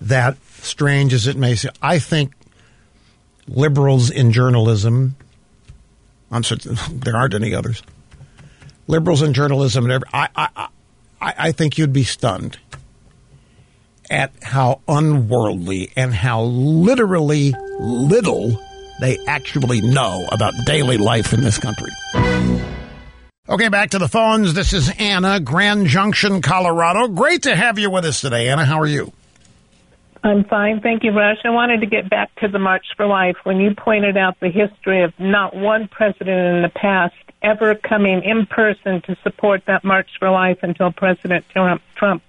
that, 0.00 0.38
strange 0.54 1.14
as 1.14 1.28
it 1.28 1.36
may 1.36 1.54
seem, 1.54 1.70
I 1.80 2.00
think 2.00 2.32
liberals 3.46 4.10
in 4.10 4.32
journalism, 4.32 5.14
I'm 6.32 6.42
certain 6.42 6.76
there 6.90 7.16
aren't 7.16 7.34
any 7.34 7.54
others, 7.54 7.80
liberals 8.86 9.22
in 9.22 9.32
journalism, 9.32 9.84
and 9.84 9.92
every, 9.92 10.08
I, 10.12 10.28
I, 10.36 10.68
I, 11.20 11.34
I 11.38 11.52
think 11.52 11.78
you'd 11.78 11.92
be 11.92 12.04
stunned 12.04 12.58
at 14.10 14.32
how 14.42 14.80
unworldly 14.88 15.90
and 15.96 16.12
how 16.12 16.42
literally 16.42 17.54
little 17.78 18.60
they 19.00 19.18
actually 19.26 19.80
know 19.80 20.28
about 20.30 20.52
daily 20.66 20.98
life 20.98 21.32
in 21.32 21.40
this 21.40 21.58
country. 21.58 21.90
Okay, 23.48 23.68
back 23.68 23.90
to 23.90 23.98
the 23.98 24.08
phones. 24.08 24.54
This 24.54 24.72
is 24.72 24.92
Anna, 24.98 25.40
Grand 25.40 25.86
Junction, 25.86 26.42
Colorado. 26.42 27.08
Great 27.08 27.42
to 27.42 27.56
have 27.56 27.78
you 27.78 27.90
with 27.90 28.04
us 28.04 28.20
today, 28.20 28.48
Anna. 28.48 28.64
How 28.64 28.80
are 28.80 28.86
you? 28.86 29.12
I'm 30.24 30.44
fine. 30.44 30.80
Thank 30.80 31.02
you, 31.02 31.10
Rush. 31.10 31.38
I 31.44 31.50
wanted 31.50 31.80
to 31.80 31.86
get 31.86 32.08
back 32.08 32.32
to 32.36 32.48
the 32.48 32.60
March 32.60 32.86
for 32.96 33.06
Life 33.06 33.36
when 33.42 33.56
you 33.58 33.74
pointed 33.74 34.16
out 34.16 34.38
the 34.40 34.50
history 34.50 35.02
of 35.02 35.12
not 35.18 35.56
one 35.56 35.88
president 35.88 36.56
in 36.56 36.62
the 36.62 36.70
past 36.74 37.14
ever 37.42 37.74
coming 37.74 38.22
in 38.22 38.46
person 38.46 39.02
to 39.02 39.16
support 39.22 39.62
that 39.66 39.84
March 39.84 40.08
for 40.18 40.30
Life 40.30 40.58
until 40.62 40.92
President 40.92 41.44
Trump. 41.50 42.22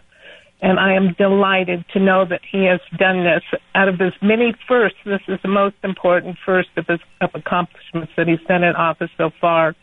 And 0.61 0.80
I 0.80 0.94
am 0.94 1.14
delighted 1.14 1.84
to 1.90 1.99
know 1.99 2.23
that 2.26 2.41
he 2.49 2.64
has 2.65 2.80
done 2.98 3.23
this. 3.23 3.44
Out 3.76 3.90
of 3.90 3.99
his 3.99 4.14
many 4.22 4.53
firsts, 4.68 4.99
this 5.06 5.22
is 5.27 5.40
the 5.41 5.49
most 5.49 5.76
important 5.84 6.38
first 6.45 6.69
of 6.77 6.88
his 6.88 6.99
accomplishments 7.19 8.14
that 8.15 8.27
he's 8.27 8.41
done 8.48 8.64
in 8.64 8.76
office 8.76 9.11
so 9.18 9.30
far. 9.41 9.76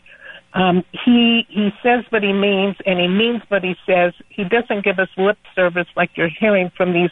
Um, 0.53 0.83
he 1.05 1.45
he 1.49 1.69
says 1.81 2.03
what 2.09 2.23
he 2.23 2.33
means, 2.33 2.75
and 2.85 2.99
he 2.99 3.07
means 3.07 3.41
what 3.47 3.63
he 3.63 3.75
says. 3.85 4.13
He 4.29 4.43
doesn't 4.43 4.83
give 4.83 4.99
us 4.99 5.07
lip 5.17 5.37
service 5.55 5.87
like 5.95 6.11
you're 6.15 6.29
hearing 6.29 6.71
from 6.75 6.93
these 6.93 7.11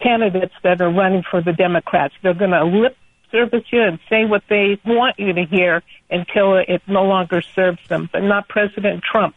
candidates 0.00 0.54
that 0.62 0.80
are 0.80 0.90
running 0.90 1.22
for 1.30 1.42
the 1.42 1.52
Democrats. 1.52 2.14
They're 2.22 2.32
going 2.32 2.52
to 2.52 2.64
lip 2.64 2.96
service 3.30 3.64
you 3.70 3.82
and 3.82 3.98
say 4.08 4.24
what 4.24 4.42
they 4.48 4.78
want 4.84 5.18
you 5.18 5.32
to 5.32 5.44
hear 5.44 5.82
until 6.10 6.56
it 6.56 6.82
no 6.86 7.04
longer 7.04 7.42
serves 7.42 7.86
them. 7.88 8.08
But 8.12 8.22
not 8.22 8.48
President 8.48 9.02
Trump. 9.02 9.34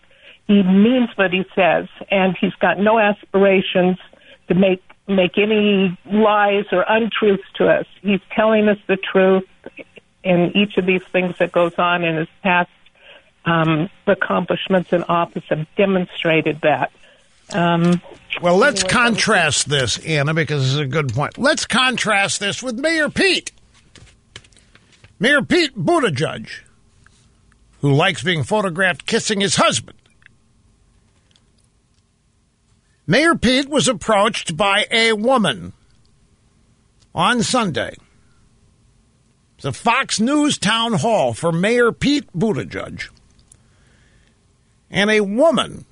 He 0.47 0.61
means 0.61 1.09
what 1.15 1.31
he 1.31 1.45
says, 1.55 1.87
and 2.11 2.35
he's 2.39 2.53
got 2.55 2.77
no 2.77 2.99
aspirations 2.99 3.97
to 4.47 4.55
make 4.55 4.83
make 5.07 5.37
any 5.37 5.97
lies 6.05 6.65
or 6.71 6.85
untruths 6.87 7.43
to 7.55 7.67
us. 7.67 7.85
He's 8.01 8.21
telling 8.31 8.69
us 8.69 8.77
the 8.87 8.97
truth 8.97 9.47
in 10.23 10.51
each 10.55 10.77
of 10.77 10.85
these 10.85 11.03
things 11.11 11.37
that 11.39 11.51
goes 11.51 11.73
on 11.77 12.03
in 12.03 12.15
his 12.15 12.29
past 12.41 12.69
um, 13.45 13.89
accomplishments 14.07 14.93
in 14.93 15.03
office 15.03 15.43
have 15.49 15.67
demonstrated 15.75 16.61
that. 16.61 16.91
Um, 17.51 18.01
well, 18.41 18.57
let's 18.57 18.83
contrast 18.83 19.69
this, 19.69 19.97
Anna, 19.99 20.33
because 20.33 20.73
it's 20.73 20.81
a 20.81 20.87
good 20.87 21.13
point. 21.13 21.37
Let's 21.37 21.65
contrast 21.65 22.39
this 22.39 22.63
with 22.63 22.79
Mayor 22.79 23.09
Pete. 23.09 23.51
Mayor 25.19 25.41
Pete 25.41 25.75
Buttigieg, 25.77 26.49
who 27.81 27.93
likes 27.93 28.23
being 28.23 28.43
photographed 28.43 29.05
kissing 29.05 29.41
his 29.41 29.55
husband. 29.55 29.97
Mayor 33.05 33.35
Pete 33.35 33.69
was 33.69 33.87
approached 33.87 34.55
by 34.57 34.85
a 34.89 35.13
woman 35.13 35.73
on 37.13 37.43
Sunday. 37.43 37.95
It's 39.57 39.65
a 39.65 39.71
Fox 39.71 40.19
News 40.19 40.57
town 40.57 40.93
hall 40.93 41.33
for 41.33 41.51
Mayor 41.51 41.91
Pete 41.91 42.31
Buttigieg. 42.33 43.09
And 44.89 45.09
a 45.09 45.21
woman, 45.21 45.85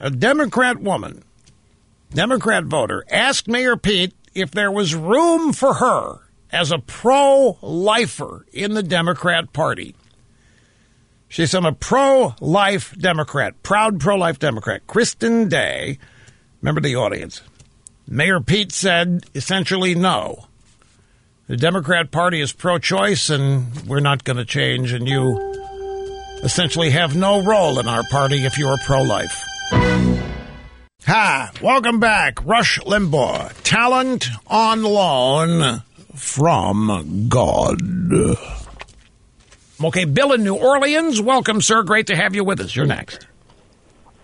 a 0.00 0.10
Democrat 0.10 0.80
woman, 0.80 1.22
Democrat 2.10 2.64
voter, 2.64 3.04
asked 3.10 3.48
Mayor 3.48 3.76
Pete 3.76 4.14
if 4.34 4.50
there 4.50 4.70
was 4.70 4.94
room 4.94 5.52
for 5.52 5.74
her 5.74 6.25
as 6.50 6.72
a 6.72 6.78
pro 6.78 7.58
lifer 7.62 8.46
in 8.52 8.74
the 8.74 8.82
Democrat 8.82 9.52
Party. 9.52 9.94
She 11.28 11.46
said, 11.46 11.58
I'm 11.58 11.66
a 11.66 11.72
pro 11.72 12.34
life 12.40 12.94
Democrat, 12.98 13.62
proud 13.62 14.00
pro 14.00 14.16
life 14.16 14.38
Democrat. 14.38 14.86
Kristen 14.86 15.48
Day, 15.48 15.98
remember 16.62 16.80
the 16.80 16.96
audience. 16.96 17.42
Mayor 18.08 18.40
Pete 18.40 18.72
said 18.72 19.24
essentially 19.34 19.94
no. 19.94 20.46
The 21.48 21.56
Democrat 21.56 22.10
Party 22.10 22.40
is 22.40 22.52
pro 22.52 22.78
choice 22.78 23.30
and 23.30 23.86
we're 23.86 24.00
not 24.00 24.24
going 24.24 24.36
to 24.36 24.44
change, 24.44 24.92
and 24.92 25.06
you 25.08 25.38
essentially 26.42 26.90
have 26.90 27.16
no 27.16 27.42
role 27.42 27.78
in 27.78 27.86
our 27.86 28.02
party 28.10 28.44
if 28.44 28.58
you're 28.58 28.76
pro 28.84 29.02
life. 29.02 29.44
Hi, 31.06 31.50
welcome 31.62 32.00
back. 32.00 32.44
Rush 32.44 32.80
Limbaugh, 32.80 33.52
talent 33.62 34.26
on 34.48 34.82
loan 34.82 35.82
from 36.16 37.28
God. 37.28 37.80
Okay, 39.82 40.04
Bill 40.04 40.32
in 40.32 40.42
New 40.42 40.56
Orleans, 40.56 41.20
welcome, 41.20 41.60
sir. 41.60 41.82
Great 41.82 42.08
to 42.08 42.16
have 42.16 42.34
you 42.34 42.44
with 42.44 42.60
us. 42.60 42.74
You're 42.74 42.86
next. 42.86 43.26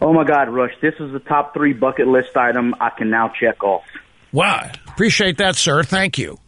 Oh 0.00 0.12
my 0.12 0.24
God, 0.24 0.48
Rush! 0.48 0.72
This 0.80 0.94
is 0.98 1.12
the 1.12 1.20
top 1.20 1.54
three 1.54 1.74
bucket 1.74 2.08
list 2.08 2.36
item 2.36 2.74
I 2.80 2.90
can 2.90 3.10
now 3.10 3.28
check 3.38 3.62
off. 3.62 3.84
Wow. 4.32 4.70
Appreciate 4.88 5.38
that, 5.38 5.56
sir. 5.56 5.82
Thank 5.84 6.18
you. 6.18 6.38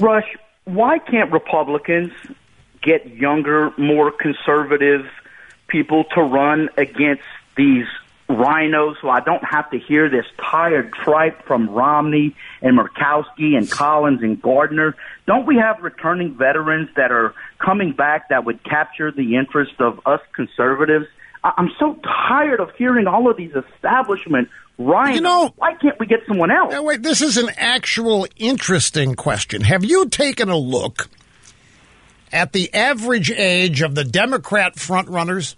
Rush, 0.00 0.24
why 0.64 0.98
can't 0.98 1.30
Republicans 1.32 2.12
get 2.82 3.06
younger, 3.06 3.72
more 3.76 4.10
conservative 4.10 5.06
people 5.68 6.04
to 6.14 6.22
run 6.22 6.68
against 6.76 7.22
these 7.56 7.86
rhinos 8.28 8.96
so 9.00 9.08
I 9.08 9.20
don't 9.20 9.42
have 9.44 9.70
to 9.70 9.78
hear 9.78 10.10
this 10.10 10.26
tired 10.38 10.92
tripe 10.92 11.46
from 11.46 11.70
Romney 11.70 12.36
and 12.60 12.78
Murkowski 12.78 13.56
and 13.56 13.70
Collins 13.70 14.22
and 14.22 14.40
Gardner. 14.40 14.94
Don't 15.26 15.46
we 15.46 15.56
have 15.56 15.82
returning 15.82 16.34
veterans 16.36 16.90
that 16.96 17.10
are 17.10 17.34
coming 17.58 17.92
back 17.92 18.28
that 18.28 18.44
would 18.44 18.62
capture 18.64 19.10
the 19.10 19.36
interest 19.36 19.80
of 19.80 20.00
us 20.06 20.20
conservatives? 20.34 21.06
I- 21.42 21.54
I'm 21.56 21.70
so 21.78 21.98
tired 22.28 22.60
of 22.60 22.70
hearing 22.76 23.06
all 23.06 23.30
of 23.30 23.36
these 23.36 23.52
establishment 23.54 24.48
rhinos. 24.76 25.16
You 25.16 25.22
know- 25.22 25.54
why 25.56 25.74
can't 25.74 25.98
we 25.98 26.06
get 26.06 26.20
someone 26.26 26.50
else? 26.50 26.74
Wait, 26.78 27.02
this 27.02 27.22
is 27.22 27.38
an 27.38 27.48
actual 27.56 28.26
interesting 28.36 29.14
question. 29.14 29.62
Have 29.62 29.84
you 29.84 30.06
taken 30.08 30.50
a 30.50 30.56
look 30.56 31.08
at 32.30 32.52
the 32.52 32.72
average 32.74 33.30
age 33.30 33.80
of 33.80 33.94
the 33.94 34.04
Democrat 34.04 34.74
frontrunners? 34.76 35.54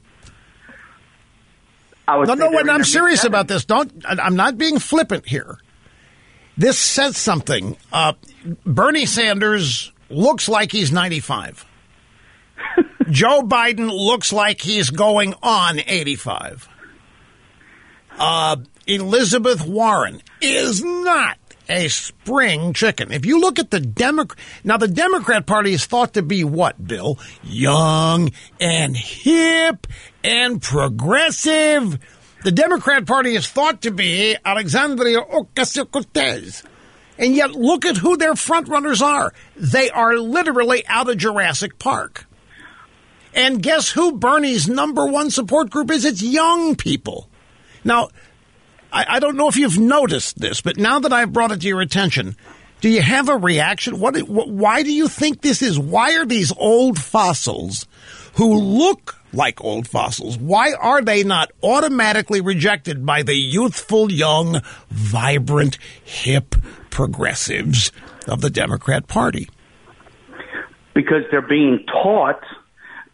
No, 2.17 2.35
no, 2.35 2.35
they're 2.37 2.51
wait, 2.51 2.61
in 2.63 2.71
I'm 2.71 2.85
serious 2.85 3.23
mid-70s. 3.25 3.29
about 3.29 3.49
this. 3.49 3.65
Don't. 3.65 4.05
I'm 4.07 4.37
not 4.37 4.59
being 4.59 4.79
flippant 4.79 5.27
here. 5.27 5.59
This 6.57 6.79
says 6.79 7.17
something. 7.17 7.77
Uh, 7.93 8.13
Bernie 8.67 9.07
Sanders 9.07 9.93
looks 10.11 10.49
like 10.49 10.73
he's 10.73 10.93
95. 10.93 11.65
Joe 13.11 13.43
Biden 13.43 13.91
looks 13.91 14.33
like 14.33 14.61
he's 14.61 14.91
going 14.91 15.35
on 15.43 15.81
85. 15.87 16.69
Uh, 18.19 18.57
Elizabeth 18.87 19.67
Warren 19.67 20.21
is 20.41 20.83
not 20.85 21.39
a 21.71 21.89
spring 21.89 22.73
chicken. 22.73 23.13
If 23.13 23.25
you 23.25 23.41
look 23.41 23.59
at 23.59 23.71
the 23.71 23.81
Democrat, 23.81 24.39
now 24.65 24.77
the 24.77 24.89
Democrat 24.89 25.47
Party 25.47 25.73
is 25.73 25.87
thought 25.87 26.15
to 26.15 26.23
be 26.23 26.45
what, 26.45 26.85
Bill? 26.87 27.19
Young 27.43 28.31
and 28.61 28.97
hip 28.97 29.87
and 30.25 30.61
progressive. 30.61 31.99
The 32.43 32.53
Democrat 32.53 33.07
Party 33.07 33.35
is 33.37 33.49
thought 33.49 33.83
to 33.83 33.91
be 33.91 34.37
Alexandria 34.45 35.21
Ocasio-Cortez. 35.21 36.65
And 37.19 37.37
yet 37.37 37.53
look 37.53 37.85
at 37.85 37.99
who 37.99 38.17
their 38.17 38.33
frontrunners 38.33 39.03
are. 39.03 39.33
They 39.57 39.91
are 39.91 40.17
literally 40.17 40.87
out 40.87 41.11
of 41.11 41.19
Jurassic 41.19 41.79
Park. 41.79 42.27
And 43.35 43.63
guess 43.63 43.91
who 43.91 44.19
Bernie's 44.19 44.69
number 44.69 45.07
one 45.07 45.31
support 45.31 45.71
group 45.71 45.91
is? 45.91 46.05
It's 46.05 46.23
young 46.23 46.75
people. 46.77 47.29
Now, 47.85 48.09
I, 48.93 49.17
I 49.17 49.21
don't 49.21 49.37
know 49.37 49.49
if 49.49 49.57
you've 49.57 49.79
noticed 49.79 50.39
this, 50.39 50.61
but 50.61 50.77
now 50.77 50.99
that 51.01 51.13
I've 51.13 51.33
brought 51.33 51.53
it 51.53 51.61
to 51.61 51.69
your 51.69 51.81
attention, 51.81 52.37
do 52.81 52.89
you 52.89 53.03
have 53.03 53.29
a 53.29 53.37
reaction? 53.37 54.01
What, 54.01 54.17
wh- 54.19 54.49
why 54.49 54.83
do 54.83 54.93
you 54.93 55.09
think 55.09 55.41
this 55.41 55.63
is? 55.63 55.79
Why 55.79 56.17
are 56.17 56.27
these 56.27 56.53
old 56.57 56.99
fossils 56.99 57.87
who 58.35 58.59
look 58.59 59.17
like 59.33 59.63
old 59.63 59.87
fossils, 59.87 60.37
why 60.39 60.73
are 60.73 61.03
they 61.03 61.23
not 61.23 61.53
automatically 61.63 62.41
rejected 62.41 63.07
by 63.07 63.23
the 63.23 63.35
youthful, 63.35 64.11
young, 64.11 64.61
vibrant, 64.89 65.79
hip 66.03 66.57
progressives 66.91 67.93
of 68.27 68.41
the 68.41 68.51
Democrat 68.51 69.07
Party? 69.07 69.49
because 70.95 71.23
they're 71.31 71.41
being 71.41 71.85
taught 71.87 72.43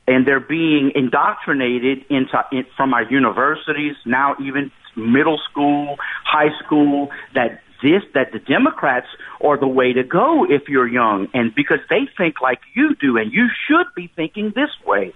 and 0.09 0.27
they're 0.27 0.41
being 0.41 0.93
indoctrinated 0.95 2.05
into 2.09 2.39
in, 2.53 2.65
from 2.77 2.95
our 2.95 3.03
universities 3.05 3.95
now 4.05 4.35
even 4.41 4.71
middle 4.97 5.39
school 5.51 5.97
high 6.25 6.51
school 6.65 7.11
that 7.35 7.61
this 7.83 8.03
that 8.15 8.33
the 8.33 8.39
democrats 8.39 9.07
are 9.45 9.59
the 9.59 9.69
way 9.69 9.93
to 9.93 10.03
go 10.03 10.45
if 10.49 10.69
you're 10.69 10.89
young. 10.89 11.29
And 11.35 11.55
because 11.55 11.81
they 11.91 12.09
think 12.17 12.41
like 12.41 12.61
you 12.75 12.95
do 12.95 13.17
and 13.17 13.33
you 13.33 13.49
should 13.67 13.87
be 13.95 14.11
thinking 14.17 14.53
this 14.55 14.71
way. 14.87 15.13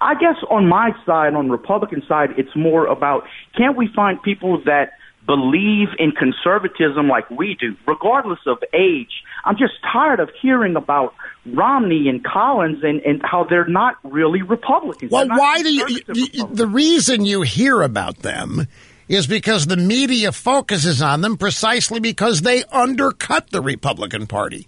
I- 0.00 0.14
guess 0.14 0.36
on 0.50 0.68
my 0.68 0.90
side, 1.06 1.34
on 1.34 1.50
Republican 1.50 2.02
side, 2.06 2.30
it's 2.36 2.54
more 2.54 2.86
about 2.86 3.24
can't 3.56 3.76
we 3.76 3.88
find 3.88 4.20
people 4.22 4.60
that 4.64 4.92
believe 5.26 5.88
in 5.98 6.12
conservatism 6.12 7.08
like 7.08 7.30
we 7.30 7.56
do, 7.58 7.76
regardless 7.86 8.40
of 8.46 8.58
age. 8.72 9.22
I'm 9.44 9.56
just 9.56 9.74
tired 9.92 10.20
of 10.20 10.30
hearing 10.40 10.76
about 10.76 11.14
Romney 11.46 12.08
and 12.08 12.24
Collins 12.24 12.82
and, 12.82 13.00
and 13.00 13.22
how 13.24 13.44
they're 13.44 13.66
not 13.68 13.96
really 14.04 14.42
Republicans. 14.42 15.10
Well, 15.10 15.28
why 15.28 15.62
do 15.62 15.72
you, 15.72 16.00
you- 16.14 16.46
The 16.52 16.66
reason 16.66 17.24
you 17.24 17.42
hear 17.42 17.82
about 17.82 18.18
them 18.18 18.66
is 19.08 19.26
because 19.26 19.66
the 19.66 19.76
media 19.76 20.32
focuses 20.32 21.02
on 21.02 21.20
them 21.20 21.36
precisely 21.36 22.00
because 22.00 22.40
they 22.40 22.64
undercut 22.64 23.50
the 23.50 23.60
Republican 23.60 24.26
Party. 24.26 24.66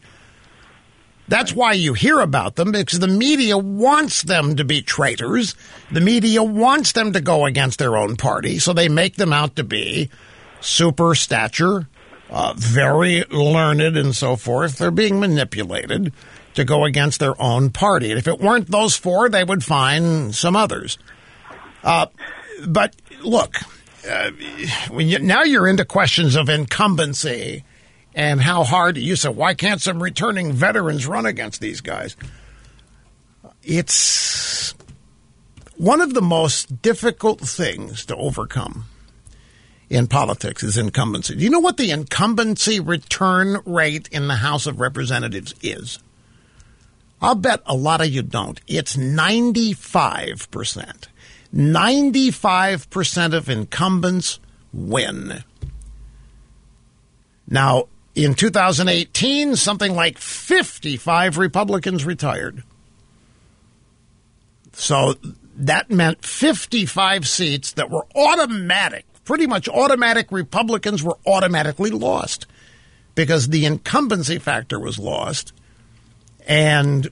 That's 1.29 1.53
why 1.55 1.73
you 1.73 1.95
hear 1.95 2.21
about 2.21 2.55
them 2.55 2.71
because 2.71 3.01
the 3.01 3.09
media 3.09 3.59
wants 3.59 4.23
them 4.23 4.57
to 4.57 4.65
be 4.65 4.81
traitors. 4.83 5.57
The 5.91 6.01
media 6.01 6.43
wants 6.43 6.93
them 6.93 7.15
to 7.15 7.21
go 7.21 7.47
against 7.47 7.79
their 7.81 7.97
own 7.97 8.17
party, 8.17 8.59
so 8.61 8.73
they 8.73 8.89
make 8.89 9.17
them 9.17 9.33
out 9.33 9.57
to 9.57 9.65
be 9.65 10.09
super 10.61 11.15
stature, 11.15 11.89
uh, 12.31 12.55
very 12.57 13.25
learned, 13.31 13.97
and 13.97 14.15
so 14.15 14.37
forth. 14.37 14.79
They're 14.79 14.91
being 14.91 15.21
manipulated 15.21 16.13
to 16.55 16.65
go 16.65 16.85
against 16.85 17.21
their 17.21 17.41
own 17.41 17.71
party. 17.71 18.11
And 18.11 18.19
if 18.19 18.27
it 18.27 18.41
weren't 18.41 18.71
those 18.71 18.97
four, 18.97 19.29
they 19.29 19.45
would 19.45 19.63
find 19.63 20.35
some 20.35 20.57
others. 20.57 20.99
Uh, 21.85 22.07
but 22.67 22.97
look, 23.23 23.57
uh, 24.09 24.31
you, 24.93 25.19
now 25.19 25.43
you're 25.43 25.69
into 25.69 25.85
questions 25.85 26.35
of 26.35 26.49
incumbency 26.49 27.65
and 28.15 28.41
how 28.41 28.65
hard 28.65 28.97
you 28.97 29.15
said, 29.15 29.37
why 29.37 29.55
can't 29.55 29.81
some 29.81 30.03
returning 30.03 30.53
veterans 30.53 31.07
run 31.07 31.27
against 31.27 31.61
these 31.61 31.83
guys? 31.83 32.17
It's 33.63 34.75
one 35.77 36.01
of 36.01 36.15
the 36.15 36.23
most 36.23 36.81
difficult 36.81 37.41
things 37.41 38.07
to 38.07 38.17
overcome 38.17 38.87
in 39.89 40.09
politics 40.09 40.63
is 40.63 40.77
incumbency. 40.77 41.37
Do 41.37 41.45
you 41.45 41.51
know 41.51 41.61
what 41.61 41.77
the 41.77 41.91
incumbency 41.91 42.81
return 42.81 43.61
rate 43.65 44.09
in 44.11 44.29
the 44.29 44.37
House 44.37 44.67
of 44.67 44.81
Representatives 44.81 45.55
is? 45.63 45.99
I'll 47.21 47.35
bet 47.35 47.63
a 47.67 47.75
lot 47.75 48.01
of 48.01 48.09
you 48.09 48.23
don't. 48.23 48.61
It's 48.67 48.97
95%. 48.97 51.07
95% 51.55 53.35
of 53.35 53.49
incumbents 53.49 54.41
win. 54.73 55.45
Now, 57.49 57.85
in 58.15 58.35
2018, 58.35 59.57
something 59.57 59.95
like 59.95 60.19
55 60.19 61.39
Republicans 61.39 62.05
retired. 62.05 62.65
So 64.73 65.15
that 65.57 65.91
meant 65.91 66.25
55 66.25 67.27
seats 67.27 67.73
that 67.73 67.91
were 67.91 68.07
automatic, 68.15 69.07
pretty 69.27 69.47
much 69.47 69.69
automatic 69.69 70.33
Republicans 70.33 71.03
were 71.03 71.19
automatically 71.27 71.91
lost 71.91 72.47
because 73.15 73.49
the 73.49 73.67
incumbency 73.67 74.39
factor 74.39 74.81
was 74.81 74.99
lost. 74.99 75.53
And 76.47 77.11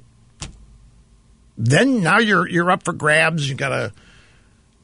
then 1.58 2.00
now 2.02 2.18
you're 2.18 2.48
you're 2.48 2.70
up 2.70 2.84
for 2.84 2.94
grabs. 2.94 3.48
You 3.48 3.56
got 3.56 3.70
to 3.70 3.92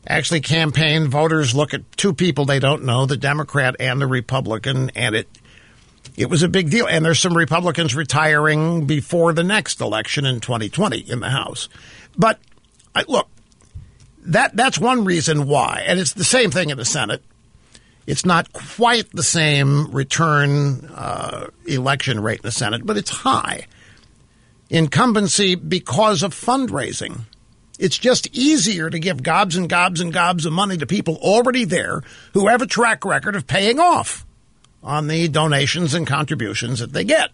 actually 0.07 0.41
campaign. 0.41 1.09
Voters 1.09 1.55
look 1.55 1.73
at 1.73 1.91
two 1.97 2.13
people 2.13 2.45
they 2.45 2.59
don't 2.59 2.85
know, 2.85 3.07
the 3.07 3.17
Democrat 3.17 3.77
and 3.81 4.01
the 4.01 4.07
Republican, 4.07 4.91
and 4.91 5.15
it 5.15 5.29
it 6.17 6.29
was 6.29 6.43
a 6.43 6.49
big 6.49 6.71
deal. 6.71 6.87
And 6.87 7.05
there's 7.05 7.21
some 7.21 7.37
Republicans 7.37 7.95
retiring 7.95 8.87
before 8.87 9.33
the 9.33 9.45
next 9.45 9.81
election 9.81 10.27
in 10.27 10.41
2020 10.41 10.99
in 10.99 11.21
the 11.21 11.31
House. 11.31 11.69
But 12.17 12.41
I, 12.95 13.05
look, 13.07 13.29
that 14.23 14.57
that's 14.57 14.79
one 14.79 15.05
reason 15.05 15.47
why, 15.47 15.85
and 15.87 15.99
it's 15.99 16.13
the 16.13 16.25
same 16.25 16.51
thing 16.51 16.71
in 16.71 16.77
the 16.77 16.85
Senate. 16.85 17.23
It's 18.07 18.27
not 18.27 18.53
quite 18.53 19.11
the 19.13 19.23
same 19.23 19.91
return 19.93 20.91
uh, 20.95 21.49
election 21.67 22.21
rate 22.21 22.41
in 22.41 22.47
the 22.47 22.53
Senate, 22.53 22.85
but 22.85 22.97
it's 22.97 23.11
high. 23.11 23.67
Incumbency 24.69 25.55
because 25.55 26.23
of 26.23 26.35
fundraising. 26.35 27.21
It's 27.79 27.99
just 27.99 28.29
easier 28.37 28.91
to 28.91 28.99
give 28.99 29.23
gobs 29.23 29.57
and 29.57 29.69
gobs 29.69 30.01
and 30.01 30.13
gobs 30.13 30.45
of 30.45 30.53
money 30.53 30.77
to 30.77 30.87
people 30.87 31.17
already 31.17 31.65
there 31.65 32.03
who 32.35 32.49
have 32.49 32.63
a 32.63 32.67
track 32.67 33.05
record 33.05 33.37
of 33.37 33.47
paying 33.47 33.81
off 33.81 34.27
on 34.83 35.07
the 35.07 35.29
donations 35.29 35.95
and 35.95 36.07
contributions 36.07 36.81
that 36.81 36.93
they 36.93 37.05
get. 37.05 37.31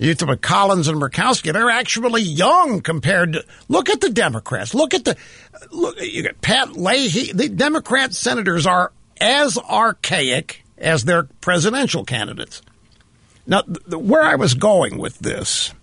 You 0.00 0.14
talk 0.14 0.28
about 0.30 0.40
Collins 0.40 0.88
and 0.88 0.98
Murkowski; 0.98 1.52
they're 1.52 1.68
actually 1.68 2.22
young 2.22 2.80
compared 2.80 3.34
to. 3.34 3.44
Look 3.68 3.90
at 3.90 4.00
the 4.00 4.08
Democrats. 4.08 4.74
Look 4.74 4.94
at 4.94 5.04
the 5.04 5.14
look. 5.70 6.00
You 6.00 6.22
got 6.22 6.40
Pat 6.40 6.72
Leahy. 6.72 7.32
The 7.34 7.50
Democrat 7.50 8.14
senators 8.14 8.66
are 8.66 8.92
as 9.20 9.58
archaic 9.58 10.64
as 10.78 11.04
their 11.04 11.24
presidential 11.42 12.06
candidates. 12.06 12.62
Now, 13.46 13.60
th- 13.60 13.76
th- 13.90 14.02
where 14.02 14.22
I 14.22 14.36
was 14.36 14.54
going 14.54 14.96
with 14.96 15.18
this, 15.18 15.74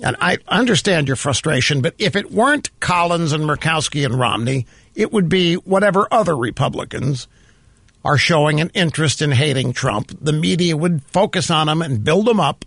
and 0.00 0.16
I 0.20 0.38
understand 0.48 1.06
your 1.06 1.16
frustration, 1.16 1.82
but 1.82 1.94
if 1.98 2.16
it 2.16 2.32
weren't 2.32 2.80
Collins 2.80 3.30
and 3.30 3.44
Murkowski 3.44 4.04
and 4.04 4.18
Romney, 4.18 4.66
it 4.96 5.12
would 5.12 5.28
be 5.28 5.54
whatever 5.54 6.08
other 6.10 6.36
Republicans 6.36 7.28
are 8.06 8.16
showing 8.16 8.60
an 8.60 8.70
interest 8.72 9.20
in 9.20 9.32
hating 9.32 9.72
Trump. 9.72 10.16
The 10.20 10.32
media 10.32 10.76
would 10.76 11.02
focus 11.06 11.50
on 11.50 11.66
them 11.66 11.82
and 11.82 12.04
build 12.04 12.26
them 12.26 12.38
up 12.38 12.64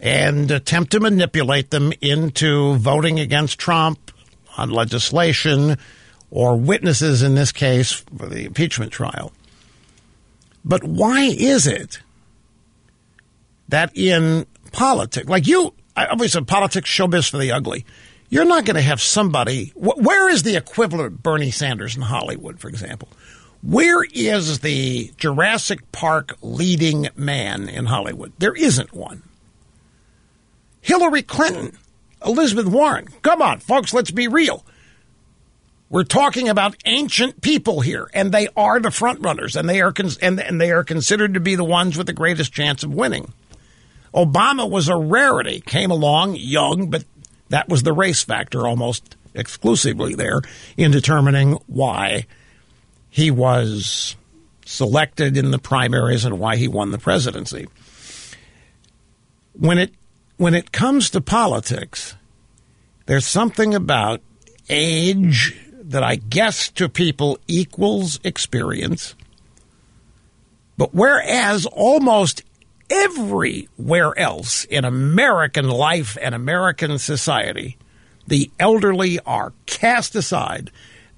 and 0.00 0.48
attempt 0.52 0.92
to 0.92 1.00
manipulate 1.00 1.70
them 1.70 1.92
into 2.00 2.76
voting 2.76 3.18
against 3.18 3.58
Trump 3.58 4.12
on 4.56 4.70
legislation 4.70 5.76
or 6.30 6.56
witnesses 6.56 7.24
in 7.24 7.34
this 7.34 7.50
case 7.50 7.90
for 8.16 8.26
the 8.26 8.44
impeachment 8.44 8.92
trial. 8.92 9.32
But 10.64 10.84
why 10.84 11.22
is 11.24 11.66
it 11.66 11.98
that 13.70 13.90
in 13.96 14.46
politics, 14.70 15.28
like 15.28 15.48
you, 15.48 15.74
I 15.96 16.06
always 16.06 16.32
said 16.32 16.46
politics, 16.46 16.88
showbiz 16.88 17.28
for 17.28 17.38
the 17.38 17.50
ugly. 17.50 17.84
You're 18.28 18.44
not 18.44 18.64
going 18.64 18.76
to 18.76 18.82
have 18.82 19.00
somebody. 19.00 19.72
Where 19.74 20.28
is 20.30 20.44
the 20.44 20.54
equivalent 20.54 21.06
of 21.06 21.22
Bernie 21.24 21.50
Sanders 21.50 21.96
in 21.96 22.02
Hollywood, 22.02 22.60
for 22.60 22.68
example? 22.68 23.08
Where 23.62 24.02
is 24.04 24.60
the 24.60 25.12
Jurassic 25.18 25.92
Park 25.92 26.36
leading 26.40 27.08
man 27.14 27.68
in 27.68 27.86
Hollywood? 27.86 28.32
There 28.38 28.54
isn't 28.54 28.94
one. 28.94 29.22
Hillary 30.80 31.22
Clinton, 31.22 31.76
Elizabeth 32.24 32.66
Warren. 32.66 33.08
Come 33.22 33.42
on, 33.42 33.60
folks, 33.60 33.92
let's 33.92 34.10
be 34.10 34.28
real. 34.28 34.64
We're 35.90 36.04
talking 36.04 36.48
about 36.48 36.76
ancient 36.86 37.42
people 37.42 37.80
here, 37.80 38.08
and 38.14 38.32
they 38.32 38.48
are 38.56 38.80
the 38.80 38.92
front 38.92 39.20
runners, 39.20 39.56
and 39.56 39.68
they 39.68 39.80
are 39.82 39.92
and, 40.22 40.40
and 40.40 40.60
they 40.60 40.70
are 40.70 40.84
considered 40.84 41.34
to 41.34 41.40
be 41.40 41.56
the 41.56 41.64
ones 41.64 41.98
with 41.98 42.06
the 42.06 42.12
greatest 42.12 42.52
chance 42.52 42.82
of 42.82 42.94
winning. 42.94 43.32
Obama 44.14 44.70
was 44.70 44.88
a 44.88 44.96
rarity, 44.96 45.60
came 45.60 45.90
along 45.90 46.36
young, 46.36 46.88
but 46.90 47.04
that 47.48 47.68
was 47.68 47.82
the 47.82 47.92
race 47.92 48.22
factor 48.22 48.66
almost 48.66 49.16
exclusively 49.34 50.14
there 50.14 50.40
in 50.76 50.92
determining 50.92 51.52
why 51.66 52.26
he 53.10 53.30
was 53.30 54.16
selected 54.64 55.36
in 55.36 55.50
the 55.50 55.58
primaries 55.58 56.24
and 56.24 56.38
why 56.38 56.56
he 56.56 56.68
won 56.68 56.92
the 56.92 56.98
presidency. 56.98 57.66
When 59.52 59.78
it 59.78 59.92
when 60.36 60.54
it 60.54 60.72
comes 60.72 61.10
to 61.10 61.20
politics, 61.20 62.14
there's 63.06 63.26
something 63.26 63.74
about 63.74 64.22
age 64.70 65.60
that 65.82 66.02
I 66.02 66.16
guess 66.16 66.70
to 66.70 66.88
people 66.88 67.38
equals 67.48 68.20
experience. 68.24 69.14
But 70.78 70.94
whereas 70.94 71.66
almost 71.66 72.42
everywhere 72.88 74.18
else 74.18 74.64
in 74.64 74.84
American 74.84 75.68
life 75.68 76.16
and 76.22 76.34
American 76.34 76.98
society, 76.98 77.76
the 78.26 78.50
elderly 78.58 79.18
are 79.20 79.52
cast 79.66 80.14
aside. 80.14 80.70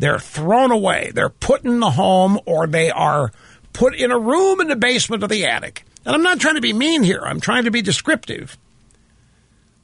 They're 0.03 0.19
thrown 0.19 0.73
away. 0.73 1.13
They're 1.15 1.29
put 1.29 1.65
in 1.65 1.79
the 1.79 1.93
home 1.93 2.41
or 2.45 2.67
they 2.67 2.91
are 2.91 3.31
put 3.73 3.95
in 3.95 4.11
a 4.11 4.19
room 4.19 4.61
in 4.61 4.67
the 4.67 4.75
basement 4.75 5.23
or 5.23 5.29
the 5.29 5.47
attic. 5.47 5.85
And 6.05 6.13
I'm 6.13 6.25
not 6.25 6.41
trying 6.41 6.57
to 6.57 6.61
be 6.61 6.73
mean 6.73 7.05
here, 7.05 7.21
I'm 7.25 7.39
trying 7.39 7.67
to 7.67 7.71
be 7.71 7.83
descriptive. 7.83 8.59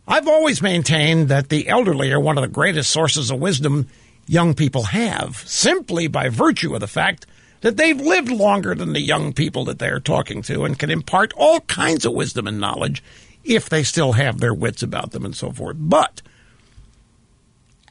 I've 0.09 0.27
always 0.27 0.61
maintained 0.61 1.29
that 1.29 1.51
the 1.51 1.69
elderly 1.69 2.11
are 2.11 2.19
one 2.19 2.37
of 2.37 2.43
the 2.43 2.49
greatest 2.49 2.91
sources 2.91 3.31
of 3.31 3.39
wisdom 3.39 3.87
young 4.27 4.55
people 4.55 4.83
have, 4.83 5.37
simply 5.47 6.09
by 6.09 6.31
virtue 6.31 6.75
of 6.75 6.81
the 6.81 6.89
fact 6.89 7.25
that 7.61 7.77
they've 7.77 8.01
lived 8.01 8.33
longer 8.33 8.75
than 8.75 8.95
the 8.95 9.01
young 9.01 9.33
people 9.33 9.67
that 9.67 9.79
they're 9.79 10.01
talking 10.01 10.43
to 10.43 10.65
and 10.65 10.81
can 10.81 10.91
impart 10.91 11.33
all 11.37 11.61
kinds 11.61 12.05
of 12.05 12.13
wisdom 12.13 12.49
and 12.49 12.59
knowledge 12.59 13.05
if 13.45 13.69
they 13.69 13.85
still 13.85 14.15
have 14.15 14.41
their 14.41 14.53
wits 14.53 14.83
about 14.83 15.13
them 15.13 15.25
and 15.25 15.37
so 15.37 15.53
forth. 15.53 15.77
But 15.79 16.23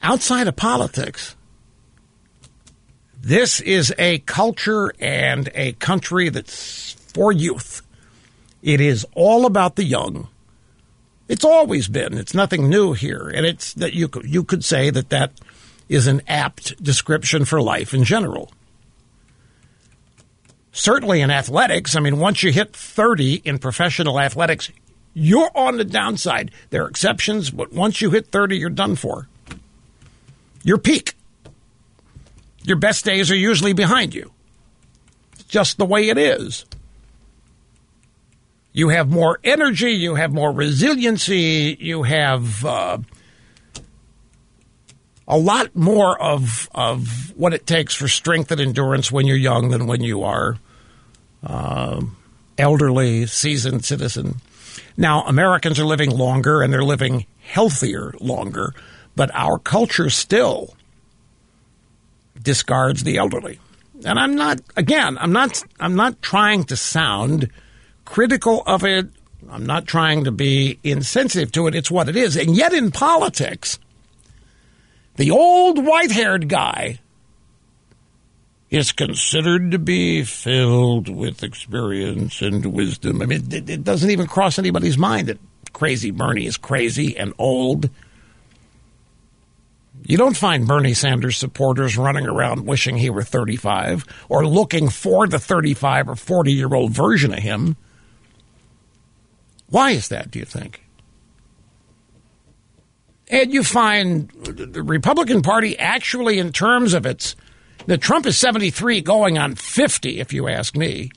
outside 0.02 0.46
of 0.46 0.56
politics, 0.56 1.34
this 3.28 3.60
is 3.60 3.94
a 3.98 4.18
culture 4.20 4.92
and 4.98 5.50
a 5.54 5.72
country 5.74 6.28
that's 6.28 6.92
for 7.14 7.32
youth. 7.32 7.82
It 8.62 8.80
is 8.80 9.06
all 9.14 9.46
about 9.46 9.76
the 9.76 9.84
young. 9.84 10.28
It's 11.28 11.44
always 11.44 11.88
been. 11.88 12.16
It's 12.16 12.34
nothing 12.34 12.68
new 12.68 12.94
here, 12.94 13.28
and 13.28 13.44
it's 13.44 13.74
that 13.74 13.92
you 13.92 14.08
could, 14.08 14.24
you 14.24 14.44
could 14.44 14.64
say 14.64 14.90
that 14.90 15.10
that 15.10 15.32
is 15.88 16.06
an 16.06 16.22
apt 16.26 16.82
description 16.82 17.44
for 17.44 17.60
life 17.60 17.92
in 17.92 18.04
general 18.04 18.50
certainly 20.78 21.20
in 21.20 21.30
athletics. 21.30 21.96
I 21.96 22.00
mean, 22.00 22.18
once 22.18 22.42
you 22.42 22.52
hit 22.52 22.74
30 22.74 23.42
in 23.44 23.58
professional 23.58 24.20
athletics, 24.20 24.70
you're 25.12 25.50
on 25.54 25.76
the 25.76 25.84
downside. 25.84 26.52
There 26.70 26.84
are 26.84 26.88
exceptions, 26.88 27.50
but 27.50 27.72
once 27.72 28.00
you 28.00 28.10
hit 28.10 28.28
30, 28.28 28.56
you're 28.56 28.70
done 28.70 28.94
for. 28.94 29.26
Your 30.62 30.78
peak. 30.78 31.14
Your 32.68 32.76
best 32.76 33.06
days 33.06 33.30
are 33.30 33.36
usually 33.36 33.72
behind 33.72 34.14
you. 34.14 34.30
It's 35.32 35.44
just 35.44 35.78
the 35.78 35.86
way 35.86 36.10
it 36.10 36.18
is. 36.18 36.66
You 38.74 38.90
have 38.90 39.08
more 39.08 39.40
energy, 39.42 39.92
you 39.92 40.16
have 40.16 40.34
more 40.34 40.52
resiliency, 40.52 41.78
you 41.80 42.02
have 42.02 42.66
uh, 42.66 42.98
a 45.26 45.38
lot 45.38 45.74
more 45.74 46.20
of 46.20 46.68
of 46.74 47.32
what 47.36 47.54
it 47.54 47.66
takes 47.66 47.94
for 47.94 48.06
strength 48.06 48.52
and 48.52 48.60
endurance 48.60 49.10
when 49.10 49.26
you're 49.26 49.38
young 49.38 49.70
than 49.70 49.86
when 49.86 50.02
you 50.02 50.22
are 50.24 50.58
uh, 51.42 52.02
elderly, 52.58 53.24
seasoned 53.24 53.86
citizen. 53.86 54.42
Now, 54.94 55.22
Americans 55.22 55.80
are 55.80 55.86
living 55.86 56.10
longer 56.10 56.60
and 56.60 56.70
they're 56.70 56.84
living 56.84 57.24
healthier 57.40 58.12
longer, 58.20 58.74
but 59.16 59.30
our 59.32 59.58
culture 59.58 60.10
still 60.10 60.74
discards 62.42 63.04
the 63.04 63.18
elderly. 63.18 63.58
And 64.04 64.18
I'm 64.18 64.34
not 64.36 64.60
again, 64.76 65.18
I'm 65.18 65.32
not 65.32 65.62
I'm 65.80 65.96
not 65.96 66.22
trying 66.22 66.64
to 66.64 66.76
sound 66.76 67.50
critical 68.04 68.62
of 68.66 68.84
it. 68.84 69.08
I'm 69.50 69.66
not 69.66 69.86
trying 69.86 70.24
to 70.24 70.32
be 70.32 70.78
insensitive 70.84 71.52
to 71.52 71.66
it. 71.66 71.74
It's 71.74 71.90
what 71.90 72.08
it 72.08 72.16
is. 72.16 72.36
And 72.36 72.56
yet 72.56 72.72
in 72.72 72.90
politics, 72.90 73.78
the 75.16 75.30
old 75.30 75.84
white 75.84 76.10
haired 76.10 76.48
guy 76.48 77.00
is 78.70 78.92
considered 78.92 79.70
to 79.70 79.78
be 79.78 80.22
filled 80.22 81.08
with 81.08 81.42
experience 81.42 82.42
and 82.42 82.66
wisdom. 82.66 83.22
I 83.22 83.26
mean, 83.26 83.52
it, 83.52 83.70
it, 83.70 83.84
doesn't 83.84 84.10
even 84.10 84.26
cross 84.26 84.58
anybody's 84.58 84.98
mind 84.98 85.28
that 85.28 85.38
crazy 85.72 86.10
Bernie 86.10 86.46
is 86.46 86.56
crazy 86.56 87.16
and 87.16 87.32
old. 87.38 87.88
You 90.08 90.16
don't 90.16 90.36
find 90.36 90.66
Bernie 90.66 90.94
Sanders 90.94 91.36
supporters 91.36 91.98
running 91.98 92.26
around 92.26 92.66
wishing 92.66 92.96
he 92.96 93.10
were 93.10 93.22
35 93.22 94.06
or 94.30 94.46
looking 94.46 94.88
for 94.88 95.28
the 95.28 95.38
35 95.38 96.08
or 96.08 96.16
40 96.16 96.50
year 96.50 96.74
old 96.74 96.92
version 96.92 97.34
of 97.34 97.40
him. 97.40 97.76
Why 99.68 99.90
is 99.90 100.08
that, 100.08 100.30
do 100.30 100.38
you 100.38 100.46
think? 100.46 100.82
And 103.28 103.52
you 103.52 103.62
find 103.62 104.30
the 104.30 104.82
Republican 104.82 105.42
Party 105.42 105.78
actually, 105.78 106.38
in 106.38 106.52
terms 106.52 106.94
of 106.94 107.04
its. 107.06 107.36
That 107.86 108.00
Trump 108.00 108.26
is 108.26 108.36
73 108.36 109.00
going 109.00 109.38
on 109.38 109.54
50, 109.54 110.20
if 110.20 110.32
you 110.32 110.48
ask 110.48 110.76
me. 110.76 111.10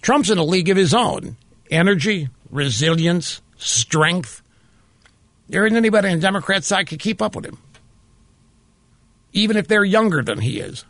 Trump's 0.00 0.30
in 0.30 0.38
a 0.38 0.44
league 0.44 0.68
of 0.68 0.76
his 0.76 0.94
own. 0.94 1.36
Energy, 1.70 2.28
resilience, 2.50 3.42
strength. 3.56 4.42
There 5.48 5.66
isn't 5.66 5.76
anybody 5.76 6.08
on 6.08 6.16
the 6.16 6.22
Democrat 6.22 6.64
side 6.64 6.86
could 6.86 7.00
keep 7.00 7.20
up 7.20 7.34
with 7.36 7.44
him, 7.44 7.58
even 9.32 9.56
if 9.56 9.68
they're 9.68 9.84
younger 9.84 10.22
than 10.22 10.38
he 10.40 10.60
is. 10.60 10.84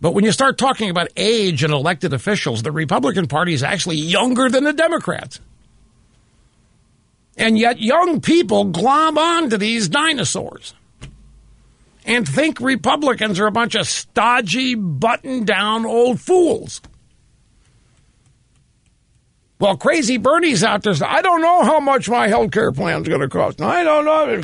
But 0.00 0.14
when 0.14 0.24
you 0.24 0.32
start 0.32 0.58
talking 0.58 0.90
about 0.90 1.08
age 1.16 1.62
and 1.62 1.72
elected 1.72 2.12
officials, 2.12 2.62
the 2.62 2.72
Republican 2.72 3.28
Party 3.28 3.54
is 3.54 3.62
actually 3.62 3.96
younger 3.96 4.48
than 4.48 4.64
the 4.64 4.72
Democrats. 4.72 5.38
And 7.36 7.56
yet, 7.58 7.80
young 7.80 8.20
people 8.20 8.64
glom 8.64 9.16
onto 9.16 9.56
these 9.56 9.88
dinosaurs 9.88 10.74
and 12.04 12.28
think 12.28 12.60
Republicans 12.60 13.38
are 13.38 13.46
a 13.46 13.52
bunch 13.52 13.74
of 13.74 13.86
stodgy, 13.86 14.74
button 14.74 15.44
down 15.44 15.86
old 15.86 16.20
fools. 16.20 16.80
Well, 19.58 19.76
crazy 19.76 20.16
Bernie's 20.16 20.64
out 20.64 20.82
there. 20.82 20.94
I 21.06 21.22
don't 21.22 21.40
know 21.40 21.62
how 21.62 21.78
much 21.78 22.08
my 22.08 22.26
health 22.26 22.50
care 22.50 22.72
plan 22.72 23.02
is 23.02 23.08
going 23.08 23.20
to 23.20 23.28
cost. 23.28 23.60
I 23.60 23.84
don't 23.84 24.04
know. 24.04 24.42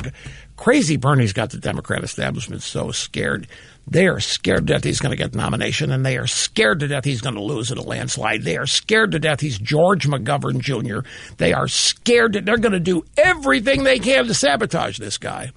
Crazy 0.59 0.97
Bernie's 0.97 1.31
got 1.31 1.51
the 1.51 1.57
Democrat 1.57 2.03
establishment 2.03 2.61
so 2.61 2.91
scared. 2.91 3.47
They 3.87 4.07
are 4.07 4.19
scared 4.19 4.67
to 4.67 4.73
death 4.73 4.83
he's 4.83 4.99
going 4.99 5.11
to 5.11 5.17
get 5.17 5.33
nomination, 5.33 5.89
and 5.89 6.05
they 6.05 6.17
are 6.17 6.27
scared 6.27 6.81
to 6.81 6.87
death 6.89 7.05
he's 7.05 7.21
going 7.21 7.35
to 7.35 7.41
lose 7.41 7.71
in 7.71 7.77
a 7.77 7.81
landslide. 7.81 8.43
They 8.43 8.57
are 8.57 8.65
scared 8.65 9.13
to 9.13 9.19
death 9.19 9.39
he's 9.39 9.57
George 9.57 10.05
McGovern 10.05 10.59
Jr. 10.59 11.07
They 11.37 11.53
are 11.53 11.69
scared 11.69 12.33
that 12.33 12.43
they're 12.43 12.57
going 12.57 12.73
to 12.73 12.81
do 12.81 13.05
everything 13.15 13.85
they 13.85 13.99
can 13.99 14.25
to 14.25 14.33
sabotage 14.33 14.97
this 14.97 15.17
guy. 15.17 15.53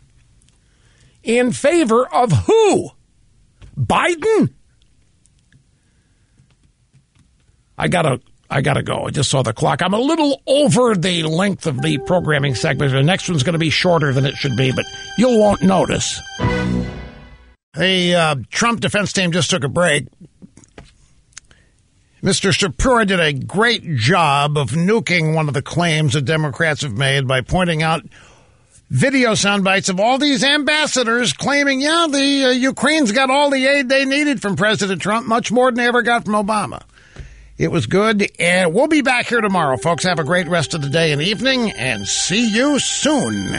In 1.25 1.51
favor 1.51 2.07
of 2.07 2.31
who? 2.31 2.91
Biden? 3.77 4.55
I 7.77 7.89
gotta 7.89 8.21
I 8.53 8.61
got 8.61 8.75
to 8.75 8.83
go. 8.83 9.07
I 9.07 9.11
just 9.11 9.31
saw 9.31 9.43
the 9.43 9.55
clock. 9.55 9.81
I'm 9.81 9.95
a 9.95 9.99
little 9.99 10.43
over 10.47 10.95
the 10.95 11.23
length 11.23 11.67
of 11.67 11.81
the 11.81 11.97
programming 11.99 12.55
segment. 12.55 12.93
The 12.93 13.03
next 13.03 13.29
one's 13.29 13.43
going 13.43 13.55
to 13.55 13.59
be 13.59 13.71
shorter 13.71 14.13
than 14.13 14.27
it 14.27 14.37
should 14.37 14.57
be, 14.57 14.73
but 14.73 14.85
you 15.17 15.39
won't 15.39 15.63
notice. 15.63 16.21
The 17.75 18.15
uh, 18.15 18.37
Trump 18.51 18.81
defense 18.81 19.15
team 19.15 19.33
just 19.33 19.49
took 19.49 19.65
a 19.65 19.69
break. 19.69 20.07
Mr. 22.23 22.53
Shapiro 22.53 23.05
did 23.07 23.19
a 23.19 23.33
great 23.33 23.97
job 23.97 24.59
of 24.59 24.73
nuking 24.73 25.35
one 25.35 25.49
of 25.49 25.55
the 25.55 25.63
claims 25.63 26.13
that 26.13 26.27
Democrats 26.27 26.83
have 26.83 26.97
made 26.97 27.27
by 27.27 27.41
pointing 27.41 27.83
out 27.83 28.05
video 28.91 29.35
sound 29.35 29.65
bites 29.65 29.89
of 29.89 29.99
all 29.99 30.19
these 30.19 30.45
ambassadors 30.45 31.33
claiming, 31.33 31.81
yeah, 31.81 32.07
the 32.11 32.45
uh, 32.45 32.51
Ukraine's 32.51 33.11
got 33.11 33.31
all 33.31 33.49
the 33.49 33.67
aid 33.67 33.89
they 33.89 34.05
needed 34.05 34.43
from 34.43 34.55
President 34.55 35.01
Trump, 35.01 35.27
much 35.27 35.51
more 35.51 35.71
than 35.71 35.79
they 35.79 35.87
ever 35.87 36.03
got 36.03 36.27
from 36.27 36.35
Obama. 36.35 36.83
It 37.63 37.71
was 37.71 37.87
good, 37.87 38.29
and 38.41 38.75
we'll 38.75 38.89
be 38.89 39.03
back 39.03 39.29
here 39.29 39.41
tomorrow, 39.41 39.77
folks. 39.77 40.03
Have 40.03 40.19
a 40.19 40.25
great 40.25 40.49
rest 40.49 40.75
of 40.75 40.83
the 40.83 40.89
day 40.89 41.13
and 41.13 41.23
evening, 41.23 41.71
and 41.71 42.09
see 42.09 42.49
you 42.49 42.81
soon. 42.81 43.55